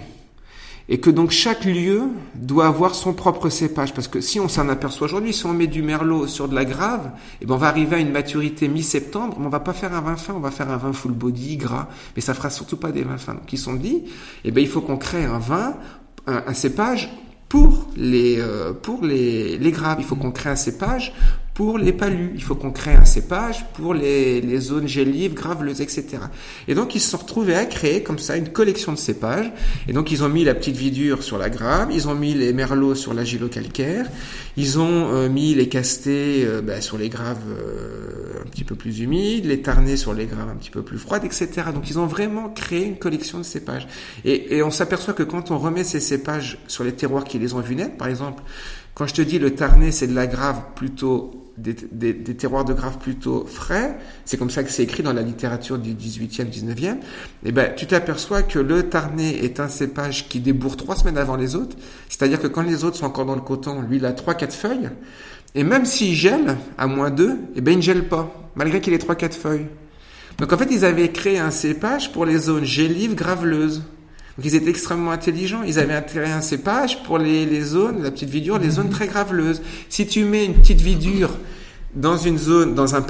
Et 0.89 0.99
que 0.99 1.09
donc 1.09 1.31
chaque 1.31 1.65
lieu 1.65 2.03
doit 2.35 2.67
avoir 2.67 2.93
son 2.93 3.13
propre 3.13 3.49
cépage. 3.49 3.93
Parce 3.93 4.07
que 4.07 4.21
si 4.21 4.39
on 4.39 4.47
s'en 4.47 4.69
aperçoit 4.69 5.05
aujourd'hui, 5.05 5.33
si 5.33 5.45
on 5.47 5.53
met 5.53 5.65
du 5.65 5.81
merlot 5.81 6.27
sur 6.27 6.47
de 6.47 6.53
la 6.53 6.65
grave, 6.65 7.09
et 7.41 7.45
ben 7.47 7.55
on 7.55 7.57
va 7.57 7.69
arriver 7.69 7.95
à 7.95 7.99
une 7.99 8.11
maturité 8.11 8.67
mi-septembre, 8.67 9.37
mais 9.39 9.45
on 9.47 9.49
va 9.49 9.61
pas 9.61 9.73
faire 9.73 9.93
un 9.93 10.01
vin 10.01 10.17
fin, 10.17 10.33
on 10.35 10.39
va 10.39 10.51
faire 10.51 10.69
un 10.69 10.77
vin 10.77 10.93
full 10.93 11.13
body, 11.13 11.57
gras. 11.57 11.87
Mais 12.15 12.21
ça 12.21 12.35
fera 12.35 12.51
surtout 12.51 12.77
pas 12.77 12.91
des 12.91 13.03
vins 13.03 13.17
fins. 13.17 13.33
Donc 13.33 13.51
ils 13.51 13.57
sont 13.57 13.73
dit, 13.73 14.03
et 14.43 14.51
ben 14.51 14.61
il 14.61 14.67
faut 14.67 14.81
qu'on 14.81 14.97
crée 14.97 15.23
un 15.23 15.39
vin, 15.39 15.77
un, 16.27 16.43
un 16.45 16.53
cépage 16.53 17.09
pour 17.53 17.85
les 17.95 18.37
euh, 18.39 18.73
les 19.03 19.71
graves. 19.71 19.97
Il 19.99 20.05
faut 20.05 20.15
qu'on 20.15 20.31
crée 20.31 20.49
un 20.49 20.55
cépage 20.55 21.13
pour 21.53 21.77
les 21.77 21.93
palus. 21.93 22.31
Il 22.35 22.43
faut 22.43 22.55
qu'on 22.55 22.71
crée 22.71 22.95
un 22.95 23.05
cépage 23.05 23.65
pour 23.73 23.93
les, 23.93 24.41
les 24.41 24.59
zones 24.59 24.87
gélives, 24.87 25.33
graveleuses, 25.33 25.81
etc. 25.81 26.17
Et 26.67 26.75
donc 26.75 26.95
ils 26.95 26.99
se 26.99 27.11
sont 27.11 27.17
retrouvés 27.17 27.55
à 27.55 27.65
créer 27.65 28.03
comme 28.03 28.19
ça 28.19 28.37
une 28.37 28.49
collection 28.49 28.91
de 28.91 28.97
cépages. 28.97 29.51
Et 29.87 29.93
donc 29.93 30.11
ils 30.11 30.23
ont 30.23 30.29
mis 30.29 30.43
la 30.43 30.55
petite 30.55 30.75
vidure 30.75 31.23
sur 31.23 31.37
la 31.37 31.49
grave, 31.49 31.89
ils 31.91 32.07
ont 32.07 32.15
mis 32.15 32.33
les 32.33 32.53
merlots 32.53 32.95
sur 32.95 33.13
la 33.13 33.23
calcaire, 33.23 34.09
ils 34.57 34.79
ont 34.79 35.13
euh, 35.13 35.29
mis 35.29 35.55
les 35.55 35.67
castés 35.67 36.43
euh, 36.45 36.61
bah, 36.61 36.81
sur 36.81 36.97
les 36.97 37.09
graves 37.09 37.37
euh, 37.49 38.41
un 38.43 38.49
petit 38.49 38.63
peu 38.63 38.75
plus 38.75 38.99
humides, 38.99 39.45
les 39.45 39.61
tarnés 39.61 39.97
sur 39.97 40.13
les 40.13 40.25
graves 40.25 40.49
un 40.49 40.55
petit 40.55 40.69
peu 40.69 40.81
plus 40.81 40.97
froides, 40.97 41.25
etc. 41.25 41.49
Donc 41.73 41.89
ils 41.89 41.99
ont 41.99 42.05
vraiment 42.05 42.49
créé 42.49 42.85
une 42.85 42.97
collection 42.97 43.37
de 43.37 43.43
cépages. 43.43 43.87
Et, 44.25 44.57
et 44.57 44.63
on 44.63 44.71
s'aperçoit 44.71 45.13
que 45.13 45.23
quand 45.23 45.51
on 45.51 45.57
remet 45.57 45.83
ces 45.83 45.99
cépages 45.99 46.57
sur 46.67 46.83
les 46.83 46.93
terroirs 46.93 47.23
qui 47.23 47.39
les 47.39 47.53
ont 47.53 47.59
vus 47.59 47.75
naître, 47.75 47.97
par 47.97 48.07
exemple, 48.07 48.43
quand 48.93 49.07
je 49.07 49.13
te 49.13 49.21
dis 49.21 49.39
le 49.39 49.55
tarné, 49.55 49.91
c'est 49.91 50.07
de 50.07 50.15
la 50.15 50.27
grave 50.27 50.61
plutôt 50.75 51.43
des, 51.57 51.73
des, 51.73 52.35
terroirs 52.35 52.65
de 52.65 52.73
grave 52.73 52.97
plutôt 52.97 53.45
frais, 53.45 53.97
c'est 54.25 54.37
comme 54.37 54.49
ça 54.49 54.63
que 54.63 54.71
c'est 54.71 54.83
écrit 54.83 55.03
dans 55.03 55.13
la 55.13 55.21
littérature 55.21 55.77
du 55.77 55.93
18e, 55.93 56.49
19e, 56.49 56.97
et 57.45 57.51
ben, 57.51 57.73
tu 57.75 57.85
t'aperçois 57.85 58.41
que 58.41 58.57
le 58.57 58.89
tarné 58.89 59.43
est 59.43 59.59
un 59.59 59.67
cépage 59.67 60.29
qui 60.29 60.39
débourre 60.39 60.77
trois 60.77 60.95
semaines 60.95 61.17
avant 61.17 61.35
les 61.35 61.55
autres, 61.55 61.77
c'est-à-dire 62.09 62.41
que 62.41 62.47
quand 62.47 62.63
les 62.63 62.83
autres 62.83 62.97
sont 62.97 63.05
encore 63.05 63.25
dans 63.25 63.35
le 63.35 63.41
coton, 63.41 63.81
lui, 63.81 63.97
il 63.97 64.05
a 64.05 64.13
trois, 64.13 64.33
quatre 64.33 64.55
feuilles, 64.55 64.89
Et 65.53 65.63
même 65.63 65.85
s'il 65.85 66.15
gèle 66.15 66.57
à 66.77 66.87
moins 66.87 67.11
2, 67.11 67.37
eh 67.55 67.61
ben, 67.61 67.73
il 67.73 67.77
ne 67.77 67.81
gèle 67.83 68.07
pas, 68.07 68.33
malgré 68.55 68.81
qu'il 68.81 68.93
ait 68.93 68.97
3-4 68.97 69.33
feuilles. 69.33 69.67
Donc 70.39 70.51
en 70.51 70.57
fait, 70.57 70.69
ils 70.71 70.83
avaient 70.83 71.11
créé 71.11 71.37
un 71.37 71.51
cépage 71.51 72.11
pour 72.11 72.25
les 72.25 72.37
zones 72.37 72.65
gélives 72.65 73.13
graveleuses. 73.13 73.83
Donc 74.37 74.45
ils 74.45 74.55
étaient 74.55 74.69
extrêmement 74.69 75.11
intelligents. 75.11 75.63
Ils 75.63 75.79
avaient 75.79 76.01
créé 76.05 76.31
un 76.31 76.41
cépage 76.41 77.03
pour 77.03 77.17
les, 77.17 77.45
les 77.45 77.61
zones, 77.61 78.01
la 78.01 78.11
petite 78.11 78.29
vidure, 78.29 78.57
les 78.57 78.71
zones 78.71 78.89
très 78.89 79.07
graveleuses. 79.07 79.61
Si 79.89 80.07
tu 80.07 80.23
mets 80.23 80.45
une 80.45 80.55
petite 80.55 80.81
vidure 80.81 81.37
dans 81.95 82.17
une 82.17 82.37
zone, 82.37 82.73
dans 82.73 82.95
un 82.95 83.01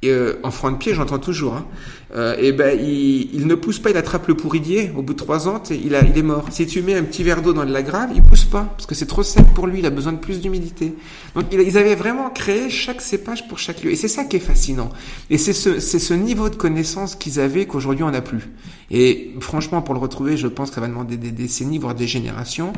palu, 0.00 0.12
euh, 0.12 0.34
en 0.42 0.50
front 0.50 0.70
de 0.70 0.76
pied, 0.76 0.94
j'entends 0.94 1.18
toujours, 1.18 1.54
hein, 1.54 1.66
euh, 2.14 2.36
et 2.38 2.52
ben 2.52 2.78
il, 2.80 3.34
il, 3.34 3.46
ne 3.46 3.54
pousse 3.54 3.78
pas, 3.78 3.90
il 3.90 3.96
attrape 3.96 4.28
le 4.28 4.34
pourridier. 4.34 4.92
Au 4.96 5.02
bout 5.02 5.12
de 5.12 5.18
trois 5.18 5.48
ans, 5.48 5.62
il, 5.70 5.94
a, 5.94 6.04
il 6.04 6.16
est 6.16 6.22
mort. 6.22 6.46
Si 6.50 6.66
tu 6.66 6.82
mets 6.82 6.94
un 6.94 7.02
petit 7.02 7.22
verre 7.22 7.42
d'eau 7.42 7.52
dans 7.52 7.64
de 7.64 7.72
la 7.72 7.82
grave, 7.82 8.10
il 8.14 8.22
pousse 8.22 8.44
pas 8.44 8.62
parce 8.62 8.86
que 8.86 8.94
c'est 8.94 9.06
trop 9.06 9.22
sec 9.22 9.44
pour 9.54 9.66
lui. 9.66 9.80
Il 9.80 9.86
a 9.86 9.90
besoin 9.90 10.12
de 10.12 10.18
plus 10.18 10.40
d'humidité. 10.40 10.94
Donc 11.34 11.46
ils 11.52 11.78
avaient 11.78 11.96
vraiment 11.96 12.30
créé 12.30 12.70
chaque 12.70 13.00
cépage 13.00 13.48
pour 13.48 13.58
chaque 13.58 13.82
lieu. 13.82 13.90
Et 13.90 13.96
c'est 13.96 14.08
ça 14.08 14.24
qui 14.24 14.36
est 14.36 14.40
fascinant. 14.40 14.90
Et 15.30 15.38
c'est 15.38 15.52
ce, 15.52 15.80
ce 15.80 16.14
niveau 16.14 16.48
de 16.48 16.54
connaissance 16.54 17.16
qu'ils 17.16 17.40
avaient 17.40 17.66
qu'aujourd'hui 17.66 18.04
on 18.04 18.10
n'a 18.10 18.22
plus. 18.22 18.50
Et 18.90 19.34
franchement, 19.40 19.82
pour 19.82 19.94
le 19.94 20.00
retrouver, 20.00 20.36
je 20.36 20.46
pense 20.46 20.68
que 20.68 20.76
ça 20.76 20.80
va 20.80 20.86
demander 20.86 21.16
des 21.16 21.32
décennies, 21.32 21.78
voire 21.78 21.94
des 21.94 22.06
générations. 22.06 22.72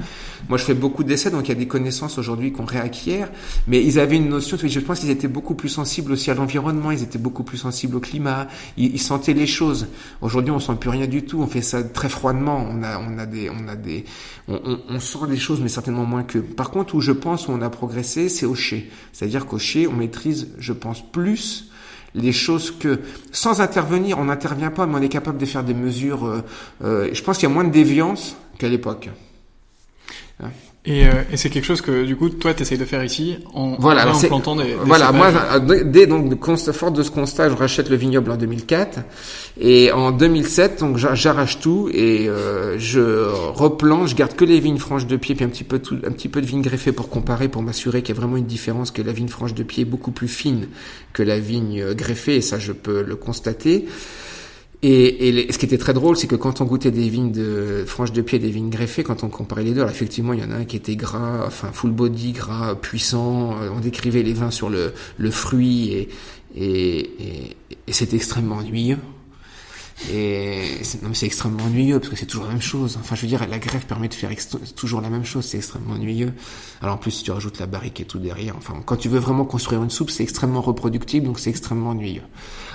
Moi, 0.48 0.56
je 0.56 0.64
fais 0.64 0.74
beaucoup 0.74 1.04
d'essais, 1.04 1.30
donc 1.30 1.46
il 1.46 1.48
y 1.50 1.52
a 1.52 1.54
des 1.54 1.66
connaissances 1.66 2.16
aujourd'hui 2.16 2.50
qu'on 2.50 2.64
réacquiert. 2.64 3.30
Mais 3.66 3.84
ils 3.84 3.98
avaient 3.98 4.16
une 4.16 4.30
notion, 4.30 4.56
je 4.62 4.80
pense 4.80 5.00
qu'ils 5.00 5.10
étaient 5.10 5.28
beaucoup 5.28 5.54
plus 5.54 5.68
sensibles 5.68 6.12
aussi 6.12 6.30
à 6.30 6.34
l'environnement, 6.34 6.90
beaucoup 7.18 7.42
plus 7.42 7.58
sensibles 7.58 7.96
au 7.96 8.00
climat, 8.00 8.48
ils, 8.76 9.00
sentaient 9.00 9.34
les 9.34 9.46
choses. 9.46 9.88
Aujourd'hui, 10.20 10.50
on 10.50 10.60
sent 10.60 10.76
plus 10.80 10.90
rien 10.90 11.06
du 11.06 11.24
tout, 11.24 11.40
on 11.40 11.46
fait 11.46 11.62
ça 11.62 11.82
très 11.82 12.08
froidement, 12.08 12.66
on 12.70 12.82
a, 12.82 12.98
on 12.98 13.18
a 13.18 13.26
des, 13.26 13.50
on 13.50 13.68
a 13.68 13.76
des, 13.76 14.04
on 14.48 15.00
sent 15.00 15.26
des 15.28 15.36
choses, 15.36 15.60
mais 15.60 15.68
certainement 15.68 16.04
moins 16.04 16.22
que. 16.22 16.38
Par 16.38 16.70
contre, 16.70 16.94
où 16.94 17.00
je 17.00 17.12
pense 17.12 17.48
où 17.48 17.52
on 17.52 17.62
a 17.62 17.70
progressé, 17.70 18.28
c'est 18.28 18.46
au 18.46 18.54
chez. 18.54 18.90
C'est-à-dire 19.12 19.46
qu'au 19.46 19.58
chez, 19.58 19.86
on 19.86 19.92
maîtrise, 19.92 20.48
je 20.58 20.72
pense, 20.72 21.02
plus 21.02 21.70
les 22.14 22.32
choses 22.32 22.70
que 22.70 23.00
sans 23.32 23.60
intervenir, 23.60 24.18
on 24.18 24.24
n'intervient 24.24 24.70
pas, 24.70 24.86
mais 24.86 24.96
on 24.96 25.02
est 25.02 25.08
capable 25.08 25.38
de 25.38 25.46
faire 25.46 25.64
des 25.64 25.74
mesures. 25.74 26.26
Euh, 26.26 26.42
euh, 26.82 27.10
je 27.12 27.22
pense 27.22 27.38
qu'il 27.38 27.48
y 27.48 27.52
a 27.52 27.54
moins 27.54 27.64
de 27.64 27.72
déviance 27.72 28.36
qu'à 28.58 28.68
l'époque. 28.68 29.10
Hein? 30.42 30.50
Et, 30.88 31.06
euh, 31.06 31.10
et 31.30 31.36
c'est 31.36 31.50
quelque 31.50 31.64
chose 31.64 31.82
que 31.82 32.04
du 32.04 32.16
coup 32.16 32.30
toi 32.30 32.54
tu 32.54 32.62
essayes 32.62 32.78
de 32.78 32.84
faire 32.84 33.04
ici 33.04 33.36
en, 33.52 33.76
voilà, 33.78 34.10
en 34.10 34.18
plantant 34.18 34.56
des, 34.56 34.64
des 34.64 34.74
voilà 34.74 35.12
moi 35.12 35.30
dès 35.84 36.06
donc 36.06 36.34
fort 36.72 36.90
de 36.90 37.02
ce 37.02 37.10
constat 37.10 37.50
je 37.50 37.54
rachète 37.54 37.90
le 37.90 37.96
vignoble 37.96 38.30
en 38.30 38.36
2004 38.36 39.00
et 39.60 39.92
en 39.92 40.12
2007 40.12 40.80
donc 40.80 40.96
j'arrache 40.96 41.60
tout 41.60 41.90
et 41.92 42.28
euh, 42.28 42.78
je 42.78 43.00
replante 43.54 44.08
je 44.08 44.14
garde 44.14 44.34
que 44.34 44.44
les 44.44 44.60
vignes 44.60 44.78
franches 44.78 45.06
de 45.06 45.16
pied 45.16 45.34
puis 45.34 45.44
un 45.44 45.48
petit 45.48 45.64
peu 45.64 45.78
tout, 45.78 45.98
un 46.06 46.10
petit 46.10 46.28
peu 46.28 46.40
de 46.40 46.46
vignes 46.46 46.62
greffées 46.62 46.92
pour 46.92 47.10
comparer 47.10 47.48
pour 47.48 47.62
m'assurer 47.62 48.02
qu'il 48.02 48.14
y 48.14 48.18
a 48.18 48.20
vraiment 48.20 48.36
une 48.36 48.46
différence 48.46 48.90
que 48.90 49.02
la 49.02 49.12
vigne 49.12 49.28
franche 49.28 49.54
de 49.54 49.62
pied 49.62 49.82
est 49.82 49.86
beaucoup 49.86 50.10
plus 50.10 50.28
fine 50.28 50.68
que 51.12 51.22
la 51.22 51.38
vigne 51.38 51.80
euh, 51.80 51.94
greffée. 51.94 52.36
Et 52.36 52.40
ça 52.40 52.58
je 52.58 52.72
peux 52.72 53.02
le 53.02 53.16
constater 53.16 53.86
et, 54.82 55.48
ce 55.50 55.58
qui 55.58 55.66
était 55.66 55.78
très 55.78 55.92
drôle, 55.92 56.16
c'est 56.16 56.28
que 56.28 56.36
quand 56.36 56.60
on 56.60 56.64
goûtait 56.64 56.92
des 56.92 57.08
vignes 57.08 57.32
de 57.32 57.84
franches 57.86 58.12
de 58.12 58.22
pied, 58.22 58.38
des 58.38 58.50
vignes 58.50 58.70
greffées, 58.70 59.02
quand 59.02 59.24
on 59.24 59.28
comparait 59.28 59.64
les 59.64 59.72
deux, 59.72 59.80
alors 59.80 59.90
effectivement, 59.90 60.32
il 60.32 60.40
y 60.40 60.44
en 60.44 60.52
a 60.52 60.56
un 60.56 60.64
qui 60.64 60.76
était 60.76 60.94
gras, 60.94 61.44
enfin 61.46 61.70
full 61.72 61.90
body, 61.90 62.32
gras, 62.32 62.76
puissant. 62.76 63.60
Euh, 63.60 63.70
on 63.74 63.80
décrivait 63.80 64.22
les 64.22 64.34
vins 64.34 64.52
sur 64.52 64.70
le, 64.70 64.92
fruit 65.30 65.92
et, 65.92 66.08
et, 66.54 66.98
et, 67.00 67.56
et 67.88 67.92
c'était 67.92 68.16
extrêmement 68.16 68.56
ennuyeux. 68.56 68.98
Et 70.12 70.62
c'est 70.84 71.26
extrêmement 71.26 71.64
ennuyeux 71.64 71.98
parce 71.98 72.10
que 72.10 72.16
c'est 72.16 72.26
toujours 72.26 72.46
la 72.46 72.52
même 72.52 72.62
chose. 72.62 72.96
Enfin, 73.00 73.16
je 73.16 73.22
veux 73.22 73.26
dire, 73.26 73.44
la 73.48 73.58
greffe 73.58 73.84
permet 73.84 74.08
de 74.08 74.14
faire 74.14 74.30
toujours 74.76 75.00
la 75.00 75.10
même 75.10 75.24
chose. 75.24 75.44
C'est 75.44 75.56
extrêmement 75.56 75.94
ennuyeux. 75.94 76.32
Alors 76.80 76.94
en 76.94 76.98
plus, 76.98 77.10
si 77.10 77.24
tu 77.24 77.32
rajoutes 77.32 77.58
la 77.58 77.66
barrique 77.66 78.00
et 78.00 78.04
tout 78.04 78.18
derrière, 78.18 78.54
enfin, 78.56 78.74
quand 78.84 78.96
tu 78.96 79.08
veux 79.08 79.18
vraiment 79.18 79.44
construire 79.44 79.82
une 79.82 79.90
soupe, 79.90 80.10
c'est 80.10 80.22
extrêmement 80.22 80.60
reproductible, 80.60 81.26
donc 81.26 81.40
c'est 81.40 81.50
extrêmement 81.50 81.90
ennuyeux. 81.90 82.22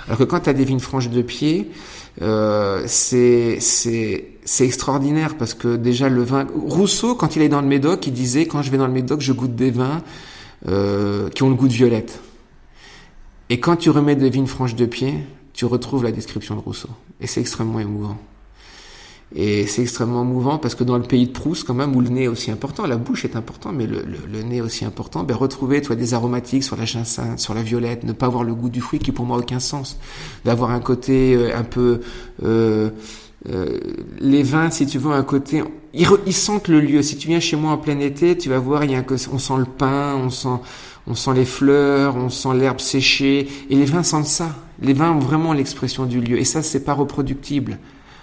Alors 0.06 0.18
que 0.18 0.24
quand 0.24 0.40
tu 0.40 0.50
as 0.50 0.52
des 0.52 0.64
vignes 0.64 0.80
franches 0.80 1.08
de 1.08 1.22
pied, 1.22 1.70
euh, 2.20 2.84
c'est 2.86 3.58
c'est 3.58 4.28
c'est 4.44 4.66
extraordinaire 4.66 5.36
parce 5.36 5.54
que 5.54 5.76
déjà 5.76 6.10
le 6.10 6.22
vin. 6.22 6.46
Rousseau, 6.54 7.14
quand 7.14 7.36
il 7.36 7.42
est 7.42 7.48
dans 7.48 7.62
le 7.62 7.66
Médoc, 7.66 8.06
il 8.06 8.12
disait 8.12 8.46
quand 8.46 8.60
je 8.60 8.70
vais 8.70 8.76
dans 8.78 8.86
le 8.86 8.92
Médoc, 8.92 9.22
je 9.22 9.32
goûte 9.32 9.56
des 9.56 9.70
vins 9.70 10.02
euh, 10.68 11.30
qui 11.30 11.42
ont 11.42 11.48
le 11.48 11.54
goût 11.54 11.68
de 11.68 11.72
violette. 11.72 12.20
Et 13.48 13.60
quand 13.60 13.76
tu 13.76 13.88
remets 13.88 14.16
des 14.16 14.30
vignes 14.30 14.46
franches 14.46 14.74
de 14.74 14.86
pied, 14.86 15.14
tu 15.54 15.64
retrouves 15.64 16.04
la 16.04 16.12
description 16.12 16.56
de 16.56 16.60
Rousseau. 16.60 16.90
Et 17.20 17.26
c'est 17.26 17.40
extrêmement 17.40 17.80
émouvant. 17.80 18.18
Et 19.36 19.66
c'est 19.66 19.82
extrêmement 19.82 20.24
mouvant 20.24 20.58
parce 20.58 20.74
que 20.74 20.84
dans 20.84 20.96
le 20.96 21.02
pays 21.02 21.26
de 21.26 21.32
Proust, 21.32 21.66
quand 21.66 21.74
même, 21.74 21.96
où 21.96 22.00
le 22.00 22.08
nez 22.08 22.24
est 22.24 22.28
aussi 22.28 22.50
important, 22.50 22.86
la 22.86 22.96
bouche 22.96 23.24
est 23.24 23.34
important, 23.34 23.72
mais 23.72 23.86
le, 23.86 24.02
le, 24.02 24.18
le 24.30 24.42
nez 24.42 24.58
est 24.58 24.60
aussi 24.60 24.84
important, 24.84 25.24
ben 25.24 25.34
retrouver 25.34 25.82
toi, 25.82 25.96
des 25.96 26.14
aromatiques 26.14 26.62
sur 26.62 26.76
la 26.76 26.84
jacinthe, 26.84 27.40
sur 27.40 27.54
la 27.54 27.62
violette, 27.62 28.04
ne 28.04 28.12
pas 28.12 28.26
avoir 28.26 28.44
le 28.44 28.54
goût 28.54 28.68
du 28.68 28.80
fruit 28.80 29.00
qui 29.00 29.10
pour 29.10 29.24
moi 29.24 29.36
n'a 29.36 29.42
aucun 29.42 29.58
sens. 29.58 29.98
D'avoir 30.44 30.70
un 30.70 30.80
côté 30.80 31.34
euh, 31.34 31.56
un 31.56 31.64
peu... 31.64 32.00
Euh, 32.44 32.90
euh, 33.48 33.78
les 34.20 34.42
vins, 34.42 34.70
si 34.70 34.86
tu 34.86 34.98
veux, 34.98 35.12
un 35.12 35.22
côté... 35.22 35.64
Ils, 35.92 36.08
ils, 36.26 36.32
sentent 36.32 36.68
le 36.68 36.80
lieu. 36.80 37.02
Si 37.02 37.16
tu 37.16 37.28
viens 37.28 37.40
chez 37.40 37.56
moi 37.56 37.72
en 37.72 37.78
plein 37.78 37.98
été, 38.00 38.38
tu 38.38 38.48
vas 38.48 38.58
voir, 38.58 38.84
il 38.84 38.92
y 38.92 38.94
a 38.94 38.98
un, 38.98 39.04
on 39.32 39.38
sent 39.38 39.56
le 39.58 39.64
pain, 39.64 40.14
on 40.16 40.30
sent, 40.30 40.60
on 41.06 41.14
sent 41.14 41.34
les 41.34 41.44
fleurs, 41.44 42.16
on 42.16 42.30
sent 42.30 42.54
l'herbe 42.54 42.80
séchée. 42.80 43.48
Et 43.70 43.76
les 43.76 43.84
vins 43.84 44.02
sentent 44.02 44.26
ça. 44.26 44.54
Les 44.80 44.92
vins 44.92 45.12
ont 45.12 45.18
vraiment 45.18 45.52
l'expression 45.52 46.06
du 46.06 46.20
lieu. 46.20 46.38
Et 46.38 46.44
ça, 46.44 46.62
c'est 46.62 46.84
pas 46.84 46.94
reproductible. 46.94 47.78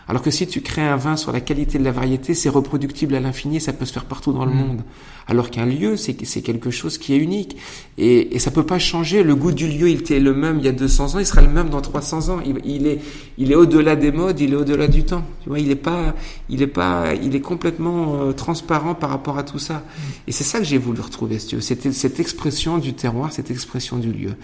Alors 0.07 0.21
que 0.21 0.31
si 0.31 0.47
tu 0.47 0.61
crées 0.61 0.81
un 0.81 0.97
vin 0.97 1.15
sur 1.15 1.31
la 1.31 1.39
qualité 1.41 1.77
de 1.77 1.83
la 1.83 1.91
variété, 1.91 2.33
c'est 2.33 2.49
reproductible 2.49 3.15
à 3.15 3.19
l'infini, 3.19 3.61
ça 3.61 3.71
peut 3.71 3.85
se 3.85 3.93
faire 3.93 4.05
partout 4.05 4.33
dans 4.33 4.45
le 4.45 4.51
mmh. 4.51 4.55
monde. 4.55 4.81
Alors 5.27 5.49
qu'un 5.49 5.65
lieu, 5.65 5.95
c'est 5.95 6.13
quelque 6.13 6.71
chose 6.71 6.97
qui 6.97 7.13
est 7.13 7.17
unique. 7.17 7.55
Et, 7.97 8.35
et 8.35 8.39
ça 8.39 8.51
peut 8.51 8.65
pas 8.65 8.79
changer. 8.79 9.23
Le 9.23 9.35
goût 9.35 9.51
du 9.51 9.67
lieu, 9.67 9.89
il 9.89 9.99
était 9.99 10.19
le 10.19 10.33
même 10.33 10.57
il 10.59 10.65
y 10.65 10.67
a 10.67 10.71
200 10.73 11.15
ans, 11.15 11.19
il 11.19 11.25
sera 11.25 11.41
le 11.41 11.47
même 11.47 11.69
dans 11.69 11.81
300 11.81 12.29
ans. 12.29 12.39
Il, 12.45 12.59
il 12.65 12.87
est, 12.87 12.99
il 13.37 13.51
est 13.51 13.55
au-delà 13.55 13.95
des 13.95 14.11
modes, 14.11 14.39
il 14.39 14.53
est 14.53 14.55
au-delà 14.57 14.87
du 14.87 15.03
temps. 15.03 15.23
Tu 15.43 15.49
vois, 15.49 15.59
il 15.59 15.69
est 15.71 15.75
pas, 15.75 16.15
il 16.49 16.61
est 16.61 16.67
pas, 16.67 17.13
il 17.13 17.35
est 17.35 17.41
complètement 17.41 18.21
euh, 18.21 18.31
transparent 18.33 18.95
par 18.95 19.11
rapport 19.11 19.37
à 19.37 19.43
tout 19.43 19.59
ça. 19.59 19.75
Mmh. 19.75 20.01
Et 20.27 20.31
c'est 20.31 20.43
ça 20.43 20.59
que 20.59 20.65
j'ai 20.65 20.77
voulu 20.77 20.99
retrouver, 20.99 21.39
si 21.39 21.47
tu 21.47 21.55
veux. 21.55 21.61
C'était 21.61 21.91
cette 21.91 22.19
expression 22.19 22.79
du 22.79 22.93
terroir, 22.93 23.31
cette 23.31 23.51
expression 23.51 23.97
du 23.97 24.11
lieu. 24.11 24.35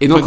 Et 0.00 0.08
donc, 0.08 0.24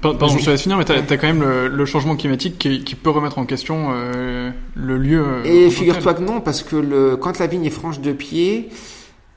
Pardon, 0.00 0.28
je 0.28 0.44
te 0.44 0.50
laisse 0.50 0.62
finir, 0.62 0.78
mais 0.78 0.84
tu 0.84 0.92
as, 0.92 1.02
quand 1.02 1.26
même 1.26 1.42
le, 1.42 1.68
le 1.68 1.84
changement 1.84 2.16
climatique 2.16 2.58
qui, 2.58 2.82
qui, 2.84 2.94
peut 2.94 3.10
remettre 3.10 3.38
en 3.38 3.44
question 3.44 3.90
euh, 3.92 4.50
le 4.74 4.96
lieu. 4.96 5.22
Euh, 5.22 5.44
Et 5.44 5.70
figure-toi 5.70 6.14
que 6.14 6.22
non, 6.22 6.40
parce 6.40 6.62
que 6.62 6.76
le, 6.76 7.16
quand 7.16 7.38
la 7.38 7.46
vigne 7.46 7.66
est 7.66 7.70
franche 7.70 8.00
de 8.00 8.12
pied, 8.12 8.70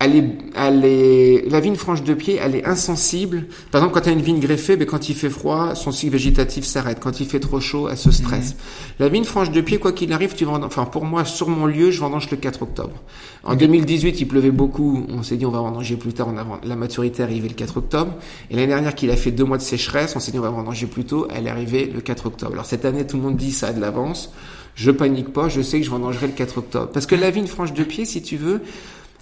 elle 0.04 0.16
est, 0.18 0.30
elle 0.56 0.86
est, 0.86 1.50
la 1.50 1.60
vigne 1.62 1.76
franche 1.76 2.04
de 2.04 2.14
pied, 2.14 2.38
elle 2.42 2.56
est 2.56 2.66
insensible. 2.66 3.46
Par 3.72 3.80
exemple, 3.80 3.94
quand 3.94 4.02
tu 4.02 4.10
as 4.10 4.12
une 4.12 4.22
vigne 4.22 4.40
greffée, 4.40 4.76
ben, 4.76 4.86
quand 4.86 5.08
il 5.08 5.16
fait 5.16 5.30
froid, 5.30 5.76
son 5.76 5.92
cycle 5.92 6.12
végétatif 6.12 6.66
s'arrête. 6.66 7.00
Quand 7.00 7.22
il 7.22 7.26
fait 7.26 7.40
trop 7.40 7.62
chaud, 7.62 7.88
elle 7.90 7.98
se 7.98 8.12
stresse. 8.12 8.54
Mmh. 8.54 8.58
La 9.00 9.10
vigne 9.10 9.24
franche 9.24 9.52
de 9.52 9.62
pied, 9.62 9.78
quoi 9.78 9.94
qu'il 9.94 10.12
arrive, 10.12 10.36
tu 10.36 10.44
vendanges, 10.44 10.68
enfin, 10.68 10.86
pour 10.86 11.06
moi, 11.06 11.24
sur 11.24 11.48
mon 11.48 11.66
lieu, 11.66 11.90
je 11.92 12.02
vendange 12.02 12.30
le 12.32 12.38
4 12.38 12.64
octobre. 12.64 13.02
En 13.44 13.54
mmh. 13.54 13.58
2018, 13.58 14.22
il 14.22 14.28
pleuvait 14.28 14.52
beaucoup. 14.52 15.06
On 15.10 15.24
s'est 15.24 15.38
dit, 15.38 15.46
on 15.46 15.52
va 15.52 15.60
vendanger 15.60 15.96
plus 15.96 16.12
tard. 16.12 16.28
On 16.28 16.38
a, 16.38 16.60
la 16.64 16.76
maturité 16.76 17.24
arrivait 17.24 17.48
le 17.48 17.54
4 17.54 17.78
octobre. 17.78 18.16
Et 18.52 18.56
l'année 18.56 18.68
dernière, 18.68 18.96
qu'il 18.96 19.10
a 19.10 19.16
fait 19.16 19.32
deux 19.32 19.46
mois 19.46 19.58
de 19.58 19.64
sécheresse, 19.64 20.16
on 20.18 20.20
s'est 20.20 20.34
dit, 20.34 20.40
on 20.40 20.44
va 20.44 20.50
vendanger 20.50 20.88
plus 20.88 21.06
tôt. 21.06 21.28
Elle 21.34 21.48
est 21.48 21.52
arrivée 21.52 21.86
le 21.86 22.02
4 22.02 22.26
octobre. 22.26 22.52
Alors, 22.52 22.66
cette 22.66 22.84
année, 22.84 23.08
tout 23.08 23.16
le 23.16 23.24
monde 23.24 23.38
dit 23.38 23.54
ça 23.54 23.68
a 23.68 23.74
de 23.74 23.80
l'avance. 23.80 24.34
Je 24.76 24.92
panique 24.92 25.32
pas. 25.32 25.48
Je 25.48 25.62
sais 25.62 25.80
que 25.80 25.86
je 25.86 25.92
vendangerai 25.92 26.28
le 26.28 26.34
4 26.34 26.58
octobre. 26.58 26.90
Parce 26.92 27.06
que 27.06 27.16
la 27.16 27.30
vigne 27.30 27.48
franche 27.48 27.72
de 27.72 27.84
pied, 27.84 28.04
si 28.04 28.22
tu 28.22 28.36
veux, 28.36 28.62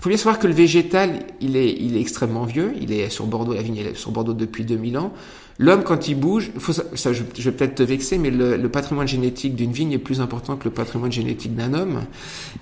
faut 0.02 0.10
bien 0.10 0.18
savoir 0.18 0.40
que 0.40 0.48
le 0.48 0.54
végétal, 0.54 1.20
il 1.42 1.56
est, 1.56 1.74
il 1.80 1.96
est 1.96 2.02
extrêmement 2.02 2.46
vieux. 2.46 2.74
Il 2.82 2.92
est 2.92 3.12
sur 3.12 3.28
Bordeaux, 3.28 3.54
la 3.54 3.62
vigne 3.62 3.78
est 3.78 3.96
sur 3.96 4.10
Bordeaux 4.10 4.34
depuis 4.34 4.66
2000 4.66 4.98
ans. 4.98 5.14
L'homme, 5.60 5.84
quand 5.84 6.08
il 6.08 6.16
bouge, 6.16 6.52
faut, 6.58 6.74
ça, 6.74 7.14
je, 7.14 7.22
vais 7.22 7.52
peut-être 7.52 7.76
te 7.76 7.84
vexer, 7.84 8.18
mais 8.18 8.32
le, 8.32 8.68
patrimoine 8.68 9.08
génétique 9.08 9.54
d'une 9.54 9.72
vigne 9.72 9.92
est 9.92 10.00
plus 10.00 10.20
important 10.20 10.58
que 10.58 10.64
le 10.64 10.72
patrimoine 10.72 11.12
génétique 11.12 11.56
d'un 11.56 11.76
homme. 11.76 12.06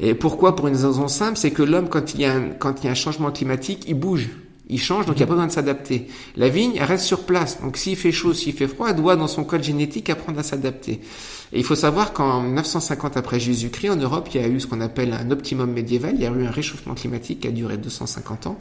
Et 0.02 0.16
pourquoi? 0.16 0.58
Pour 0.58 0.68
une 0.68 0.76
raison 0.76 1.08
simple, 1.08 1.38
c'est 1.38 1.52
que 1.52 1.64
l'homme, 1.64 1.88
quand 1.88 2.14
il 2.14 2.20
y 2.20 2.26
a 2.26 2.42
quand 2.60 2.84
il 2.84 2.88
y 2.88 2.90
a 2.90 2.92
un 2.92 2.96
changement 2.96 3.32
climatique, 3.32 3.86
il 3.88 3.94
bouge. 3.94 4.28
Il 4.70 4.80
change, 4.80 5.08
donc 5.08 5.16
il 5.16 5.20
n'y 5.20 5.24
a 5.24 5.28
pas 5.28 5.34
besoin 5.34 5.48
de 5.48 5.52
s'adapter. 5.52 6.08
La 6.36 6.48
vigne, 6.48 6.74
elle 6.76 6.84
reste 6.84 7.06
sur 7.06 7.24
place. 7.24 7.60
Donc 7.62 7.76
s'il 7.76 7.96
fait 7.96 8.12
chaud, 8.12 8.36
s'il 8.36 8.54
fait 8.54 8.68
froid, 8.68 8.90
elle 8.90 8.96
doit, 8.96 9.16
dans 9.16 9.28
son 9.28 9.44
code 9.44 9.64
génétique, 9.64 10.12
apprendre 10.12 10.40
à 10.40 10.44
s'adapter. 10.44 11.02
Et 11.52 11.58
il 11.58 11.64
faut 11.64 11.76
savoir 11.76 12.14
qu'en 12.14 12.44
950 12.44 13.18
après 13.18 13.40
Jésus-Christ, 13.40 13.90
en 13.90 13.96
Europe, 13.96 14.30
il 14.34 14.42
y 14.42 14.44
a 14.44 14.48
eu 14.48 14.60
ce 14.60 14.68
qu'on 14.68 14.82
appelle 14.82 15.14
un 15.14 15.32
optimum 15.32 15.72
médiéval. 15.72 16.14
Il 16.16 16.22
y 16.22 16.28
a 16.28 16.32
eu 16.32 16.46
un 16.46 16.52
réchauffement 16.52 16.94
climatique 16.94 17.40
qui 17.40 17.48
a 17.48 17.52
duré 17.52 17.78
250 17.78 18.46
ans. 18.46 18.60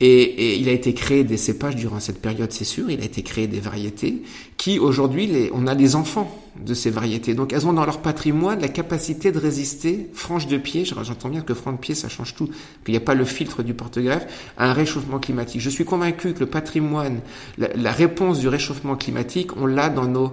Et, 0.00 0.06
et, 0.06 0.58
il 0.58 0.68
a 0.68 0.72
été 0.72 0.92
créé 0.92 1.24
des 1.24 1.38
cépages 1.38 1.74
durant 1.74 2.00
cette 2.00 2.20
période, 2.20 2.52
c'est 2.52 2.64
sûr. 2.64 2.90
Il 2.90 3.00
a 3.00 3.04
été 3.04 3.22
créé 3.22 3.46
des 3.46 3.60
variétés 3.60 4.22
qui, 4.58 4.78
aujourd'hui, 4.78 5.50
on 5.54 5.66
a 5.66 5.72
les 5.72 5.96
enfants 5.96 6.42
de 6.60 6.74
ces 6.74 6.90
variétés. 6.90 7.34
Donc, 7.34 7.54
elles 7.54 7.66
ont 7.66 7.72
dans 7.72 7.86
leur 7.86 8.02
patrimoine 8.02 8.60
la 8.60 8.68
capacité 8.68 9.32
de 9.32 9.38
résister, 9.38 10.10
franche 10.12 10.48
de 10.48 10.58
pied, 10.58 10.84
j'entends 10.84 11.30
bien 11.30 11.40
que 11.40 11.54
franc 11.54 11.72
de 11.72 11.78
pied, 11.78 11.94
ça 11.94 12.10
change 12.10 12.34
tout, 12.34 12.48
qu'il 12.84 12.92
n'y 12.92 12.98
a 12.98 13.00
pas 13.00 13.14
le 13.14 13.24
filtre 13.24 13.62
du 13.62 13.72
porte-greffe, 13.72 14.26
à 14.58 14.70
un 14.70 14.72
réchauffement 14.74 15.18
climatique. 15.18 15.62
Je 15.62 15.70
suis 15.70 15.84
convaincu 15.84 16.34
que 16.34 16.40
le 16.40 16.46
patrimoine, 16.46 17.20
la, 17.56 17.68
la 17.74 17.92
réponse 17.92 18.38
du 18.38 18.48
réchauffement 18.48 18.96
climatique, 18.96 19.56
on 19.56 19.64
l'a 19.64 19.88
dans 19.88 20.06
nos, 20.06 20.32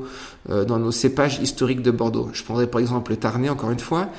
euh, 0.49 0.65
dans 0.65 0.79
nos 0.79 0.91
cépages 0.91 1.39
historiques 1.41 1.81
de 1.81 1.91
Bordeaux. 1.91 2.29
Je 2.33 2.43
prendrai 2.43 2.67
par 2.67 2.81
exemple 2.81 3.11
le 3.11 3.17
Tarnais, 3.17 3.49
encore 3.49 3.71
une 3.71 3.79
fois. 3.79 4.09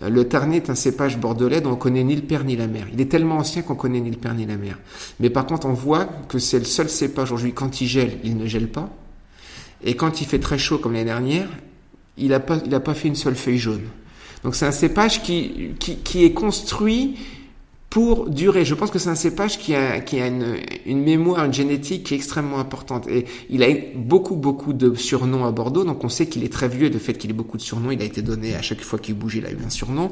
Le 0.00 0.28
Tarnet 0.28 0.58
est 0.58 0.70
un 0.70 0.74
cépage 0.76 1.18
bordelais 1.18 1.60
dont 1.60 1.72
on 1.72 1.76
connaît 1.76 2.04
ni 2.04 2.14
le 2.14 2.22
père 2.22 2.44
ni 2.44 2.56
la 2.56 2.68
mère. 2.68 2.86
Il 2.92 3.00
est 3.00 3.10
tellement 3.10 3.38
ancien 3.38 3.62
qu'on 3.62 3.74
connaît 3.74 4.00
ni 4.00 4.10
le 4.10 4.16
père 4.16 4.34
ni 4.34 4.46
la 4.46 4.56
mère. 4.56 4.78
Mais 5.18 5.28
par 5.28 5.46
contre, 5.46 5.66
on 5.66 5.72
voit 5.72 6.04
que 6.28 6.38
c'est 6.38 6.58
le 6.58 6.64
seul 6.64 6.88
cépage 6.88 7.32
aujourd'hui, 7.32 7.52
quand 7.52 7.80
il 7.80 7.88
gèle, 7.88 8.18
il 8.22 8.36
ne 8.36 8.46
gèle 8.46 8.68
pas. 8.68 8.90
Et 9.82 9.94
quand 9.94 10.20
il 10.20 10.26
fait 10.26 10.38
très 10.38 10.58
chaud 10.58 10.78
comme 10.78 10.92
l'année 10.92 11.06
dernière, 11.06 11.48
il 12.16 12.28
n'a 12.28 12.40
pas, 12.40 12.58
pas 12.58 12.94
fait 12.94 13.08
une 13.08 13.16
seule 13.16 13.34
feuille 13.34 13.58
jaune. 13.58 13.82
Donc 14.44 14.54
c'est 14.54 14.66
un 14.66 14.72
cépage 14.72 15.22
qui, 15.22 15.72
qui, 15.80 15.96
qui 15.96 16.24
est 16.24 16.32
construit 16.32 17.16
pour 17.90 18.28
durer. 18.28 18.66
Je 18.66 18.74
pense 18.74 18.90
que 18.90 18.98
c'est 18.98 19.08
un 19.08 19.14
cépage 19.14 19.58
qui 19.58 19.74
a, 19.74 20.00
qui 20.00 20.20
a 20.20 20.26
une, 20.26 20.56
une, 20.84 21.02
mémoire, 21.02 21.46
une 21.46 21.54
génétique 21.54 22.04
qui 22.04 22.14
est 22.14 22.16
extrêmement 22.18 22.58
importante. 22.58 23.08
Et 23.08 23.24
il 23.48 23.62
a 23.62 23.68
beaucoup, 23.94 24.36
beaucoup 24.36 24.74
de 24.74 24.94
surnoms 24.94 25.46
à 25.46 25.52
Bordeaux, 25.52 25.84
donc 25.84 26.04
on 26.04 26.10
sait 26.10 26.26
qu'il 26.26 26.44
est 26.44 26.52
très 26.52 26.68
vieux, 26.68 26.86
et 26.86 26.90
le 26.90 26.98
fait 26.98 27.14
qu'il 27.14 27.30
ait 27.30 27.34
beaucoup 27.34 27.56
de 27.56 27.62
surnoms, 27.62 27.90
il 27.90 28.02
a 28.02 28.04
été 28.04 28.20
donné 28.20 28.54
à 28.54 28.62
chaque 28.62 28.82
fois 28.82 28.98
qu'il 28.98 29.14
bougeait, 29.14 29.38
il 29.38 29.46
a 29.46 29.50
eu 29.50 29.58
un 29.64 29.70
surnom. 29.70 30.10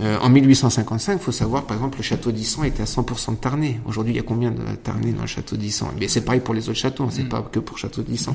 Euh, 0.00 0.18
en 0.20 0.28
1855, 0.28 1.12
il 1.12 1.18
faut 1.20 1.32
savoir, 1.32 1.64
par 1.64 1.76
exemple, 1.76 1.98
le 1.98 2.02
château 2.02 2.32
d'Issan 2.32 2.64
était 2.64 2.82
à 2.82 2.86
100% 2.86 3.32
de 3.32 3.36
Tarnais. 3.36 3.80
Aujourd'hui, 3.86 4.12
il 4.12 4.16
y 4.16 4.20
a 4.20 4.24
combien 4.24 4.50
de 4.50 4.62
Tarnais 4.82 5.12
dans 5.12 5.22
le 5.22 5.28
château 5.28 5.56
d'Issan 5.56 5.92
Mais 6.00 6.08
c'est 6.08 6.22
pareil 6.22 6.40
pour 6.40 6.54
les 6.54 6.68
autres 6.68 6.78
châteaux, 6.78 7.04
hein, 7.04 7.10
c'est 7.12 7.24
mm. 7.24 7.28
pas 7.28 7.48
que 7.52 7.60
pour 7.60 7.78
château 7.78 8.02
d'Issan. 8.02 8.34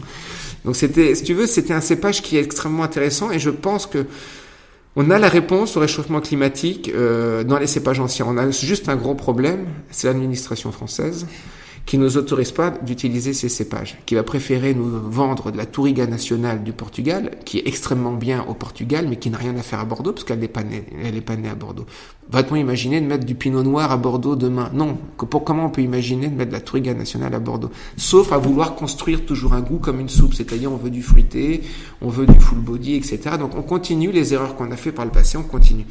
Donc 0.64 0.78
c'était, 0.78 1.14
si 1.16 1.24
tu 1.24 1.34
veux, 1.34 1.46
c'était 1.46 1.74
un 1.74 1.82
cépage 1.82 2.22
qui 2.22 2.38
est 2.38 2.42
extrêmement 2.42 2.84
intéressant, 2.84 3.32
et 3.32 3.40
je 3.40 3.50
pense 3.50 3.86
que 3.86 4.06
on 4.96 5.10
a 5.10 5.20
la 5.20 5.30
réponse 5.30 5.78
au 5.78 5.80
réchauffement 5.80 6.22
climatique 6.22 6.92
euh, 6.94 7.44
dans 7.44 7.58
les 7.58 7.68
cépages 7.68 8.00
anciens. 8.00 8.26
On 8.28 8.38
a 8.38 8.52
juste 8.52 8.90
un 8.90 8.96
gros 8.96 9.16
problème, 9.16 9.68
c'est 9.90 10.08
l'administration 10.08 10.72
française 10.72 11.28
qui 11.86 11.98
ne 11.98 12.04
nous 12.04 12.18
autorise 12.18 12.52
pas 12.52 12.70
d'utiliser 12.70 13.34
ces 13.34 13.50
cépages, 13.50 13.98
qui 14.06 14.16
va 14.16 14.24
préférer 14.24 14.74
nous 14.74 14.88
vendre 15.10 15.52
de 15.52 15.58
la 15.58 15.66
Touriga 15.66 16.06
nationale 16.06 16.64
du 16.64 16.74
Portugal, 16.74 17.32
qui 17.44 17.60
est 17.60 17.68
extrêmement 17.68 18.14
bien 18.14 18.46
au 18.48 18.54
Portugal, 18.54 19.08
mais 19.10 19.18
qui 19.18 19.30
n'a 19.30 19.38
rien 19.38 19.58
à 19.58 19.62
faire 19.62 19.80
à 19.80 19.86
Bordeaux, 19.86 20.14
parce 20.14 20.24
qu'elle 20.24 20.40
n'est 20.40 20.48
pas 20.48 20.64
née, 20.64 20.84
elle 21.04 21.18
est 21.18 21.22
pas 21.22 21.36
née 21.36 21.50
à 21.50 21.56
Bordeaux. 21.56 21.86
Va-t-on 22.30 22.56
imaginer 22.56 23.02
de 23.02 23.08
mettre 23.08 23.26
du 23.26 23.36
Pinot 23.36 23.64
Noir 23.64 23.92
à 23.92 23.98
Bordeaux 23.98 24.36
demain? 24.36 24.70
Non. 24.74 24.98
Pour 25.18 25.44
comment 25.44 25.66
on 25.66 25.70
peut 25.70 25.82
imaginer 25.82 26.28
de 26.28 26.36
mettre 26.36 26.50
de 26.50 26.56
la 26.56 26.62
Touriga 26.62 26.94
nationale 26.94 27.34
à 27.34 27.40
Bordeaux? 27.40 27.72
Sauf 27.98 28.32
à 28.32 28.38
vouloir 28.38 28.76
construire 28.76 29.26
toujours 29.26 29.54
un 29.54 29.62
goût 29.62 29.80
comme 29.80 30.00
une 30.00 30.10
soupe, 30.10 30.34
c'est-à-dire 30.34 30.72
on 30.72 30.78
veut 30.78 30.92
du 30.92 31.02
fruité, 31.02 31.62
on 32.02 32.10
veut 32.10 32.26
du 32.26 32.40
full 32.40 32.60
body, 32.60 32.96
etc. 32.96 33.20
Donc 33.38 33.56
on 33.58 33.64
continue 33.64 34.12
les 34.12 34.34
erreurs 34.34 34.56
qu'on 34.56 34.72
a 34.72 34.78
fait 34.78 34.92
par 34.92 35.04
le 35.04 35.12
passé, 35.12 35.38
on 35.38 35.44
continue. 35.44 35.86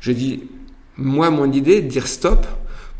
Je 0.00 0.12
dis, 0.12 0.42
moi, 0.98 1.30
mon 1.30 1.50
idée, 1.50 1.80
de 1.80 1.88
dire 1.88 2.06
stop, 2.06 2.46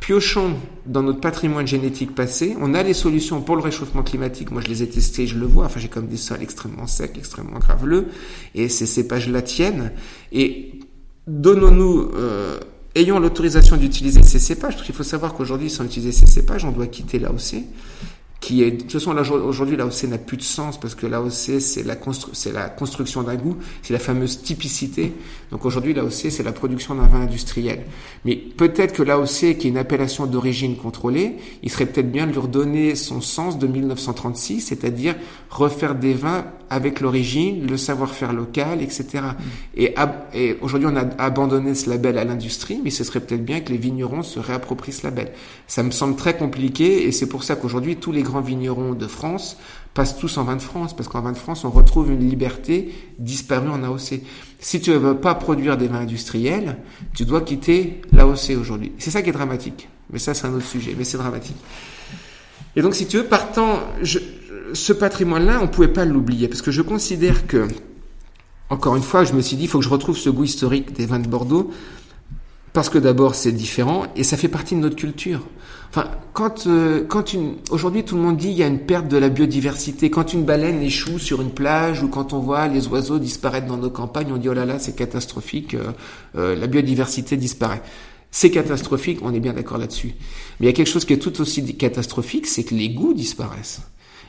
piochons 0.00 0.54
dans 0.84 1.02
notre 1.02 1.20
patrimoine 1.20 1.66
génétique 1.66 2.14
passé, 2.14 2.56
on 2.60 2.74
a 2.74 2.82
les 2.82 2.94
solutions 2.94 3.40
pour 3.40 3.56
le 3.56 3.62
réchauffement 3.62 4.02
climatique. 4.02 4.50
Moi, 4.50 4.62
je 4.62 4.68
les 4.68 4.82
ai 4.82 4.88
testées, 4.88 5.26
je 5.26 5.38
le 5.38 5.46
vois. 5.46 5.66
Enfin, 5.66 5.80
j'ai 5.80 5.88
comme 5.88 6.06
des 6.06 6.16
sols 6.16 6.42
extrêmement 6.42 6.86
secs, 6.86 7.16
extrêmement 7.16 7.58
graveleux, 7.58 8.06
et 8.54 8.68
ces 8.68 8.86
cépages-là 8.86 9.42
tiennent. 9.42 9.92
Et 10.32 10.80
donnons-nous, 11.26 12.10
euh, 12.14 12.58
ayons 12.94 13.18
l'autorisation 13.18 13.76
d'utiliser 13.76 14.22
ces 14.22 14.38
cépages, 14.38 14.74
parce 14.74 14.86
qu'il 14.86 14.94
faut 14.94 15.02
savoir 15.02 15.34
qu'aujourd'hui, 15.34 15.70
sans 15.70 15.84
utiliser 15.84 16.12
ces 16.12 16.26
cépages, 16.26 16.64
on 16.64 16.72
doit 16.72 16.86
quitter 16.86 17.18
l'AOC 17.18 17.64
qui 18.46 18.62
est, 18.62 18.70
de 18.70 18.80
toute 18.82 18.92
façon, 18.92 19.10
aujourd'hui, 19.32 19.76
l'AOC 19.76 20.04
n'a 20.04 20.18
plus 20.18 20.36
de 20.36 20.42
sens 20.42 20.78
parce 20.78 20.94
que 20.94 21.04
l'AOC, 21.08 21.58
c'est 21.58 21.82
la, 21.84 21.96
construction 21.96 23.24
d'un 23.24 23.34
goût, 23.34 23.56
c'est 23.82 23.92
la 23.92 23.98
fameuse 23.98 24.40
typicité. 24.40 25.12
Donc 25.50 25.64
aujourd'hui, 25.64 25.94
l'AOC, 25.94 26.30
c'est 26.30 26.44
la 26.44 26.52
production 26.52 26.94
d'un 26.94 27.08
vin 27.08 27.22
industriel. 27.22 27.80
Mais 28.24 28.36
peut-être 28.36 28.94
que 28.94 29.02
l'AOC, 29.02 29.26
qui 29.58 29.66
est 29.66 29.70
une 29.70 29.76
appellation 29.76 30.26
d'origine 30.26 30.76
contrôlée, 30.76 31.38
il 31.64 31.70
serait 31.72 31.86
peut-être 31.86 32.12
bien 32.12 32.28
de 32.28 32.30
lui 32.30 32.38
redonner 32.38 32.94
son 32.94 33.20
sens 33.20 33.58
de 33.58 33.66
1936, 33.66 34.60
c'est-à-dire 34.60 35.16
refaire 35.50 35.96
des 35.96 36.14
vins 36.14 36.44
avec 36.70 37.00
l'origine, 37.00 37.66
le 37.66 37.76
savoir-faire 37.76 38.32
local, 38.32 38.82
etc. 38.82 39.04
Mm. 39.14 39.32
Et, 39.76 39.94
et 40.34 40.56
aujourd'hui, 40.60 40.88
on 40.90 40.96
a 40.96 41.04
abandonné 41.18 41.74
ce 41.74 41.90
label 41.90 42.18
à 42.18 42.24
l'industrie, 42.24 42.80
mais 42.82 42.90
ce 42.90 43.02
serait 43.02 43.20
peut-être 43.20 43.44
bien 43.44 43.60
que 43.60 43.72
les 43.72 43.78
vignerons 43.78 44.22
se 44.22 44.38
réapproprient 44.38 44.92
ce 44.92 45.04
label. 45.04 45.32
Ça 45.66 45.82
me 45.82 45.90
semble 45.90 46.16
très 46.16 46.36
compliqué 46.36 47.06
et 47.06 47.12
c'est 47.12 47.28
pour 47.28 47.44
ça 47.44 47.56
qu'aujourd'hui, 47.56 47.96
tous 47.96 48.12
les 48.12 48.22
grands 48.22 48.35
vignerons 48.40 48.94
de 48.94 49.06
France 49.06 49.56
passent 49.94 50.18
tous 50.18 50.36
en 50.36 50.44
vin 50.44 50.56
de 50.56 50.62
France, 50.62 50.94
parce 50.94 51.08
qu'en 51.08 51.22
vin 51.22 51.32
de 51.32 51.38
France, 51.38 51.64
on 51.64 51.70
retrouve 51.70 52.12
une 52.12 52.28
liberté 52.28 52.92
disparue 53.18 53.70
en 53.70 53.82
AOC. 53.82 54.20
Si 54.60 54.80
tu 54.80 54.90
ne 54.90 54.96
veux 54.96 55.16
pas 55.16 55.34
produire 55.34 55.78
des 55.78 55.88
vins 55.88 56.00
industriels, 56.00 56.76
tu 57.14 57.24
dois 57.24 57.40
quitter 57.40 58.02
l'AOC 58.12 58.50
aujourd'hui. 58.60 58.92
C'est 58.98 59.10
ça 59.10 59.22
qui 59.22 59.30
est 59.30 59.32
dramatique. 59.32 59.88
Mais 60.10 60.18
ça, 60.18 60.34
c'est 60.34 60.46
un 60.46 60.52
autre 60.52 60.66
sujet, 60.66 60.94
mais 60.96 61.04
c'est 61.04 61.16
dramatique. 61.16 61.56
Et 62.76 62.82
donc, 62.82 62.94
si 62.94 63.06
tu 63.06 63.16
veux, 63.16 63.24
partant, 63.24 63.80
ce 64.74 64.92
patrimoine-là, 64.92 65.60
on 65.62 65.68
pouvait 65.68 65.88
pas 65.88 66.04
l'oublier, 66.04 66.46
parce 66.46 66.60
que 66.60 66.70
je 66.70 66.82
considère 66.82 67.46
que, 67.46 67.66
encore 68.68 68.96
une 68.96 69.02
fois, 69.02 69.24
je 69.24 69.32
me 69.32 69.40
suis 69.40 69.56
dit, 69.56 69.64
il 69.64 69.68
faut 69.68 69.78
que 69.78 69.84
je 69.84 69.88
retrouve 69.88 70.18
ce 70.18 70.28
goût 70.28 70.44
historique 70.44 70.92
des 70.92 71.06
vins 71.06 71.20
de 71.20 71.28
Bordeaux, 71.28 71.70
parce 72.74 72.90
que 72.90 72.98
d'abord, 72.98 73.34
c'est 73.34 73.52
différent, 73.52 74.04
et 74.14 74.24
ça 74.24 74.36
fait 74.36 74.48
partie 74.48 74.74
de 74.74 74.80
notre 74.80 74.96
culture. 74.96 75.40
Enfin, 75.96 76.10
quand, 76.34 76.66
euh, 76.66 77.06
quand 77.08 77.32
une, 77.32 77.54
aujourd'hui 77.70 78.04
tout 78.04 78.16
le 78.16 78.20
monde 78.20 78.36
dit 78.36 78.50
il 78.50 78.56
y 78.58 78.62
a 78.62 78.66
une 78.66 78.80
perte 78.80 79.08
de 79.08 79.16
la 79.16 79.30
biodiversité. 79.30 80.10
Quand 80.10 80.34
une 80.34 80.44
baleine 80.44 80.82
échoue 80.82 81.18
sur 81.18 81.40
une 81.40 81.48
plage 81.48 82.02
ou 82.02 82.08
quand 82.08 82.34
on 82.34 82.38
voit 82.38 82.68
les 82.68 82.86
oiseaux 82.88 83.18
disparaître 83.18 83.66
dans 83.66 83.78
nos 83.78 83.88
campagnes, 83.88 84.30
on 84.30 84.36
dit 84.36 84.50
oh 84.50 84.52
là 84.52 84.66
là, 84.66 84.78
c'est 84.78 84.94
catastrophique, 84.94 85.72
euh, 85.72 85.92
euh, 86.36 86.54
la 86.54 86.66
biodiversité 86.66 87.38
disparaît. 87.38 87.80
C'est 88.30 88.50
catastrophique, 88.50 89.20
on 89.22 89.32
est 89.32 89.40
bien 89.40 89.54
d'accord 89.54 89.78
là-dessus. 89.78 90.12
Mais 90.60 90.66
il 90.66 90.68
y 90.68 90.68
a 90.68 90.74
quelque 90.74 90.90
chose 90.90 91.06
qui 91.06 91.14
est 91.14 91.18
tout 91.18 91.40
aussi 91.40 91.64
catastrophique, 91.78 92.46
c'est 92.46 92.64
que 92.64 92.74
les 92.74 92.90
goûts 92.90 93.14
disparaissent. 93.14 93.80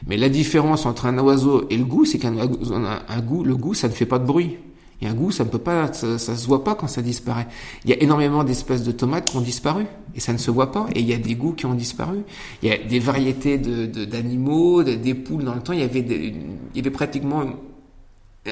Mais 0.07 0.15
la 0.15 0.29
différence 0.29 0.85
entre 0.85 1.05
un 1.05 1.17
oiseau 1.17 1.67
et 1.69 1.75
le 1.75 1.83
goût, 1.83 2.05
c'est 2.05 2.17
qu'un 2.17 2.37
un 2.37 3.21
goût, 3.21 3.43
le 3.43 3.57
goût, 3.57 3.73
ça 3.73 3.89
ne 3.89 3.93
fait 3.93 4.05
pas 4.05 4.19
de 4.19 4.25
bruit. 4.25 4.55
Et 5.01 5.07
un 5.07 5.13
goût, 5.13 5.31
ça 5.31 5.43
ne 5.43 5.49
peut 5.49 5.59
pas, 5.59 5.93
ça, 5.93 6.17
se 6.17 6.47
voit 6.47 6.63
pas 6.63 6.73
quand 6.73 6.87
ça 6.87 7.03
disparaît. 7.03 7.47
Il 7.85 7.91
y 7.91 7.93
a 7.93 8.01
énormément 8.01 8.43
d'espèces 8.43 8.83
de 8.83 8.91
tomates 8.91 9.29
qui 9.29 9.37
ont 9.37 9.41
disparu 9.41 9.85
et 10.15 10.19
ça 10.19 10.33
ne 10.33 10.39
se 10.39 10.49
voit 10.49 10.71
pas. 10.71 10.87
Et 10.95 11.01
il 11.01 11.07
y 11.07 11.13
a 11.13 11.17
des 11.17 11.35
goûts 11.35 11.53
qui 11.53 11.67
ont 11.67 11.75
disparu. 11.75 12.23
Il 12.63 12.69
y 12.69 12.71
a 12.71 12.77
des 12.77 12.99
variétés 12.99 13.59
de 13.59 14.05
d'animaux, 14.05 14.83
des 14.83 15.13
poules 15.13 15.43
dans 15.43 15.53
le 15.53 15.61
temps. 15.61 15.73
Il 15.73 15.79
y 15.79 15.83
avait, 15.83 15.99
il 15.99 16.75
y 16.75 16.79
avait 16.79 16.89
pratiquement 16.89 17.43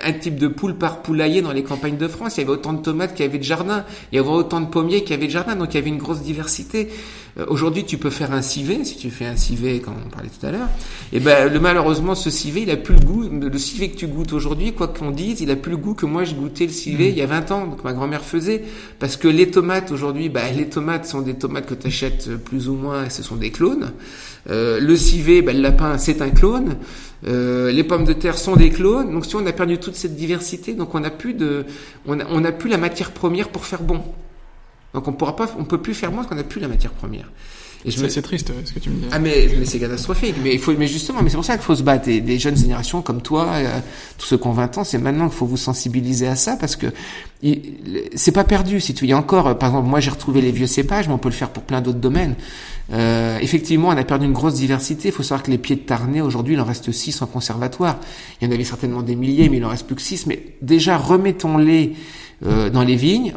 un 0.04 0.14
type 0.14 0.38
de 0.38 0.48
poule 0.48 0.76
par 0.76 1.02
poulailler 1.02 1.41
dans 1.41 1.52
les 1.52 1.64
campagnes 1.64 1.98
de 1.98 2.08
France. 2.08 2.38
Il 2.38 2.41
y 2.41 2.43
avait 2.43 2.54
autant 2.54 2.74
de 2.74 2.82
tomates 2.82 3.14
qu'il 3.14 3.26
y 3.26 3.30
avait 3.30 3.38
de 3.38 3.43
jardins. 3.43 3.86
Il 4.12 4.16
y 4.16 4.20
avait 4.20 4.30
autant 4.30 4.62
de 4.62 4.68
pommiers 4.68 5.02
qu'il 5.02 5.12
y 5.12 5.14
avait 5.14 5.28
de 5.28 5.32
jardins. 5.32 5.56
Donc 5.56 5.74
il 5.74 5.76
y 5.76 5.78
avait 5.78 5.89
une 5.89 5.98
grosse 5.98 6.22
diversité. 6.22 6.89
Euh, 7.38 7.46
aujourd'hui, 7.50 7.84
tu 7.84 7.98
peux 7.98 8.10
faire 8.10 8.32
un 8.32 8.41
civet, 8.41 8.84
si 8.86 8.98
tu 8.98 9.10
fais 9.10 9.26
un 9.26 9.36
civet, 9.36 9.80
comme 9.80 9.96
on 10.06 10.10
parlait 10.10 10.30
tout 10.30 10.46
à 10.46 10.52
l'heure. 10.52 10.70
Et 11.12 11.18
eh 11.18 11.20
ben, 11.20 11.52
le, 11.52 11.60
malheureusement, 11.60 12.16
ce 12.16 12.30
civet, 12.30 12.62
il 12.62 12.72
a 12.72 12.78
plus 12.78 12.96
le 12.96 13.02
goût. 13.02 13.24
Le 13.30 13.58
civet 13.58 13.89
que 13.89 13.98
tu 13.98 14.08
goûtes 14.08 14.34
aujourd'hui, 14.34 14.74
quoi 14.74 14.88
qu'on 14.88 15.12
dise, 15.12 15.41
il 15.41 15.52
a 15.52 15.56
plus 15.56 15.72
le 15.72 15.78
goût 15.78 15.93
que 15.93 16.06
moi 16.06 16.24
je 16.24 16.34
goûtais 16.34 16.66
le 16.66 16.72
civet 16.72 17.08
mmh. 17.08 17.12
il 17.12 17.18
y 17.18 17.22
a 17.22 17.28
20 17.28 17.52
ans, 17.52 17.70
que 17.72 17.84
ma 17.84 17.93
grand-mère 17.93 18.24
faisait. 18.24 18.64
Parce 19.00 19.18
que 19.18 19.28
les 19.28 19.52
tomates 19.52 19.91
aujourd'hui, 19.91 20.30
bah, 20.30 20.50
les 20.56 20.70
tomates 20.70 21.06
sont 21.06 21.22
des 21.22 21.34
tomates 21.34 21.66
que 21.66 21.74
tu 21.74 21.88
achètes 21.88 22.36
plus 22.38 22.70
ou 22.70 22.76
moins, 22.76 23.06
et 23.06 23.10
ce 23.10 23.24
sont 23.24 23.36
des 23.36 23.52
clones. 23.52 23.91
Euh, 24.50 24.80
le 24.80 24.96
civet, 24.96 25.41
bah, 25.41 25.54
le 25.54 25.62
lapin, 25.62 25.98
c'est 25.98 26.22
un 26.22 26.30
clone. 26.30 26.78
Euh, 27.28 27.72
les 27.72 27.84
pommes 27.84 28.06
de 28.06 28.14
terre 28.14 28.38
sont 28.38 28.56
des 28.56 28.70
clones. 28.70 29.12
Donc 29.12 29.26
si 29.26 29.36
on 29.36 29.46
a 29.46 29.54
perdu 29.54 29.78
toute 29.78 29.96
cette 29.96 30.16
diversité, 30.16 30.74
donc 30.74 30.94
on 30.96 31.00
n'a 31.00 31.10
plus 31.10 31.34
de, 31.34 31.66
on 32.06 32.20
a, 32.20 32.26
on 32.30 32.42
plus 32.52 32.70
la 32.70 32.78
matière 32.78 33.12
première 33.12 33.50
pour 33.50 33.66
faire 33.66 33.82
bon. 33.82 34.04
Donc 34.94 35.08
on 35.08 35.14
pourra 35.14 35.36
pas, 35.36 35.54
on 35.58 35.66
peut 35.66 35.82
plus 35.82 35.94
faire 35.94 36.12
moins 36.12 36.20
parce 36.20 36.30
qu'on 36.30 36.36
n'a 36.36 36.44
plus 36.44 36.62
la 36.62 36.68
matière 36.68 36.92
première. 36.92 37.30
Et 37.86 37.92
je 37.92 38.08
C'est 38.08 38.22
triste 38.22 38.52
ce 38.66 38.74
que 38.74 38.80
tu 38.80 38.90
me 38.90 38.96
dis. 38.96 39.08
Ah 39.12 39.20
mais, 39.20 39.48
mais 39.60 39.66
c'est 39.66 39.80
catastrophique. 39.80 40.36
Mais 40.44 40.54
il 40.54 40.60
faut, 40.60 40.74
mais 40.74 40.88
justement, 40.88 41.22
mais 41.22 41.30
c'est 41.30 41.36
pour 41.36 41.46
ça 41.46 41.54
qu'il 41.54 41.64
faut 41.64 41.76
se 41.76 41.84
battre. 41.84 42.10
Et 42.10 42.20
des 42.20 42.40
jeunes 42.40 42.58
générations 42.58 43.02
comme 43.02 43.22
toi, 43.22 43.48
euh, 43.54 43.80
tous 44.18 44.26
ceux 44.26 44.38
qui 44.38 44.48
ont 44.48 44.54
20 44.54 44.80
ans, 44.80 44.84
c'est 44.84 44.98
maintenant 44.98 45.28
qu'il 45.30 45.38
faut 45.38 45.46
vous 45.46 45.58
sensibiliser 45.58 46.28
à 46.28 46.36
ça 46.36 46.58
parce 46.58 46.76
que 46.76 46.88
c'est 48.16 48.32
pas 48.32 48.44
perdu. 48.44 48.80
Si 48.80 48.96
tu 48.96 49.06
y 49.06 49.14
a 49.14 49.18
encore, 49.18 49.48
euh, 49.48 49.54
par 49.54 49.70
exemple, 49.70 49.88
moi 49.88 50.00
j'ai 50.00 50.10
retrouvé 50.10 50.42
les 50.42 50.52
vieux 50.52 50.68
cépages, 50.68 51.08
mais 51.08 51.14
on 51.14 51.20
peut 51.20 51.30
le 51.30 51.36
faire 51.36 51.50
pour 51.50 51.64
plein 51.64 51.82
d'autres 51.82 52.00
domaines. 52.00 52.36
Euh, 52.92 53.38
effectivement, 53.40 53.90
on 53.90 53.98
a 53.98 54.04
perdu 54.04 54.26
une 54.26 54.34
grosse 54.34 54.56
diversité. 54.56 55.10
Il 55.10 55.14
faut 55.14 55.24
savoir 55.24 55.44
que 55.44 55.52
les 55.52 55.58
pieds 55.60 55.76
de 55.76 55.82
Tarnay, 55.82 56.22
aujourd'hui, 56.22 56.56
il 56.56 56.60
en 56.60 56.66
reste 56.66 56.92
6 56.92 57.22
en 57.22 57.28
conservatoire. 57.28 58.00
Il 58.42 58.48
y 58.48 58.52
en 58.52 58.54
avait 58.54 58.64
certainement 58.64 59.04
des 59.04 59.16
milliers, 59.16 59.50
mais 59.50 59.58
il 59.58 59.66
en 59.66 59.70
reste 59.70 59.86
plus 59.86 59.96
que 59.96 60.02
6. 60.02 60.26
Mais 60.26 60.56
déjà, 60.62 60.98
remettons-les 60.98 61.94
euh, 62.46 62.70
dans 62.70 62.84
les 62.84 62.96
vignes. 62.96 63.34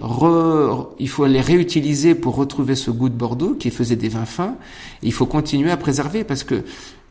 il 0.98 1.08
faut 1.08 1.26
les 1.26 1.40
réutiliser 1.40 2.14
pour 2.14 2.36
retrouver 2.36 2.74
ce 2.74 2.90
goût 2.90 3.08
de 3.08 3.14
Bordeaux 3.14 3.54
qui 3.54 3.70
faisait 3.70 3.96
des 3.96 4.08
vins 4.08 4.26
fins. 4.26 4.56
il 5.02 5.12
faut 5.12 5.26
continuer 5.26 5.70
à 5.70 5.76
préserver 5.76 6.24
parce 6.24 6.44
que 6.44 6.62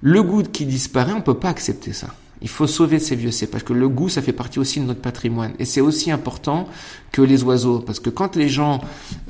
le 0.01 0.21
goût 0.21 0.43
qui 0.43 0.65
disparaît, 0.65 1.13
on 1.13 1.21
peut 1.21 1.33
pas 1.33 1.49
accepter 1.49 1.93
ça. 1.93 2.07
Il 2.41 2.49
faut 2.49 2.67
sauver 2.67 2.99
ces 2.99 3.15
vieux 3.15 3.31
cépages, 3.31 3.51
parce 3.51 3.63
que 3.63 3.73
le 3.73 3.89
goût, 3.89 4.09
ça 4.09 4.21
fait 4.21 4.33
partie 4.33 4.59
aussi 4.59 4.79
de 4.79 4.85
notre 4.85 5.01
patrimoine. 5.01 5.53
Et 5.57 5.65
c'est 5.65 5.81
aussi 5.81 6.11
important 6.11 6.67
que 7.11 7.21
les 7.21 7.43
oiseaux, 7.43 7.79
parce 7.79 7.99
que 7.99 8.09
quand 8.11 8.35
les 8.35 8.47
gens 8.49 8.81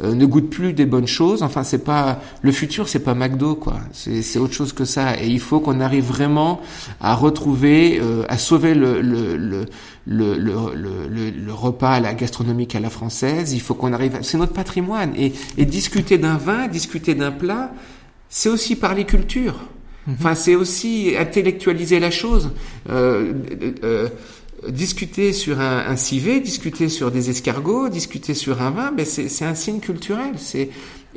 euh, 0.04 0.14
ne 0.14 0.26
goûtent 0.26 0.50
plus 0.50 0.74
des 0.74 0.86
bonnes 0.86 1.08
choses, 1.08 1.42
enfin, 1.44 1.64
c'est 1.64 1.84
pas 1.84 2.20
le 2.42 2.52
futur, 2.52 2.90
c'est 2.90 3.00
pas 3.00 3.14
McDo, 3.14 3.56
quoi. 3.56 3.80
C'est 3.94 4.40
autre 4.40 4.54
chose 4.54 4.74
que 4.74 4.84
ça. 4.84 5.22
Et 5.22 5.28
il 5.28 5.40
faut 5.40 5.60
qu'on 5.60 5.80
arrive 5.80 6.06
vraiment 6.06 6.60
à 7.00 7.16
retrouver, 7.16 8.00
euh, 8.02 8.24
à 8.28 8.38
sauver 8.38 8.74
le 8.74 9.02
le, 9.02 9.38
le, 9.38 9.66
le, 10.06 10.38
le, 10.38 11.30
le, 11.30 11.54
repas, 11.54 12.00
la 12.00 12.14
gastronomique 12.14 12.76
à 12.76 12.80
la 12.80 12.90
française. 12.90 13.54
Il 13.54 13.62
faut 13.62 13.74
qu'on 13.74 13.94
arrive, 13.94 14.18
c'est 14.22 14.38
notre 14.38 14.54
patrimoine. 14.54 15.14
Et, 15.16 15.34
et 15.58 15.66
discuter 15.66 16.18
d'un 16.18 16.38
vin, 16.38 16.68
discuter 16.68 17.16
d'un 17.16 17.32
plat, 17.32 17.72
c'est 18.30 18.50
aussi 18.50 18.76
parler 18.76 19.06
culture. 19.06 19.56
Enfin, 20.12 20.36
c'est 20.36 20.56
aussi 20.56 21.14
intellectualiser 21.20 22.00
la 22.00 22.12
chose. 22.12 22.52
Euh, 22.90 23.34
euh, 23.84 24.08
discuter 24.68 25.34
sur 25.34 25.60
un, 25.60 25.86
un, 25.88 25.96
civet, 25.96 26.40
discuter 26.40 26.90
sur 26.90 27.12
des 27.12 27.30
escargots, 27.30 27.90
discuter 27.90 28.34
sur 28.34 28.62
un 28.62 28.72
vin, 28.72 28.92
ben 28.92 29.06
c'est 29.06 29.46
un 29.46 29.56
signe 29.56 29.80
culturel. 29.80 30.34
C'est 30.38 30.70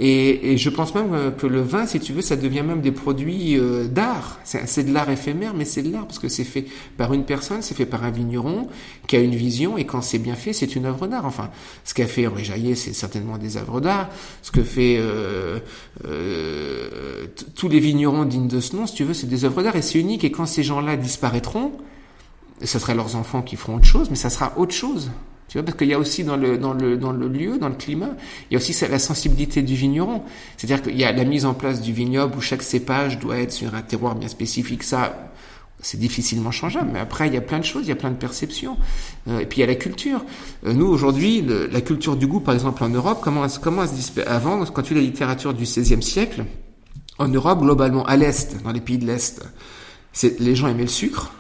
et, 0.03 0.53
et, 0.53 0.57
je 0.57 0.71
pense 0.71 0.95
même 0.95 1.35
que 1.37 1.47
le 1.47 1.61
vin, 1.61 1.85
si 1.85 2.01
tu 2.01 2.15
veux, 2.15 2.23
ça 2.23 2.35
devient 2.35 2.63
même 2.63 2.81
des 2.81 2.91
produits 2.91 3.59
euh, 3.59 3.87
d'art. 3.87 4.41
C'est 4.45 4.85
de 4.85 4.95
l'art 4.95 5.11
éphémère, 5.11 5.53
mais 5.53 5.67
c'est 5.67 5.83
de 5.83 5.93
l'art 5.93 6.07
parce 6.07 6.19
que 6.19 6.29
c'est 6.29 6.45
fait 6.45 6.65
par 6.97 7.13
une 7.13 7.27
personne, 7.27 7.61
c'est 7.61 7.75
fait 7.75 7.85
par 7.85 8.03
un 8.03 8.11
vigneron 8.11 8.69
qui 9.07 9.17
a 9.17 9.19
une 9.19 9.35
vision 9.35 9.77
et 9.77 9.85
quand 9.85 10.01
c'est 10.01 10.19
bien 10.19 10.37
fait, 10.37 10.55
c'est 10.55 10.75
une 10.75 10.87
œuvre 10.87 11.07
d'art. 11.07 11.27
Enfin, 11.27 11.51
ce 11.85 11.93
qu'a 11.93 12.07
fait 12.07 12.27
Henri 12.27 12.45
Jaillet, 12.45 12.77
c'est 12.77 12.95
certainement 12.95 13.37
des 13.37 13.59
œuvres 13.59 13.83
d'art. 13.83 14.09
Ce 14.41 14.51
que 14.51 14.63
fait 14.63 14.97
euh, 14.99 15.59
euh 16.07 17.27
tous 17.55 17.69
les 17.69 17.81
vignerons 17.81 18.25
dignes 18.25 18.49
de 18.49 18.61
ce 18.61 18.77
nom, 18.77 18.87
si 18.87 18.95
tu 18.95 19.05
veux, 19.05 19.13
c'est 19.13 19.29
des 19.29 19.45
œuvres 19.45 19.63
d'art 19.63 19.77
et 19.77 19.83
c'est 19.83 19.99
unique. 19.99 20.25
Et 20.25 20.31
quand 20.31 20.47
ces 20.47 20.63
gens-là 20.63 20.97
disparaîtront, 20.97 21.73
ce 22.63 22.79
sera 22.79 22.95
leurs 22.95 23.17
enfants 23.17 23.43
qui 23.43 23.57
feront 23.57 23.77
autre 23.77 23.87
chose, 23.87 24.11
mais 24.11 24.17
ça 24.17 24.31
sera 24.31 24.53
autre 24.57 24.75
chose. 24.75 25.11
Tu 25.49 25.59
vois, 25.59 25.65
parce 25.65 25.77
qu'il 25.77 25.89
y 25.89 25.95
a 25.95 25.99
aussi 25.99 26.23
dans 26.23 26.37
le, 26.37 26.59
dans, 26.59 26.75
le, 26.75 26.97
dans 26.97 27.11
le 27.11 27.27
lieu, 27.27 27.59
dans 27.59 27.69
le 27.69 27.75
climat, 27.75 28.11
il 28.49 28.55
y 28.55 28.57
a 28.57 28.59
aussi 28.59 28.73
la 28.89 29.01
sensibilité 29.01 29.63
du 29.63 29.75
vigneron. 29.75 30.23
C'est-à-dire 30.57 30.81
qu'il 30.81 30.97
y 30.97 31.03
a 31.03 31.11
la 31.11 31.25
mise 31.25 31.45
en 31.45 31.55
place 31.55 31.81
du 31.81 31.93
vignoble 31.93 32.37
où 32.37 32.41
chaque 32.41 32.63
cépage 32.63 33.19
doit 33.19 33.39
être 33.39 33.51
sur 33.51 33.75
un 33.75 33.83
terroir 33.83 34.15
bien 34.15 34.29
spécifique. 34.29 34.85
Ça, 34.85 35.33
c'est 35.81 35.99
difficilement 35.99 36.53
changeable. 36.53 36.91
Mais 36.93 37.01
après, 37.01 37.27
il 37.27 37.35
y 37.35 37.37
a 37.37 37.41
plein 37.41 37.59
de 37.59 37.65
choses, 37.65 37.87
il 37.87 37.89
y 37.89 37.93
a 37.93 37.97
plein 37.97 38.11
de 38.11 38.17
perceptions. 38.17 38.77
Euh, 39.27 39.41
et 39.41 39.47
puis 39.47 39.59
il 39.59 39.61
y 39.63 39.65
a 39.65 39.67
la 39.67 39.75
culture. 39.75 40.25
Euh, 40.67 40.73
nous, 40.73 40.87
aujourd'hui, 40.87 41.43
la 41.43 41.81
culture 41.81 42.17
du 42.17 42.29
goût, 42.29 42.39
par 42.39 42.55
exemple, 42.55 42.85
en 42.85 42.89
Europe, 42.89 43.19
comment, 43.21 43.47
comment 43.61 43.87
se 43.89 43.95
dit 43.95 44.21
Avant, 44.27 44.65
quand 44.67 44.83
tu 44.83 44.95
lis 44.95 45.01
la 45.01 45.07
littérature 45.07 45.53
du 45.53 45.65
XVIe 45.65 46.03
siècle, 46.03 46.45
en 47.19 47.27
Europe, 47.29 47.61
globalement, 47.61 48.05
à 48.07 48.17
l'Est, 48.17 48.63
dans 48.63 48.73
les 48.73 48.81
pays 48.81 48.99
de 48.99 49.07
l'Est, 49.07 49.43
les 50.39 50.55
gens 50.55 50.69
aimaient 50.69 50.83
le 50.83 50.89
sucre, 50.89 51.33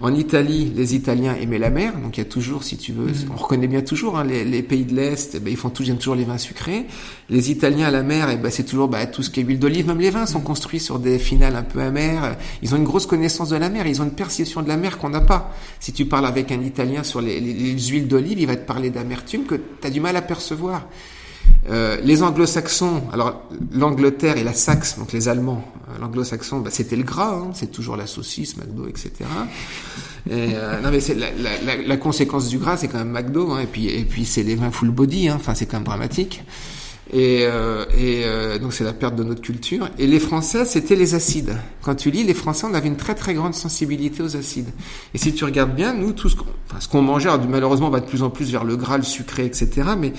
en 0.00 0.12
Italie, 0.12 0.72
les 0.74 0.96
Italiens 0.96 1.36
aimaient 1.36 1.58
la 1.58 1.70
mer, 1.70 1.92
donc 1.98 2.16
il 2.16 2.20
y 2.20 2.22
a 2.22 2.28
toujours, 2.28 2.64
si 2.64 2.76
tu 2.76 2.92
veux, 2.92 3.12
mm. 3.12 3.30
on 3.32 3.36
reconnaît 3.36 3.68
bien 3.68 3.82
toujours 3.82 4.18
hein, 4.18 4.24
les, 4.24 4.62
pays 4.62 4.84
de 4.84 4.94
l'Est, 4.94 5.36
eh 5.36 5.40
ben, 5.40 5.50
ils 5.50 5.56
font 5.56 5.70
toujours, 5.70 5.96
toujours 5.98 6.16
les 6.16 6.24
vins 6.24 6.38
sucrés. 6.38 6.86
Les 7.30 7.50
Italiens 7.52 7.86
à 7.86 7.90
la 7.92 8.02
mer, 8.02 8.28
eh 8.30 8.36
ben, 8.36 8.50
c'est 8.50 8.64
toujours 8.64 8.88
bah, 8.88 9.06
tout 9.06 9.22
ce 9.22 9.30
qui 9.30 9.40
est 9.40 9.44
huile 9.44 9.60
d'olive. 9.60 9.86
Même 9.86 10.00
les 10.00 10.10
vins 10.10 10.26
sont 10.26 10.40
mm. 10.40 10.44
construits 10.44 10.80
sur 10.80 10.98
des 10.98 11.18
finales 11.20 11.54
un 11.54 11.62
peu 11.62 11.80
amères. 11.80 12.36
Ils 12.62 12.74
ont 12.74 12.76
une 12.76 12.84
grosse 12.84 13.06
connaissance 13.06 13.50
de 13.50 13.56
la 13.56 13.70
mer, 13.70 13.86
ils 13.86 14.02
ont 14.02 14.04
une 14.04 14.14
perception 14.14 14.62
de 14.62 14.68
la 14.68 14.76
mer 14.76 14.98
qu'on 14.98 15.10
n'a 15.10 15.20
pas. 15.20 15.54
Si 15.78 15.92
tu 15.92 16.06
parles 16.06 16.26
avec 16.26 16.50
un 16.50 16.60
Italien 16.60 17.04
sur 17.04 17.20
les, 17.20 17.40
les 17.40 17.78
huiles 17.78 18.08
d'olive, 18.08 18.40
il 18.40 18.46
va 18.46 18.56
te 18.56 18.66
parler 18.66 18.90
d'amertume 18.90 19.44
que 19.44 19.54
tu 19.54 19.86
as 19.86 19.90
du 19.90 20.00
mal 20.00 20.16
à 20.16 20.22
percevoir. 20.22 20.88
Euh, 21.70 21.96
les 22.02 22.22
anglo-saxons, 22.22 23.04
alors 23.12 23.42
l'Angleterre 23.72 24.36
et 24.36 24.44
la 24.44 24.52
Saxe, 24.52 24.98
donc 24.98 25.12
les 25.12 25.28
Allemands, 25.28 25.64
euh, 25.88 25.98
l'anglo-saxon, 25.98 26.60
bah, 26.60 26.70
c'était 26.70 26.96
le 26.96 27.04
gras, 27.04 27.34
hein, 27.34 27.52
c'est 27.54 27.72
toujours 27.72 27.96
la 27.96 28.06
saucisse, 28.06 28.58
McDo, 28.58 28.86
etc. 28.86 29.12
Et, 30.30 30.50
euh, 30.54 30.80
non 30.82 30.90
mais 30.90 31.00
c'est 31.00 31.14
la, 31.14 31.28
la, 31.32 31.76
la, 31.76 31.96
conséquence 31.96 32.48
du 32.48 32.58
gras, 32.58 32.76
c'est 32.76 32.88
quand 32.88 32.98
même 32.98 33.12
McDo, 33.12 33.52
hein, 33.52 33.60
et 33.60 33.66
puis 33.66 33.88
et 33.88 34.04
puis 34.04 34.26
c'est 34.26 34.42
les 34.42 34.56
vins 34.56 34.70
full 34.70 34.90
body, 34.90 35.28
hein, 35.28 35.36
enfin 35.36 35.54
c'est 35.54 35.64
quand 35.64 35.78
même 35.78 35.84
dramatique. 35.84 36.42
Et, 37.12 37.44
euh, 37.44 37.84
et 37.96 38.22
euh, 38.24 38.58
donc 38.58 38.72
c'est 38.72 38.84
la 38.84 38.94
perte 38.94 39.14
de 39.14 39.22
notre 39.22 39.42
culture. 39.42 39.88
Et 39.98 40.06
les 40.06 40.18
Français, 40.18 40.64
c'était 40.64 40.96
les 40.96 41.14
acides. 41.14 41.56
Quand 41.82 41.94
tu 41.94 42.10
lis, 42.10 42.24
les 42.24 42.34
Français, 42.34 42.66
on 42.68 42.74
avait 42.74 42.88
une 42.88 42.96
très 42.96 43.14
très 43.14 43.34
grande 43.34 43.54
sensibilité 43.54 44.22
aux 44.22 44.36
acides. 44.36 44.70
Et 45.12 45.18
si 45.18 45.34
tu 45.34 45.44
regardes 45.44 45.74
bien, 45.74 45.92
nous, 45.92 46.12
tout 46.12 46.28
ce 46.28 46.36
qu'on 46.36 46.46
enfin, 46.70 46.80
ce 46.80 46.96
mangeait, 46.96 47.28
malheureusement, 47.48 47.88
on 47.88 47.90
va 47.90 48.00
de 48.00 48.06
plus 48.06 48.22
en 48.22 48.30
plus 48.30 48.50
vers 48.50 48.64
le 48.64 48.76
gras, 48.76 48.96
le 48.96 49.04
sucré, 49.04 49.44
etc. 49.44 49.82
Mais 49.98 50.12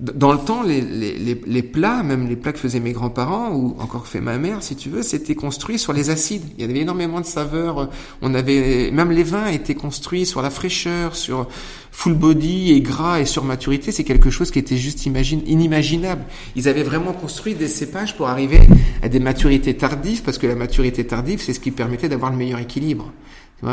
dans 0.00 0.32
le 0.32 0.38
temps, 0.38 0.62
les, 0.62 0.80
les, 0.80 1.38
les, 1.46 1.62
plats, 1.62 2.02
même 2.02 2.26
les 2.26 2.36
plats 2.36 2.52
que 2.52 2.58
faisaient 2.58 2.80
mes 2.80 2.92
grands-parents 2.92 3.50
ou 3.50 3.76
encore 3.78 4.04
que 4.04 4.08
fait 4.08 4.22
ma 4.22 4.38
mère, 4.38 4.62
si 4.62 4.74
tu 4.74 4.88
veux, 4.88 5.02
c'était 5.02 5.34
construit 5.34 5.78
sur 5.78 5.92
les 5.92 6.08
acides. 6.08 6.42
Il 6.56 6.62
y 6.62 6.64
avait 6.64 6.78
énormément 6.78 7.20
de 7.20 7.26
saveurs. 7.26 7.90
On 8.22 8.34
avait 8.34 8.90
même 8.92 9.10
les 9.10 9.22
vins 9.22 9.48
étaient 9.48 9.74
construits 9.74 10.24
sur 10.24 10.40
la 10.40 10.48
fraîcheur, 10.48 11.14
sur 11.16 11.48
full 11.92 12.14
body 12.14 12.72
et 12.72 12.80
gras 12.80 13.20
et 13.20 13.26
sur 13.26 13.44
maturité. 13.44 13.92
C'est 13.92 14.04
quelque 14.04 14.30
chose 14.30 14.50
qui 14.50 14.58
était 14.58 14.78
juste 14.78 15.04
inimaginable. 15.04 16.24
Ils 16.56 16.66
avaient 16.66 16.82
vraiment 16.82 17.12
construit 17.12 17.54
des 17.54 17.68
cépages 17.68 18.16
pour 18.16 18.28
arriver 18.28 18.60
à 19.02 19.10
des 19.10 19.20
maturités 19.20 19.76
tardives, 19.76 20.22
parce 20.22 20.38
que 20.38 20.46
la 20.46 20.54
maturité 20.54 21.06
tardive, 21.06 21.42
c'est 21.42 21.52
ce 21.52 21.60
qui 21.60 21.72
permettait 21.72 22.08
d'avoir 22.08 22.30
le 22.30 22.38
meilleur 22.38 22.58
équilibre. 22.58 23.12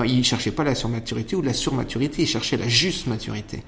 Ils 0.05 0.25
cherchaient 0.25 0.51
pas 0.51 0.65
la 0.65 0.75
surmaturité 0.75 1.37
ou 1.37 1.41
la 1.41 1.53
surmaturité, 1.53 2.23
ils 2.23 2.27
cherchaient 2.27 2.57
la 2.57 2.67
juste 2.67 3.07
maturité. 3.07 3.63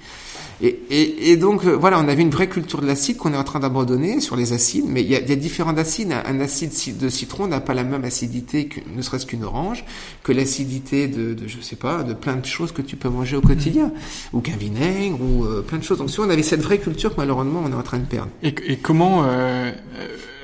Et, 0.61 0.79
et, 0.89 1.31
et, 1.31 1.37
donc 1.37 1.65
euh, 1.65 1.75
voilà, 1.75 1.99
on 1.99 2.07
avait 2.07 2.21
une 2.21 2.31
vraie 2.31 2.49
culture 2.49 2.81
de 2.81 2.87
l'acide 2.87 3.17
qu'on 3.17 3.33
est 3.33 3.37
en 3.37 3.43
train 3.43 3.59
d'abandonner 3.59 4.19
sur 4.19 4.35
les 4.35 4.51
acides, 4.51 4.85
mais 4.87 5.01
il 5.01 5.09
y 5.09 5.15
a, 5.15 5.19
il 5.19 5.29
y 5.29 5.31
a 5.31 5.35
différents 5.35 5.77
acides. 5.77 6.11
Un, 6.11 6.39
acide 6.41 6.97
de 6.97 7.09
citron 7.09 7.47
n'a 7.47 7.61
pas 7.61 7.73
la 7.73 7.83
même 7.83 8.03
acidité, 8.03 8.67
que, 8.67 8.81
ne 8.93 9.01
serait-ce 9.01 9.25
qu'une 9.25 9.45
orange, 9.45 9.85
que 10.23 10.31
l'acidité 10.31 11.07
de, 11.07 11.33
de, 11.33 11.47
je 11.47 11.61
sais 11.61 11.77
pas, 11.77 12.03
de 12.03 12.13
plein 12.13 12.35
de 12.35 12.45
choses 12.45 12.71
que 12.71 12.81
tu 12.81 12.97
peux 12.97 13.09
manger 13.09 13.37
au 13.37 13.41
quotidien, 13.41 13.87
mmh. 13.87 14.37
ou 14.37 14.41
qu'un 14.41 14.57
vinaigre, 14.57 15.19
ou 15.21 15.45
euh, 15.45 15.61
plein 15.61 15.77
de 15.77 15.83
choses. 15.83 15.99
Donc 15.99 16.09
si 16.09 16.19
on 16.19 16.29
avait 16.29 16.43
cette 16.43 16.61
vraie 16.61 16.79
culture 16.79 17.13
malheureusement 17.17 17.61
on 17.65 17.71
est 17.71 17.75
en 17.75 17.83
train 17.83 17.99
de 17.99 18.05
perdre. 18.05 18.29
Et, 18.43 18.53
et 18.67 18.77
comment 18.77 19.23
euh, 19.23 19.71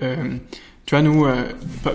euh 0.02 0.16
tu 0.86 0.94
vois, 0.94 1.02
nous, 1.02 1.26
euh, 1.26 1.44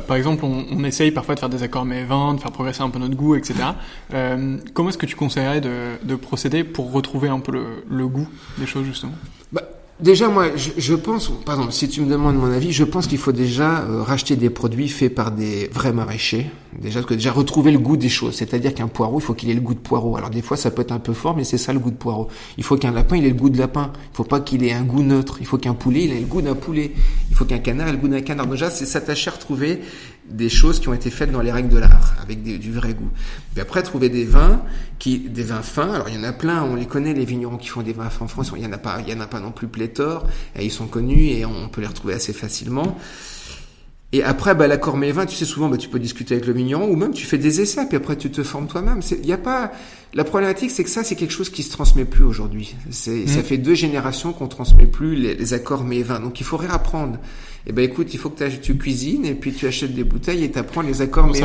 par, 0.07 0.17
exemple, 0.17 0.45
on, 0.45 0.67
on, 0.73 0.83
essaye 0.85 1.13
parfois 1.13 1.37
de 1.37 1.41
faire 1.41 1.49
des 1.49 1.63
accords 1.63 1.85
mais 1.85 2.03
20, 2.03 2.35
de 2.35 2.41
faire 2.41 2.51
progresser 2.51 2.83
un 2.83 2.91
peu 2.91 2.99
notre 2.99 3.15
goût, 3.15 3.37
etc. 3.37 3.55
Euh, 4.13 4.57
comment 4.75 4.89
est-ce 4.89 4.99
que 4.99 5.07
tu 5.07 5.15
conseillerais 5.15 5.61
de, 5.61 5.97
de, 6.03 6.17
procéder 6.17 6.65
pour 6.65 6.91
retrouver 6.91 7.29
un 7.29 7.39
peu 7.39 7.53
le, 7.53 7.85
le 7.89 8.09
goût 8.09 8.29
des 8.59 8.67
choses, 8.67 8.85
justement? 8.85 9.15
Bah, 9.53 9.63
Déjà, 10.03 10.29
moi, 10.29 10.57
je, 10.57 10.71
je, 10.79 10.95
pense, 10.95 11.31
pardon, 11.45 11.71
si 11.71 11.89
tu 11.89 12.01
me 12.01 12.11
demandes 12.11 12.37
mon 12.37 12.51
avis, 12.51 12.73
je 12.73 12.85
pense 12.85 13.07
qu'il 13.07 13.19
faut 13.19 13.33
déjà 13.33 13.81
euh, 13.81 14.03
racheter 14.03 14.35
des 14.35 14.49
produits 14.49 14.89
faits 14.89 15.15
par 15.15 15.31
des 15.31 15.69
vrais 15.73 15.93
maraîchers. 15.93 16.51
Déjà, 16.79 17.03
que 17.03 17.13
déjà 17.13 17.33
retrouver 17.33 17.71
le 17.71 17.79
goût 17.79 17.99
des 17.99 18.09
choses. 18.09 18.37
C'est-à-dire 18.37 18.75
qu'un 18.75 18.89
poireau, 18.89 19.19
il 19.19 19.23
faut 19.23 19.35
qu'il 19.35 19.51
ait 19.51 19.55
le 19.55 19.61
goût 19.61 19.75
de 19.75 19.81
poireau. 19.81 20.17
Alors 20.17 20.31
des 20.31 20.41
fois, 20.41 20.57
ça 20.57 20.71
peut 20.71 20.83
être 20.83 20.93
un 20.93 21.01
peu 21.01 21.13
fort, 21.13 21.37
mais 21.37 21.45
c'est 21.45 21.59
ça 21.59 21.75
le 21.75 21.81
goût 21.81 21.91
de 21.91 21.97
poireau. 21.97 22.29
Il 22.57 22.65
faut 22.65 22.77
qu'un 22.77 22.93
lapin, 22.93 23.17
il 23.17 23.27
ait 23.27 23.31
le 23.31 23.35
goût 23.35 23.51
de 23.51 23.59
lapin. 23.59 23.93
Il 24.13 24.17
faut 24.17 24.25
pas 24.25 24.41
qu'il 24.41 24.65
ait 24.65 24.73
un 24.73 24.85
goût 24.85 25.03
neutre. 25.03 25.37
Il 25.41 25.47
faut 25.47 25.59
qu'un 25.59 25.75
poulet, 25.75 26.05
il 26.05 26.13
ait 26.13 26.21
le 26.21 26.27
goût 26.27 26.41
d'un 26.41 26.55
poulet. 26.55 26.93
Il 27.29 27.37
faut 27.37 27.45
qu'un 27.45 27.59
canard 27.59 27.89
ait 27.89 27.93
le 27.93 27.99
goût 27.99 28.09
d'un 28.09 28.23
canard. 28.23 28.47
Déjà, 28.47 28.71
c'est 28.71 28.87
s'attacher 28.87 29.29
à 29.31 29.35
retrouver 29.35 29.81
des 30.31 30.49
choses 30.49 30.81
qui 30.81 30.89
ont 30.89 30.95
été 30.95 31.11
faites 31.11 31.33
dans 31.33 31.41
les 31.41 31.53
règles 31.53 31.69
de 31.69 31.79
l'art, 31.79 32.15
avec 32.23 32.43
du 32.43 32.73
vrai 32.73 32.95
goût. 32.95 33.11
Puis 33.53 33.61
après, 33.61 33.83
trouver 33.83 34.09
des 34.09 34.25
vins 34.25 34.63
qui, 34.99 35.19
des 35.19 35.43
vins 35.43 35.63
fins. 35.63 35.93
Alors 35.93 36.09
il 36.09 36.15
y 36.15 36.19
en 36.19 36.25
a 36.25 36.33
plein, 36.33 36.63
on 36.63 36.77
les 36.77 36.87
connaît, 36.87 37.13
les 37.13 37.25
vignerons 37.25 37.57
qui 37.57 37.69
font 37.69 37.83
des 37.83 37.93
vins 37.93 38.11
fins 38.11 38.25
en 38.25 38.29
France. 38.29 38.53
Il 38.57 38.63
y 38.63 38.67
en 38.67 38.73
a 38.73 38.79
pas, 38.79 39.01
il 39.07 39.13
y 39.13 39.17
en 39.17 39.21
a 39.21 39.27
pas 39.27 39.41
non 39.41 39.51
plus 39.51 39.69
pléthore. 39.69 40.27
Et 40.57 40.65
ils 40.65 40.71
sont 40.71 40.87
connus 40.87 41.31
et 41.31 41.45
on 41.45 41.69
peut 41.69 41.81
les 41.81 41.87
retrouver 41.87 42.15
assez 42.15 42.33
facilement. 42.33 42.97
Et 44.13 44.25
après, 44.25 44.57
bah, 44.57 44.67
l'accord 44.67 44.97
mes 44.97 45.13
vins, 45.13 45.25
tu 45.25 45.37
sais, 45.37 45.45
souvent, 45.45 45.69
bah, 45.69 45.77
tu 45.77 45.89
peux 45.89 46.01
discuter 46.01 46.35
avec 46.35 46.47
le 46.47 46.53
vigneron 46.53 46.89
ou 46.89 46.97
même 46.97 47.13
tu 47.13 47.25
fais 47.25 47.39
des 47.39 47.61
essais, 47.61 47.87
puis 47.87 47.97
après 47.97 48.17
tu 48.17 48.31
te 48.31 48.43
formes 48.43 48.67
toi-même. 48.67 49.01
Il 49.11 49.27
y 49.27 49.33
a 49.33 49.39
pas, 49.39 49.71
la 50.13 50.25
problématique, 50.25 50.71
c'est 50.71 50.85
que 50.85 50.91
ça, 50.91 51.05
c'est 51.05 51.15
quelque 51.15 51.33
chose 51.33 51.51
qui 51.51 51.63
se 51.63 51.71
transmet 51.71 52.05
plus 52.05 52.25
aujourd'hui. 52.25 52.75
C'est, 52.91 53.27
ça 53.27 53.41
mmh. 53.41 53.43
fait 53.43 53.59
deux 53.59 53.75
générations 53.75 54.33
qu'on 54.33 54.49
transmet 54.49 54.87
plus 54.87 55.15
les, 55.15 55.35
les 55.35 55.55
accords 55.55 55.85
mes 55.85 56.03
vins. 56.03 56.21
Donc 56.21 56.41
il 56.41 56.45
faudrait 56.45 56.71
apprendre 56.71 57.19
eh 57.67 57.73
ben 57.73 57.85
écoute, 57.85 58.15
il 58.15 58.19
faut 58.19 58.31
que 58.31 58.49
tu 58.49 58.77
cuisines 58.79 59.27
et 59.27 59.35
puis 59.35 59.53
tu 59.53 59.67
achètes 59.67 59.95
des 59.95 60.05
bouteilles 60.05 60.45
et 60.45 60.51
tu 60.51 60.59
apprends 60.59 60.81
les 60.81 61.03
accords 61.03 61.27
mais 61.27 61.41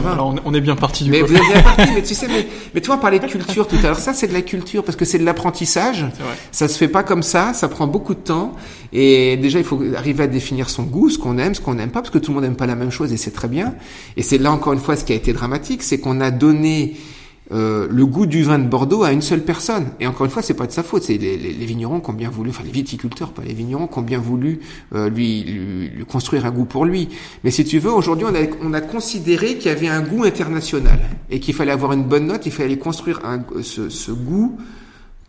on 0.45 0.53
est 0.53 0.61
bien 0.61 0.77
parti 0.77 1.03
du 1.03 1.09
Mais 1.09 1.21
vous 1.21 1.35
êtes 1.35 1.41
bien 1.41 1.61
parti, 1.75 1.91
mais 1.93 2.01
tu 2.03 2.15
sais, 2.15 2.27
mais, 2.27 2.47
mais 2.73 2.79
toi, 2.79 2.95
on 2.95 2.99
parlait 2.99 3.19
de 3.19 3.27
culture 3.27 3.67
tout 3.67 3.75
à 3.77 3.81
l'heure. 3.81 3.99
Ça, 3.99 4.13
c'est 4.13 4.27
de 4.27 4.33
la 4.33 4.41
culture 4.41 4.83
parce 4.85 4.95
que 4.95 5.03
c'est 5.03 5.19
de 5.19 5.25
l'apprentissage. 5.25 6.05
Ça 6.51 6.67
se 6.69 6.77
fait 6.77 6.87
pas 6.87 7.03
comme 7.03 7.21
ça, 7.21 7.53
ça 7.53 7.67
prend 7.67 7.85
beaucoup 7.85 8.13
de 8.13 8.19
temps. 8.19 8.55
Et 8.93 9.35
déjà, 9.35 9.59
il 9.59 9.65
faut 9.65 9.81
arriver 9.97 10.23
à 10.23 10.27
définir 10.27 10.69
son 10.69 10.83
goût, 10.83 11.09
ce 11.09 11.17
qu'on 11.17 11.37
aime, 11.37 11.53
ce 11.53 11.59
qu'on 11.59 11.73
n'aime 11.73 11.91
pas, 11.91 12.01
parce 12.01 12.11
que 12.11 12.17
tout 12.17 12.31
le 12.31 12.35
monde 12.35 12.45
n'aime 12.45 12.55
pas 12.55 12.65
la 12.65 12.75
même 12.75 12.91
chose 12.91 13.11
et 13.11 13.17
c'est 13.17 13.31
très 13.31 13.49
bien. 13.49 13.75
Et 14.15 14.23
c'est 14.23 14.37
là 14.37 14.51
encore 14.51 14.71
une 14.71 14.79
fois 14.79 14.95
ce 14.95 15.03
qui 15.03 15.11
a 15.11 15.15
été 15.15 15.33
dramatique, 15.33 15.83
c'est 15.83 15.99
qu'on 15.99 16.21
a 16.21 16.31
donné 16.31 16.95
euh, 17.51 17.87
le 17.89 18.05
goût 18.05 18.25
du 18.25 18.41
vin 18.43 18.57
de 18.57 18.67
Bordeaux 18.67 19.03
à 19.03 19.11
une 19.11 19.21
seule 19.21 19.43
personne. 19.43 19.87
Et 19.99 20.07
encore 20.07 20.25
une 20.25 20.31
fois, 20.31 20.41
c'est 20.41 20.55
pas 20.55 20.65
de 20.65 20.71
sa 20.71 20.81
faute. 20.81 21.03
C'est 21.03 21.17
les, 21.17 21.37
les, 21.37 21.65
vignerons 21.65 21.99
qui 21.99 22.09
ont 22.09 22.13
bien 22.13 22.29
voulu, 22.29 22.49
enfin 22.49 22.63
les 22.63 22.71
viticulteurs, 22.71 23.31
pas 23.31 23.43
les 23.43 23.53
vignerons, 23.53 23.87
qui 23.87 23.99
ont 23.99 24.03
bien 24.03 24.19
voulu 24.19 24.59
euh, 24.93 25.09
lui, 25.09 25.43
lui, 25.43 26.05
construire 26.05 26.45
un 26.45 26.51
goût 26.51 26.65
pour 26.65 26.85
lui. 26.85 27.09
Mais 27.43 27.51
si 27.51 27.63
tu 27.63 27.77
veux, 27.79 27.91
aujourd'hui, 27.91 28.25
on 28.29 28.35
a, 28.35 28.47
on 28.63 28.73
a 28.73 28.81
considéré 28.81 29.57
qu'il 29.57 29.67
y 29.67 29.75
avait 29.75 29.87
un 29.87 30.01
goût 30.01 30.23
international 30.23 30.99
et 31.29 31.39
qu'il 31.39 31.53
fallait 31.53 31.71
avoir 31.71 31.93
une 31.93 32.03
bonne 32.03 32.27
note. 32.27 32.45
Il 32.45 32.51
fallait 32.51 32.77
construire 32.77 33.21
un, 33.23 33.43
ce, 33.61 33.89
ce 33.89 34.11
goût 34.11 34.57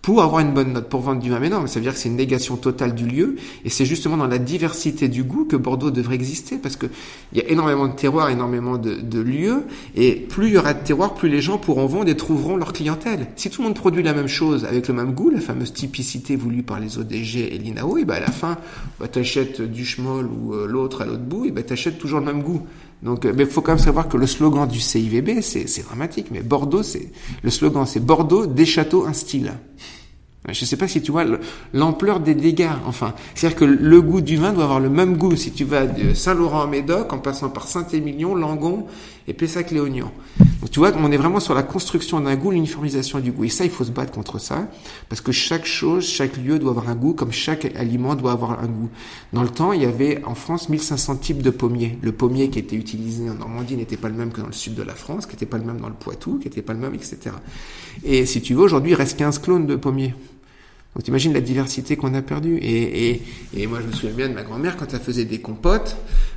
pour 0.07 0.23
avoir 0.23 0.39
une 0.39 0.55
bonne 0.55 0.73
note, 0.73 0.89
pour 0.89 1.01
vendre 1.01 1.21
du 1.21 1.31
vin. 1.31 1.41
Mais 1.41 1.49
non, 1.49 1.67
ça 1.67 1.81
veut 1.81 1.83
dire 1.83 1.93
que 1.93 1.99
c'est 1.99 2.09
une 2.09 2.15
négation 2.15 2.57
totale 2.57 2.95
du 2.95 3.09
lieu, 3.09 3.35
et 3.65 3.71
c'est 3.71 3.85
justement 3.85 4.17
dans 4.17 4.29
la 4.29 4.39
diversité 4.39 5.09
du 5.09 5.25
goût 5.25 5.47
que 5.47 5.57
Bordeaux 5.57 5.91
devrait 5.91 6.15
exister, 6.15 6.59
parce 6.59 6.77
que 6.77 6.87
il 7.33 7.39
y 7.39 7.41
a 7.41 7.49
énormément 7.49 7.89
de 7.89 7.93
terroirs, 7.97 8.31
énormément 8.31 8.79
de, 8.79 8.95
de, 8.95 9.19
lieux, 9.19 9.65
et 9.97 10.15
plus 10.15 10.47
il 10.47 10.53
y 10.55 10.59
aura 10.59 10.75
de 10.75 10.85
terroirs, 10.85 11.15
plus 11.15 11.29
les 11.29 11.41
gens 11.41 11.59
pourront 11.59 11.87
vendre 11.87 12.09
et 12.09 12.17
trouveront 12.17 12.57
leur 12.57 12.73
clientèle. 12.73 13.27
Si 13.35 13.51
tout 13.51 13.63
le 13.63 13.67
monde 13.67 13.77
produit 13.77 14.05
la 14.05 14.15
même 14.15 14.29
chose 14.29 14.65
avec 14.65 14.87
le 14.87 14.95
même 14.95 15.13
goût, 15.13 15.29
la 15.29 15.41
fameuse 15.41 15.73
typicité 15.73 16.37
voulue 16.37 16.63
par 16.63 16.79
les 16.79 16.99
ODG 16.99 17.53
et 17.53 17.59
l'INAO, 17.59 17.99
et 17.99 18.05
ben 18.05 18.15
à 18.15 18.21
la 18.21 18.31
fin, 18.31 18.59
bah, 19.01 19.09
achètes 19.13 19.61
du 19.61 19.85
schmoll 19.85 20.27
ou 20.27 20.55
euh, 20.55 20.69
l'autre 20.69 21.03
à 21.03 21.05
l'autre 21.05 21.25
bout, 21.25 21.47
et 21.47 21.51
ben 21.51 21.65
achètes 21.69 21.99
toujours 21.99 22.21
le 22.21 22.27
même 22.27 22.45
goût. 22.45 22.63
Donc, 23.03 23.25
euh, 23.25 23.33
mais 23.37 23.45
faut 23.45 23.61
quand 23.61 23.73
même 23.73 23.79
savoir 23.79 24.09
que 24.09 24.17
le 24.17 24.29
slogan 24.29 24.69
du 24.69 24.79
CIVB, 24.79 25.41
c'est 25.41 25.85
dramatique. 25.85 26.29
Mais 26.31 26.43
Bordeaux, 26.43 26.85
c'est 26.85 27.11
le 27.43 27.51
slogan, 27.51 27.87
c'est 27.87 27.99
Bordeaux, 27.99 28.47
des 28.47 28.67
châteaux, 28.67 29.05
un 29.05 29.13
style. 29.13 29.53
Je 30.53 30.63
ne 30.63 30.67
sais 30.67 30.77
pas 30.77 30.87
si 30.87 31.03
tu 31.03 31.11
vois 31.11 31.25
l'ampleur 31.73 32.21
des 32.21 32.35
dégâts. 32.35 32.71
Enfin, 32.87 33.15
c'est-à-dire 33.35 33.59
que 33.59 33.65
le 33.65 34.01
goût 34.01 34.21
du 34.21 34.37
vin 34.37 34.53
doit 34.53 34.65
avoir 34.65 34.81
le 34.81 34.91
même 34.91 35.17
goût 35.17 35.35
si 35.35 35.51
tu 35.51 35.65
vas 35.65 35.87
de 35.87 36.15
Saint-Laurent 36.15 36.63
à 36.63 36.67
Médoc, 36.67 37.13
en 37.13 37.19
passant 37.19 37.49
par 37.51 37.67
Saint-Émilion, 37.67 38.35
Langon 38.35 38.87
et 39.29 39.33
Pessac-les-Oignons. 39.33 40.13
Donc 40.61 40.71
tu 40.71 40.79
vois, 40.79 40.93
on 40.97 41.11
est 41.11 41.17
vraiment 41.17 41.41
sur 41.41 41.55
la 41.55 41.65
construction 41.65 42.21
d'un 42.21 42.37
goût, 42.37 42.53
l'uniformisation 42.53 43.19
du 43.19 43.33
goût. 43.33 43.45
Et 43.45 43.49
ça, 43.49 43.65
il 43.65 43.71
faut 43.71 43.85
se 43.85 43.91
battre 43.91 44.13
contre 44.13 44.39
ça, 44.39 44.69
parce 45.09 45.21
que 45.21 45.33
chaque 45.33 45.67
chose, 45.67 46.07
chaque 46.07 46.37
lieu 46.37 46.59
doit 46.59 46.71
avoir 46.71 46.89
un 46.89 46.95
goût, 46.95 47.13
comme 47.13 47.33
chaque 47.33 47.65
aliment 47.77 48.15
doit 48.15 48.33
avoir 48.33 48.63
un 48.63 48.67
goût. 48.67 48.89
Dans 49.33 49.43
le 49.43 49.49
temps, 49.49 49.73
il 49.73 49.83
y 49.83 49.87
avait 49.87 50.23
en 50.25 50.35
France 50.35 50.69
1500 50.69 51.17
types 51.17 51.43
de 51.43 51.51
pommiers. 51.51 51.99
Le 52.03 52.13
pommier 52.13 52.51
qui 52.51 52.61
était 52.61 52.77
utilisé 52.77 53.29
en 53.29 53.35
Normandie 53.35 53.77
n'était 53.77 53.97
pas 53.97 54.09
le 54.09 54.15
même 54.15 54.31
que 54.31 54.41
dans 54.41 54.47
le 54.47 54.53
sud 54.53 54.75
de 54.75 54.83
la 54.83 54.95
France, 54.95 55.27
qui 55.27 55.33
n'était 55.33 55.47
pas 55.47 55.59
le 55.59 55.65
même 55.65 55.81
dans 55.81 55.89
le 55.89 55.95
Poitou, 55.95 56.39
qui 56.39 56.47
n'était 56.47 56.63
pas 56.63 56.73
le 56.73 56.79
même, 56.79 56.95
etc. 56.95 57.19
Et 58.05 58.27
si 58.27 58.41
tu 58.41 58.55
veux, 58.55 58.63
aujourd'hui, 58.63 58.93
il 58.93 58.97
reste 58.97 59.19
15 59.19 59.41
clones 59.41 59.67
de 59.67 59.77
pommiers. 59.77 60.15
Donc 60.97 61.03
t'imagines 61.03 61.35
la 61.35 61.43
diversité 61.43 61.95
qu'on 61.97 62.15
a 62.15 62.23
perdue. 62.23 62.57
Et, 62.57 63.11
et, 63.11 63.23
et 63.55 63.67
moi 63.67 63.81
je 63.83 63.87
me 63.87 63.93
souviens 63.93 64.17
bien 64.17 64.29
de 64.31 64.33
ma 64.33 64.45
grand-mère 64.45 64.79
quand 64.79 64.95
elle 64.95 65.01
faisait 65.01 65.27
des 65.27 65.41
compotes. 65.43 65.95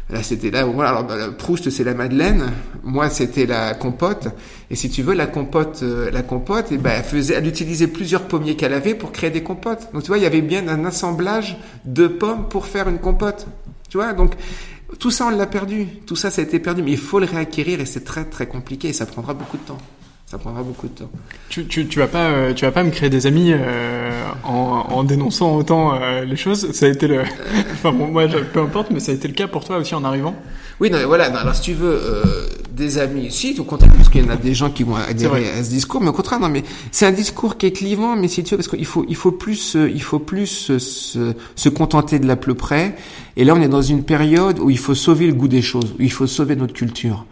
Là 0.10 0.22
c'était 0.22 0.51
là, 0.51 0.66
voilà, 0.66 0.89
alors 0.89 1.34
Proust 1.38 1.70
c'est 1.70 1.86
la 1.86 1.93
Madeleine, 1.93 2.51
moi 2.84 3.10
c'était 3.10 3.45
la 3.45 3.74
compote. 3.74 4.28
Et 4.70 4.76
si 4.76 4.89
tu 4.89 5.01
veux 5.01 5.14
la 5.14 5.28
compote, 5.28 5.80
euh, 5.84 6.12
la 6.12 6.24
compote, 6.24 6.74
et 6.74 6.78
ben 6.78 6.91
elle 6.97 7.03
faisait, 7.03 7.36
elle 7.36 7.47
utilisait 7.47 7.88
plusieurs 7.88 8.24
pommiers 8.24 8.57
qu'elle 8.57 8.74
avait 8.74 8.95
pour 8.95 9.14
créer 9.14 9.30
des 9.30 9.43
compotes. 9.43 9.93
Donc 9.93 10.03
tu 10.03 10.10
vois 10.10 10.18
il 10.18 10.24
y 10.24 10.28
avait 10.28 10.41
bien 10.41 10.68
un 10.68 10.84
assemblage 10.84 11.57
de 11.86 12.07
pommes 12.07 12.49
pour 12.49 12.66
faire 12.66 12.89
une 12.89 12.99
compote. 12.99 13.47
Tu 13.89 13.95
vois 13.95 14.12
donc 14.12 14.34
tout 14.99 15.12
ça 15.12 15.28
on 15.28 15.30
l'a 15.30 15.47
perdu, 15.47 15.88
tout 16.05 16.18
ça 16.18 16.32
ça 16.32 16.41
a 16.41 16.43
été 16.43 16.60
perdu, 16.60 16.84
mais 16.84 16.91
il 16.91 16.97
faut 16.97 17.20
le 17.20 17.28
réacquérir 17.28 17.80
et 17.80 17.86
c'est 17.86 18.03
très 18.03 18.26
très 18.26 18.47
compliqué 18.47 18.89
et 18.89 18.93
ça 18.93 19.05
prendra 19.05 19.34
beaucoup 19.34 19.55
de 19.55 19.64
temps 19.64 19.78
ça 20.30 20.38
prendra 20.38 20.61
beaucoup 20.61 20.88
de 20.88 20.93
temps. 20.93 21.09
Tu, 21.49 21.65
tu, 21.65 21.88
tu 21.88 21.97
vas 21.97 22.07
pas 22.07 22.30
euh, 22.30 22.53
tu 22.53 22.63
vas 22.63 22.71
pas 22.71 22.84
me 22.84 22.91
créer 22.91 23.09
des 23.09 23.25
amis 23.25 23.51
euh, 23.51 24.11
en, 24.43 24.86
en 24.91 25.03
dénonçant 25.03 25.55
autant 25.55 25.95
euh, 25.95 26.23
les 26.23 26.36
choses. 26.36 26.71
Ça 26.71 26.86
a 26.86 26.89
été 26.89 27.07
le, 27.07 27.23
enfin 27.73 27.91
bon, 27.91 28.09
moi 28.09 28.27
peu 28.53 28.59
importe, 28.59 28.91
mais 28.91 28.99
ça 28.99 29.11
a 29.11 29.15
été 29.15 29.27
le 29.27 29.34
cas 29.34 29.47
pour 29.47 29.65
toi 29.65 29.77
aussi 29.77 29.95
en 29.95 30.03
arrivant. 30.03 30.36
Oui, 30.80 30.91
non, 30.91 30.99
voilà. 31.07 31.32
Non, 31.32 31.38
alors 31.38 31.55
si 31.55 31.61
tu 31.61 31.73
veux 31.73 31.99
euh, 31.99 32.23
des 32.71 32.99
amis, 32.99 33.32
si 33.32 33.59
au 33.59 33.63
contraire, 33.63 33.91
parce 33.91 34.07
qu'il 34.09 34.23
y 34.23 34.27
en 34.27 34.30
a 34.30 34.36
des 34.36 34.53
gens 34.53 34.69
qui 34.69 34.84
vont 34.84 34.97
adhérer 34.97 35.49
à 35.49 35.63
ce 35.63 35.69
discours, 35.71 35.99
mais 35.99 36.09
au 36.09 36.13
contraire, 36.13 36.39
non, 36.39 36.49
mais 36.49 36.63
c'est 36.91 37.07
un 37.07 37.11
discours 37.11 37.57
qui 37.57 37.65
est 37.65 37.71
clivant, 37.71 38.15
mais 38.15 38.27
si 38.27 38.43
tu 38.43 38.51
veux, 38.51 38.57
parce 38.57 38.67
qu'il 38.67 38.86
faut 38.86 39.05
il 39.09 39.15
faut 39.15 39.32
plus 39.32 39.75
il 39.75 40.03
faut 40.03 40.19
plus 40.19 40.45
se, 40.45 40.77
se 40.77 41.69
contenter 41.69 42.19
de 42.19 42.27
la 42.27 42.36
peu 42.36 42.53
près. 42.53 42.95
Et 43.36 43.45
là, 43.45 43.55
on 43.55 43.61
est 43.63 43.67
dans 43.67 43.82
une 43.82 44.03
période 44.03 44.59
où 44.59 44.69
il 44.69 44.77
faut 44.77 44.93
sauver 44.93 45.25
le 45.25 45.34
goût 45.34 45.47
des 45.47 45.63
choses, 45.63 45.95
où 45.97 46.03
il 46.03 46.11
faut 46.11 46.27
sauver 46.27 46.55
notre 46.55 46.73
culture. 46.73 47.25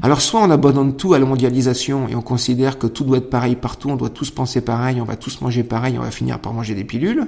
Alors 0.00 0.22
soit 0.22 0.40
on 0.40 0.50
abandonne 0.50 0.96
tout 0.96 1.12
à 1.12 1.18
la 1.18 1.26
mondialisation 1.26 2.08
et 2.08 2.14
on 2.14 2.22
considère 2.22 2.78
que 2.78 2.86
tout 2.86 3.04
doit 3.04 3.18
être 3.18 3.28
pareil 3.28 3.56
partout, 3.56 3.90
on 3.90 3.96
doit 3.96 4.08
tous 4.08 4.30
penser 4.30 4.62
pareil, 4.62 5.00
on 5.00 5.04
va 5.04 5.16
tous 5.16 5.40
manger 5.42 5.64
pareil, 5.64 5.96
on 5.98 6.02
va 6.02 6.10
finir 6.10 6.38
par 6.38 6.54
manger 6.54 6.74
des 6.74 6.84
pilules, 6.84 7.26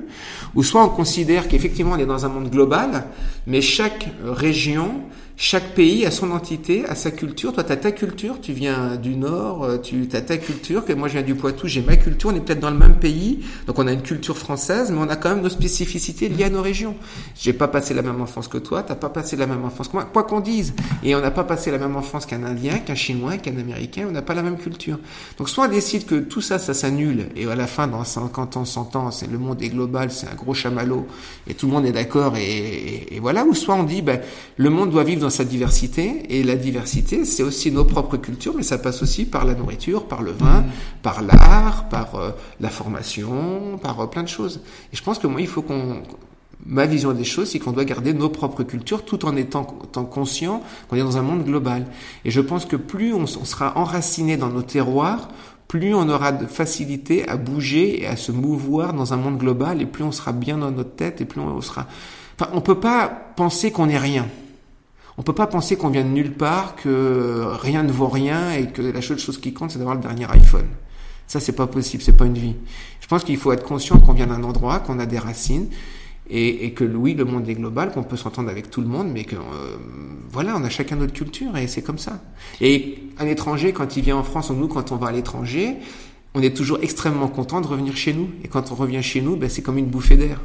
ou 0.54 0.62
soit 0.62 0.82
on 0.82 0.88
considère 0.88 1.48
qu'effectivement 1.48 1.92
on 1.92 1.98
est 1.98 2.06
dans 2.06 2.24
un 2.24 2.28
monde 2.28 2.48
global, 2.48 3.04
mais 3.46 3.60
chaque 3.60 4.08
région 4.24 5.02
chaque 5.36 5.74
pays 5.74 6.06
a 6.06 6.12
son 6.12 6.30
entité, 6.30 6.84
a 6.86 6.94
sa 6.94 7.10
culture. 7.10 7.52
Toi, 7.52 7.64
tu 7.64 7.72
as 7.72 7.76
ta 7.76 7.90
culture, 7.90 8.40
tu 8.40 8.52
viens 8.52 8.94
du 8.94 9.16
Nord, 9.16 9.64
euh, 9.64 9.78
tu 9.78 10.08
as 10.12 10.20
ta 10.20 10.36
culture, 10.36 10.84
que 10.84 10.92
moi 10.92 11.08
je 11.08 11.14
viens 11.14 11.22
du 11.22 11.34
Poitou, 11.34 11.66
j'ai 11.66 11.82
ma 11.82 11.96
culture, 11.96 12.30
on 12.32 12.36
est 12.36 12.40
peut-être 12.40 12.60
dans 12.60 12.70
le 12.70 12.78
même 12.78 12.96
pays, 12.96 13.44
donc 13.66 13.78
on 13.80 13.86
a 13.88 13.92
une 13.92 14.02
culture 14.02 14.38
française, 14.38 14.92
mais 14.92 14.98
on 14.98 15.08
a 15.08 15.16
quand 15.16 15.30
même 15.30 15.42
nos 15.42 15.48
spécificités 15.48 16.28
liées 16.28 16.44
à 16.44 16.50
nos 16.50 16.62
régions. 16.62 16.94
J'ai 17.34 17.52
pas 17.52 17.66
passé 17.66 17.94
la 17.94 18.02
même 18.02 18.20
enfance 18.20 18.46
que 18.46 18.58
toi, 18.58 18.84
t'as 18.84 18.94
pas 18.94 19.08
passé 19.08 19.34
la 19.34 19.46
même 19.46 19.64
enfance 19.64 19.88
que 19.88 19.94
moi, 19.94 20.04
quoi 20.04 20.22
qu'on 20.22 20.38
dise. 20.38 20.72
Et 21.02 21.16
on 21.16 21.20
n'a 21.20 21.32
pas 21.32 21.44
passé 21.44 21.72
la 21.72 21.78
même 21.78 21.96
enfance 21.96 22.26
qu'un 22.26 22.44
Indien, 22.44 22.78
qu'un 22.78 22.94
Chinois, 22.94 23.36
qu'un 23.38 23.58
Américain, 23.58 24.06
on 24.08 24.12
n'a 24.12 24.22
pas 24.22 24.34
la 24.34 24.42
même 24.42 24.56
culture. 24.56 24.98
Donc 25.38 25.48
soit 25.48 25.66
on 25.66 25.68
décide 25.68 26.06
que 26.06 26.20
tout 26.20 26.42
ça, 26.42 26.60
ça 26.60 26.74
s'annule, 26.74 27.26
et 27.34 27.46
à 27.48 27.56
la 27.56 27.66
fin, 27.66 27.88
dans 27.88 28.04
50 28.04 28.56
ans, 28.56 28.64
100 28.64 28.94
ans, 28.94 29.10
c'est 29.10 29.28
le 29.28 29.38
monde 29.38 29.60
est 29.62 29.70
global, 29.70 30.12
c'est 30.12 30.28
un 30.28 30.34
gros 30.34 30.54
chamallow, 30.54 31.08
et 31.48 31.54
tout 31.54 31.66
le 31.66 31.72
monde 31.72 31.86
est 31.86 31.92
d'accord, 31.92 32.36
et, 32.36 33.16
et, 33.16 33.18
voilà, 33.18 33.44
ou 33.44 33.54
soit 33.54 33.74
on 33.74 33.82
dit, 33.82 34.00
ben, 34.00 34.20
le 34.58 34.70
monde 34.70 34.90
doit 34.90 35.02
vivre 35.02 35.23
dans 35.24 35.30
sa 35.30 35.44
diversité, 35.44 36.22
et 36.28 36.42
la 36.44 36.54
diversité, 36.54 37.24
c'est 37.24 37.42
aussi 37.42 37.70
nos 37.70 37.84
propres 37.84 38.16
cultures, 38.18 38.54
mais 38.54 38.62
ça 38.62 38.78
passe 38.78 39.02
aussi 39.02 39.24
par 39.24 39.44
la 39.44 39.54
nourriture, 39.54 40.06
par 40.06 40.22
le 40.22 40.32
vin, 40.32 40.60
mmh. 40.60 40.70
par 41.02 41.22
l'art, 41.22 41.88
par 41.88 42.14
euh, 42.14 42.30
la 42.60 42.68
formation, 42.68 43.78
par 43.82 43.98
euh, 44.00 44.06
plein 44.06 44.22
de 44.22 44.28
choses. 44.28 44.60
Et 44.92 44.96
je 44.96 45.02
pense 45.02 45.18
que 45.18 45.26
moi, 45.26 45.40
il 45.40 45.48
faut 45.48 45.62
qu'on 45.62 46.02
ma 46.66 46.86
vision 46.86 47.12
des 47.12 47.24
choses, 47.24 47.50
c'est 47.50 47.58
qu'on 47.58 47.72
doit 47.72 47.84
garder 47.84 48.14
nos 48.14 48.28
propres 48.28 48.62
cultures 48.62 49.04
tout 49.04 49.26
en 49.26 49.36
étant, 49.36 49.66
étant 49.84 50.04
conscient 50.04 50.62
qu'on 50.88 50.96
est 50.96 51.00
dans 51.00 51.18
un 51.18 51.22
monde 51.22 51.44
global. 51.44 51.86
Et 52.24 52.30
je 52.30 52.40
pense 52.40 52.64
que 52.64 52.76
plus 52.76 53.12
on, 53.12 53.22
on, 53.22 53.44
sera 53.44 53.76
enraciné 53.76 54.36
dans 54.36 54.48
nos 54.48 54.62
terroirs, 54.62 55.28
plus 55.68 55.94
on 55.94 56.08
aura 56.08 56.32
de 56.32 56.46
facilité 56.46 57.28
à 57.28 57.36
bouger 57.36 58.02
et 58.02 58.06
à 58.06 58.16
se 58.16 58.32
mouvoir 58.32 58.94
dans 58.94 59.12
un 59.12 59.16
monde 59.16 59.38
global, 59.38 59.82
et 59.82 59.86
plus 59.86 60.04
on 60.04 60.12
sera 60.12 60.32
bien 60.32 60.58
dans 60.58 60.70
notre 60.70 60.94
tête, 60.94 61.20
et 61.20 61.24
plus 61.24 61.40
on 61.40 61.60
sera... 61.60 61.86
Enfin, 62.38 62.50
on 62.54 62.60
peut 62.60 62.80
pas 62.80 63.08
penser 63.08 63.70
qu'on 63.70 63.88
est 63.88 63.98
rien. 63.98 64.26
On 65.16 65.22
peut 65.22 65.32
pas 65.32 65.46
penser 65.46 65.76
qu'on 65.76 65.90
vient 65.90 66.04
de 66.04 66.08
nulle 66.08 66.32
part, 66.32 66.74
que 66.76 67.44
rien 67.60 67.82
ne 67.82 67.92
vaut 67.92 68.08
rien 68.08 68.52
et 68.52 68.66
que 68.66 68.82
la 68.82 69.00
seule 69.00 69.18
chose 69.18 69.38
qui 69.38 69.52
compte 69.52 69.70
c'est 69.70 69.78
d'avoir 69.78 69.94
le 69.96 70.02
dernier 70.02 70.26
iPhone. 70.30 70.66
Ça 71.26 71.40
c'est 71.40 71.52
pas 71.52 71.66
possible, 71.66 72.02
c'est 72.02 72.16
pas 72.16 72.26
une 72.26 72.38
vie. 72.38 72.56
Je 73.00 73.06
pense 73.06 73.24
qu'il 73.24 73.36
faut 73.36 73.52
être 73.52 73.64
conscient 73.64 73.98
qu'on 74.00 74.12
vient 74.12 74.26
d'un 74.26 74.42
endroit, 74.42 74.80
qu'on 74.80 74.98
a 74.98 75.06
des 75.06 75.18
racines 75.18 75.68
et, 76.28 76.72
que 76.72 76.84
oui, 76.84 77.14
le 77.14 77.24
monde 77.24 77.48
est 77.48 77.54
global, 77.54 77.92
qu'on 77.92 78.02
peut 78.02 78.16
s'entendre 78.16 78.48
avec 78.48 78.70
tout 78.70 78.80
le 78.80 78.86
monde, 78.86 79.08
mais 79.12 79.24
que 79.24 79.36
euh, 79.36 79.76
voilà, 80.30 80.56
on 80.56 80.64
a 80.64 80.70
chacun 80.70 80.96
notre 80.96 81.12
culture 81.12 81.56
et 81.56 81.66
c'est 81.66 81.82
comme 81.82 81.98
ça. 81.98 82.22
Et 82.62 82.98
un 83.18 83.26
étranger, 83.26 83.72
quand 83.72 83.96
il 83.96 84.02
vient 84.02 84.16
en 84.16 84.22
France, 84.22 84.48
ou 84.48 84.54
nous, 84.54 84.68
quand 84.68 84.90
on 84.90 84.96
va 84.96 85.08
à 85.08 85.12
l'étranger, 85.12 85.76
on 86.34 86.40
est 86.40 86.56
toujours 86.56 86.78
extrêmement 86.80 87.28
content 87.28 87.60
de 87.60 87.66
revenir 87.66 87.96
chez 87.96 88.14
nous. 88.14 88.30
Et 88.42 88.48
quand 88.48 88.72
on 88.72 88.74
revient 88.74 89.02
chez 89.02 89.20
nous, 89.20 89.36
ben, 89.36 89.50
c'est 89.50 89.62
comme 89.62 89.76
une 89.76 89.86
bouffée 89.86 90.16
d'air. 90.16 90.40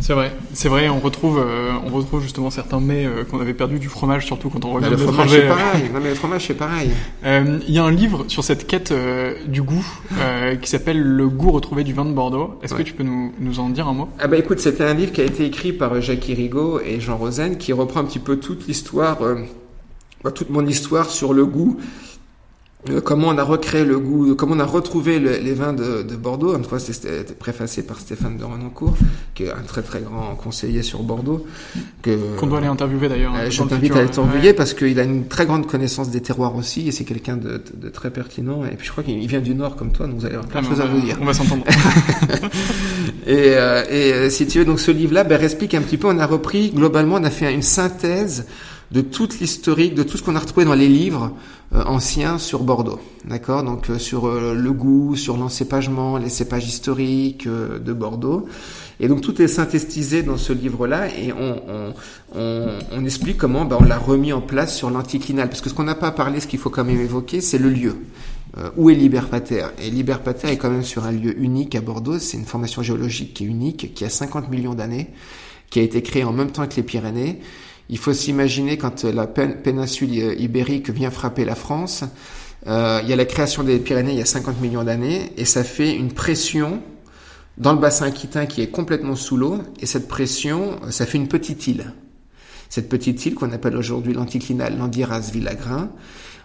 C'est 0.00 0.12
vrai, 0.12 0.32
c'est 0.52 0.68
vrai. 0.68 0.88
On 0.88 1.00
retrouve, 1.00 1.38
euh, 1.38 1.70
on 1.84 1.90
retrouve 1.90 2.22
justement 2.22 2.50
certains 2.50 2.80
mets 2.80 3.06
euh, 3.06 3.24
qu'on 3.24 3.40
avait 3.40 3.54
perdu 3.54 3.78
du 3.78 3.88
fromage, 3.88 4.26
surtout 4.26 4.50
quand 4.50 4.64
on 4.64 4.72
revient. 4.72 4.90
le 4.90 4.96
fromage 4.96 5.30
c'est 5.30 5.48
pareil. 5.48 5.90
non 5.92 6.00
mais 6.02 6.10
le 6.10 6.14
fromage 6.14 6.46
c'est 6.46 6.54
pareil. 6.54 6.90
Euh, 7.24 7.58
il 7.66 7.74
y 7.74 7.78
a 7.78 7.84
un 7.84 7.90
livre 7.90 8.24
sur 8.28 8.44
cette 8.44 8.66
quête 8.66 8.92
du 9.46 9.62
goût 9.62 9.86
qui 10.60 10.70
s'appelle 10.70 11.02
Le 11.02 11.28
goût 11.28 11.50
retrouvé 11.50 11.84
du 11.84 11.92
vin 11.92 12.04
de 12.04 12.12
Bordeaux. 12.12 12.58
Est-ce 12.62 12.74
ouais. 12.74 12.82
que 12.82 12.86
tu 12.86 12.94
peux 12.94 13.02
nous, 13.02 13.32
nous 13.40 13.60
en 13.60 13.68
dire 13.70 13.88
un 13.88 13.94
mot? 13.94 14.08
Ah 14.18 14.28
bah 14.28 14.36
écoute, 14.36 14.60
c'était 14.60 14.84
un 14.84 14.94
livre 14.94 15.12
qui 15.12 15.20
a 15.20 15.24
été 15.24 15.44
écrit 15.44 15.72
par 15.72 16.00
Jacques 16.00 16.24
Rigaud 16.24 16.80
et 16.80 17.00
Jean 17.00 17.16
Rosen, 17.16 17.56
qui 17.56 17.72
reprend 17.72 18.00
un 18.00 18.04
petit 18.04 18.18
peu 18.18 18.36
toute 18.36 18.66
l'histoire, 18.66 19.18
toute 20.34 20.50
mon 20.50 20.66
histoire 20.66 21.10
sur 21.10 21.32
le 21.32 21.46
goût 21.46 21.78
comment 23.04 23.28
on 23.28 23.38
a 23.38 23.42
recréé 23.42 23.84
le 23.84 23.98
goût, 23.98 24.34
comment 24.34 24.54
on 24.54 24.60
a 24.60 24.64
retrouvé 24.64 25.18
le, 25.18 25.36
les 25.36 25.54
vins 25.54 25.72
de, 25.72 26.02
de 26.02 26.16
Bordeaux. 26.16 26.56
Une 26.56 26.64
fois, 26.64 26.78
c'était 26.78 27.24
préfacé 27.34 27.82
par 27.84 28.00
Stéphane 28.00 28.36
de 28.36 28.44
Renoncourt, 28.44 28.96
qui 29.34 29.44
est 29.44 29.50
un 29.50 29.62
très 29.66 29.82
très 29.82 30.00
grand 30.00 30.34
conseiller 30.34 30.82
sur 30.82 31.02
Bordeaux. 31.02 31.46
Qu'on 32.38 32.46
doit 32.46 32.58
aller 32.58 32.66
interviewer 32.66 33.08
d'ailleurs. 33.08 33.34
Euh, 33.36 33.50
je 33.50 33.62
t'invite 33.62 33.94
à 33.94 34.02
l'interviewer 34.02 34.48
ouais. 34.48 34.54
parce 34.54 34.74
qu'il 34.74 34.98
a 35.00 35.02
une 35.02 35.26
très 35.26 35.46
grande 35.46 35.66
connaissance 35.66 36.10
des 36.10 36.20
terroirs 36.20 36.56
aussi, 36.56 36.88
et 36.88 36.92
c'est 36.92 37.04
quelqu'un 37.04 37.36
de, 37.36 37.62
de, 37.74 37.88
très 37.88 38.10
pertinent. 38.10 38.64
Et 38.64 38.76
puis 38.76 38.86
je 38.86 38.92
crois 38.92 39.04
qu'il 39.04 39.26
vient 39.26 39.40
du 39.40 39.54
Nord 39.54 39.76
comme 39.76 39.92
toi, 39.92 40.06
donc 40.06 40.16
vous 40.16 40.26
allez 40.26 40.34
avoir 40.34 40.48
plein 40.48 40.62
de 40.62 40.66
choses 40.66 40.80
à 40.80 40.86
vous 40.86 41.00
dire. 41.00 41.18
On 41.20 41.24
va 41.24 41.34
s'entendre. 41.34 41.64
et, 43.26 43.54
euh, 43.56 43.84
et 43.90 44.12
euh, 44.12 44.30
si 44.30 44.46
tu 44.46 44.58
veux, 44.58 44.64
donc 44.64 44.80
ce 44.80 44.90
livre-là 44.90 45.24
ben, 45.24 45.40
explique 45.42 45.74
un 45.74 45.82
petit 45.82 45.96
peu. 45.96 46.08
On 46.08 46.18
a 46.18 46.26
repris 46.26 46.70
globalement, 46.70 47.16
on 47.16 47.24
a 47.24 47.30
fait 47.30 47.52
une 47.52 47.62
synthèse 47.62 48.46
de 48.92 49.00
toute 49.00 49.40
l'historique, 49.40 49.94
de 49.94 50.02
tout 50.02 50.16
ce 50.16 50.22
qu'on 50.22 50.36
a 50.36 50.38
retrouvé 50.38 50.64
dans 50.64 50.74
les 50.74 50.88
livres 50.88 51.32
euh, 51.74 51.82
anciens 51.84 52.38
sur 52.38 52.62
Bordeaux. 52.62 53.00
D'accord? 53.24 53.62
Donc 53.64 53.90
euh, 53.90 53.98
sur 53.98 54.26
euh, 54.26 54.54
le 54.54 54.72
goût, 54.72 55.16
sur 55.16 55.36
l'encépagement, 55.36 56.18
les 56.18 56.28
cépages 56.28 56.66
historiques 56.66 57.46
euh, 57.46 57.78
de 57.78 57.92
Bordeaux. 57.92 58.46
Et 59.00 59.08
donc 59.08 59.20
tout 59.20 59.42
est 59.42 59.48
synthétisé 59.48 60.22
dans 60.22 60.36
ce 60.36 60.52
livre-là 60.52 61.08
et 61.08 61.32
on, 61.32 61.60
on, 61.68 61.94
on, 62.34 62.78
on, 62.92 63.04
explique 63.04 63.36
comment 63.36 63.64
ben, 63.64 63.76
on 63.80 63.84
l'a 63.84 63.98
remis 63.98 64.32
en 64.32 64.40
place 64.40 64.76
sur 64.76 64.88
l'anticlinal. 64.90 65.48
Parce 65.48 65.60
que 65.60 65.68
ce 65.68 65.74
qu'on 65.74 65.84
n'a 65.84 65.94
pas 65.94 66.12
parlé, 66.12 66.40
ce 66.40 66.46
qu'il 66.46 66.58
faut 66.58 66.70
quand 66.70 66.84
même 66.84 67.00
évoquer, 67.00 67.40
c'est 67.40 67.58
le 67.58 67.68
lieu. 67.68 67.96
Euh, 68.58 68.70
où 68.76 68.88
est 68.88 68.94
Liberpater? 68.94 69.66
Et 69.82 69.90
Liberpater 69.90 70.48
est 70.48 70.56
quand 70.56 70.70
même 70.70 70.82
sur 70.84 71.04
un 71.04 71.12
lieu 71.12 71.38
unique 71.38 71.74
à 71.74 71.80
Bordeaux. 71.80 72.18
C'est 72.18 72.38
une 72.38 72.46
formation 72.46 72.82
géologique 72.82 73.34
qui 73.34 73.44
est 73.44 73.46
unique, 73.46 73.92
qui 73.94 74.04
a 74.04 74.08
50 74.08 74.48
millions 74.50 74.74
d'années, 74.74 75.10
qui 75.68 75.80
a 75.80 75.82
été 75.82 76.00
créée 76.02 76.24
en 76.24 76.32
même 76.32 76.50
temps 76.50 76.66
que 76.66 76.76
les 76.76 76.82
Pyrénées 76.82 77.40
il 77.88 77.98
faut 77.98 78.12
s'imaginer 78.12 78.78
quand 78.78 79.04
la 79.04 79.26
péninsule 79.26 80.12
ibérique 80.40 80.90
vient 80.90 81.10
frapper 81.10 81.44
la 81.44 81.54
France, 81.54 82.04
euh, 82.66 83.00
il 83.02 83.08
y 83.08 83.12
a 83.12 83.16
la 83.16 83.24
création 83.24 83.62
des 83.62 83.78
Pyrénées 83.78 84.12
il 84.12 84.18
y 84.18 84.22
a 84.22 84.26
50 84.26 84.60
millions 84.60 84.82
d'années 84.82 85.32
et 85.36 85.44
ça 85.44 85.62
fait 85.62 85.94
une 85.94 86.12
pression 86.12 86.82
dans 87.58 87.72
le 87.72 87.78
bassin 87.78 88.06
aquitain 88.06 88.46
qui 88.46 88.60
est 88.60 88.70
complètement 88.70 89.14
sous 89.14 89.36
l'eau 89.36 89.60
et 89.80 89.86
cette 89.86 90.08
pression, 90.08 90.80
ça 90.90 91.06
fait 91.06 91.18
une 91.18 91.28
petite 91.28 91.66
île. 91.68 91.92
Cette 92.68 92.88
petite 92.88 93.24
île 93.24 93.34
qu'on 93.34 93.52
appelle 93.52 93.76
aujourd'hui 93.76 94.12
l'anticlinal, 94.12 94.76
l'Andiras 94.76 95.30
Villagrin, 95.32 95.90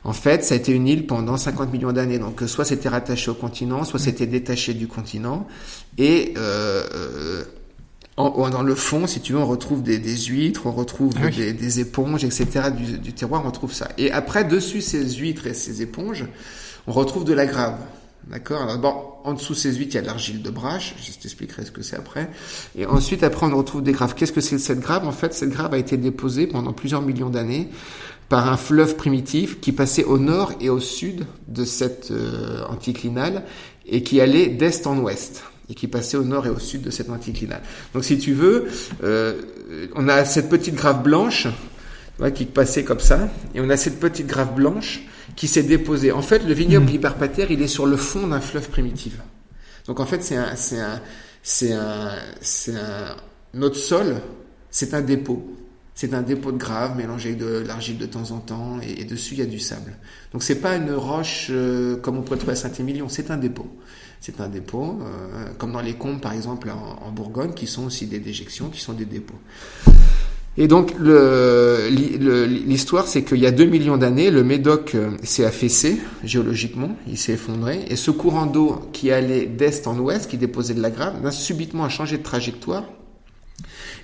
en 0.03 0.13
fait, 0.13 0.43
ça 0.43 0.55
a 0.55 0.57
été 0.57 0.71
une 0.71 0.87
île 0.87 1.05
pendant 1.05 1.37
50 1.37 1.71
millions 1.71 1.91
d'années. 1.91 2.17
Donc, 2.17 2.41
soit 2.47 2.65
c'était 2.65 2.89
rattaché 2.89 3.29
au 3.29 3.35
continent, 3.35 3.83
soit 3.83 3.99
c'était 3.99 4.25
détaché 4.25 4.73
du 4.73 4.87
continent. 4.87 5.47
Et 5.97 6.33
euh, 6.37 6.83
euh 6.93 7.43
en, 8.21 8.49
dans 8.49 8.63
le 8.63 8.75
fond, 8.75 9.07
si 9.07 9.21
tu 9.21 9.33
veux, 9.33 9.39
on 9.39 9.45
retrouve 9.45 9.83
des, 9.83 9.99
des 9.99 10.17
huîtres, 10.17 10.65
on 10.65 10.71
retrouve 10.71 11.13
oui. 11.23 11.35
des, 11.35 11.53
des, 11.53 11.79
éponges, 11.79 12.23
etc. 12.23 12.71
Du, 12.75 12.97
du, 12.97 13.13
terroir, 13.13 13.41
on 13.43 13.47
retrouve 13.47 13.73
ça. 13.73 13.89
Et 13.97 14.11
après, 14.11 14.43
dessus 14.43 14.81
ces 14.81 15.09
huîtres 15.15 15.47
et 15.47 15.53
ces 15.53 15.81
éponges, 15.81 16.25
on 16.87 16.91
retrouve 16.91 17.25
de 17.25 17.33
la 17.33 17.45
grave. 17.45 17.77
D'accord? 18.27 18.67
D'abord, 18.67 19.21
en 19.23 19.33
dessous 19.33 19.55
ces 19.55 19.73
huîtres, 19.73 19.93
il 19.93 19.95
y 19.95 19.97
a 19.97 20.01
de 20.01 20.07
l'argile 20.07 20.41
de 20.41 20.49
brache. 20.49 20.95
Je 21.01 21.11
t'expliquerai 21.19 21.65
ce 21.65 21.71
que 21.71 21.81
c'est 21.81 21.95
après. 21.95 22.29
Et 22.77 22.85
ensuite, 22.85 23.23
après, 23.23 23.47
on 23.47 23.55
retrouve 23.55 23.81
des 23.81 23.93
graves. 23.93 24.13
Qu'est-ce 24.15 24.31
que 24.31 24.41
c'est 24.41 24.59
cette 24.59 24.79
grave? 24.79 25.07
En 25.07 25.11
fait, 25.11 25.33
cette 25.33 25.49
grave 25.49 25.73
a 25.73 25.77
été 25.77 25.97
déposée 25.97 26.47
pendant 26.47 26.73
plusieurs 26.73 27.01
millions 27.01 27.29
d'années 27.29 27.69
par 28.29 28.49
un 28.49 28.55
fleuve 28.57 28.95
primitif 28.95 29.59
qui 29.59 29.73
passait 29.73 30.05
au 30.05 30.17
nord 30.17 30.53
et 30.61 30.69
au 30.69 30.79
sud 30.79 31.25
de 31.49 31.65
cette 31.65 32.11
euh, 32.11 32.63
anticlinale 32.69 33.43
et 33.85 34.03
qui 34.03 34.21
allait 34.21 34.47
d'est 34.47 34.87
en 34.87 34.97
ouest 34.99 35.43
et 35.71 35.73
qui 35.73 35.87
passait 35.87 36.17
au 36.17 36.23
nord 36.23 36.45
et 36.45 36.49
au 36.49 36.59
sud 36.59 36.81
de 36.81 36.89
cette 36.89 37.09
anticlinale. 37.09 37.61
Donc 37.93 38.03
si 38.03 38.19
tu 38.19 38.33
veux, 38.33 38.67
euh, 39.03 39.41
on 39.95 40.09
a 40.09 40.25
cette 40.25 40.49
petite 40.49 40.75
grave 40.75 41.01
blanche 41.01 41.47
qui 42.35 42.45
passait 42.45 42.83
comme 42.83 42.99
ça, 42.99 43.29
et 43.55 43.61
on 43.61 43.69
a 43.69 43.77
cette 43.77 43.99
petite 43.99 44.27
grave 44.27 44.53
blanche 44.53 45.01
qui 45.35 45.47
s'est 45.47 45.63
déposée. 45.63 46.11
En 46.11 46.21
fait, 46.21 46.43
le 46.45 46.53
vignoble 46.53 46.85
mmh. 46.85 47.49
il 47.49 47.61
est 47.61 47.67
sur 47.67 47.87
le 47.87 47.97
fond 47.97 48.27
d'un 48.27 48.41
fleuve 48.41 48.69
primitif. 48.69 49.13
Donc 49.87 49.99
en 49.99 50.05
fait, 50.05 50.21
c'est 50.21 50.35
un, 50.35 50.55
c'est 50.55 50.79
un, 50.79 51.01
c'est 51.41 51.73
un, 51.73 52.11
c'est 52.41 52.75
un, 52.75 53.15
notre 53.53 53.77
sol, 53.77 54.17
c'est 54.69 54.93
un 54.93 55.01
dépôt. 55.01 55.57
C'est 55.95 56.13
un 56.13 56.21
dépôt 56.21 56.51
de 56.51 56.57
grave 56.57 56.95
mélangé 56.97 57.35
de 57.35 57.63
l'argile 57.65 57.97
de 57.97 58.05
temps 58.05 58.31
en 58.31 58.39
temps 58.39 58.79
et, 58.81 59.03
dessus 59.03 59.35
il 59.35 59.39
y 59.39 59.43
a 59.43 59.45
du 59.45 59.59
sable. 59.59 59.97
Donc 60.33 60.43
c'est 60.43 60.55
pas 60.55 60.75
une 60.75 60.91
roche 60.91 61.47
euh, 61.49 61.95
comme 61.97 62.17
on 62.17 62.21
pourrait 62.21 62.37
trouver 62.37 62.53
à 62.53 62.55
Saint-Émilion, 62.55 63.07
c'est 63.09 63.29
un 63.31 63.37
dépôt. 63.37 63.67
C'est 64.21 64.39
un 64.39 64.49
dépôt, 64.49 64.99
euh, 65.01 65.47
comme 65.57 65.71
dans 65.71 65.81
les 65.81 65.93
combes 65.93 66.21
par 66.21 66.33
exemple 66.33 66.69
en, 66.69 67.07
en, 67.07 67.11
Bourgogne, 67.11 67.53
qui 67.53 67.65
sont 67.65 67.85
aussi 67.85 68.05
des 68.05 68.19
déjections, 68.19 68.69
qui 68.69 68.79
sont 68.79 68.93
des 68.93 69.05
dépôts. 69.05 69.39
Et 70.57 70.67
donc 70.67 70.93
l'histoire, 70.99 73.07
c'est 73.07 73.23
qu'il 73.23 73.39
y 73.39 73.47
a 73.47 73.51
2 73.51 73.65
millions 73.65 73.97
d'années, 73.97 74.29
le 74.29 74.43
Médoc 74.43 74.93
euh, 74.93 75.17
s'est 75.23 75.45
affaissé 75.45 75.97
géologiquement, 76.23 76.95
il 77.07 77.17
s'est 77.17 77.33
effondré, 77.33 77.83
et 77.87 77.95
ce 77.95 78.11
courant 78.11 78.45
d'eau 78.45 78.89
qui 78.93 79.11
allait 79.11 79.47
d'est 79.47 79.87
en 79.87 79.97
ouest, 79.97 80.29
qui 80.29 80.37
déposait 80.37 80.75
de 80.75 80.81
la 80.81 80.91
grave, 80.91 81.25
a 81.25 81.31
subitement 81.31 81.89
changé 81.89 82.19
de 82.19 82.23
trajectoire 82.23 82.83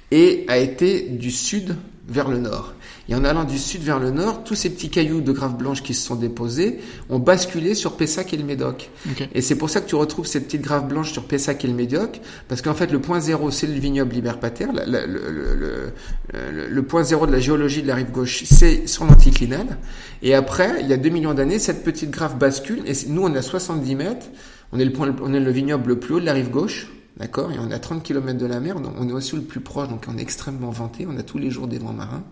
et 0.09 0.45
a 0.47 0.57
été 0.57 1.01
du 1.01 1.29
sud 1.29 1.75
vers 2.07 2.27
le 2.27 2.39
nord. 2.39 2.73
Et 3.09 3.15
en 3.15 3.23
allant 3.23 3.45
du 3.45 3.57
sud 3.57 3.81
vers 3.83 3.99
le 3.99 4.11
nord, 4.11 4.43
tous 4.43 4.55
ces 4.55 4.69
petits 4.69 4.89
cailloux 4.89 5.21
de 5.21 5.31
grave 5.31 5.55
blanche 5.55 5.81
qui 5.81 5.93
se 5.93 6.05
sont 6.05 6.15
déposés 6.15 6.79
ont 7.09 7.19
basculé 7.19 7.73
sur 7.73 7.95
Pessac 7.95 8.33
et 8.33 8.37
le 8.37 8.43
Médoc. 8.43 8.89
Et 9.33 9.41
c'est 9.41 9.55
pour 9.55 9.69
ça 9.69 9.79
que 9.79 9.87
tu 9.87 9.95
retrouves 9.95 10.27
cette 10.27 10.45
petite 10.45 10.61
grave 10.61 10.87
blanche 10.87 11.13
sur 11.13 11.23
Pessac 11.23 11.63
et 11.63 11.67
le 11.67 11.73
Médoc, 11.73 12.19
parce 12.47 12.61
qu'en 12.61 12.73
fait 12.73 12.91
le 12.91 12.99
point 12.99 13.19
zéro 13.19 13.49
c'est 13.49 13.67
le 13.67 13.73
vignoble 13.73 14.13
liberpater, 14.13 14.65
le, 14.65 15.05
le, 15.05 15.93
le, 16.33 16.67
le, 16.67 16.83
point 16.83 17.03
zéro 17.03 17.25
de 17.25 17.31
la 17.31 17.39
géologie 17.39 17.81
de 17.81 17.87
la 17.87 17.95
rive 17.95 18.11
gauche 18.11 18.43
c'est 18.43 18.87
sur 18.87 19.05
l'anticlinal. 19.05 19.77
Et 20.21 20.33
après, 20.33 20.77
il 20.81 20.87
y 20.87 20.93
a 20.93 20.97
2 20.97 21.09
millions 21.09 21.33
d'années, 21.33 21.59
cette 21.59 21.83
petite 21.83 22.11
grave 22.11 22.37
bascule, 22.37 22.83
et 22.85 22.93
nous 23.07 23.23
on 23.23 23.33
est 23.33 23.37
à 23.37 23.41
70 23.41 23.95
mètres, 23.95 24.27
on 24.73 24.79
est 24.79 24.85
le, 24.85 24.91
point, 24.91 25.15
on 25.21 25.33
est 25.33 25.39
le 25.39 25.51
vignoble 25.51 25.89
le 25.89 25.99
plus 25.99 26.15
haut 26.15 26.19
de 26.19 26.25
la 26.25 26.33
rive 26.33 26.49
gauche, 26.49 26.87
D'accord 27.17 27.51
Et 27.51 27.57
on 27.57 27.71
est 27.71 27.73
à 27.73 27.79
30 27.79 28.03
km 28.03 28.37
de 28.37 28.45
la 28.45 28.59
mer, 28.59 28.79
donc 28.79 28.93
on 28.99 29.09
est 29.09 29.11
aussi 29.11 29.35
le 29.35 29.41
plus 29.41 29.59
proche, 29.59 29.89
donc 29.89 30.05
on 30.07 30.17
est 30.17 30.21
extrêmement 30.21 30.69
vanté, 30.69 31.07
on 31.09 31.17
a 31.17 31.23
tous 31.23 31.39
les 31.39 31.49
jours 31.49 31.67
des 31.67 31.79
vents 31.79 31.93
marins. 31.93 32.23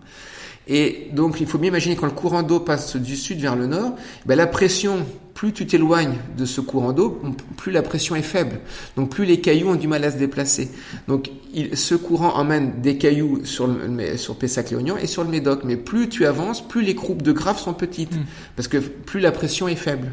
Et 0.68 1.08
donc 1.12 1.40
il 1.40 1.46
faut 1.46 1.58
bien 1.58 1.68
imaginer 1.68 1.96
quand 1.96 2.06
le 2.06 2.12
courant 2.12 2.42
d'eau 2.42 2.60
passe 2.60 2.96
du 2.96 3.16
sud 3.16 3.40
vers 3.40 3.54
le 3.54 3.66
nord, 3.66 3.94
ben 4.26 4.34
la 4.34 4.48
pression, 4.48 5.06
plus 5.32 5.52
tu 5.52 5.66
t'éloignes 5.66 6.16
de 6.36 6.44
ce 6.44 6.60
courant 6.60 6.92
d'eau, 6.92 7.20
plus 7.56 7.70
la 7.70 7.82
pression 7.82 8.16
est 8.16 8.22
faible. 8.22 8.58
Donc 8.96 9.10
plus 9.10 9.24
les 9.26 9.40
cailloux 9.40 9.68
ont 9.68 9.76
du 9.76 9.86
mal 9.86 10.02
à 10.02 10.10
se 10.10 10.16
déplacer. 10.16 10.70
Donc 11.06 11.30
il, 11.54 11.76
ce 11.76 11.94
courant 11.94 12.34
emmène 12.34 12.80
des 12.80 12.98
cailloux 12.98 13.44
sur, 13.44 13.68
le, 13.68 14.16
sur 14.16 14.36
Pessac-Léognan 14.36 14.96
et 14.96 15.06
sur 15.06 15.22
le 15.22 15.30
Médoc. 15.30 15.60
Mais 15.64 15.76
plus 15.76 16.08
tu 16.08 16.26
avances, 16.26 16.66
plus 16.66 16.82
les 16.82 16.96
croupes 16.96 17.22
de 17.22 17.32
graves 17.32 17.60
sont 17.60 17.74
petites. 17.74 18.16
Mmh. 18.16 18.24
Parce 18.56 18.66
que 18.66 18.78
plus 18.78 19.20
la 19.20 19.30
pression 19.30 19.68
est 19.68 19.76
faible. 19.76 20.12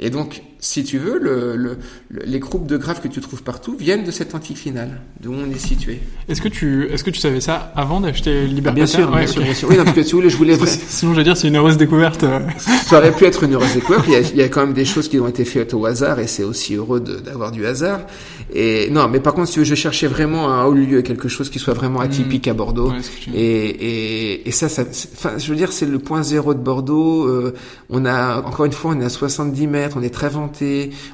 Et 0.00 0.10
donc, 0.10 0.42
si 0.60 0.84
tu 0.84 0.98
veux, 0.98 1.18
le, 1.18 1.56
le, 1.56 1.78
les 2.24 2.38
groupes 2.38 2.66
de 2.66 2.76
graves 2.76 3.00
que 3.00 3.08
tu 3.08 3.20
trouves 3.20 3.42
partout 3.42 3.76
viennent 3.76 4.04
de 4.04 4.10
cette 4.10 4.34
anticlinale, 4.34 5.00
d'où 5.20 5.32
on 5.32 5.50
est 5.50 5.58
situé. 5.58 6.00
Est-ce 6.28 6.40
que 6.40 6.48
tu, 6.48 6.88
est-ce 6.90 7.04
que 7.04 7.10
tu 7.10 7.20
savais 7.20 7.40
ça 7.40 7.72
avant 7.76 8.00
d'acheter 8.00 8.46
Libertaire 8.46 8.74
bien 8.74 8.86
sûr, 8.86 9.10
bien 9.10 9.26
sûr, 9.26 9.42
bien 9.42 9.54
sûr. 9.54 9.68
Oui, 9.68 9.76
non, 9.76 9.84
parce 9.84 9.96
que 9.96 10.02
tu 10.02 10.16
voulais, 10.16 10.30
je 10.30 10.36
voulais. 10.36 10.56
Sinon, 10.66 11.12
je 11.12 11.18
veux 11.18 11.24
dire, 11.24 11.36
c'est 11.36 11.48
une 11.48 11.56
heureuse 11.56 11.76
découverte. 11.76 12.24
ça 12.86 12.98
aurait 12.98 13.12
pu 13.12 13.24
être 13.24 13.44
une 13.44 13.54
heureuse 13.54 13.74
découverte. 13.74 14.04
Il 14.08 14.12
y, 14.12 14.16
a, 14.16 14.20
il 14.20 14.36
y 14.36 14.42
a 14.42 14.48
quand 14.48 14.60
même 14.60 14.74
des 14.74 14.84
choses 14.84 15.08
qui 15.08 15.18
ont 15.20 15.28
été 15.28 15.44
faites 15.44 15.74
au 15.74 15.86
hasard, 15.86 16.18
et 16.20 16.26
c'est 16.26 16.44
aussi 16.44 16.74
heureux 16.74 17.00
d'avoir 17.00 17.52
du 17.52 17.66
hasard. 17.66 18.00
Et 18.52 18.88
non, 18.90 19.08
mais 19.08 19.20
par 19.20 19.34
contre, 19.34 19.48
si 19.48 19.54
tu 19.54 19.58
veux, 19.60 19.64
je 19.64 19.74
cherchais 19.74 20.06
vraiment 20.06 20.48
un 20.48 20.64
haut 20.64 20.72
lieu, 20.72 21.02
quelque 21.02 21.28
chose 21.28 21.50
qui 21.50 21.58
soit 21.58 21.74
vraiment 21.74 22.00
atypique 22.00 22.48
à 22.48 22.54
Bordeaux. 22.54 22.92
et, 23.34 23.40
et, 23.40 24.48
et 24.48 24.50
ça, 24.50 24.68
ça, 24.68 24.82
enfin, 24.82 25.38
je 25.38 25.48
veux 25.50 25.56
dire, 25.56 25.72
c'est 25.72 25.86
le 25.86 25.98
point 25.98 26.22
zéro 26.22 26.54
de 26.54 26.60
Bordeaux. 26.60 27.26
Euh, 27.28 27.54
on 27.90 28.04
a, 28.04 28.38
encore 28.38 28.64
une 28.64 28.72
fois, 28.72 28.92
on 28.96 29.00
est 29.00 29.04
à 29.04 29.08
70 29.08 29.66
mètres 29.66 29.96
on 29.96 30.02
est 30.02 30.14
très 30.14 30.28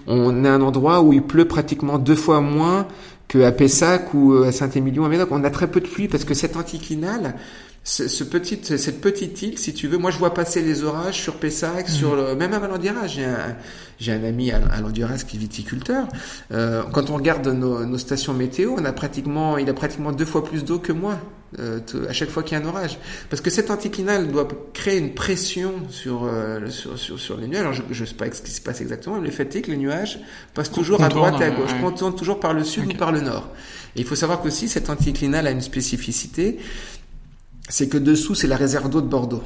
on 0.07 0.45
est 0.45 0.49
un 0.49 0.61
endroit 0.61 1.03
où 1.03 1.13
il 1.13 1.23
pleut 1.23 1.47
pratiquement 1.47 1.99
deux 1.99 2.17
fois 2.17 2.41
moins 2.41 2.87
qu'à 3.29 3.53
Pessac 3.53 4.15
ou 4.15 4.35
euh, 4.35 4.49
à 4.49 4.53
Saint-Émilion 4.53 5.05
à. 5.05 5.29
On 5.31 5.45
a 5.45 5.51
très 5.51 5.67
peu 5.67 5.81
de 5.81 5.87
pluie 5.87 6.09
parce 6.09 6.25
que 6.25 6.35
cette 6.35 6.57
anticlinale, 6.57 7.35
ce, 7.85 8.25
petit, 8.25 8.59
cette 8.63 9.03
petite 9.03 9.43
île, 9.43 9.59
si 9.59 9.75
tu 9.75 9.89
veux, 9.89 9.99
moi 9.99 10.11
je 10.11 10.19
vois 10.19 10.33
passer 10.33 10.63
les 10.63 10.85
orages 10.85 11.21
sur 11.21 11.35
Pessac, 11.35 11.89
sur 11.89 12.15
mmh. 12.15 12.17
le, 12.17 12.35
même 12.35 12.55
à 12.55 12.67
Landiras. 12.67 13.07
J'ai 13.07 13.27
un, 13.27 13.57
j'ai 13.99 14.13
un 14.13 14.25
ami 14.25 14.51
à, 14.51 14.57
à 14.57 15.19
qui 15.19 15.37
est 15.37 15.41
viticulteur. 15.41 16.09
Euh, 16.51 16.83
quand 16.93 17.11
on 17.11 17.17
regarde 17.17 17.47
nos, 17.47 17.85
nos, 17.85 17.99
stations 17.99 18.33
météo, 18.33 18.75
on 18.79 18.85
a 18.87 18.93
pratiquement, 18.93 19.59
il 19.59 19.69
a 19.69 19.75
pratiquement 19.75 20.13
deux 20.13 20.25
fois 20.25 20.45
plus 20.45 20.65
d'eau 20.65 20.79
que 20.79 20.93
moi. 20.93 21.19
Euh, 21.61 21.79
à 22.09 22.13
chaque 22.13 22.31
fois 22.31 22.43
qu'il 22.43 22.59
y 22.59 22.61
a 22.61 22.65
un 22.65 22.69
orage. 22.69 22.99
Parce 23.31 23.41
que 23.41 23.49
cette 23.49 23.71
anticlinale 23.71 24.27
doit 24.27 24.49
créer 24.73 24.99
une 24.99 25.15
pression 25.15 25.75
sur, 25.89 26.25
euh, 26.25 26.69
sur, 26.69 26.99
sur, 26.99 27.21
sur, 27.21 27.37
les 27.37 27.47
nuages. 27.47 27.61
Alors, 27.61 27.75
je 27.91 28.01
ne 28.01 28.07
sais 28.07 28.15
pas 28.15 28.27
ce 28.33 28.43
qui 28.43 28.51
se 28.51 28.61
passe 28.61 28.81
exactement, 28.81 29.21
mais 29.21 29.29
le 29.29 29.33
fait 29.33 29.55
est 29.55 29.63
que 29.63 29.71
les 29.71 29.77
nuages 29.77 30.19
passent 30.53 30.73
toujours 30.73 31.01
à 31.05 31.09
droite 31.09 31.37
et 31.41 31.45
à 31.45 31.51
gauche, 31.51 31.71
ouais. 31.81 32.13
toujours 32.17 32.41
par 32.41 32.55
le 32.55 32.65
sud 32.65 32.93
ou 32.93 32.97
par 32.97 33.13
le 33.13 33.21
nord. 33.21 33.51
Et 33.95 34.01
il 34.01 34.05
faut 34.05 34.17
savoir 34.17 34.41
qu'aussi, 34.41 34.67
cette 34.67 34.91
anticlinale 34.91 35.47
a 35.47 35.53
une 35.53 35.61
spécificité, 35.61 36.59
c'est 37.69 37.89
que 37.89 37.99
dessous, 37.99 38.35
c'est 38.35 38.47
la 38.47 38.57
réserve 38.57 38.91
d'eau 38.91 39.01
de 39.01 39.09
Bordeaux. 39.09 39.43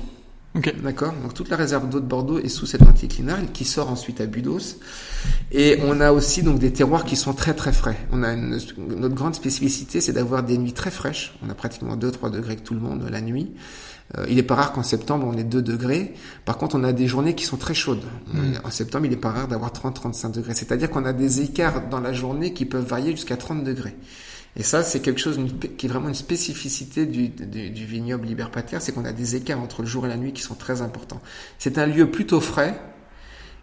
D'accord 0.82 1.12
Donc 1.22 1.34
toute 1.34 1.50
la 1.50 1.56
réserve 1.56 1.88
d'eau 1.88 2.00
de 2.00 2.06
Bordeaux 2.06 2.38
est 2.38 2.48
sous 2.48 2.66
cette 2.66 2.82
anticlinale 2.82 3.52
qui 3.52 3.64
sort 3.64 3.90
ensuite 3.90 4.20
à 4.20 4.26
Budos. 4.26 4.78
Et 5.52 5.78
on 5.84 6.00
a 6.00 6.10
aussi 6.10 6.42
donc 6.42 6.58
des 6.58 6.72
terroirs 6.72 7.04
qui 7.04 7.16
sont 7.16 7.32
très 7.32 7.54
très 7.54 7.72
frais. 7.72 7.96
On 8.12 8.22
a 8.22 8.32
une, 8.32 8.58
notre 8.78 9.14
grande 9.14 9.34
spécificité, 9.34 10.00
c'est 10.00 10.12
d'avoir 10.12 10.42
des 10.42 10.58
nuits 10.58 10.72
très 10.72 10.90
fraîches. 10.90 11.34
On 11.46 11.50
a 11.50 11.54
pratiquement 11.54 11.96
2-3 11.96 12.30
degrés 12.30 12.56
que 12.56 12.62
tout 12.62 12.74
le 12.74 12.80
monde 12.80 13.06
la 13.08 13.20
nuit. 13.20 13.52
Euh, 14.16 14.26
il 14.28 14.38
est 14.38 14.42
pas 14.42 14.54
rare 14.54 14.72
qu'en 14.72 14.82
septembre 14.82 15.26
on 15.28 15.36
ait 15.36 15.44
2 15.44 15.62
degrés. 15.62 16.14
Par 16.44 16.56
contre, 16.56 16.76
on 16.76 16.84
a 16.84 16.92
des 16.92 17.06
journées 17.06 17.34
qui 17.34 17.44
sont 17.44 17.58
très 17.58 17.74
chaudes. 17.74 18.04
Mm. 18.32 18.54
En 18.64 18.70
septembre, 18.70 19.06
il 19.06 19.12
est 19.12 19.16
pas 19.16 19.30
rare 19.30 19.48
d'avoir 19.48 19.70
30-35 19.70 20.32
degrés. 20.32 20.54
C'est-à-dire 20.54 20.90
qu'on 20.90 21.04
a 21.04 21.12
des 21.12 21.42
écarts 21.42 21.88
dans 21.88 22.00
la 22.00 22.12
journée 22.12 22.52
qui 22.52 22.64
peuvent 22.64 22.86
varier 22.86 23.12
jusqu'à 23.12 23.36
30 23.36 23.64
degrés. 23.64 23.94
Et 24.59 24.64
ça, 24.64 24.82
c'est 24.82 25.00
quelque 25.00 25.20
chose 25.20 25.38
qui 25.76 25.86
est 25.86 25.88
vraiment 25.88 26.09
une 26.09 26.14
spécificité 26.14 27.06
du, 27.06 27.28
du, 27.28 27.70
du 27.70 27.84
vignoble 27.86 28.26
libertaire, 28.26 28.82
c'est 28.82 28.92
qu'on 28.92 29.04
a 29.04 29.12
des 29.12 29.36
écarts 29.36 29.61
entre 29.61 29.82
le 29.82 29.88
jour 29.88 30.04
et 30.04 30.09
la 30.09 30.16
nuit 30.16 30.32
qui 30.32 30.42
sont 30.42 30.56
très 30.56 30.82
importants. 30.82 31.20
C'est 31.59 31.78
un 31.78 31.86
lieu 31.86 32.11
plutôt 32.11 32.40
frais, 32.40 32.78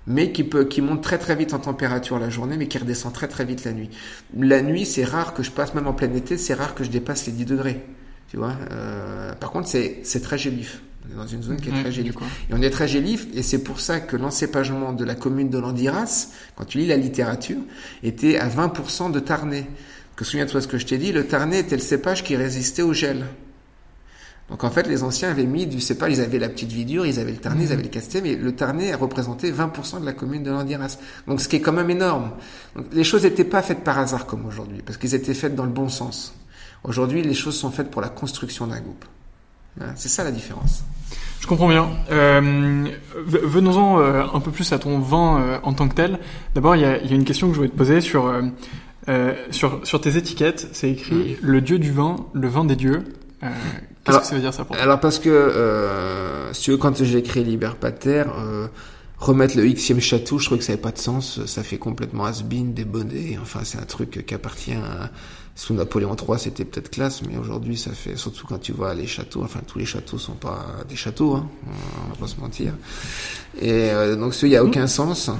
mais 0.07 0.31
qui 0.31 0.43
peut, 0.43 0.65
qui 0.65 0.81
monte 0.81 1.01
très 1.01 1.17
très 1.17 1.35
vite 1.35 1.53
en 1.53 1.59
température 1.59 2.19
la 2.19 2.29
journée, 2.29 2.57
mais 2.57 2.67
qui 2.67 2.77
redescend 2.77 3.11
très 3.11 3.27
très 3.27 3.45
vite 3.45 3.65
la 3.65 3.73
nuit. 3.73 3.89
La 4.37 4.61
nuit, 4.61 4.85
c'est 4.85 5.03
rare 5.03 5.33
que 5.33 5.43
je 5.43 5.51
passe, 5.51 5.73
même 5.73 5.87
en 5.87 5.93
plein 5.93 6.13
été, 6.13 6.37
c'est 6.37 6.53
rare 6.53 6.75
que 6.75 6.83
je 6.83 6.89
dépasse 6.89 7.25
les 7.25 7.33
10 7.33 7.45
degrés. 7.45 7.83
Tu 8.29 8.37
vois. 8.37 8.55
Euh, 8.71 9.33
par 9.35 9.51
contre, 9.51 9.67
c'est 9.67 9.99
c'est 10.03 10.21
très 10.21 10.37
gélif. 10.37 10.81
On 11.07 11.13
est 11.13 11.17
dans 11.17 11.27
une 11.27 11.43
zone 11.43 11.57
qui 11.57 11.69
est 11.69 11.81
très 11.81 11.91
gélif. 11.91 12.15
Et 12.49 12.53
on 12.53 12.61
est 12.61 12.69
très 12.69 12.87
gélif, 12.87 13.27
et 13.33 13.43
c'est 13.43 13.63
pour 13.63 13.79
ça 13.79 13.99
que 13.99 14.15
l'encépagement 14.15 14.93
de 14.93 15.03
la 15.03 15.13
commune 15.13 15.49
de 15.49 15.59
Landiras, 15.59 16.29
quand 16.55 16.65
tu 16.65 16.79
lis 16.79 16.87
la 16.87 16.97
littérature, 16.97 17.59
était 18.01 18.37
à 18.37 18.47
20% 18.47 19.11
de 19.11 19.19
Tarnais. 19.19 19.67
Que 20.15 20.23
souviens-toi 20.23 20.61
ce 20.61 20.67
que 20.67 20.77
je 20.77 20.85
t'ai 20.85 20.97
dit, 20.97 21.11
le 21.11 21.27
Tarnais 21.27 21.59
était 21.59 21.75
le 21.75 21.81
cépage 21.81 22.23
qui 22.23 22.35
résistait 22.35 22.81
au 22.81 22.93
gel. 22.93 23.25
Donc 24.49 24.63
en 24.63 24.69
fait, 24.69 24.87
les 24.87 25.03
anciens 25.03 25.31
avaient 25.31 25.45
mis 25.45 25.65
du 25.65 25.81
cépage, 25.81 26.13
ils 26.13 26.21
avaient 26.21 26.37
la 26.37 26.49
petite 26.49 26.71
vidure, 26.71 27.05
ils 27.05 27.19
avaient 27.19 27.31
le 27.31 27.37
Tarnais, 27.37 27.65
ils 27.65 27.71
avaient 27.71 27.83
le 27.83 27.89
castet, 27.89 28.21
mais 28.21 28.35
le 28.35 28.55
Tarnais 28.55 28.91
a 28.91 28.97
représenté 28.97 29.51
20% 29.51 30.01
de 30.01 30.05
la 30.05 30.13
commune 30.13 30.43
de 30.43 30.51
Landiras. 30.51 30.97
Donc 31.27 31.41
ce 31.41 31.49
qui 31.49 31.55
est 31.55 31.61
quand 31.61 31.73
même 31.73 31.89
énorme. 31.89 32.31
Donc, 32.75 32.85
les 32.93 33.03
choses 33.03 33.23
n'étaient 33.23 33.43
pas 33.43 33.63
faites 33.63 33.83
par 33.83 33.97
hasard 33.97 34.27
comme 34.27 34.45
aujourd'hui, 34.45 34.81
parce 34.85 34.97
qu'ils 34.97 35.15
étaient 35.15 35.33
faites 35.33 35.55
dans 35.55 35.65
le 35.65 35.71
bon 35.71 35.89
sens. 35.89 36.35
Aujourd'hui, 36.83 37.23
les 37.23 37.33
choses 37.33 37.57
sont 37.57 37.71
faites 37.71 37.89
pour 37.89 38.01
la 38.01 38.09
construction 38.09 38.67
d'un 38.67 38.79
groupe. 38.79 39.05
C'est 39.95 40.09
ça 40.09 40.23
la 40.23 40.31
différence. 40.31 40.83
Je 41.41 41.47
comprends 41.47 41.67
bien. 41.67 41.89
Euh, 42.11 42.87
venons-en 43.25 43.99
euh, 43.99 44.23
un 44.33 44.39
peu 44.39 44.51
plus 44.51 44.71
à 44.71 44.79
ton 44.79 44.99
vin 44.99 45.41
euh, 45.41 45.59
en 45.63 45.73
tant 45.73 45.87
que 45.87 45.95
tel. 45.95 46.19
D'abord, 46.53 46.75
il 46.75 46.81
y 46.81 46.85
a, 46.85 46.97
y 47.03 47.11
a, 47.11 47.15
une 47.15 47.25
question 47.25 47.47
que 47.47 47.53
je 47.53 47.57
voulais 47.57 47.69
te 47.69 47.77
poser 47.77 47.99
sur 48.01 48.33
euh, 49.09 49.33
sur, 49.51 49.85
sur 49.85 50.01
tes 50.01 50.17
étiquettes, 50.17 50.69
c'est 50.73 50.91
écrit 50.91 51.37
le 51.41 51.61
dieu 51.61 51.79
du 51.79 51.91
vin, 51.91 52.15
le 52.33 52.47
vin 52.47 52.65
des 52.65 52.75
dieux. 52.75 53.03
Euh, 53.43 53.49
Qu'est-ce 54.03 54.19
que 54.19 54.25
ça 54.25 54.35
veut 54.35 54.41
dire 54.41 54.53
ça 54.53 54.65
pour 54.65 54.75
toi 54.75 54.83
Alors 54.83 54.99
parce 54.99 55.19
que, 55.19 55.29
euh, 55.29 56.53
si 56.53 56.63
tu 56.63 56.71
veux, 56.71 56.77
quand 56.77 57.03
j'ai 57.03 57.17
écrit 57.17 57.43
Liber 57.43 57.71
Pater, 57.79 58.23
euh, 58.37 58.67
remettre 59.17 59.57
le 59.57 59.67
xème 59.67 59.99
château, 59.99 60.37
je 60.37 60.45
trouve 60.45 60.59
que 60.59 60.63
ça 60.63 60.73
n'avait 60.73 60.81
pas 60.81 60.91
de 60.91 60.97
sens. 60.97 61.43
Ça 61.45 61.63
fait 61.63 61.77
complètement 61.77 62.25
has-been, 62.25 62.73
débonné. 62.73 63.37
Enfin, 63.41 63.61
c'est 63.63 63.79
un 63.79 63.85
truc 63.85 64.25
qui 64.25 64.33
appartient 64.33 64.73
à... 64.73 65.11
Sous 65.57 65.73
Napoléon 65.73 66.17
III, 66.17 66.37
c'était 66.37 66.65
peut-être 66.65 66.89
classe, 66.89 67.21
mais 67.21 67.37
aujourd'hui, 67.37 67.77
ça 67.77 67.91
fait, 67.91 68.17
surtout 68.17 68.45
quand 68.45 68.57
tu 68.57 68.73
vois 68.73 68.93
les 68.93 69.07
châteaux, 69.07 69.41
enfin, 69.41 69.61
tous 69.65 69.79
les 69.79 69.85
châteaux 69.85 70.17
sont 70.17 70.33
pas 70.33 70.65
des 70.89 70.97
châteaux, 70.97 71.35
hein, 71.35 71.47
on 71.65 72.09
va 72.09 72.15
pas 72.19 72.27
se 72.27 72.37
mentir. 72.41 72.73
Et 73.61 73.71
euh, 73.71 74.17
donc, 74.17 74.35
il 74.41 74.49
n'y 74.49 74.57
a 74.57 74.63
mmh. 74.63 74.67
aucun 74.67 74.87
sens. 74.87 75.31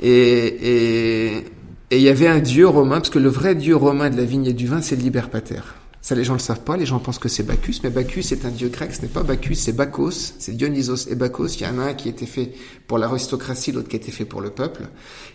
Et, 0.00 1.36
et, 1.36 1.44
et 1.92 1.96
il 1.96 2.02
y 2.02 2.08
avait 2.08 2.26
un 2.26 2.38
dieu 2.38 2.66
romain, 2.66 3.00
parce 3.00 3.10
que 3.10 3.18
le 3.18 3.28
vrai 3.28 3.54
dieu 3.54 3.76
romain 3.76 4.08
de 4.08 4.16
la 4.16 4.24
vigne 4.24 4.46
et 4.46 4.54
du 4.54 4.66
vin, 4.66 4.80
c'est 4.80 4.96
le 4.96 5.02
Liber 5.02 5.24
Pater. 5.30 5.60
Ça, 6.00 6.14
les 6.14 6.24
gens 6.24 6.32
ne 6.32 6.38
le 6.38 6.42
savent 6.42 6.62
pas. 6.62 6.78
Les 6.78 6.86
gens 6.86 6.98
pensent 7.00 7.18
que 7.18 7.28
c'est 7.28 7.42
Bacchus, 7.42 7.80
mais 7.84 7.90
Bacchus 7.90 8.32
est 8.32 8.46
un 8.46 8.50
dieu 8.50 8.70
grec. 8.70 8.94
Ce 8.94 9.02
n'est 9.02 9.08
pas 9.08 9.22
Bacchus, 9.22 9.56
c'est 9.56 9.76
Bacchus. 9.76 10.32
C'est 10.38 10.56
Dionysos 10.56 11.10
et 11.10 11.16
Bacchus. 11.16 11.58
Il 11.60 11.64
y 11.64 11.66
en 11.66 11.78
a 11.78 11.82
un 11.82 11.92
qui 11.92 12.08
était 12.08 12.24
fait 12.24 12.54
pour 12.86 12.96
l'aristocratie, 12.96 13.72
l'autre 13.72 13.90
qui 13.90 13.96
était 13.96 14.10
fait 14.10 14.24
pour 14.24 14.40
le 14.40 14.48
peuple. 14.48 14.84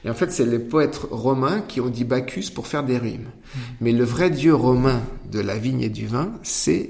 Et 0.04 0.10
en 0.10 0.16
fait, 0.16 0.32
c'est 0.32 0.48
les 0.48 0.58
poètes 0.58 1.00
romains 1.12 1.62
qui 1.62 1.80
ont 1.80 1.90
dit 1.90 2.06
Bacchus 2.06 2.50
pour 2.50 2.66
faire 2.66 2.84
des 2.84 2.98
rimes. 2.98 3.28
Mmh. 3.28 3.60
Mais 3.82 3.92
le 3.92 4.04
vrai 4.04 4.32
dieu 4.32 4.56
romain 4.56 5.04
de 5.32 5.40
la 5.40 5.60
vigne 5.60 5.82
et 5.82 5.90
du 5.90 6.08
vin, 6.08 6.34
c'est 6.42 6.90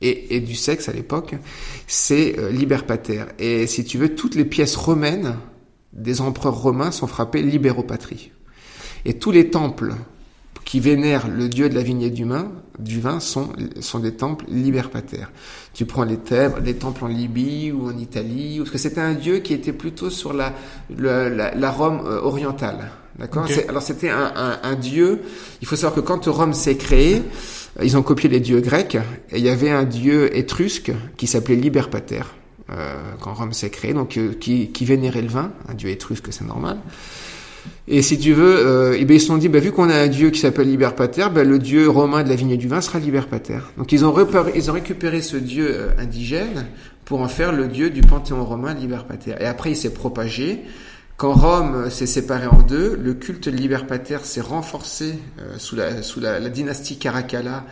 et, 0.00 0.36
et, 0.36 0.40
du 0.40 0.54
sexe 0.54 0.88
à 0.88 0.92
l'époque, 0.92 1.34
c'est 1.88 2.38
euh, 2.38 2.52
Liberpater. 2.52 3.24
Et 3.40 3.66
si 3.66 3.84
tu 3.84 3.98
veux, 3.98 4.14
toutes 4.14 4.36
les 4.36 4.44
pièces 4.44 4.76
romaines 4.76 5.34
des 5.92 6.20
empereurs 6.20 6.56
romains 6.56 6.92
sont 6.92 7.08
frappées 7.08 7.42
Libéropatrie. 7.42 8.30
Et 9.04 9.14
tous 9.14 9.30
les 9.30 9.50
temples 9.50 9.94
qui 10.64 10.80
vénèrent 10.80 11.28
le 11.28 11.48
dieu 11.48 11.68
de 11.68 11.74
la 11.74 11.82
vigne 11.82 12.02
et 12.02 12.10
du 12.10 12.24
vin, 12.24 12.50
du 12.78 13.00
vin 13.00 13.20
sont, 13.20 13.50
sont 13.80 13.98
des 13.98 14.12
temples 14.12 14.44
libertaires. 14.48 15.30
Tu 15.74 15.84
prends 15.84 16.04
les, 16.04 16.18
les 16.64 16.74
temples 16.74 17.04
en 17.04 17.08
Libye 17.08 17.72
ou 17.72 17.88
en 17.88 17.98
Italie, 17.98 18.58
parce 18.58 18.70
que 18.70 18.78
c'était 18.78 19.00
un 19.00 19.14
dieu 19.14 19.38
qui 19.38 19.52
était 19.52 19.72
plutôt 19.72 20.10
sur 20.10 20.32
la, 20.32 20.54
la, 20.96 21.54
la, 21.54 21.70
Rome 21.70 22.02
euh, 22.06 22.20
orientale. 22.20 22.90
D'accord? 23.18 23.46
Alors 23.68 23.82
c'était 23.82 24.08
un, 24.08 24.32
un, 24.34 24.58
un, 24.62 24.74
dieu, 24.74 25.20
il 25.60 25.66
faut 25.66 25.76
savoir 25.76 25.94
que 25.94 26.00
quand 26.00 26.26
Rome 26.26 26.54
s'est 26.54 26.76
créée, 26.76 27.22
ils 27.82 27.96
ont 27.96 28.02
copié 28.02 28.30
les 28.30 28.40
dieux 28.40 28.60
grecs, 28.60 28.96
et 29.30 29.38
il 29.38 29.44
y 29.44 29.50
avait 29.50 29.70
un 29.70 29.84
dieu 29.84 30.34
étrusque 30.36 30.92
qui 31.18 31.26
s'appelait 31.26 31.56
Liberpater, 31.56 32.22
euh, 32.70 32.94
quand 33.20 33.34
Rome 33.34 33.52
s'est 33.52 33.70
créée, 33.70 33.92
donc 33.92 34.16
euh, 34.16 34.32
qui, 34.32 34.70
qui 34.70 34.84
vénérait 34.86 35.22
le 35.22 35.28
vin, 35.28 35.52
un 35.68 35.74
dieu 35.74 35.90
étrusque 35.90 36.28
c'est 36.30 36.46
normal. 36.46 36.78
Et 37.88 38.02
si 38.02 38.18
tu 38.18 38.32
veux, 38.32 38.56
euh, 38.58 38.96
eh 38.98 39.04
bien, 39.04 39.16
ils 39.16 39.20
se 39.20 39.26
sont 39.26 39.36
dit, 39.36 39.48
bah, 39.48 39.58
vu 39.58 39.72
qu'on 39.72 39.90
a 39.90 39.96
un 39.96 40.08
dieu 40.08 40.30
qui 40.30 40.40
s'appelle 40.40 40.68
Liberpater, 40.68 41.26
bah, 41.34 41.44
le 41.44 41.58
dieu 41.58 41.88
romain 41.88 42.22
de 42.22 42.28
la 42.28 42.34
vigne 42.34 42.50
et 42.50 42.56
du 42.56 42.68
vin 42.68 42.80
sera 42.80 42.98
Liberpater. 42.98 43.58
Donc 43.76 43.92
ils 43.92 44.04
ont, 44.04 44.14
ils 44.54 44.70
ont 44.70 44.74
récupéré 44.74 45.20
ce 45.20 45.36
dieu 45.36 45.66
euh, 45.68 45.88
indigène 45.98 46.66
pour 47.04 47.20
en 47.20 47.28
faire 47.28 47.52
le 47.52 47.66
dieu 47.66 47.90
du 47.90 48.00
panthéon 48.00 48.44
romain 48.44 48.74
Liberpater. 48.74 49.34
Et 49.40 49.46
après, 49.46 49.70
il 49.70 49.76
s'est 49.76 49.92
propagé 49.92 50.62
quand 51.22 51.34
Rome 51.34 51.88
s'est 51.88 52.06
séparée 52.06 52.48
en 52.48 52.62
deux, 52.62 52.96
le 52.96 53.14
culte 53.14 53.46
libertaire 53.46 54.24
s'est 54.24 54.40
renforcé 54.40 55.20
euh, 55.38 55.56
sous, 55.56 55.76
la, 55.76 56.02
sous 56.02 56.18
la, 56.18 56.40
la 56.40 56.48
dynastie 56.48 56.98
Caracalla, 56.98 57.64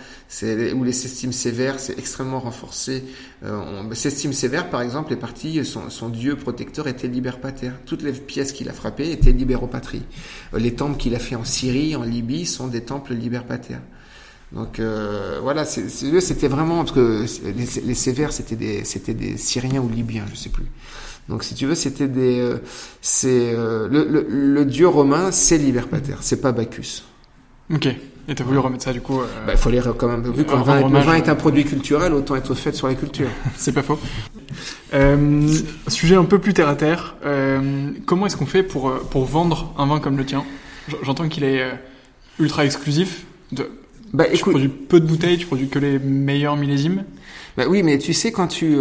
où 0.77 0.85
les 0.85 0.93
Sestimes 0.93 1.33
sévères 1.33 1.81
s'est 1.81 1.97
extrêmement 1.99 2.39
renforcé. 2.39 3.03
Euh, 3.43 3.93
Sestime 3.93 4.33
sévère, 4.33 4.71
par 4.71 4.83
exemple, 4.83 5.13
est 5.13 5.17
parti, 5.17 5.65
son, 5.65 5.91
son 5.91 6.11
dieu 6.11 6.37
protecteur 6.37 6.87
était 6.87 7.09
libertaire. 7.09 7.73
Toutes 7.87 8.03
les 8.03 8.13
pièces 8.13 8.53
qu'il 8.53 8.69
a 8.69 8.73
frappées 8.73 9.11
étaient 9.11 9.33
libéropatrie. 9.33 10.05
Euh, 10.55 10.61
les 10.61 10.77
temples 10.77 10.97
qu'il 10.97 11.17
a 11.17 11.19
fait 11.19 11.35
en 11.35 11.45
Syrie, 11.45 11.97
en 11.97 12.05
Libye, 12.05 12.47
sont 12.47 12.69
des 12.69 12.83
temples 12.83 13.15
libertaires. 13.15 13.83
Donc 14.53 14.79
euh, 14.79 15.41
voilà, 15.43 15.65
c'était 15.65 16.49
vraiment 16.49 16.79
parce 16.79 16.93
que 16.93 17.25
les, 17.45 17.83
les 17.85 17.95
sévères 17.95 18.33
c'était 18.33 18.57
des 18.57 18.85
c'était 18.85 19.15
des 19.15 19.37
Syriens 19.37 19.81
ou 19.81 19.89
Libyens, 19.89 20.25
je 20.29 20.37
sais 20.37 20.49
plus. 20.49 20.67
Donc 21.31 21.45
si 21.45 21.55
tu 21.55 21.67
veux, 21.67 21.75
c'était 21.75 22.09
des, 22.09 22.41
euh, 22.41 22.59
c'est 23.01 23.55
euh, 23.55 23.89
le, 23.89 24.05
le, 24.05 24.27
le, 24.29 24.65
dieu 24.67 24.89
romain, 24.89 25.31
c'est 25.31 25.57
Liberpater, 25.57 26.17
c'est 26.21 26.41
pas 26.41 26.53
Bacchus. 26.53 27.05
Ok. 27.73 27.89
Et 28.31 28.35
t'as 28.35 28.45
voulu 28.45 28.59
remettre 28.59 28.85
ça 28.85 28.93
du 28.93 29.01
coup. 29.01 29.21
Euh, 29.21 29.27
bah, 29.45 29.53
il 29.55 29.59
faut 29.59 29.71
les 29.71 29.81
quand 29.99 30.07
même. 30.07 30.23
Vu 30.23 30.45
que 30.45 30.53
le 30.53 30.63
vin, 31.01 31.15
est 31.15 31.29
un 31.29 31.35
produit 31.35 31.65
culturel, 31.65 32.13
autant 32.13 32.37
être 32.37 32.55
fait 32.55 32.73
sur 32.73 32.87
la 32.87 32.95
culture. 32.95 33.29
c'est 33.57 33.73
pas 33.73 33.83
faux. 33.83 33.99
Euh, 34.95 35.49
sujet 35.89 36.15
un 36.15 36.25
peu 36.25 36.39
plus 36.39 36.55
terre 36.55 36.69
à 36.69 36.77
terre. 36.77 37.17
Euh, 37.25 37.91
comment 38.07 38.27
est-ce 38.27 38.37
qu'on 38.37 38.47
fait 38.47 38.63
pour 38.63 38.93
pour 39.11 39.25
vendre 39.25 39.75
un 39.79 39.87
vin 39.87 39.99
comme 39.99 40.17
le 40.17 40.25
tien? 40.25 40.45
J'entends 41.03 41.29
qu'il 41.29 41.43
est 41.43 41.65
ultra 42.39 42.65
exclusif. 42.65 43.25
De, 43.51 43.69
bah, 44.13 44.27
tu 44.33 44.39
produis 44.43 44.69
peu 44.69 45.01
de 45.01 45.07
bouteilles, 45.07 45.39
tu 45.39 45.47
produis 45.47 45.69
que 45.69 45.81
les 45.81 45.99
meilleurs 45.99 46.57
millésimes. 46.57 47.05
Bah 47.57 47.65
oui, 47.69 47.83
mais 47.83 47.99
tu 47.99 48.13
sais 48.13 48.31
quand 48.31 48.47
tu 48.47 48.79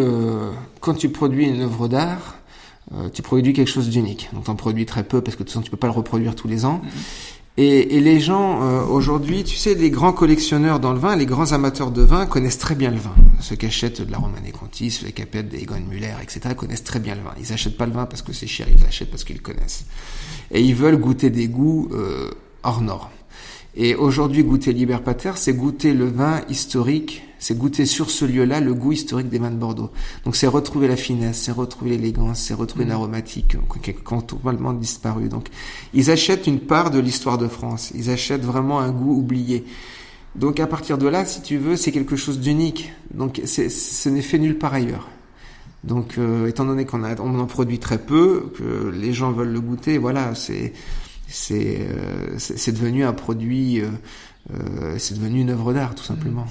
quand 0.79 0.93
tu 0.93 1.09
produis 1.09 1.45
une 1.47 1.61
œuvre 1.61 1.87
d'art, 1.87 2.38
euh, 2.93 3.09
tu 3.09 3.21
produis 3.21 3.53
quelque 3.53 3.69
chose 3.69 3.89
d'unique. 3.89 4.29
Donc 4.33 4.45
tu 4.45 4.51
en 4.51 4.55
produis 4.55 4.85
très 4.85 5.03
peu 5.03 5.21
parce 5.21 5.35
que 5.35 5.43
de 5.43 5.45
toute 5.45 5.53
façon 5.53 5.63
tu 5.63 5.71
peux 5.71 5.77
pas 5.77 5.87
le 5.87 5.93
reproduire 5.93 6.35
tous 6.35 6.47
les 6.47 6.65
ans. 6.65 6.81
Et, 7.57 7.97
et, 7.97 7.99
les 7.99 8.21
gens 8.21 8.61
euh, 8.63 8.85
aujourd'hui, 8.85 9.43
tu 9.43 9.57
sais, 9.57 9.75
les 9.75 9.89
grands 9.89 10.13
collectionneurs 10.13 10.79
dans 10.79 10.93
le 10.93 10.99
vin, 10.99 11.17
les 11.17 11.25
grands 11.25 11.51
amateurs 11.51 11.91
de 11.91 12.01
vin 12.01 12.25
connaissent 12.25 12.57
très 12.57 12.73
bien 12.73 12.89
le 12.89 12.97
vin. 12.97 13.13
Ceux 13.41 13.57
qui 13.57 13.65
achètent 13.65 14.01
de 14.01 14.09
la 14.09 14.17
Romanée 14.17 14.51
Conti, 14.51 14.91
ceux 14.91 15.07
qui 15.07 15.21
achètent 15.21 15.49
des 15.49 15.63
Egon 15.63 15.81
Muller, 15.89 16.13
etc., 16.21 16.55
connaissent 16.55 16.85
très 16.85 16.99
bien 16.99 17.15
le 17.15 17.21
vin. 17.21 17.33
Ils 17.37 17.51
achètent 17.51 17.75
pas 17.75 17.85
le 17.85 17.91
vin 17.91 18.05
parce 18.05 18.21
que 18.21 18.31
c'est 18.31 18.47
cher, 18.47 18.67
ils 18.73 18.81
l'achètent 18.81 19.11
parce 19.11 19.25
qu'ils 19.25 19.41
connaissent. 19.41 19.83
Et 20.51 20.61
ils 20.61 20.73
veulent 20.73 20.95
goûter 20.95 21.29
des 21.31 21.49
goûts 21.49 21.89
euh, 21.91 22.31
hors 22.63 22.79
normes. 22.79 23.09
Et 23.75 23.93
aujourd'hui, 23.93 24.43
goûter 24.43 24.71
Liberpater, 24.71 25.33
c'est 25.35 25.53
goûter 25.53 25.93
le 25.93 26.05
vin 26.05 26.41
historique, 26.47 27.23
c'est 27.39 27.57
goûter 27.57 27.85
sur 27.85 28.11
ce 28.11 28.25
lieu-là 28.25 28.59
le 28.59 28.73
goût 28.73 28.91
historique 28.91 29.29
des 29.29 29.39
vins 29.39 29.51
de 29.51 29.55
Bordeaux. 29.55 29.91
Donc 30.25 30.35
c'est 30.35 30.47
retrouver 30.47 30.87
la 30.87 30.95
finesse, 30.95 31.37
c'est 31.37 31.51
retrouver 31.51 31.91
l'élégance, 31.91 32.39
c'est 32.39 32.53
retrouver 32.53 32.85
mmh. 32.85 32.89
l'aromatique 32.89 33.57
qui 33.81 33.89
est 33.89 34.03
complètement 34.03 34.73
disparu. 34.73 35.29
Donc 35.29 35.47
ils 35.93 36.11
achètent 36.11 36.47
une 36.47 36.59
part 36.59 36.91
de 36.91 36.99
l'histoire 36.99 37.37
de 37.37 37.47
France, 37.47 37.91
ils 37.95 38.09
achètent 38.09 38.45
vraiment 38.45 38.79
un 38.79 38.91
goût 38.91 39.17
oublié. 39.17 39.65
Donc 40.35 40.59
à 40.59 40.67
partir 40.67 40.97
de 40.97 41.07
là, 41.07 41.25
si 41.25 41.41
tu 41.41 41.57
veux, 41.57 41.75
c'est 41.75 41.91
quelque 41.91 42.15
chose 42.15 42.39
d'unique. 42.39 42.91
Donc 43.13 43.41
ce 43.45 44.09
n'est 44.09 44.21
fait 44.21 44.37
nulle 44.37 44.57
part 44.57 44.73
ailleurs. 44.73 45.07
Donc 45.83 46.17
euh, 46.17 46.47
étant 46.47 46.65
donné 46.65 46.85
qu'on 46.85 47.03
on 47.03 47.39
en 47.39 47.45
produit 47.45 47.79
très 47.79 47.97
peu, 47.97 48.51
que 48.57 48.89
les 48.89 49.13
gens 49.13 49.31
veulent 49.31 49.53
le 49.53 49.61
goûter, 49.61 49.97
voilà, 49.97 50.35
c'est 50.35 50.73
euh, 51.51 52.35
c'est 52.37 52.57
c'est 52.57 52.71
devenu 52.71 53.03
un 53.03 53.13
produit, 53.13 53.81
euh, 53.81 53.89
euh, 54.53 54.95
c'est 54.97 55.15
devenu 55.15 55.41
une 55.41 55.51
œuvre 55.51 55.73
d'art 55.73 55.95
tout 55.95 56.03
simplement. 56.03 56.47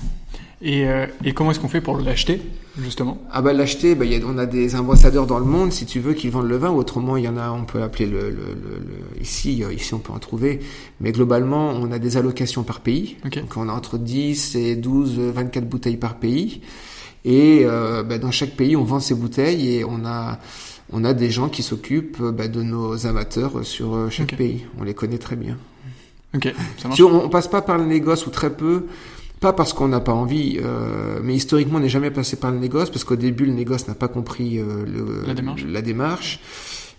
Et, 0.60 0.86
et 1.24 1.32
comment 1.34 1.52
est-ce 1.52 1.60
qu'on 1.60 1.68
fait 1.68 1.80
pour 1.80 1.98
l'acheter 1.98 2.40
justement? 2.80 3.18
Ah 3.30 3.42
bah 3.42 3.52
l'acheter, 3.52 3.94
bah, 3.94 4.04
y 4.04 4.14
a, 4.14 4.26
on 4.26 4.38
a 4.38 4.46
des 4.46 4.74
ambassadeurs 4.76 5.26
dans 5.26 5.38
le 5.38 5.44
monde 5.44 5.72
si 5.72 5.86
tu 5.86 6.00
veux 6.00 6.14
qui 6.14 6.28
vendent 6.28 6.48
le 6.48 6.56
vin. 6.56 6.70
Autrement, 6.70 7.16
il 7.16 7.24
y 7.24 7.28
en 7.28 7.36
a, 7.36 7.50
on 7.50 7.64
peut 7.64 7.82
appeler 7.82 8.06
le, 8.06 8.30
le, 8.30 8.54
le, 8.54 9.20
ici, 9.20 9.62
ici 9.72 9.94
on 9.94 9.98
peut 9.98 10.12
en 10.12 10.18
trouver. 10.18 10.60
Mais 11.00 11.12
globalement, 11.12 11.70
on 11.70 11.92
a 11.92 11.98
des 11.98 12.16
allocations 12.16 12.64
par 12.64 12.80
pays. 12.80 13.16
Donc 13.24 13.56
on 13.56 13.68
a 13.68 13.72
entre 13.72 13.98
10 13.98 14.56
et 14.56 14.76
12, 14.76 15.18
24 15.18 15.68
bouteilles 15.68 15.96
par 15.96 16.16
pays. 16.16 16.60
Et 17.24 17.62
euh, 17.64 18.02
bah, 18.02 18.18
dans 18.18 18.30
chaque 18.30 18.56
pays, 18.56 18.76
on 18.76 18.84
vend 18.84 19.00
ces 19.00 19.14
bouteilles 19.14 19.74
et 19.74 19.84
on 19.84 20.04
a 20.04 20.38
on 20.90 21.04
a 21.04 21.12
des 21.12 21.30
gens 21.30 21.48
qui 21.48 21.62
s'occupent 21.62 22.22
bah, 22.22 22.48
de 22.48 22.62
nos 22.62 23.06
amateurs 23.06 23.64
sur 23.64 23.94
euh, 23.94 24.08
chaque 24.08 24.36
pays. 24.36 24.64
On 24.80 24.84
les 24.84 24.94
connaît 24.94 25.18
très 25.18 25.36
bien. 25.36 25.58
Ok, 26.34 26.52
ça 26.78 26.88
marche. 26.88 27.00
on, 27.00 27.28
passe 27.28 27.48
pas 27.48 27.62
par 27.62 27.78
le 27.78 27.84
négoce 27.84 28.26
ou 28.26 28.30
très 28.30 28.54
peu. 28.54 28.86
Pas 29.40 29.52
parce 29.52 29.72
qu'on 29.72 29.88
n'a 29.88 30.00
pas 30.00 30.12
envie, 30.12 30.58
euh, 30.62 31.20
mais 31.22 31.34
historiquement 31.34 31.78
on 31.78 31.80
n'est 31.80 31.88
jamais 31.88 32.10
passé 32.10 32.36
par 32.36 32.50
le 32.50 32.58
négoce 32.58 32.90
parce 32.90 33.04
qu'au 33.04 33.16
début 33.16 33.46
le 33.46 33.52
négoce 33.52 33.86
n'a 33.86 33.94
pas 33.94 34.08
compris 34.08 34.58
euh, 34.58 34.84
le, 34.84 35.26
la, 35.26 35.34
démarche. 35.34 35.64
la 35.64 35.82
démarche. 35.82 36.40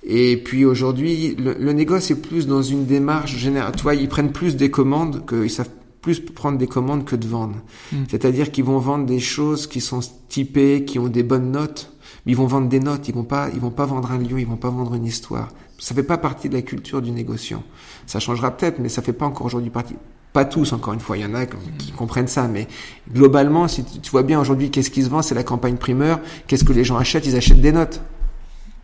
Et 0.04 0.38
puis 0.38 0.64
aujourd'hui, 0.64 1.36
le, 1.36 1.56
le, 1.60 1.74
négoce 1.74 2.10
est 2.10 2.22
plus 2.22 2.48
dans 2.48 2.62
une 2.62 2.86
démarche 2.86 3.36
générale. 3.36 3.74
Tu 3.76 3.84
vois, 3.84 3.96
ils 3.96 4.08
prennent 4.08 4.32
plus 4.32 4.56
des 4.56 4.72
commandes, 4.72 5.26
qu'ils 5.28 5.50
savent 5.50 5.70
plus 6.02 6.22
prendre 6.22 6.58
des 6.58 6.68
commandes 6.68 7.04
que 7.04 7.18
de 7.18 7.28
vendre. 7.28 7.58
Hmm. 7.92 8.04
C'est-à-dire 8.10 8.52
qu'ils 8.52 8.64
vont 8.64 8.80
vendre 8.80 9.06
des 9.06 9.20
choses 9.20 9.68
qui 9.68 9.82
sont 9.82 10.00
typées, 10.30 10.86
qui 10.86 11.00
ont 11.00 11.10
des 11.10 11.24
bonnes 11.24 11.52
notes 11.52 11.92
ils 12.26 12.36
vont 12.36 12.46
vendre 12.46 12.70
des 12.70 12.80
notes, 12.80 13.08
ils 13.08 13.16
vont 13.16 13.24
pas, 13.24 13.50
ils 13.54 13.60
vont 13.60 13.72
pas 13.72 13.86
vendre 13.86 14.12
un 14.12 14.18
lieu, 14.18 14.40
ils 14.40 14.48
vont 14.48 14.58
pas 14.58 14.70
vendre 14.70 14.94
une 14.94 15.06
histoire. 15.06 15.50
Ça 15.78 15.96
fait 15.96 16.04
pas 16.04 16.18
partie 16.18 16.50
de 16.50 16.54
la 16.54 16.62
culture 16.62 17.02
du 17.02 17.12
négociant. 17.12 17.64
Ça 18.06 18.20
changera 18.20 18.56
peut-être, 18.56 18.80
mais 18.80 18.90
ça 18.90 19.02
fait 19.02 19.14
pas 19.14 19.26
encore 19.26 19.48
aujourd'hui 19.48 19.70
partie. 19.70 19.96
Pas 20.32 20.46
tous, 20.46 20.74
encore 20.74 20.94
une 20.94 21.00
fois, 21.00 21.18
il 21.18 21.24
y 21.24 21.26
en 21.26 21.34
a 21.34 21.46
qui 21.46 21.92
comprennent 21.92 22.28
ça, 22.28 22.48
mais 22.48 22.68
globalement, 23.12 23.68
si 23.68 23.84
tu 23.84 24.12
vois 24.12 24.22
bien 24.24 24.40
aujourd'hui, 24.40 24.70
qu'est-ce 24.70 24.92
qui 24.92 25.02
se 25.04 25.10
vend, 25.10 25.24
c'est 25.24 25.34
la 25.36 25.44
campagne 25.44 25.78
primeur. 25.78 26.20
Qu'est-ce 26.46 26.64
que 26.64 26.74
les 26.74 26.84
gens 26.84 26.98
achètent 26.98 27.26
Ils 27.26 27.36
achètent 27.36 27.62
des 27.62 27.72
notes. 27.72 28.02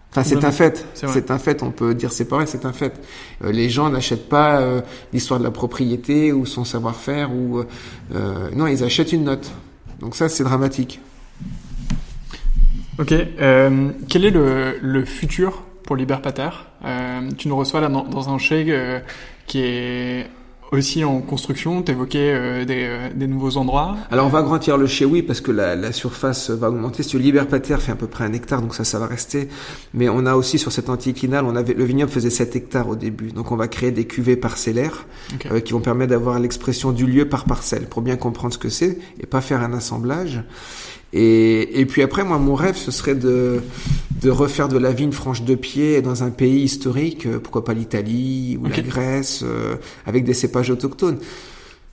Enfin, 0.10 0.24
c'est 0.24 0.44
un 0.46 0.52
fait. 0.52 0.86
C'est 0.94 1.30
un 1.30 1.38
fait. 1.38 1.62
On 1.62 1.72
peut 1.72 1.94
dire 1.94 2.12
c'est 2.12 2.26
pareil, 2.26 2.48
c'est 2.50 2.66
un 2.66 2.72
fait. 2.74 3.00
Euh, 3.44 3.52
les 3.52 3.70
gens 3.70 3.90
n'achètent 3.90 4.30
pas 4.30 4.62
euh, 4.62 4.82
l'histoire 5.12 5.40
de 5.40 5.44
la 5.44 5.52
propriété 5.52 6.32
ou 6.32 6.46
son 6.46 6.64
savoir-faire 6.64 7.34
ou 7.34 7.60
euh, 8.14 8.50
non, 8.56 8.66
ils 8.68 8.84
achètent 8.84 9.12
une 9.12 9.26
note. 9.26 9.52
Donc 10.00 10.16
ça, 10.16 10.30
c'est 10.30 10.46
dramatique. 10.46 11.02
Ok. 12.98 13.12
Euh, 13.12 13.92
quel 14.08 14.26
est 14.26 14.32
le, 14.32 14.78
le 14.82 15.06
futur 15.06 15.64
pour 15.84 15.96
Liberpater? 15.98 16.50
Euh, 16.86 17.30
Tu 17.38 17.50
nous 17.50 17.58
reçois 17.58 17.82
là 17.82 17.90
dans, 17.90 18.04
dans 18.04 18.30
un 18.30 18.38
chèque 18.38 18.70
euh, 18.70 19.02
qui 19.48 19.60
est 19.60 20.28
aussi 20.76 21.04
en 21.04 21.22
construction, 21.22 21.82
t'évoquais 21.82 22.34
euh, 22.34 22.66
des, 22.66 22.84
euh, 22.84 23.10
des, 23.14 23.28
nouveaux 23.28 23.58
endroits. 23.58 23.96
Alors 24.12 24.28
on 24.28 24.30
va 24.30 24.40
agrandir 24.40 24.78
le 24.78 24.88
chez 24.88 25.06
oui 25.06 25.22
parce 25.22 25.42
que 25.42 25.52
la, 25.52 25.76
la, 25.76 25.92
surface 25.92 26.50
va 26.50 26.70
augmenter. 26.70 27.04
Si 27.04 27.18
Liberpater 27.18 27.78
fait 27.78 27.92
à 27.92 27.96
peu 27.96 28.08
près 28.08 28.24
un 28.26 28.34
hectare, 28.34 28.62
donc 28.62 28.76
ça, 28.76 28.84
ça 28.84 29.00
va 29.00 29.08
rester. 29.08 29.50
Mais 29.94 30.10
on 30.10 30.26
a 30.26 30.36
aussi 30.36 30.60
sur 30.60 30.72
cette 30.72 30.90
anticlinale, 30.90 31.46
on 31.46 31.56
avait 31.56 31.74
le 31.74 31.84
vignoble 31.84 32.12
faisait 32.12 32.30
7 32.30 32.56
hectares 32.56 32.90
au 32.90 32.96
début, 32.96 33.32
donc 33.32 33.52
on 33.52 33.56
va 33.56 33.68
créer 33.68 33.92
des 33.92 34.06
cuvées 34.06 34.36
parcellaires 34.36 35.06
okay. 35.34 35.50
euh, 35.52 35.60
qui 35.60 35.74
vont 35.74 35.82
permettre 35.82 36.12
d'avoir 36.12 36.40
l'expression 36.40 36.92
du 36.92 37.06
lieu 37.06 37.28
par 37.28 37.46
parcelle 37.46 37.86
pour 37.88 38.02
bien 38.02 38.16
comprendre 38.16 38.54
ce 38.54 38.60
que 38.60 38.70
c'est 38.70 39.00
et 39.20 39.26
pas 39.26 39.42
faire 39.42 39.62
un 39.62 39.74
assemblage. 39.74 40.44
Et, 41.18 41.80
et 41.80 41.86
puis 41.86 42.02
après, 42.02 42.26
moi, 42.26 42.38
mon 42.38 42.56
rêve, 42.56 42.76
ce 42.76 42.92
serait 42.92 43.16
de, 43.16 43.62
de 44.22 44.30
refaire 44.30 44.68
de 44.68 44.78
la 44.78 44.92
vigne 44.92 45.14
franche 45.14 45.44
de 45.44 45.56
pied 45.56 46.02
dans 46.02 46.24
un 46.24 46.30
pays 46.30 46.62
historique, 46.62 47.26
euh, 47.26 47.40
pourquoi 47.40 47.64
pas 47.64 47.74
l'Italie 47.74 48.60
ou 48.62 48.68
okay. 48.68 48.82
la 48.82 48.88
Grèce, 48.88 49.42
euh, 49.44 49.78
avec 50.06 50.26
des 50.26 50.34
cépages 50.34 50.70
autochtones. 50.70 51.18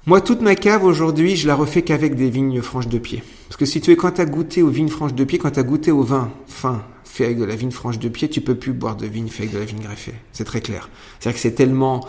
Moi, 0.06 0.20
toute 0.20 0.42
ma 0.42 0.56
cave 0.56 0.82
aujourd'hui, 0.82 1.36
je 1.36 1.46
la 1.46 1.54
refais 1.54 1.82
qu'avec 1.82 2.16
des 2.16 2.30
vignes 2.30 2.60
franches 2.62 2.88
de 2.88 2.98
pied. 2.98 3.22
Parce 3.46 3.56
que 3.56 3.64
si 3.64 3.80
tu 3.80 3.92
es 3.92 3.96
quand 3.96 4.10
t'as 4.10 4.24
goûté 4.24 4.60
aux 4.60 4.70
vignes 4.70 4.88
franches 4.88 5.14
de 5.14 5.22
pied, 5.22 5.38
quand 5.38 5.52
t'as 5.52 5.62
goûté 5.62 5.92
au 5.92 6.02
vin 6.02 6.32
fin 6.48 6.82
fait 7.04 7.26
avec 7.26 7.38
de 7.38 7.44
la 7.44 7.54
vigne 7.54 7.70
franche 7.70 8.00
de 8.00 8.08
pied, 8.08 8.28
tu 8.28 8.40
peux 8.40 8.56
plus 8.56 8.72
boire 8.72 8.96
de 8.96 9.06
vigne 9.06 9.28
fait 9.28 9.44
avec 9.44 9.54
de 9.54 9.58
la 9.60 9.64
vigne 9.64 9.82
greffée. 9.82 10.14
C'est 10.32 10.44
très 10.44 10.60
clair. 10.60 10.90
C'est-à-dire 11.20 11.36
que 11.36 11.42
c'est 11.42 11.54
tellement, 11.54 12.04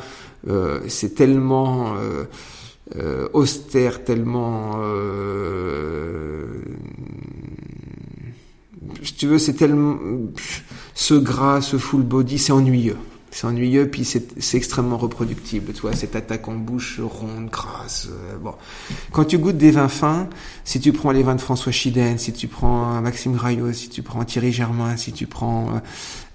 euh, 0.47 0.79
c'est 0.87 1.13
tellement 1.13 1.93
euh, 1.97 2.23
euh, 2.95 3.27
austère, 3.33 4.03
tellement, 4.03 4.73
euh, 4.77 6.61
si 9.01 9.15
tu 9.15 9.27
veux, 9.27 9.39
c'est 9.39 9.53
tellement 9.53 9.97
ce 10.93 11.15
gras, 11.15 11.61
ce 11.61 11.77
full 11.77 12.03
body, 12.03 12.37
c'est 12.37 12.51
ennuyeux. 12.51 12.97
C'est 13.31 13.47
ennuyeux, 13.47 13.89
puis 13.89 14.05
c'est 14.05 14.57
extrêmement 14.57 14.97
reproductible, 14.97 15.73
tu 15.73 15.81
vois, 15.81 15.93
cette 15.93 16.15
attaque 16.15 16.47
en 16.47 16.53
bouche 16.53 16.99
ronde, 16.99 17.49
grasse. 17.49 18.09
Euh, 18.11 18.37
bon. 18.37 18.53
Quand 19.11 19.25
tu 19.25 19.39
goûtes 19.39 19.57
des 19.57 19.71
vins 19.71 19.87
fins, 19.87 20.29
si 20.63 20.79
tu 20.79 20.93
prends 20.93 21.09
les 21.09 21.23
vins 21.23 21.33
de 21.33 21.41
François 21.41 21.71
Chiden, 21.71 22.19
si 22.19 22.31
tu 22.31 22.47
prends 22.47 23.01
Maxime 23.01 23.33
Graillot, 23.33 23.73
si 23.73 23.89
tu 23.89 24.03
prends 24.03 24.23
Thierry 24.23 24.51
Germain, 24.51 24.97
si 24.97 25.13
tu 25.13 25.25
prends 25.25 25.81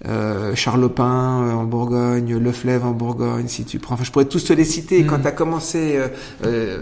euh, 0.05 0.51
euh 0.51 0.55
Charles 0.55 0.81
Lopin 0.81 1.43
euh, 1.43 1.51
en 1.53 1.65
Bourgogne, 1.65 2.37
Le 2.37 2.51
Fleuve 2.51 2.85
en 2.85 2.91
Bourgogne, 2.91 3.47
si 3.47 3.65
tu 3.65 3.79
prends... 3.79 3.95
Enfin, 3.95 4.03
je 4.03 4.11
pourrais 4.11 4.25
tous 4.25 4.43
te 4.43 4.53
les 4.53 4.65
citer. 4.65 5.05
Quand 5.05 5.17
mm. 5.17 5.21
tu 5.21 5.27
as 5.27 5.31
commencé, 5.31 5.99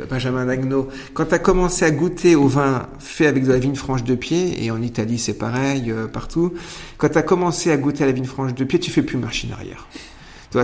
Benjamin 0.09 0.47
Agno, 0.47 0.87
quand 1.13 1.25
tu 1.25 1.33
as 1.33 1.39
commencé 1.39 1.85
à 1.85 1.91
goûter 1.91 2.35
au 2.35 2.47
vin 2.47 2.87
fait 2.99 3.27
avec 3.27 3.45
de 3.45 3.51
la 3.51 3.59
vigne 3.59 3.75
franche 3.75 4.03
de 4.03 4.15
pied, 4.15 4.63
et 4.63 4.71
en 4.71 4.81
Italie 4.81 5.17
c'est 5.17 5.37
pareil, 5.37 5.93
partout, 6.13 6.53
quand 6.97 7.09
tu 7.09 7.17
as 7.17 7.23
commencé 7.23 7.71
à 7.71 7.77
goûter 7.77 8.03
à 8.03 8.07
la 8.07 8.13
vigne 8.13 8.25
franche 8.25 8.53
de 8.53 8.63
pied, 8.63 8.79
tu 8.79 8.91
fais 8.91 9.01
plus 9.01 9.17
marche 9.17 9.45
en 9.49 9.53
arrière 9.53 9.87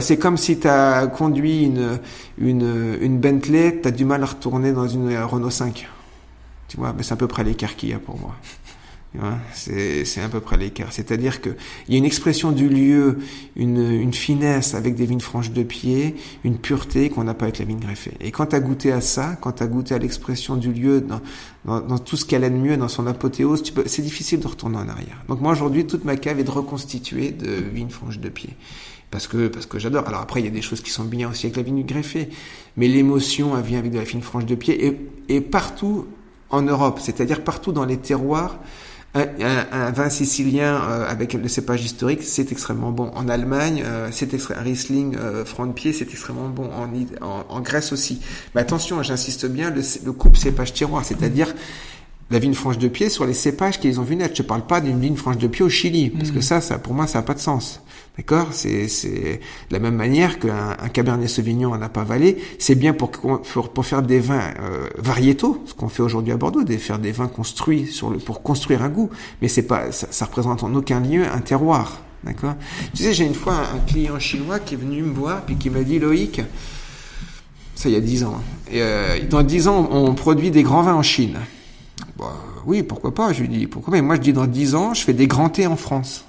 c'est 0.01 0.17
comme 0.17 0.37
si 0.37 0.59
tu 0.59 0.67
as 0.67 1.07
conduit 1.07 1.63
une, 1.63 1.99
une, 2.37 2.97
une 3.01 3.19
Bentley, 3.19 3.79
tu 3.81 3.87
as 3.87 3.91
du 3.91 4.05
mal 4.05 4.23
à 4.23 4.27
retourner 4.27 4.71
dans 4.71 4.87
une 4.87 5.15
Renault 5.17 5.49
5. 5.49 5.87
Tu 6.67 6.77
vois, 6.77 6.95
c'est 7.01 7.13
à 7.13 7.15
peu 7.15 7.27
près 7.27 7.43
l'écart 7.43 7.75
qu'il 7.75 7.89
y 7.89 7.93
a 7.93 7.99
pour 7.99 8.19
moi. 8.19 8.35
C'est 9.53 10.21
à 10.21 10.29
peu 10.29 10.39
près 10.39 10.57
l'écart. 10.57 10.91
C'est-à-dire 10.91 11.41
qu'il 11.41 11.55
y 11.89 11.95
a 11.95 11.97
une 11.97 12.05
expression 12.05 12.51
du 12.51 12.67
lieu, 12.67 13.19
une, 13.55 13.91
une 13.91 14.13
finesse 14.13 14.73
avec 14.73 14.95
des 14.95 15.05
vignes 15.05 15.19
franches 15.19 15.51
de 15.51 15.63
pied, 15.63 16.15
une 16.43 16.57
pureté 16.57 17.09
qu'on 17.09 17.23
n'a 17.23 17.33
pas 17.33 17.45
avec 17.45 17.59
la 17.59 17.65
vigne 17.65 17.79
greffée. 17.79 18.13
Et 18.21 18.31
quand 18.31 18.47
tu 18.47 18.55
as 18.55 18.59
goûté 18.59 18.91
à 18.91 19.01
ça, 19.01 19.37
quand 19.39 19.53
tu 19.53 19.63
as 19.63 19.67
goûté 19.67 19.93
à 19.93 19.99
l'expression 19.99 20.55
du 20.55 20.73
lieu 20.73 21.01
dans, 21.01 21.21
dans, 21.65 21.81
dans 21.81 21.99
tout 21.99 22.17
ce 22.17 22.25
qu'elle 22.25 22.43
a 22.43 22.49
de 22.49 22.55
mieux, 22.55 22.75
dans 22.75 22.87
son 22.87 23.05
apothéose, 23.05 23.63
c'est 23.85 24.01
difficile 24.01 24.39
de 24.39 24.47
retourner 24.47 24.77
en 24.77 24.89
arrière. 24.89 25.23
Donc 25.27 25.41
moi 25.41 25.51
aujourd'hui, 25.51 25.85
toute 25.85 26.05
ma 26.05 26.15
cave 26.15 26.39
est 26.39 26.43
de 26.43 26.51
reconstituer 26.51 27.31
de 27.31 27.51
vignes 27.51 27.89
franches 27.89 28.19
de 28.19 28.29
pied 28.29 28.51
parce 29.11 29.27
que 29.27 29.47
parce 29.47 29.67
que 29.67 29.77
j'adore. 29.77 30.07
Alors 30.07 30.21
après, 30.21 30.39
il 30.39 30.45
y 30.45 30.49
a 30.49 30.51
des 30.51 30.63
choses 30.63 30.81
qui 30.81 30.89
sont 30.89 31.03
bien 31.03 31.29
aussi 31.29 31.45
avec 31.45 31.57
la 31.57 31.61
vigne 31.61 31.85
greffée, 31.85 32.29
mais 32.77 32.87
l'émotion, 32.87 33.55
elle 33.55 33.63
vient 33.63 33.77
avec 33.77 33.91
de 33.91 33.99
la 33.99 34.05
fine 34.05 34.23
franche 34.23 34.45
de 34.45 34.55
pied 34.55 34.87
et, 34.87 34.97
et 35.29 35.39
partout 35.39 36.07
en 36.49 36.63
Europe, 36.63 36.99
c'est-à-dire 36.99 37.43
partout 37.43 37.71
dans 37.71 37.85
les 37.85 37.97
terroirs. 37.97 38.57
Un, 39.15 39.27
un, 39.71 39.91
vin 39.91 40.09
sicilien 40.09 40.81
euh, 40.89 41.07
avec 41.07 41.33
le 41.33 41.47
cépage 41.47 41.85
historique, 41.85 42.23
c'est 42.23 42.51
extrêmement 42.51 42.91
bon. 42.91 43.11
En 43.13 43.29
Allemagne, 43.29 43.83
euh, 43.85 44.09
c'est 44.11 44.33
un 44.33 44.59
Riesling 44.59 45.15
euh, 45.17 45.45
franc 45.45 45.67
de 45.67 45.71
pied, 45.71 45.93
c'est 45.93 46.09
extrêmement 46.09 46.49
bon. 46.49 46.71
En, 46.71 46.89
en, 47.21 47.45
en, 47.47 47.61
Grèce 47.61 47.93
aussi. 47.93 48.21
Mais 48.55 48.61
attention, 48.61 49.03
j'insiste 49.03 49.45
bien, 49.45 49.69
le, 49.69 49.81
le 50.03 50.11
couple 50.13 50.37
cépage 50.39 50.73
terroir, 50.73 51.05
c'est-à-dire 51.05 51.53
la 52.33 52.39
vigne 52.39 52.55
franche 52.55 52.79
de 52.79 52.87
pied 52.87 53.09
sur 53.09 53.27
les 53.27 53.35
cépages 53.35 53.79
qu'ils 53.79 53.99
ont 53.99 54.03
vu 54.03 54.15
naître. 54.15 54.35
Je 54.35 54.41
parle 54.41 54.65
pas 54.65 54.81
d'une 54.81 54.99
vigne 54.99 55.15
franche 55.15 55.37
de 55.37 55.45
pied 55.45 55.63
au 55.63 55.69
Chili, 55.69 56.09
parce 56.09 56.31
que 56.31 56.39
mm. 56.39 56.41
ça, 56.41 56.61
ça, 56.61 56.79
pour 56.79 56.95
moi, 56.95 57.05
ça 57.05 57.19
n'a 57.19 57.23
pas 57.23 57.35
de 57.35 57.39
sens. 57.39 57.79
D'accord? 58.17 58.47
C'est 58.51 58.87
c'est 58.87 59.39
de 59.69 59.73
la 59.73 59.77
même 59.77 59.95
manière 59.95 60.39
qu'un 60.39 60.75
un 60.79 60.89
Cabernet 60.89 61.29
Sauvignon 61.29 61.77
n'a 61.77 61.89
pas 61.89 62.03
valé. 62.03 62.37
C'est 62.57 62.73
bien 62.73 62.93
pour, 62.93 63.11
pour, 63.11 63.69
pour 63.69 63.85
faire 63.85 64.01
des 64.01 64.19
vins 64.19 64.51
euh, 64.59 64.87
variétaux, 64.97 65.63
ce 65.67 65.75
qu'on 65.75 65.89
fait 65.89 66.01
aujourd'hui 66.01 66.33
à 66.33 66.37
Bordeaux, 66.37 66.63
de 66.63 66.75
faire 66.77 66.97
des 66.97 67.11
vins 67.11 67.27
construits 67.27 67.85
sur 67.85 68.09
le 68.09 68.17
pour 68.17 68.41
construire 68.41 68.81
un 68.81 68.89
goût. 68.89 69.11
Mais 69.43 69.47
c'est 69.47 69.67
pas 69.67 69.91
ça, 69.91 70.07
ça 70.09 70.25
représente 70.25 70.63
en 70.63 70.73
aucun 70.73 71.01
lieu 71.01 71.25
un 71.27 71.39
terroir. 71.39 72.01
D'accord? 72.23 72.55
Tu 72.95 73.03
sais, 73.03 73.13
j'ai 73.13 73.25
une 73.25 73.35
fois 73.35 73.57
un 73.75 73.79
client 73.85 74.17
chinois 74.17 74.59
qui 74.59 74.73
est 74.73 74.77
venu 74.77 75.03
me 75.03 75.13
voir 75.13 75.43
puis 75.45 75.55
qui 75.55 75.69
m'a 75.69 75.83
dit 75.83 75.99
Loïc, 75.99 76.41
ça 77.75 77.89
il 77.89 77.93
y 77.93 77.97
a 77.97 78.01
dix 78.01 78.23
ans. 78.23 78.41
Et, 78.71 78.81
euh, 78.81 79.19
dans 79.29 79.43
dix 79.43 79.67
ans, 79.67 79.87
on 79.91 80.15
produit 80.15 80.49
des 80.49 80.63
grands 80.63 80.81
vins 80.81 80.95
en 80.95 81.03
Chine. 81.03 81.37
Bah, 82.17 82.33
oui, 82.65 82.83
pourquoi 82.83 83.13
pas 83.13 83.33
Je 83.33 83.41
lui 83.41 83.49
dis 83.49 83.67
pourquoi 83.67 83.93
Mais 83.93 84.01
moi 84.01 84.15
je 84.15 84.21
dis 84.21 84.33
dans 84.33 84.45
dix 84.45 84.75
ans, 84.75 84.93
je 84.93 85.03
fais 85.03 85.13
des 85.13 85.27
grands 85.27 85.49
thés 85.49 85.67
en 85.67 85.75
France. 85.75 86.25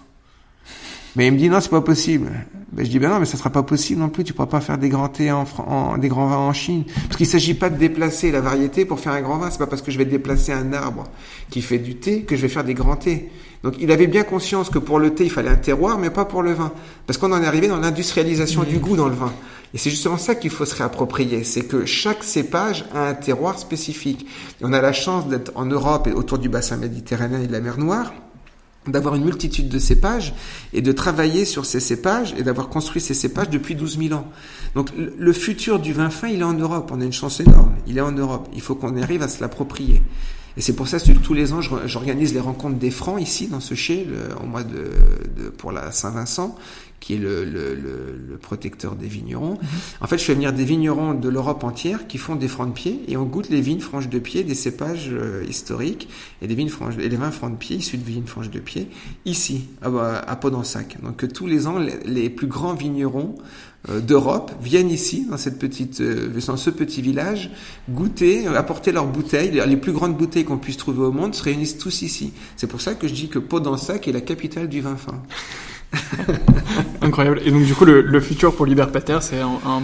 Mais 1.16 1.28
il 1.28 1.32
me 1.32 1.38
dit 1.38 1.48
non, 1.48 1.60
c'est 1.60 1.70
pas 1.70 1.80
possible. 1.80 2.30
Ben, 2.72 2.84
je 2.84 2.90
dis 2.90 2.98
ben 2.98 3.08
non, 3.08 3.20
mais 3.20 3.26
ça 3.26 3.36
sera 3.36 3.50
pas 3.50 3.62
possible 3.62 4.00
non 4.00 4.08
plus. 4.08 4.24
Tu 4.24 4.32
pourras 4.32 4.48
pas 4.48 4.60
faire 4.60 4.78
des 4.78 4.88
grands 4.88 5.08
thés 5.08 5.30
en, 5.30 5.44
en 5.58 5.96
des 5.96 6.08
grands 6.08 6.26
vins 6.26 6.38
en 6.38 6.52
Chine, 6.52 6.84
parce 7.04 7.16
qu'il 7.16 7.26
s'agit 7.26 7.54
pas 7.54 7.70
de 7.70 7.76
déplacer 7.76 8.32
la 8.32 8.40
variété 8.40 8.84
pour 8.84 8.98
faire 8.98 9.12
un 9.12 9.22
grand 9.22 9.38
vin. 9.38 9.50
C'est 9.50 9.58
pas 9.58 9.68
parce 9.68 9.82
que 9.82 9.92
je 9.92 9.98
vais 9.98 10.04
déplacer 10.06 10.52
un 10.52 10.72
arbre 10.72 11.04
qui 11.50 11.62
fait 11.62 11.78
du 11.78 11.96
thé 11.96 12.22
que 12.22 12.34
je 12.34 12.42
vais 12.42 12.48
faire 12.48 12.64
des 12.64 12.74
grands 12.74 12.96
thés. 12.96 13.30
Donc 13.64 13.76
il 13.80 13.90
avait 13.90 14.06
bien 14.06 14.24
conscience 14.24 14.68
que 14.68 14.78
pour 14.78 14.98
le 14.98 15.14
thé 15.14 15.24
il 15.24 15.30
fallait 15.30 15.48
un 15.48 15.56
terroir, 15.56 15.98
mais 15.98 16.10
pas 16.10 16.26
pour 16.26 16.42
le 16.42 16.52
vin, 16.52 16.70
parce 17.06 17.18
qu'on 17.18 17.32
en 17.32 17.42
est 17.42 17.46
arrivé 17.46 17.66
dans 17.66 17.78
l'industrialisation 17.78 18.62
du 18.62 18.78
goût 18.78 18.94
dans 18.94 19.08
le 19.08 19.14
vin. 19.14 19.32
Et 19.72 19.78
c'est 19.78 19.90
justement 19.90 20.18
ça 20.18 20.34
qu'il 20.34 20.50
faut 20.50 20.66
se 20.66 20.76
réapproprier, 20.76 21.42
c'est 21.44 21.64
que 21.64 21.86
chaque 21.86 22.22
cépage 22.22 22.84
a 22.94 23.08
un 23.08 23.14
terroir 23.14 23.58
spécifique. 23.58 24.26
Et 24.60 24.64
on 24.64 24.72
a 24.74 24.82
la 24.82 24.92
chance 24.92 25.28
d'être 25.28 25.50
en 25.54 25.64
Europe 25.64 26.06
et 26.06 26.12
autour 26.12 26.38
du 26.38 26.50
bassin 26.50 26.76
méditerranéen 26.76 27.40
et 27.40 27.46
de 27.46 27.52
la 27.52 27.60
mer 27.60 27.78
Noire 27.78 28.12
d'avoir 28.86 29.14
une 29.14 29.24
multitude 29.24 29.70
de 29.70 29.78
cépages 29.78 30.34
et 30.74 30.82
de 30.82 30.92
travailler 30.92 31.46
sur 31.46 31.64
ces 31.64 31.80
cépages 31.80 32.34
et 32.36 32.42
d'avoir 32.42 32.68
construit 32.68 33.00
ces 33.00 33.14
cépages 33.14 33.48
depuis 33.48 33.74
12 33.74 33.98
000 33.98 34.14
ans. 34.14 34.26
Donc 34.74 34.90
le 34.94 35.32
futur 35.32 35.78
du 35.78 35.94
vin 35.94 36.10
fin, 36.10 36.28
il 36.28 36.40
est 36.40 36.44
en 36.44 36.52
Europe. 36.52 36.90
On 36.92 37.00
a 37.00 37.04
une 37.04 37.12
chance 37.12 37.40
énorme. 37.40 37.74
Il 37.86 37.96
est 37.96 38.02
en 38.02 38.12
Europe. 38.12 38.46
Il 38.54 38.60
faut 38.60 38.74
qu'on 38.74 39.00
arrive 39.00 39.22
à 39.22 39.28
se 39.28 39.40
l'approprier. 39.40 40.02
Et 40.56 40.60
c'est 40.60 40.74
pour 40.74 40.88
ça 40.88 40.98
que 40.98 41.12
tous 41.18 41.34
les 41.34 41.52
ans, 41.52 41.60
j'organise 41.60 42.32
les 42.32 42.40
rencontres 42.40 42.78
des 42.78 42.90
francs 42.90 43.20
ici, 43.20 43.48
dans 43.48 43.60
ce 43.60 43.74
chai, 43.74 44.06
au 44.42 44.46
mois 44.46 44.62
de, 44.62 44.90
de 45.36 45.48
pour 45.48 45.72
la 45.72 45.90
Saint-Vincent, 45.90 46.56
qui 47.04 47.14
est 47.14 47.18
le, 47.18 47.44
le, 47.44 47.74
le, 47.74 48.36
protecteur 48.38 48.96
des 48.96 49.08
vignerons. 49.08 49.58
Mhm. 49.60 49.68
En 50.00 50.06
fait, 50.06 50.16
je 50.16 50.24
fais 50.24 50.32
venir 50.32 50.54
des 50.54 50.64
vignerons 50.64 51.12
de 51.12 51.28
l'Europe 51.28 51.62
entière 51.62 52.06
qui 52.06 52.16
font 52.16 52.34
des 52.34 52.48
francs 52.48 52.68
de 52.68 52.72
pied 52.72 53.02
et 53.08 53.18
on 53.18 53.24
goûte 53.24 53.50
les 53.50 53.60
vignes 53.60 53.80
franches 53.80 54.08
de 54.08 54.18
pied, 54.18 54.42
des 54.42 54.54
cépages 54.54 55.10
euh, 55.12 55.44
historiques 55.46 56.08
et 56.40 56.46
des 56.46 56.54
vignes 56.54 56.70
franches 56.70 56.94
et 56.98 57.10
les 57.10 57.16
vins 57.16 57.30
francs 57.30 57.52
de 57.52 57.58
pied 57.58 57.76
issus 57.76 57.98
de 57.98 58.04
vignes 58.04 58.24
franches 58.24 58.48
de 58.48 58.58
pied 58.58 58.88
ici 59.26 59.68
à, 59.82 59.88
à 60.16 60.36
Podensac. 60.36 60.96
Donc 61.02 61.30
tous 61.30 61.46
les 61.46 61.66
ans, 61.66 61.78
les, 61.78 62.30
plus 62.30 62.46
grands 62.46 62.74
vignerons 62.74 63.34
d'Europe 63.88 64.52
viennent 64.62 64.90
ici 64.90 65.26
dans 65.28 65.36
cette 65.36 65.58
petite 65.58 66.00
euh, 66.00 66.28
dans 66.46 66.56
ce 66.56 66.70
petit 66.70 67.02
village 67.02 67.50
goûter 67.90 68.46
apporter 68.46 68.92
leurs 68.92 69.06
bouteilles 69.06 69.62
les 69.66 69.76
plus 69.76 69.92
grandes 69.92 70.16
bouteilles 70.16 70.44
qu'on 70.44 70.58
puisse 70.58 70.76
trouver 70.76 71.02
au 71.02 71.12
monde 71.12 71.34
se 71.34 71.42
réunissent 71.42 71.78
tous 71.78 72.02
ici 72.02 72.32
c'est 72.56 72.66
pour 72.66 72.80
ça 72.80 72.94
que 72.94 73.08
je 73.08 73.14
dis 73.14 73.28
que 73.28 73.38
Podensac 73.38 74.08
est 74.08 74.12
la 74.12 74.20
capitale 74.20 74.68
du 74.68 74.80
vin 74.80 74.96
fin 74.96 75.22
Incroyable. 77.02 77.40
Et 77.44 77.50
donc 77.50 77.64
du 77.64 77.74
coup, 77.74 77.84
le, 77.84 78.00
le 78.00 78.20
futur 78.20 78.54
pour 78.54 78.66
Libertater, 78.66 79.18
c'est 79.20 79.40
un, 79.40 79.58
un, 79.66 79.82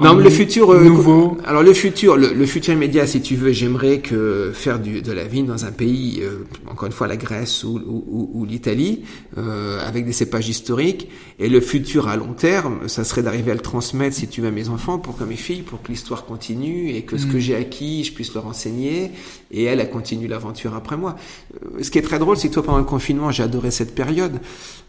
non, 0.00 0.14
le 0.14 0.28
futur 0.28 0.70
euh, 0.70 0.84
nouveau. 0.84 1.38
Alors 1.44 1.62
le 1.62 1.72
futur, 1.72 2.16
le, 2.16 2.46
futur 2.46 2.74
immédiat, 2.74 3.06
si 3.06 3.22
tu 3.22 3.34
veux, 3.34 3.52
j'aimerais 3.52 4.00
que 4.00 4.52
faire 4.54 4.78
du, 4.78 5.00
de 5.00 5.12
la 5.12 5.24
vigne 5.24 5.46
dans 5.46 5.64
un 5.64 5.72
pays, 5.72 6.20
euh, 6.20 6.44
encore 6.70 6.86
une 6.86 6.92
fois 6.92 7.06
la 7.06 7.16
Grèce 7.16 7.64
ou, 7.64 7.80
ou, 7.86 8.30
ou 8.34 8.44
l'Italie, 8.44 9.04
euh, 9.38 9.80
avec 9.86 10.04
des 10.04 10.12
cépages 10.12 10.48
historiques. 10.48 11.08
Et 11.38 11.48
le 11.48 11.60
futur 11.60 12.08
à 12.08 12.16
long 12.16 12.32
terme, 12.32 12.88
ça 12.88 13.04
serait 13.04 13.22
d'arriver 13.22 13.50
à 13.50 13.54
le 13.54 13.60
transmettre, 13.60 14.16
si 14.16 14.28
tu 14.28 14.40
veux, 14.40 14.48
à 14.48 14.50
mes 14.50 14.68
enfants, 14.68 14.98
pour 14.98 15.16
que 15.16 15.24
mes 15.24 15.36
filles, 15.36 15.62
pour 15.62 15.82
que 15.82 15.88
l'histoire 15.88 16.24
continue 16.24 16.90
et 16.90 17.02
que 17.02 17.16
ce 17.16 17.26
que 17.26 17.36
mm. 17.36 17.40
j'ai 17.40 17.56
acquis, 17.56 18.04
je 18.04 18.12
puisse 18.12 18.34
leur 18.34 18.46
enseigner. 18.46 19.10
Et 19.50 19.64
elle, 19.64 19.80
elle 19.80 19.90
continue 19.90 20.26
l'aventure 20.26 20.74
après 20.74 20.96
moi. 20.96 21.16
Euh, 21.54 21.82
ce 21.82 21.90
qui 21.90 21.98
est 21.98 22.02
très 22.02 22.18
drôle, 22.18 22.36
c'est 22.36 22.48
que 22.48 22.54
toi, 22.54 22.62
pendant 22.62 22.78
le 22.78 22.84
confinement, 22.84 23.30
j'ai 23.30 23.42
adoré 23.42 23.70
cette 23.70 23.94
période 23.94 24.40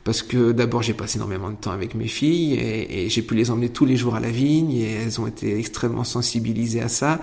parce 0.07 0.23
que 0.23 0.53
d'abord 0.53 0.83
j'ai 0.83 0.93
passé 0.93 1.17
énormément 1.17 1.49
de 1.49 1.57
temps 1.57 1.71
avec 1.71 1.93
mes 1.93 2.07
filles 2.07 2.53
et, 2.53 3.09
j'ai 3.09 3.21
pu 3.21 3.35
les 3.35 3.51
emmener 3.51 3.67
tous 3.67 3.83
les 3.83 3.97
jours 3.97 4.15
à 4.15 4.21
la 4.21 4.29
vigne 4.29 4.71
et 4.71 4.93
elles 5.03 5.19
ont 5.19 5.27
été 5.27 5.59
extrêmement 5.59 6.05
sensibilisées 6.05 6.81
à 6.81 6.87
ça. 6.87 7.19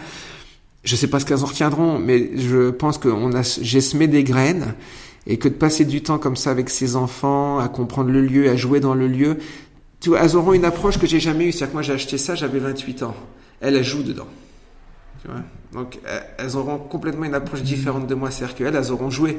Je 0.83 0.95
sais 0.95 1.07
pas 1.07 1.19
ce 1.19 1.25
qu'elles 1.25 1.43
en 1.43 1.47
retiendront, 1.47 1.99
mais 1.99 2.37
je 2.37 2.69
pense 2.69 2.99
que 2.99 3.09
j'ai 3.63 3.81
semé 3.81 4.07
des 4.07 4.23
graines 4.23 4.75
et 5.27 5.39
que 5.39 5.49
de 5.49 5.55
passer 5.55 5.87
du 5.87 6.03
temps 6.03 6.19
comme 6.19 6.37
ça 6.37 6.51
avec 6.51 6.69
ses 6.69 6.95
enfants, 6.95 7.59
à 7.59 7.69
comprendre 7.69 8.11
le 8.11 8.21
lieu, 8.21 8.51
à 8.51 8.57
jouer 8.57 8.81
dans 8.81 8.95
le 8.95 9.09
lieu, 9.09 9.39
elles 10.07 10.37
auront 10.37 10.53
une 10.53 10.67
approche 10.67 10.99
que 10.99 11.07
j'ai 11.07 11.21
jamais 11.21 11.47
eue. 11.47 11.53
C'est-à-dire 11.53 11.69
que 11.69 11.77
moi 11.77 11.83
j'ai 11.83 11.95
acheté 11.95 12.19
ça, 12.19 12.35
j'avais 12.35 12.59
28 12.59 13.03
ans. 13.05 13.17
Elles, 13.63 13.77
elles 13.77 13.83
jouent 13.83 14.03
dedans. 14.03 14.29
Donc 15.73 16.01
elles 16.37 16.55
auront 16.55 16.77
complètement 16.77 17.25
une 17.25 17.35
approche 17.35 17.63
différente 17.63 18.07
de 18.07 18.15
moi. 18.15 18.31
C'est-à-dire 18.31 18.55
qu'elles, 18.55 18.77
elles 18.77 18.93
auront 18.93 19.09
joué. 19.09 19.39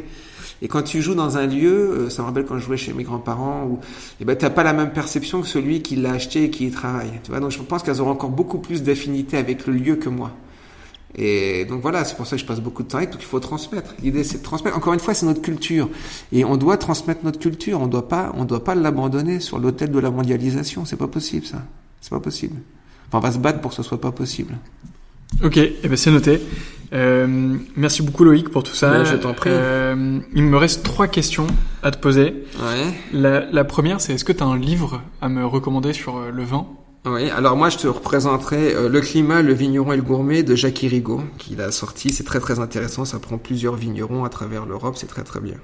Et 0.61 0.67
quand 0.67 0.83
tu 0.83 1.01
joues 1.01 1.15
dans 1.15 1.37
un 1.37 1.45
lieu, 1.45 1.91
euh, 1.91 2.09
ça 2.09 2.21
me 2.21 2.27
rappelle 2.27 2.45
quand 2.45 2.57
je 2.57 2.63
jouais 2.63 2.77
chez 2.77 2.93
mes 2.93 3.03
grands-parents, 3.03 3.65
où 3.65 3.79
eh 4.19 4.25
ben, 4.25 4.37
tu 4.37 4.45
n'as 4.45 4.51
pas 4.51 4.63
la 4.63 4.73
même 4.73 4.91
perception 4.91 5.41
que 5.41 5.47
celui 5.47 5.82
qui 5.82 5.95
l'a 5.95 6.11
acheté 6.11 6.45
et 6.45 6.49
qui 6.49 6.67
y 6.67 6.71
travaille. 6.71 7.11
Tu 7.23 7.32
vois 7.32 7.39
donc 7.39 7.51
je 7.51 7.61
pense 7.61 7.83
qu'elles 7.83 8.01
auront 8.01 8.11
encore 8.11 8.29
beaucoup 8.29 8.59
plus 8.59 8.83
d'affinité 8.83 9.37
avec 9.37 9.67
le 9.67 9.73
lieu 9.73 9.95
que 9.95 10.09
moi. 10.09 10.32
Et 11.17 11.65
donc 11.65 11.82
voilà, 11.82 12.03
c'est 12.03 12.15
pour 12.15 12.27
ça 12.27 12.36
que 12.36 12.41
je 12.41 12.45
passe 12.45 12.59
beaucoup 12.59 12.83
de 12.83 12.89
temps 12.89 12.97
avec, 12.97 13.11
donc 13.11 13.21
il 13.21 13.25
faut 13.25 13.39
transmettre. 13.39 13.95
L'idée 14.03 14.23
c'est 14.23 14.39
de 14.39 14.43
transmettre. 14.43 14.75
Encore 14.75 14.93
une 14.93 14.99
fois, 14.99 15.13
c'est 15.13 15.25
notre 15.25 15.41
culture. 15.41 15.89
Et 16.33 16.43
on 16.43 16.57
doit 16.57 16.77
transmettre 16.77 17.23
notre 17.23 17.39
culture. 17.39 17.79
On 17.79 17.87
doit 17.87 18.09
pas, 18.09 18.33
on 18.36 18.43
doit 18.43 18.63
pas 18.63 18.75
l'abandonner 18.75 19.39
sur 19.39 19.57
l'autel 19.57 19.91
de 19.91 19.99
la 19.99 20.11
mondialisation. 20.11 20.83
C'est 20.83 20.97
pas 20.97 21.07
possible, 21.07 21.45
ça. 21.45 21.61
C'est 22.01 22.09
pas 22.09 22.19
possible. 22.19 22.57
Enfin, 23.07 23.19
on 23.19 23.21
va 23.21 23.32
se 23.32 23.37
battre 23.37 23.61
pour 23.61 23.71
que 23.71 23.77
ce 23.77 23.83
soit 23.83 24.01
pas 24.01 24.11
possible. 24.11 24.57
Ok, 25.43 25.57
eh 25.57 25.87
ben 25.87 25.97
c'est 25.97 26.11
noté. 26.11 26.41
Euh, 26.93 27.57
merci 27.75 28.01
beaucoup 28.01 28.23
Loïc 28.23 28.49
pour 28.49 28.63
tout 28.63 28.73
ça. 28.75 28.91
Ben, 28.91 29.03
je 29.03 29.15
t'en 29.15 29.33
prie. 29.33 29.49
Euh, 29.51 30.19
il 30.33 30.43
me 30.43 30.57
reste 30.57 30.83
trois 30.83 31.07
questions 31.07 31.47
à 31.83 31.91
te 31.91 31.97
poser. 31.97 32.45
Ouais. 32.59 32.93
La, 33.11 33.45
la 33.51 33.63
première, 33.63 33.99
c'est 33.99 34.13
est-ce 34.13 34.23
que 34.23 34.31
tu 34.31 34.43
as 34.43 34.45
un 34.45 34.57
livre 34.57 35.01
à 35.21 35.27
me 35.27 35.45
recommander 35.45 35.93
sur 35.93 36.17
euh, 36.17 36.31
le 36.31 36.43
vin? 36.43 36.67
Oui, 37.07 37.29
alors 37.29 37.55
moi 37.55 37.69
je 37.69 37.77
te 37.77 37.87
représenterai 37.87 38.73
euh, 38.73 38.89
Le 38.89 38.99
climat, 38.99 39.43
le 39.43 39.53
vigneron 39.53 39.93
et 39.93 39.95
le 39.95 40.01
gourmet 40.01 40.41
de 40.41 40.55
Jacques 40.55 40.79
Rigaud, 40.79 41.21
qu'il 41.37 41.61
a 41.61 41.71
sorti. 41.71 42.11
C'est 42.11 42.23
très 42.23 42.39
très 42.39 42.59
intéressant, 42.59 43.05
ça 43.05 43.19
prend 43.19 43.37
plusieurs 43.37 43.75
vignerons 43.75 44.23
à 44.23 44.29
travers 44.29 44.65
l'Europe, 44.65 44.95
c'est 44.97 45.05
très 45.05 45.23
très 45.23 45.39
bien. 45.39 45.57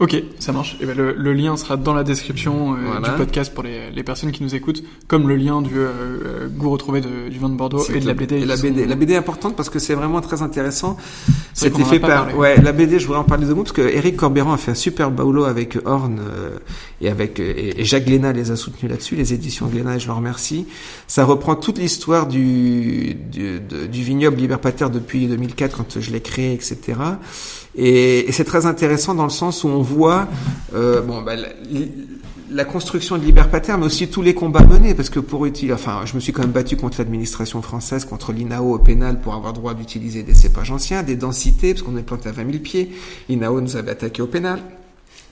Ok, 0.00 0.16
ça 0.40 0.52
marche. 0.52 0.74
Et 0.74 0.78
eh 0.82 0.86
ben 0.86 0.96
le, 0.96 1.14
le, 1.16 1.32
lien 1.32 1.56
sera 1.56 1.76
dans 1.76 1.94
la 1.94 2.02
description 2.02 2.74
euh, 2.74 3.00
du 3.00 3.10
podcast 3.16 3.54
pour 3.54 3.62
les, 3.62 3.90
les, 3.90 4.02
personnes 4.02 4.32
qui 4.32 4.42
nous 4.42 4.54
écoutent, 4.54 4.82
comme 5.06 5.28
le 5.28 5.36
lien 5.36 5.62
du 5.62 5.74
euh, 5.76 6.48
goût 6.48 6.70
retrouvé 6.70 7.00
de, 7.00 7.28
du 7.28 7.38
vin 7.38 7.48
de 7.48 7.54
Bordeaux 7.54 7.84
et 7.84 8.00
de 8.00 8.06
la 8.06 8.14
BD. 8.14 8.38
Et 8.38 8.44
la 8.44 8.56
BD, 8.56 8.86
la 8.86 8.96
BD 8.96 9.12
est 9.12 9.16
importante 9.16 9.54
parce 9.54 9.70
que 9.70 9.78
c'est 9.78 9.94
vraiment 9.94 10.20
très 10.20 10.42
intéressant. 10.42 10.96
C'était 11.54 11.84
fait 11.84 12.00
par, 12.00 12.36
ouais, 12.36 12.60
la 12.60 12.72
BD. 12.72 12.98
Je 12.98 13.06
voudrais 13.06 13.20
en 13.20 13.24
parler 13.24 13.46
de 13.46 13.52
mots 13.52 13.62
parce 13.62 13.72
que 13.72 13.82
Eric 13.82 14.16
Corberan 14.16 14.54
a 14.54 14.56
fait 14.56 14.72
un 14.72 14.76
super 14.76 15.10
boulot 15.10 15.44
avec 15.44 15.78
Horn 15.84 16.18
euh, 16.18 16.58
et 17.00 17.08
avec 17.08 17.38
et, 17.38 17.84
Jacques 17.84 18.06
Glénat 18.06 18.32
les 18.32 18.50
a 18.50 18.56
soutenus 18.56 18.90
là-dessus, 18.90 19.14
les 19.14 19.34
éditions 19.34 19.66
Glénat. 19.66 19.96
Et 19.96 20.00
je 20.00 20.08
leur 20.08 20.16
remercie. 20.16 20.66
Ça 21.06 21.24
reprend 21.24 21.54
toute 21.54 21.78
l'histoire 21.78 22.26
du 22.26 23.14
du, 23.14 23.60
du 23.60 24.02
vignoble 24.02 24.38
Libertaire 24.38 24.90
depuis 24.90 25.26
2004 25.26 25.76
quand 25.76 26.00
je 26.00 26.10
l'ai 26.10 26.22
créé, 26.22 26.54
etc. 26.54 26.94
Et, 27.74 28.28
et 28.28 28.32
c'est 28.32 28.44
très 28.44 28.66
intéressant 28.66 29.14
dans 29.14 29.24
le 29.24 29.30
sens 29.30 29.64
où 29.64 29.68
on 29.68 29.80
voit 29.80 30.28
euh, 30.74 31.00
bon, 31.00 31.22
bah, 31.22 31.32
la, 32.50 32.64
construction 32.64 33.16
de 33.16 33.24
Liberpater, 33.24 33.74
mais 33.78 33.86
aussi 33.86 34.08
tous 34.08 34.20
les 34.20 34.34
combats 34.34 34.64
menés, 34.64 34.94
parce 34.94 35.08
que 35.08 35.20
pour 35.20 35.46
utiliser, 35.46 35.72
enfin, 35.72 36.02
je 36.04 36.14
me 36.14 36.20
suis 36.20 36.32
quand 36.32 36.42
même 36.42 36.52
battu 36.52 36.76
contre 36.76 36.98
l'administration 36.98 37.62
française, 37.62 38.04
contre 38.04 38.32
l'INAO 38.32 38.74
au 38.74 38.78
pénal 38.78 39.20
pour 39.20 39.34
avoir 39.34 39.54
droit 39.54 39.74
d'utiliser 39.74 40.22
des 40.22 40.34
cépages 40.34 40.70
anciens, 40.70 41.02
des 41.02 41.16
densités, 41.16 41.72
parce 41.72 41.82
qu'on 41.82 41.96
est 41.96 42.02
planté 42.02 42.28
à 42.28 42.32
20 42.32 42.50
000 42.50 42.62
pieds. 42.62 42.92
L'INAO 43.28 43.60
nous 43.60 43.76
avait 43.76 43.92
attaqué 43.92 44.20
au 44.20 44.26
pénal. 44.26 44.60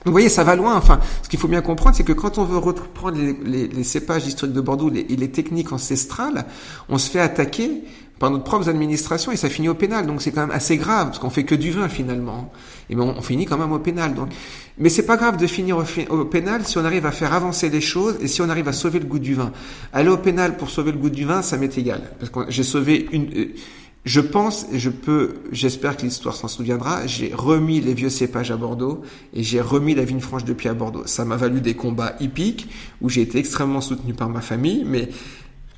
Vous 0.03 0.11
voyez, 0.11 0.29
ça 0.29 0.43
va 0.43 0.55
loin. 0.55 0.75
Enfin, 0.75 0.99
ce 1.21 1.29
qu'il 1.29 1.37
faut 1.37 1.47
bien 1.47 1.61
comprendre, 1.61 1.95
c'est 1.95 2.03
que 2.03 2.13
quand 2.13 2.39
on 2.39 2.43
veut 2.43 2.57
reprendre 2.57 3.17
les, 3.19 3.37
les, 3.45 3.67
les 3.67 3.83
cépages 3.83 4.25
historiques 4.25 4.55
de 4.55 4.61
Bordeaux 4.61 4.91
et 4.91 5.15
les 5.15 5.29
techniques 5.29 5.71
ancestrales, 5.71 6.45
on 6.89 6.97
se 6.97 7.07
fait 7.07 7.19
attaquer 7.19 7.83
par 8.21 8.29
notre 8.29 8.43
propre 8.43 8.69
administration 8.69 9.31
et 9.31 9.35
ça 9.35 9.49
finit 9.49 9.67
au 9.67 9.73
pénal. 9.73 10.05
Donc 10.05 10.21
c'est 10.21 10.31
quand 10.31 10.41
même 10.41 10.55
assez 10.55 10.77
grave 10.77 11.07
parce 11.07 11.17
qu'on 11.17 11.31
fait 11.31 11.43
que 11.43 11.55
du 11.55 11.71
vin 11.71 11.89
finalement. 11.89 12.53
Et 12.91 12.95
ben 12.95 13.01
on, 13.17 13.21
finit 13.23 13.47
quand 13.47 13.57
même 13.57 13.71
au 13.71 13.79
pénal. 13.79 14.13
Donc, 14.13 14.29
mais 14.77 14.89
c'est 14.89 15.07
pas 15.07 15.17
grave 15.17 15.37
de 15.37 15.47
finir 15.47 15.83
au, 16.09 16.25
pénal 16.25 16.63
si 16.63 16.77
on 16.77 16.85
arrive 16.85 17.07
à 17.07 17.11
faire 17.11 17.33
avancer 17.33 17.69
les 17.69 17.81
choses 17.81 18.17
et 18.21 18.27
si 18.27 18.43
on 18.43 18.49
arrive 18.49 18.67
à 18.67 18.73
sauver 18.73 18.99
le 18.99 19.05
goût 19.05 19.17
du 19.17 19.33
vin. 19.33 19.51
Aller 19.91 20.09
au 20.09 20.17
pénal 20.17 20.55
pour 20.55 20.69
sauver 20.69 20.91
le 20.91 20.99
goût 20.99 21.09
du 21.09 21.25
vin, 21.25 21.41
ça 21.41 21.57
m'est 21.57 21.75
égal 21.79 22.11
parce 22.19 22.29
que 22.29 22.51
j'ai 22.51 22.63
sauvé 22.63 23.09
une. 23.11 23.27
Euh, 23.35 23.55
je 24.03 24.19
pense 24.19 24.65
et 24.71 24.79
je 24.79 24.89
peux, 24.89 25.35
j'espère 25.51 25.95
que 25.95 26.03
l'histoire 26.03 26.35
s'en 26.35 26.47
souviendra, 26.47 27.05
j'ai 27.05 27.31
remis 27.35 27.81
les 27.81 27.93
vieux 27.93 28.09
cépages 28.09 28.49
à 28.49 28.57
Bordeaux 28.57 29.03
et 29.33 29.43
j'ai 29.43 29.61
remis 29.61 29.93
la 29.93 30.03
vigne 30.03 30.19
franche 30.19 30.43
de 30.43 30.53
pied 30.53 30.71
à 30.71 30.73
Bordeaux. 30.73 31.03
Ça 31.05 31.23
m'a 31.23 31.37
valu 31.37 31.61
des 31.61 31.75
combats 31.75 32.15
hippiques 32.19 32.67
où 33.01 33.09
j'ai 33.09 33.21
été 33.21 33.37
extrêmement 33.37 33.81
soutenu 33.81 34.15
par 34.15 34.29
ma 34.29 34.41
famille, 34.41 34.83
mais 34.87 35.09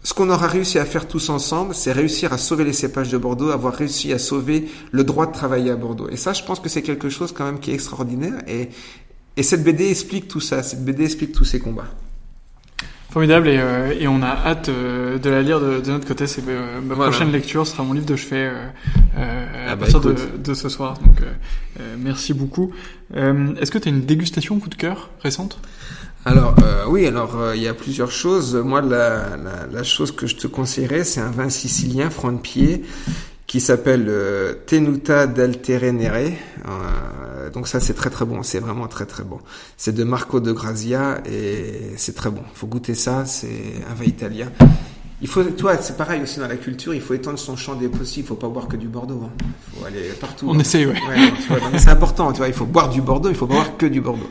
ce 0.03 0.13
qu'on 0.13 0.30
aura 0.30 0.47
réussi 0.47 0.80
à 0.80 0.85
faire 0.85 1.07
tous 1.07 1.30
ensemble, 1.30 1.73
c'est 1.73 1.93
réussir 1.93 2.34
à 2.34 2.38
sauver 2.38 2.65
les 2.65 2.73
cépages 2.73 3.09
de 3.09 3.17
Bordeaux, 3.17 3.51
avoir 3.51 3.73
réussi 3.73 4.11
à 4.11 4.19
sauver 4.19 4.69
le 4.91 5.03
droit 5.05 5.25
de 5.25 5.31
travailler 5.31 5.71
à 5.71 5.77
Bordeaux. 5.77 6.09
Et 6.09 6.17
ça, 6.17 6.34
je 6.34 6.43
pense 6.43 6.59
que 6.59 6.67
c'est 6.67 6.81
quelque 6.81 7.09
chose 7.09 7.31
quand 7.31 7.45
même 7.45 7.59
qui 7.59 7.71
est 7.71 7.73
extraordinaire. 7.73 8.34
Et, 8.47 8.69
et 9.38 9.43
cette 9.43 9.63
BD 9.63 9.89
explique 9.89 10.27
tout 10.27 10.41
ça. 10.41 10.61
Cette 10.61 10.84
BD 10.84 11.05
explique 11.05 11.31
tous 11.31 11.45
ces 11.45 11.59
combats. 11.59 11.88
Formidable 13.13 13.47
et, 13.47 13.59
euh, 13.59 13.93
et, 13.97 14.07
on 14.07 14.23
a 14.23 14.27
hâte 14.27 14.69
euh, 14.69 15.19
de 15.19 15.30
la 15.30 15.43
lire 15.43 15.61
de, 15.61 15.80
de 15.80 15.91
notre 15.91 16.07
côté. 16.07 16.25
C'est 16.25 16.41
euh, 16.47 16.81
ma 16.81 16.95
prochaine 16.95 17.31
lecture 17.31 17.67
sera 17.67 17.84
mon 17.84 17.93
livre 17.93 18.07
de 18.07 18.15
chevet 18.15 18.47
à 18.47 18.51
ah 19.15 19.75
bah 19.75 19.81
partir 19.81 20.01
de, 20.01 20.15
de, 20.43 20.53
ce 20.55 20.67
soir. 20.67 20.97
Donc 20.97 21.21
merci 21.99 22.34
beaucoup. 22.34 22.71
Est-ce 23.13 23.69
que 23.69 23.77
tu 23.77 23.88
as 23.88 23.91
une 23.91 24.01
dégustation 24.01 24.59
coup 24.59 24.69
de 24.69 24.75
cœur 24.75 25.11
récente? 25.21 25.59
Alors 26.26 26.56
euh, 26.64 26.86
oui, 26.88 27.06
alors 27.06 27.36
euh, 27.38 27.56
il 27.56 27.62
y 27.62 27.68
a 27.68 27.74
plusieurs 27.74 28.12
choses. 28.12 28.56
Moi, 28.56 28.82
la, 28.82 29.36
la, 29.38 29.68
la, 29.72 29.84
chose 29.84 30.12
que 30.12 30.26
je 30.26 30.36
te 30.36 30.48
conseillerais, 30.48 31.04
c'est 31.04 31.20
un 31.20 31.32
vin 31.32 31.50
sicilien 31.50 32.10
franc 32.10 32.32
de 32.32 32.40
pied 32.40 32.84
qui 33.45 33.60
s'appelle 33.60 34.06
euh, 34.08 34.54
Tenuta 34.66 35.28
del 35.28 35.60
Terenere. 35.62 36.34
Euh, 36.66 37.50
donc 37.50 37.68
ça, 37.68 37.80
c'est 37.80 37.94
très 37.94 38.10
très 38.10 38.26
bon. 38.26 38.41
C'est 38.41 38.60
vraiment 38.60 38.88
très 38.88 39.06
très 39.06 39.24
bon. 39.24 39.40
C'est 39.78 39.94
de 39.94 40.04
Marco 40.04 40.40
de 40.40 40.52
Grazia 40.52 41.20
et 41.26 41.91
c'est 41.98 42.16
très 42.16 42.30
bon. 42.32 42.44
Faut 42.54 42.68
goûter 42.68 42.95
ça. 42.95 43.26
C'est 43.26 43.74
un 43.90 43.94
vin 43.94 44.06
italien 44.06 44.52
il 45.24 45.30
faut, 45.30 45.41
toi, 45.41 45.78
c'est 45.78 45.95
pareil 45.95 46.22
aussi 46.22 46.41
dans 46.41 46.50
la 46.50 46.58
culture, 46.58 46.94
il 46.94 47.00
faut 47.00 47.14
étendre 47.14 47.40
son 47.40 47.56
champ 47.56 47.76
des 47.76 47.88
possibles, 47.88 48.26
il 48.26 48.28
faut 48.28 48.36
pas 48.36 48.50
boire 48.50 48.68
que 48.68 48.76
du 48.76 48.90
Bordeaux. 48.90 49.22
Hein. 49.24 49.32
Il 49.40 49.80
faut 49.80 49.86
aller 49.86 50.10
partout. 50.20 50.48
On 50.50 50.60
essaye, 50.60 50.86
ouais. 50.86 50.91
ouais 50.91 51.78
c'est 51.78 51.91
important, 51.91 52.34
tu 52.34 52.40
vois, 52.40 52.50
il 52.50 52.54
faut 52.54 52.66
boire 52.66 52.90
du 52.90 53.02
Bordeaux, 53.02 53.30
il 53.30 53.36
faut 53.36 53.48
pas 53.48 53.54
boire 53.54 53.78
que 53.78 53.86
du 53.86 54.02
Bordeaux. 54.02 54.30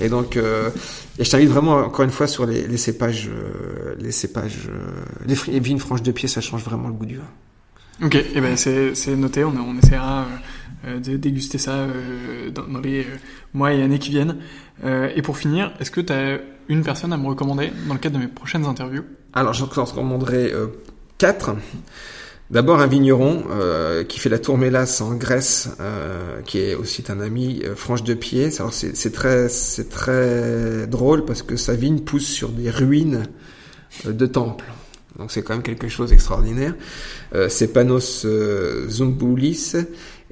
Et 0.00 0.08
donc, 0.08 0.36
euh, 0.36 0.70
et 1.16 1.24
je 1.24 1.30
t'invite 1.30 1.48
vraiment, 1.48 1.76
encore 1.76 2.04
une 2.04 2.10
fois, 2.10 2.26
sur 2.26 2.44
les, 2.44 2.66
les 2.66 2.76
cépages, 2.76 3.30
euh, 3.32 3.94
les 4.00 4.10
cépages, 4.10 4.68
euh, 4.68 5.04
les, 5.26 5.36
les, 5.46 5.60
vignes 5.60 5.78
franches 5.78 6.02
de 6.02 6.10
pied, 6.10 6.26
ça 6.26 6.40
change 6.40 6.64
vraiment 6.64 6.88
le 6.88 6.94
goût 6.94 7.06
du 7.06 7.18
vin. 7.18 8.04
Ok, 8.04 8.16
et 8.16 8.26
eh 8.34 8.40
ben 8.40 8.56
c'est, 8.56 8.96
c'est 8.96 9.14
noté, 9.14 9.44
on, 9.44 9.54
on 9.56 9.78
essaiera 9.78 10.26
euh, 10.86 10.98
de 10.98 11.16
déguster 11.16 11.58
ça 11.58 11.72
euh, 11.72 12.50
dans, 12.50 12.66
dans, 12.66 12.80
les 12.80 13.06
mois 13.54 13.72
et 13.72 13.80
années 13.80 14.00
qui 14.00 14.10
viennent. 14.10 14.38
et 14.82 15.22
pour 15.22 15.38
finir, 15.38 15.72
est-ce 15.78 15.92
que 15.92 16.00
tu 16.00 16.12
as 16.12 16.40
une 16.68 16.82
personne 16.82 17.12
à 17.12 17.16
me 17.16 17.28
recommander 17.28 17.70
dans 17.86 17.94
le 17.94 18.00
cadre 18.00 18.16
de 18.18 18.24
mes 18.24 18.28
prochaines 18.28 18.64
interviews? 18.64 19.04
Alors, 19.34 19.54
j'en 19.54 19.66
recommanderai 19.66 20.52
euh, 20.52 20.66
quatre. 21.16 21.56
D'abord 22.50 22.80
un 22.80 22.86
vigneron 22.86 23.44
euh, 23.50 24.04
qui 24.04 24.18
fait 24.18 24.28
la 24.28 24.38
tour 24.38 24.58
Mélas 24.58 25.00
en 25.00 25.14
Grèce, 25.14 25.70
euh, 25.80 26.42
qui 26.42 26.58
est 26.58 26.74
aussi 26.74 27.02
un 27.08 27.18
ami 27.18 27.62
franche 27.74 28.02
de 28.02 28.12
pied. 28.12 28.50
c'est 28.50 29.12
très 29.12 29.48
très 29.88 30.86
drôle 30.86 31.24
parce 31.24 31.40
que 31.40 31.56
sa 31.56 31.74
vigne 31.74 32.00
pousse 32.00 32.26
sur 32.26 32.50
des 32.50 32.68
ruines 32.68 33.22
de 34.04 34.26
temples. 34.26 34.66
Donc 35.18 35.32
c'est 35.32 35.42
quand 35.42 35.54
même 35.54 35.62
quelque 35.62 35.88
chose 35.88 36.10
d'extraordinaire. 36.10 36.74
C'est 37.48 37.68
Panos 37.68 38.26
Zumboulis 38.88 39.72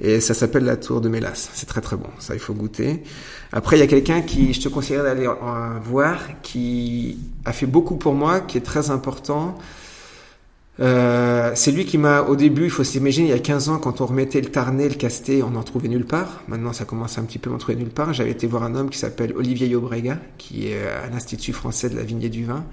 et 0.01 0.19
ça 0.19 0.33
s'appelle 0.33 0.65
la 0.65 0.77
tour 0.77 0.99
de 0.99 1.09
Mélas. 1.09 1.49
C'est 1.53 1.67
très 1.67 1.81
très 1.81 1.95
bon. 1.95 2.09
Ça 2.19 2.33
il 2.33 2.39
faut 2.39 2.53
goûter. 2.53 3.03
Après, 3.53 3.77
il 3.77 3.79
y 3.79 3.83
a 3.83 3.87
quelqu'un 3.87 4.21
qui, 4.21 4.53
je 4.53 4.61
te 4.61 4.69
conseillerais 4.69 5.03
d'aller 5.03 5.29
voir, 5.83 6.19
qui 6.41 7.19
a 7.45 7.53
fait 7.53 7.65
beaucoup 7.65 7.95
pour 7.95 8.13
moi, 8.13 8.39
qui 8.39 8.57
est 8.57 8.61
très 8.61 8.89
important. 8.89 9.57
Euh, 10.79 11.51
c'est 11.53 11.71
lui 11.71 11.85
qui 11.85 11.97
m'a, 11.97 12.21
au 12.21 12.35
début, 12.35 12.63
il 12.63 12.69
faut 12.71 12.83
s'imaginer, 12.83 13.27
il 13.27 13.31
y 13.31 13.35
a 13.35 13.39
15 13.39 13.69
ans, 13.69 13.77
quand 13.77 14.01
on 14.01 14.05
remettait 14.07 14.41
le 14.41 14.49
Tarnet, 14.49 14.89
le 14.89 14.95
Casté, 14.95 15.43
on 15.43 15.51
n'en 15.51 15.63
trouvait 15.63 15.89
nulle 15.89 16.05
part. 16.05 16.41
Maintenant, 16.47 16.73
ça 16.73 16.85
commence 16.85 17.17
un 17.17 17.23
petit 17.23 17.37
peu 17.37 17.51
à 17.51 17.53
en 17.53 17.57
trouver 17.57 17.75
nulle 17.75 17.89
part. 17.89 18.13
J'avais 18.13 18.31
été 18.31 18.47
voir 18.47 18.63
un 18.63 18.73
homme 18.73 18.89
qui 18.89 18.97
s'appelle 18.97 19.33
Olivier 19.35 19.67
Yobrega, 19.67 20.17
qui 20.37 20.69
est 20.69 20.87
à 20.87 21.09
l'Institut 21.09 21.53
français 21.53 21.89
de 21.89 21.97
la 21.97 22.03
vigne 22.03 22.29
du 22.29 22.45
vin. 22.45 22.65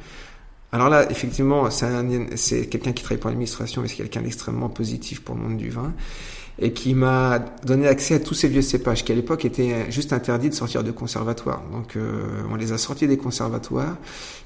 Alors 0.71 0.89
là, 0.89 1.11
effectivement, 1.11 1.69
c'est 1.71 2.69
quelqu'un 2.69 2.93
qui 2.93 3.03
travaille 3.03 3.21
pour 3.21 3.31
l'administration, 3.31 3.83
mais 3.83 3.89
c'est 3.89 3.97
quelqu'un 3.97 4.23
d'extrêmement 4.23 4.69
positif 4.69 5.23
pour 5.23 5.35
le 5.35 5.43
monde 5.43 5.57
du 5.57 5.71
vin 5.71 5.93
et 6.61 6.73
qui 6.73 6.95
m'a 6.95 7.39
donné 7.65 7.87
accès 7.87 8.15
à 8.15 8.19
tous 8.19 8.35
ces 8.35 8.49
vieux 8.49 8.63
cépages 8.63 9.05
qui 9.05 9.13
à 9.13 9.15
l'époque 9.15 9.45
étaient 9.45 9.91
juste 9.91 10.13
interdits 10.13 10.49
de 10.49 10.55
sortir 10.55 10.83
de 10.83 10.91
conservatoire. 10.91 11.63
Donc 11.71 11.97
euh, 11.97 12.43
on 12.51 12.57
les 12.57 12.73
a 12.73 12.79
sortis 12.79 13.07
des 13.07 13.17
conservatoires 13.17 13.97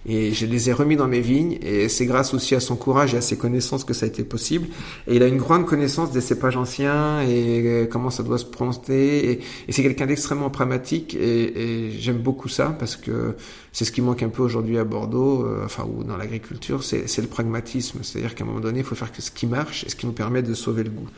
et 0.04 0.32
je 0.32 0.44
les 0.44 0.68
ai 0.68 0.72
remis 0.74 0.96
dans 0.96 1.08
mes 1.08 1.20
vignes 1.20 1.58
et 1.62 1.88
c'est 1.88 2.04
grâce 2.04 2.34
aussi 2.34 2.54
à 2.54 2.60
son 2.60 2.76
courage 2.76 3.14
et 3.14 3.16
à 3.16 3.20
ses 3.22 3.38
connaissances 3.38 3.84
que 3.84 3.94
ça 3.94 4.04
a 4.04 4.08
été 4.08 4.24
possible. 4.24 4.68
Et 5.06 5.16
il 5.16 5.22
a 5.22 5.26
une 5.26 5.38
grande 5.38 5.64
connaissance 5.64 6.12
des 6.12 6.20
cépages 6.20 6.56
anciens 6.56 7.22
et 7.22 7.62
euh, 7.64 7.86
comment 7.86 8.10
ça 8.10 8.22
doit 8.22 8.38
se 8.38 8.44
prononcer 8.44 9.40
et, 9.68 9.72
c'est 9.72 9.82
quelqu'un 9.82 10.06
d'extrêmement 10.06 10.50
pragmatique 10.50 11.14
et, 11.14 11.90
j'aime 11.98 12.18
beaucoup 12.18 12.48
ça 12.48 12.76
parce 12.78 12.96
que 12.96 13.36
c'est 13.72 13.84
ce 13.84 13.92
qui 13.92 14.02
manque 14.02 14.22
un 14.22 14.28
peu 14.28 14.42
aujourd'hui 14.42 14.76
à 14.76 14.84
Bordeaux, 14.84 15.46
euh, 15.46 15.62
enfin 15.64 15.84
ou 15.84 16.04
dans 16.04 16.16
l'agriculture, 16.18 16.84
c'est 16.84 17.18
le 17.18 17.26
pragmatisme. 17.26 18.00
C'est-à-dire 18.02 18.34
qu'à 18.34 18.44
un 18.44 18.46
moment 18.46 18.60
donné, 18.60 18.80
il 18.80 18.84
faut 18.84 18.94
faire 18.94 19.08
ce 19.16 19.30
qui 19.30 19.46
marche 19.46 19.84
et 19.84 19.88
ce 19.88 19.96
qui 19.96 20.06
nous 20.06 20.12
permet 20.12 20.42
de 20.42 20.52
sauver 20.52 20.84
le 20.84 20.90
goût. 20.90 21.08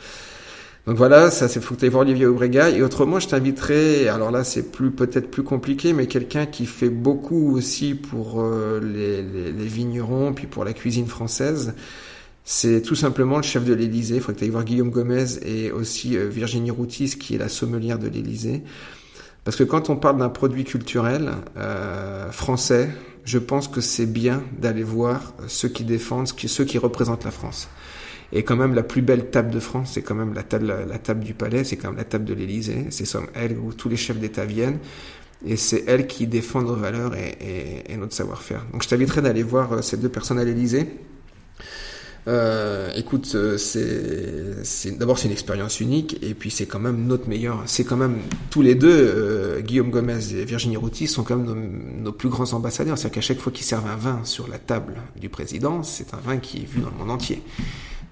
Donc 0.86 0.98
voilà, 0.98 1.30
ça 1.30 1.48
c'est 1.48 1.62
faut 1.62 1.74
que 1.74 1.80
tu 1.80 1.88
voir 1.88 2.02
Olivier 2.02 2.26
Aubrega. 2.26 2.68
Et 2.70 2.82
autrement, 2.82 3.18
je 3.18 3.28
t'inviterai, 3.28 4.08
alors 4.08 4.30
là 4.30 4.44
c'est 4.44 4.70
plus 4.70 4.90
peut-être 4.90 5.30
plus 5.30 5.42
compliqué, 5.42 5.94
mais 5.94 6.06
quelqu'un 6.06 6.44
qui 6.44 6.66
fait 6.66 6.90
beaucoup 6.90 7.56
aussi 7.56 7.94
pour 7.94 8.42
euh, 8.42 8.80
les, 8.80 9.64
vignerons, 9.66 10.34
puis 10.34 10.46
pour 10.46 10.64
la 10.64 10.74
cuisine 10.74 11.06
française. 11.06 11.74
C'est 12.46 12.82
tout 12.82 12.94
simplement 12.94 13.38
le 13.38 13.42
chef 13.42 13.64
de 13.64 13.72
l'Élysée. 13.72 14.16
Il 14.16 14.20
faut 14.20 14.32
que 14.32 14.38
tu 14.38 14.44
ailles 14.44 14.50
voir 14.50 14.64
Guillaume 14.64 14.90
Gomez 14.90 15.38
et 15.42 15.72
aussi 15.72 16.18
euh, 16.18 16.28
Virginie 16.28 16.70
Routis, 16.70 17.16
qui 17.18 17.34
est 17.34 17.38
la 17.38 17.48
sommelière 17.48 17.98
de 17.98 18.08
l'Élysée. 18.08 18.62
Parce 19.44 19.56
que 19.56 19.64
quand 19.64 19.88
on 19.88 19.96
parle 19.96 20.18
d'un 20.18 20.28
produit 20.28 20.64
culturel 20.64 21.30
euh, 21.56 22.30
français, 22.30 22.90
je 23.24 23.38
pense 23.38 23.68
que 23.68 23.80
c'est 23.80 24.04
bien 24.04 24.42
d'aller 24.58 24.82
voir 24.82 25.32
ceux 25.46 25.68
qui 25.68 25.84
défendent, 25.84 26.28
ceux 26.28 26.64
qui 26.64 26.76
représentent 26.76 27.24
la 27.24 27.30
France. 27.30 27.68
Et 28.34 28.42
quand 28.42 28.56
même, 28.56 28.74
la 28.74 28.82
plus 28.82 29.00
belle 29.00 29.30
table 29.30 29.50
de 29.50 29.60
France, 29.60 29.92
c'est 29.94 30.02
quand 30.02 30.16
même 30.16 30.34
la 30.34 30.42
table, 30.42 31.20
du 31.20 31.34
palais, 31.34 31.62
c'est 31.62 31.76
quand 31.76 31.88
même 31.88 31.96
la 31.96 32.04
table 32.04 32.24
de 32.24 32.34
l'Élysée. 32.34 32.86
C'est 32.90 33.06
elle 33.34 33.56
où 33.56 33.72
tous 33.72 33.88
les 33.88 33.96
chefs 33.96 34.18
d'État 34.18 34.44
viennent. 34.44 34.78
Et 35.46 35.56
c'est 35.56 35.84
elle 35.86 36.08
qui 36.08 36.26
défend 36.26 36.62
nos 36.62 36.74
valeurs 36.74 37.12
et, 37.14 37.96
notre 37.96 38.12
savoir-faire. 38.12 38.64
Donc 38.72 38.82
je 38.82 38.88
t'inviterai 38.88 39.22
d'aller 39.22 39.42
voir 39.44 39.72
euh, 39.72 39.82
ces 39.82 39.96
deux 39.96 40.08
personnes 40.08 40.38
à 40.38 40.44
l'Élysée. 40.44 40.86
Euh, 42.26 42.90
écoute, 42.96 43.30
euh, 43.34 43.58
c'est, 43.58 44.98
d'abord 44.98 45.18
c'est 45.18 45.26
une 45.26 45.32
expérience 45.32 45.80
unique 45.80 46.16
et 46.22 46.32
puis 46.32 46.50
c'est 46.50 46.64
quand 46.64 46.80
même 46.80 47.06
notre 47.06 47.28
meilleur. 47.28 47.62
C'est 47.66 47.84
quand 47.84 47.98
même 47.98 48.16
tous 48.50 48.62
les 48.62 48.74
deux, 48.74 49.60
Guillaume 49.60 49.90
Gomez 49.90 50.32
et 50.32 50.44
Virginie 50.44 50.78
Routy 50.78 51.06
sont 51.06 51.22
quand 51.22 51.36
même 51.36 52.02
nos 52.02 52.12
plus 52.12 52.30
grands 52.30 52.52
ambassadeurs. 52.54 52.96
C'est-à-dire 52.96 53.16
qu'à 53.16 53.20
chaque 53.20 53.38
fois 53.38 53.52
qu'ils 53.52 53.66
servent 53.66 53.86
un 53.86 53.96
vin 53.96 54.24
sur 54.24 54.48
la 54.48 54.58
table 54.58 54.94
du 55.20 55.28
président, 55.28 55.82
c'est 55.82 56.14
un 56.14 56.20
vin 56.24 56.38
qui 56.38 56.62
est 56.62 56.66
vu 56.66 56.80
dans 56.80 56.90
le 56.90 56.96
monde 56.96 57.10
entier. 57.10 57.42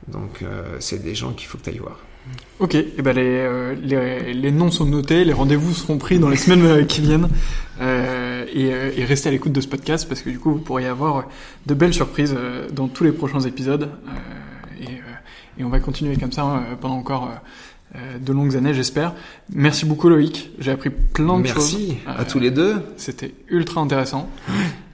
Donc 0.09 0.43
euh, 0.43 0.77
c'est 0.81 1.03
des 1.03 1.15
gens 1.15 1.33
qu'il 1.33 1.47
faut 1.49 1.59
que 1.59 1.65
tu 1.65 1.71
ailles 1.71 1.79
voir. 1.79 1.99
Ok, 2.61 2.77
et 2.77 3.03
ben 3.03 3.13
les, 3.17 3.23
euh, 3.25 3.75
les, 3.83 4.33
les, 4.33 4.53
noms 4.53 4.71
sont 4.71 4.87
notés, 4.87 5.25
les 5.25 5.33
rendez-vous 5.33 5.75
seront 5.75 5.99
pris 5.99 6.21
dans 6.21 6.29
les 6.29 6.37
semaines 6.45 6.65
euh, 6.65 6.85
qui 6.85 7.01
viennent. 7.01 7.29
Euh, 7.81 8.45
et, 8.53 9.01
et, 9.01 9.05
restez 9.05 9.29
à 9.29 9.33
l'écoute 9.33 9.53
de 9.53 9.61
ce 9.61 9.67
podcast 9.67 10.09
parce 10.09 10.23
que 10.23 10.31
du 10.31 10.39
coup 10.39 10.53
vous 10.53 10.61
pourriez 10.61 10.87
avoir 10.87 11.25
de 11.67 11.75
belles 11.75 11.95
surprises 11.95 12.37
dans 12.73 12.87
tous 12.87 13.03
les 13.03 13.13
prochains 13.13 13.41
épisodes. 13.41 13.91
Et, 14.81 15.61
et, 15.61 15.65
on 15.65 15.69
va 15.69 15.81
continuer 15.81 16.17
comme 16.17 16.31
ça 16.31 16.63
pendant 16.81 16.95
encore 16.95 17.31
de 18.21 18.33
longues 18.33 18.57
années, 18.57 18.73
j'espère. 18.73 19.15
Merci 19.53 19.85
beaucoup 19.85 20.09
Loïc, 20.09 20.51
j'ai 20.59 20.71
appris 20.71 20.91
plein 20.91 21.39
de 21.39 21.43
Merci 21.43 21.55
choses. 21.55 21.73
Merci 21.75 21.99
à 22.07 22.25
tous 22.25 22.39
les 22.39 22.51
deux. 22.51 22.77
C'était 22.97 23.35
ultra 23.49 23.81
intéressant. 23.81 24.31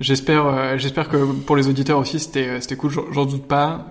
j'espère, 0.00 0.78
j'espère 0.78 1.08
que 1.10 1.18
pour 1.42 1.56
les 1.56 1.68
auditeurs 1.68 1.98
aussi 1.98 2.18
c'était, 2.18 2.60
c'était 2.60 2.76
cool. 2.76 2.92
J'en 3.12 3.26
doute 3.26 3.46
pas. 3.46 3.90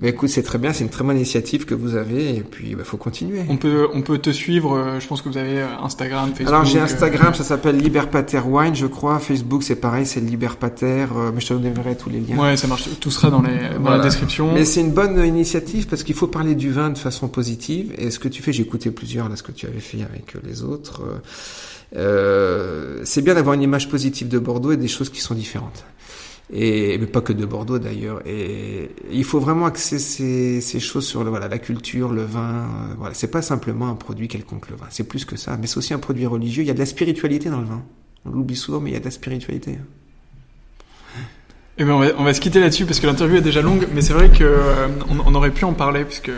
Mais 0.00 0.08
écoute, 0.08 0.30
c'est 0.30 0.42
très 0.42 0.56
bien, 0.56 0.72
c'est 0.72 0.82
une 0.82 0.90
très 0.90 1.04
bonne 1.04 1.16
initiative 1.16 1.66
que 1.66 1.74
vous 1.74 1.94
avez, 1.94 2.36
et 2.36 2.40
puis 2.40 2.70
il 2.70 2.76
bah, 2.76 2.84
faut 2.84 2.96
continuer. 2.96 3.42
On 3.50 3.58
peut, 3.58 3.86
on 3.92 4.00
peut 4.00 4.16
te 4.16 4.30
suivre, 4.30 4.98
je 4.98 5.06
pense 5.06 5.20
que 5.20 5.28
vous 5.28 5.36
avez 5.36 5.60
Instagram, 5.60 6.30
Facebook. 6.30 6.48
Alors 6.48 6.64
j'ai 6.64 6.80
Instagram, 6.80 7.28
euh... 7.32 7.34
ça 7.34 7.44
s'appelle 7.44 7.76
Liberpater 7.76 8.40
Wine, 8.40 8.74
je 8.74 8.86
crois. 8.86 9.18
Facebook, 9.18 9.62
c'est 9.62 9.76
pareil, 9.76 10.06
c'est 10.06 10.20
Liberpater, 10.20 11.06
euh, 11.14 11.30
mais 11.34 11.42
je 11.42 11.48
te 11.48 11.54
donnerai 11.54 11.96
tous 11.96 12.08
les 12.08 12.20
liens. 12.20 12.38
Ouais, 12.38 12.56
ça 12.56 12.66
marche, 12.66 12.88
tout 12.98 13.10
sera 13.10 13.28
dans, 13.28 13.42
les, 13.42 13.50
dans 13.74 13.80
voilà. 13.80 13.98
la 13.98 14.04
description. 14.04 14.54
Mais 14.54 14.64
c'est 14.64 14.80
une 14.80 14.92
bonne 14.92 15.22
initiative 15.22 15.86
parce 15.86 16.02
qu'il 16.02 16.14
faut 16.14 16.28
parler 16.28 16.54
du 16.54 16.70
vin 16.70 16.88
de 16.88 16.98
façon 16.98 17.28
positive, 17.28 17.92
et 17.98 18.10
ce 18.10 18.18
que 18.18 18.28
tu 18.28 18.42
fais, 18.42 18.54
j'ai 18.54 18.62
écouté 18.62 18.90
plusieurs, 18.90 19.28
là, 19.28 19.36
ce 19.36 19.42
que 19.42 19.52
tu 19.52 19.66
avais 19.66 19.80
fait 19.80 19.98
avec 20.02 20.34
les 20.42 20.62
autres. 20.62 21.02
Euh, 21.96 23.00
c'est 23.04 23.22
bien 23.22 23.34
d'avoir 23.34 23.54
une 23.54 23.62
image 23.62 23.88
positive 23.88 24.28
de 24.28 24.38
Bordeaux 24.38 24.72
et 24.72 24.76
des 24.76 24.88
choses 24.88 25.10
qui 25.10 25.20
sont 25.20 25.34
différentes 25.34 25.84
et 26.52 26.98
mais 26.98 27.06
pas 27.06 27.20
que 27.20 27.32
de 27.32 27.46
Bordeaux 27.46 27.78
d'ailleurs. 27.78 28.20
Et 28.26 28.90
il 29.10 29.24
faut 29.24 29.40
vraiment 29.40 29.66
axer 29.66 29.98
ces, 29.98 30.60
ces 30.60 30.80
choses 30.80 31.06
sur 31.06 31.22
le, 31.24 31.30
voilà 31.30 31.48
la 31.48 31.58
culture, 31.58 32.12
le 32.12 32.24
vin. 32.24 32.40
Euh, 32.40 32.94
voilà, 32.98 33.14
c'est 33.14 33.30
pas 33.30 33.42
simplement 33.42 33.88
un 33.88 33.94
produit 33.94 34.28
quelconque 34.28 34.68
le 34.70 34.76
vin, 34.76 34.86
c'est 34.90 35.08
plus 35.08 35.24
que 35.24 35.36
ça. 35.36 35.56
Mais 35.56 35.66
c'est 35.66 35.78
aussi 35.78 35.94
un 35.94 35.98
produit 35.98 36.26
religieux. 36.26 36.62
Il 36.62 36.66
y 36.66 36.70
a 36.70 36.74
de 36.74 36.78
la 36.78 36.86
spiritualité 36.86 37.50
dans 37.50 37.60
le 37.60 37.66
vin. 37.66 37.82
On 38.24 38.30
l'oublie 38.30 38.56
souvent, 38.56 38.80
mais 38.80 38.90
il 38.90 38.92
y 38.94 38.96
a 38.96 39.00
de 39.00 39.04
la 39.04 39.10
spiritualité. 39.10 39.78
Eh 41.78 41.84
ben 41.84 41.92
on, 41.92 42.00
va, 42.00 42.08
on 42.18 42.24
va 42.24 42.34
se 42.34 42.40
quitter 42.42 42.60
là-dessus 42.60 42.84
parce 42.84 43.00
que 43.00 43.06
l'interview 43.06 43.38
est 43.38 43.42
déjà 43.42 43.62
longue, 43.62 43.86
mais 43.94 44.02
c'est 44.02 44.12
vrai 44.12 44.28
que 44.28 44.44
euh, 44.44 44.88
on, 45.08 45.34
aurait 45.34 45.50
pu 45.50 45.64
en 45.64 45.72
parler 45.72 46.04
puisque 46.04 46.30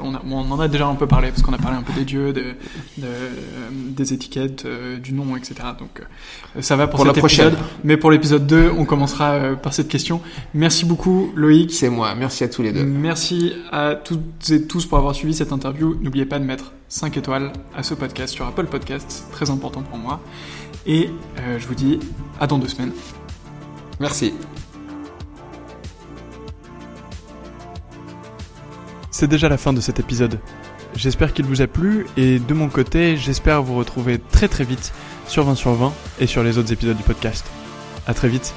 on, 0.00 0.14
a, 0.14 0.22
on, 0.28 0.50
en 0.50 0.60
a 0.60 0.68
déjà 0.68 0.86
un 0.86 0.94
peu 0.94 1.06
parlé 1.06 1.28
parce 1.28 1.42
qu'on 1.42 1.52
a 1.52 1.58
parlé 1.58 1.76
un 1.76 1.82
peu 1.82 1.92
des 1.92 2.04
dieux, 2.04 2.32
de, 2.32 2.54
de, 2.98 3.06
des 3.90 4.12
étiquettes, 4.12 4.64
euh, 4.64 4.98
du 4.98 5.12
nom, 5.12 5.36
etc. 5.36 5.54
Donc 5.78 6.00
euh, 6.56 6.62
ça 6.62 6.76
va 6.76 6.86
pour, 6.86 6.98
pour 6.98 7.06
cet 7.06 7.16
la 7.16 7.20
prochaine. 7.20 7.48
épisode. 7.48 7.64
Mais 7.84 7.96
pour 7.96 8.10
l'épisode 8.10 8.46
2, 8.46 8.72
on 8.76 8.84
commencera 8.84 9.32
euh, 9.32 9.54
par 9.54 9.74
cette 9.74 9.88
question. 9.88 10.20
Merci 10.54 10.84
beaucoup 10.84 11.32
Loïc. 11.34 11.72
C'est 11.72 11.90
moi. 11.90 12.14
Merci 12.14 12.44
à 12.44 12.48
tous 12.48 12.62
les 12.62 12.72
deux. 12.72 12.84
Merci 12.84 13.52
à 13.72 13.94
toutes 13.94 14.50
et 14.50 14.66
tous 14.66 14.86
pour 14.86 14.98
avoir 14.98 15.14
suivi 15.14 15.34
cette 15.34 15.52
interview. 15.52 15.96
N'oubliez 16.00 16.26
pas 16.26 16.38
de 16.38 16.44
mettre 16.44 16.72
5 16.88 17.16
étoiles 17.16 17.52
à 17.76 17.82
ce 17.82 17.94
podcast 17.94 18.34
sur 18.34 18.46
Apple 18.46 18.66
Podcasts, 18.66 19.26
très 19.32 19.50
important 19.50 19.82
pour 19.82 19.98
moi. 19.98 20.20
Et 20.86 21.08
je 21.58 21.66
vous 21.66 21.74
dis 21.74 21.98
à 22.40 22.46
dans 22.46 22.58
deux 22.58 22.68
semaines. 22.68 22.92
Merci. 24.00 24.34
C'est 29.16 29.28
déjà 29.28 29.48
la 29.48 29.58
fin 29.58 29.72
de 29.72 29.80
cet 29.80 30.00
épisode. 30.00 30.40
J'espère 30.96 31.32
qu'il 31.32 31.44
vous 31.44 31.62
a 31.62 31.68
plu 31.68 32.08
et 32.16 32.40
de 32.40 32.52
mon 32.52 32.68
côté, 32.68 33.16
j'espère 33.16 33.62
vous 33.62 33.76
retrouver 33.76 34.18
très 34.18 34.48
très 34.48 34.64
vite 34.64 34.92
sur 35.28 35.44
20 35.44 35.54
sur 35.54 35.72
20 35.72 35.92
et 36.18 36.26
sur 36.26 36.42
les 36.42 36.58
autres 36.58 36.72
épisodes 36.72 36.96
du 36.96 37.04
podcast. 37.04 37.46
À 38.08 38.12
très 38.12 38.26
vite. 38.26 38.52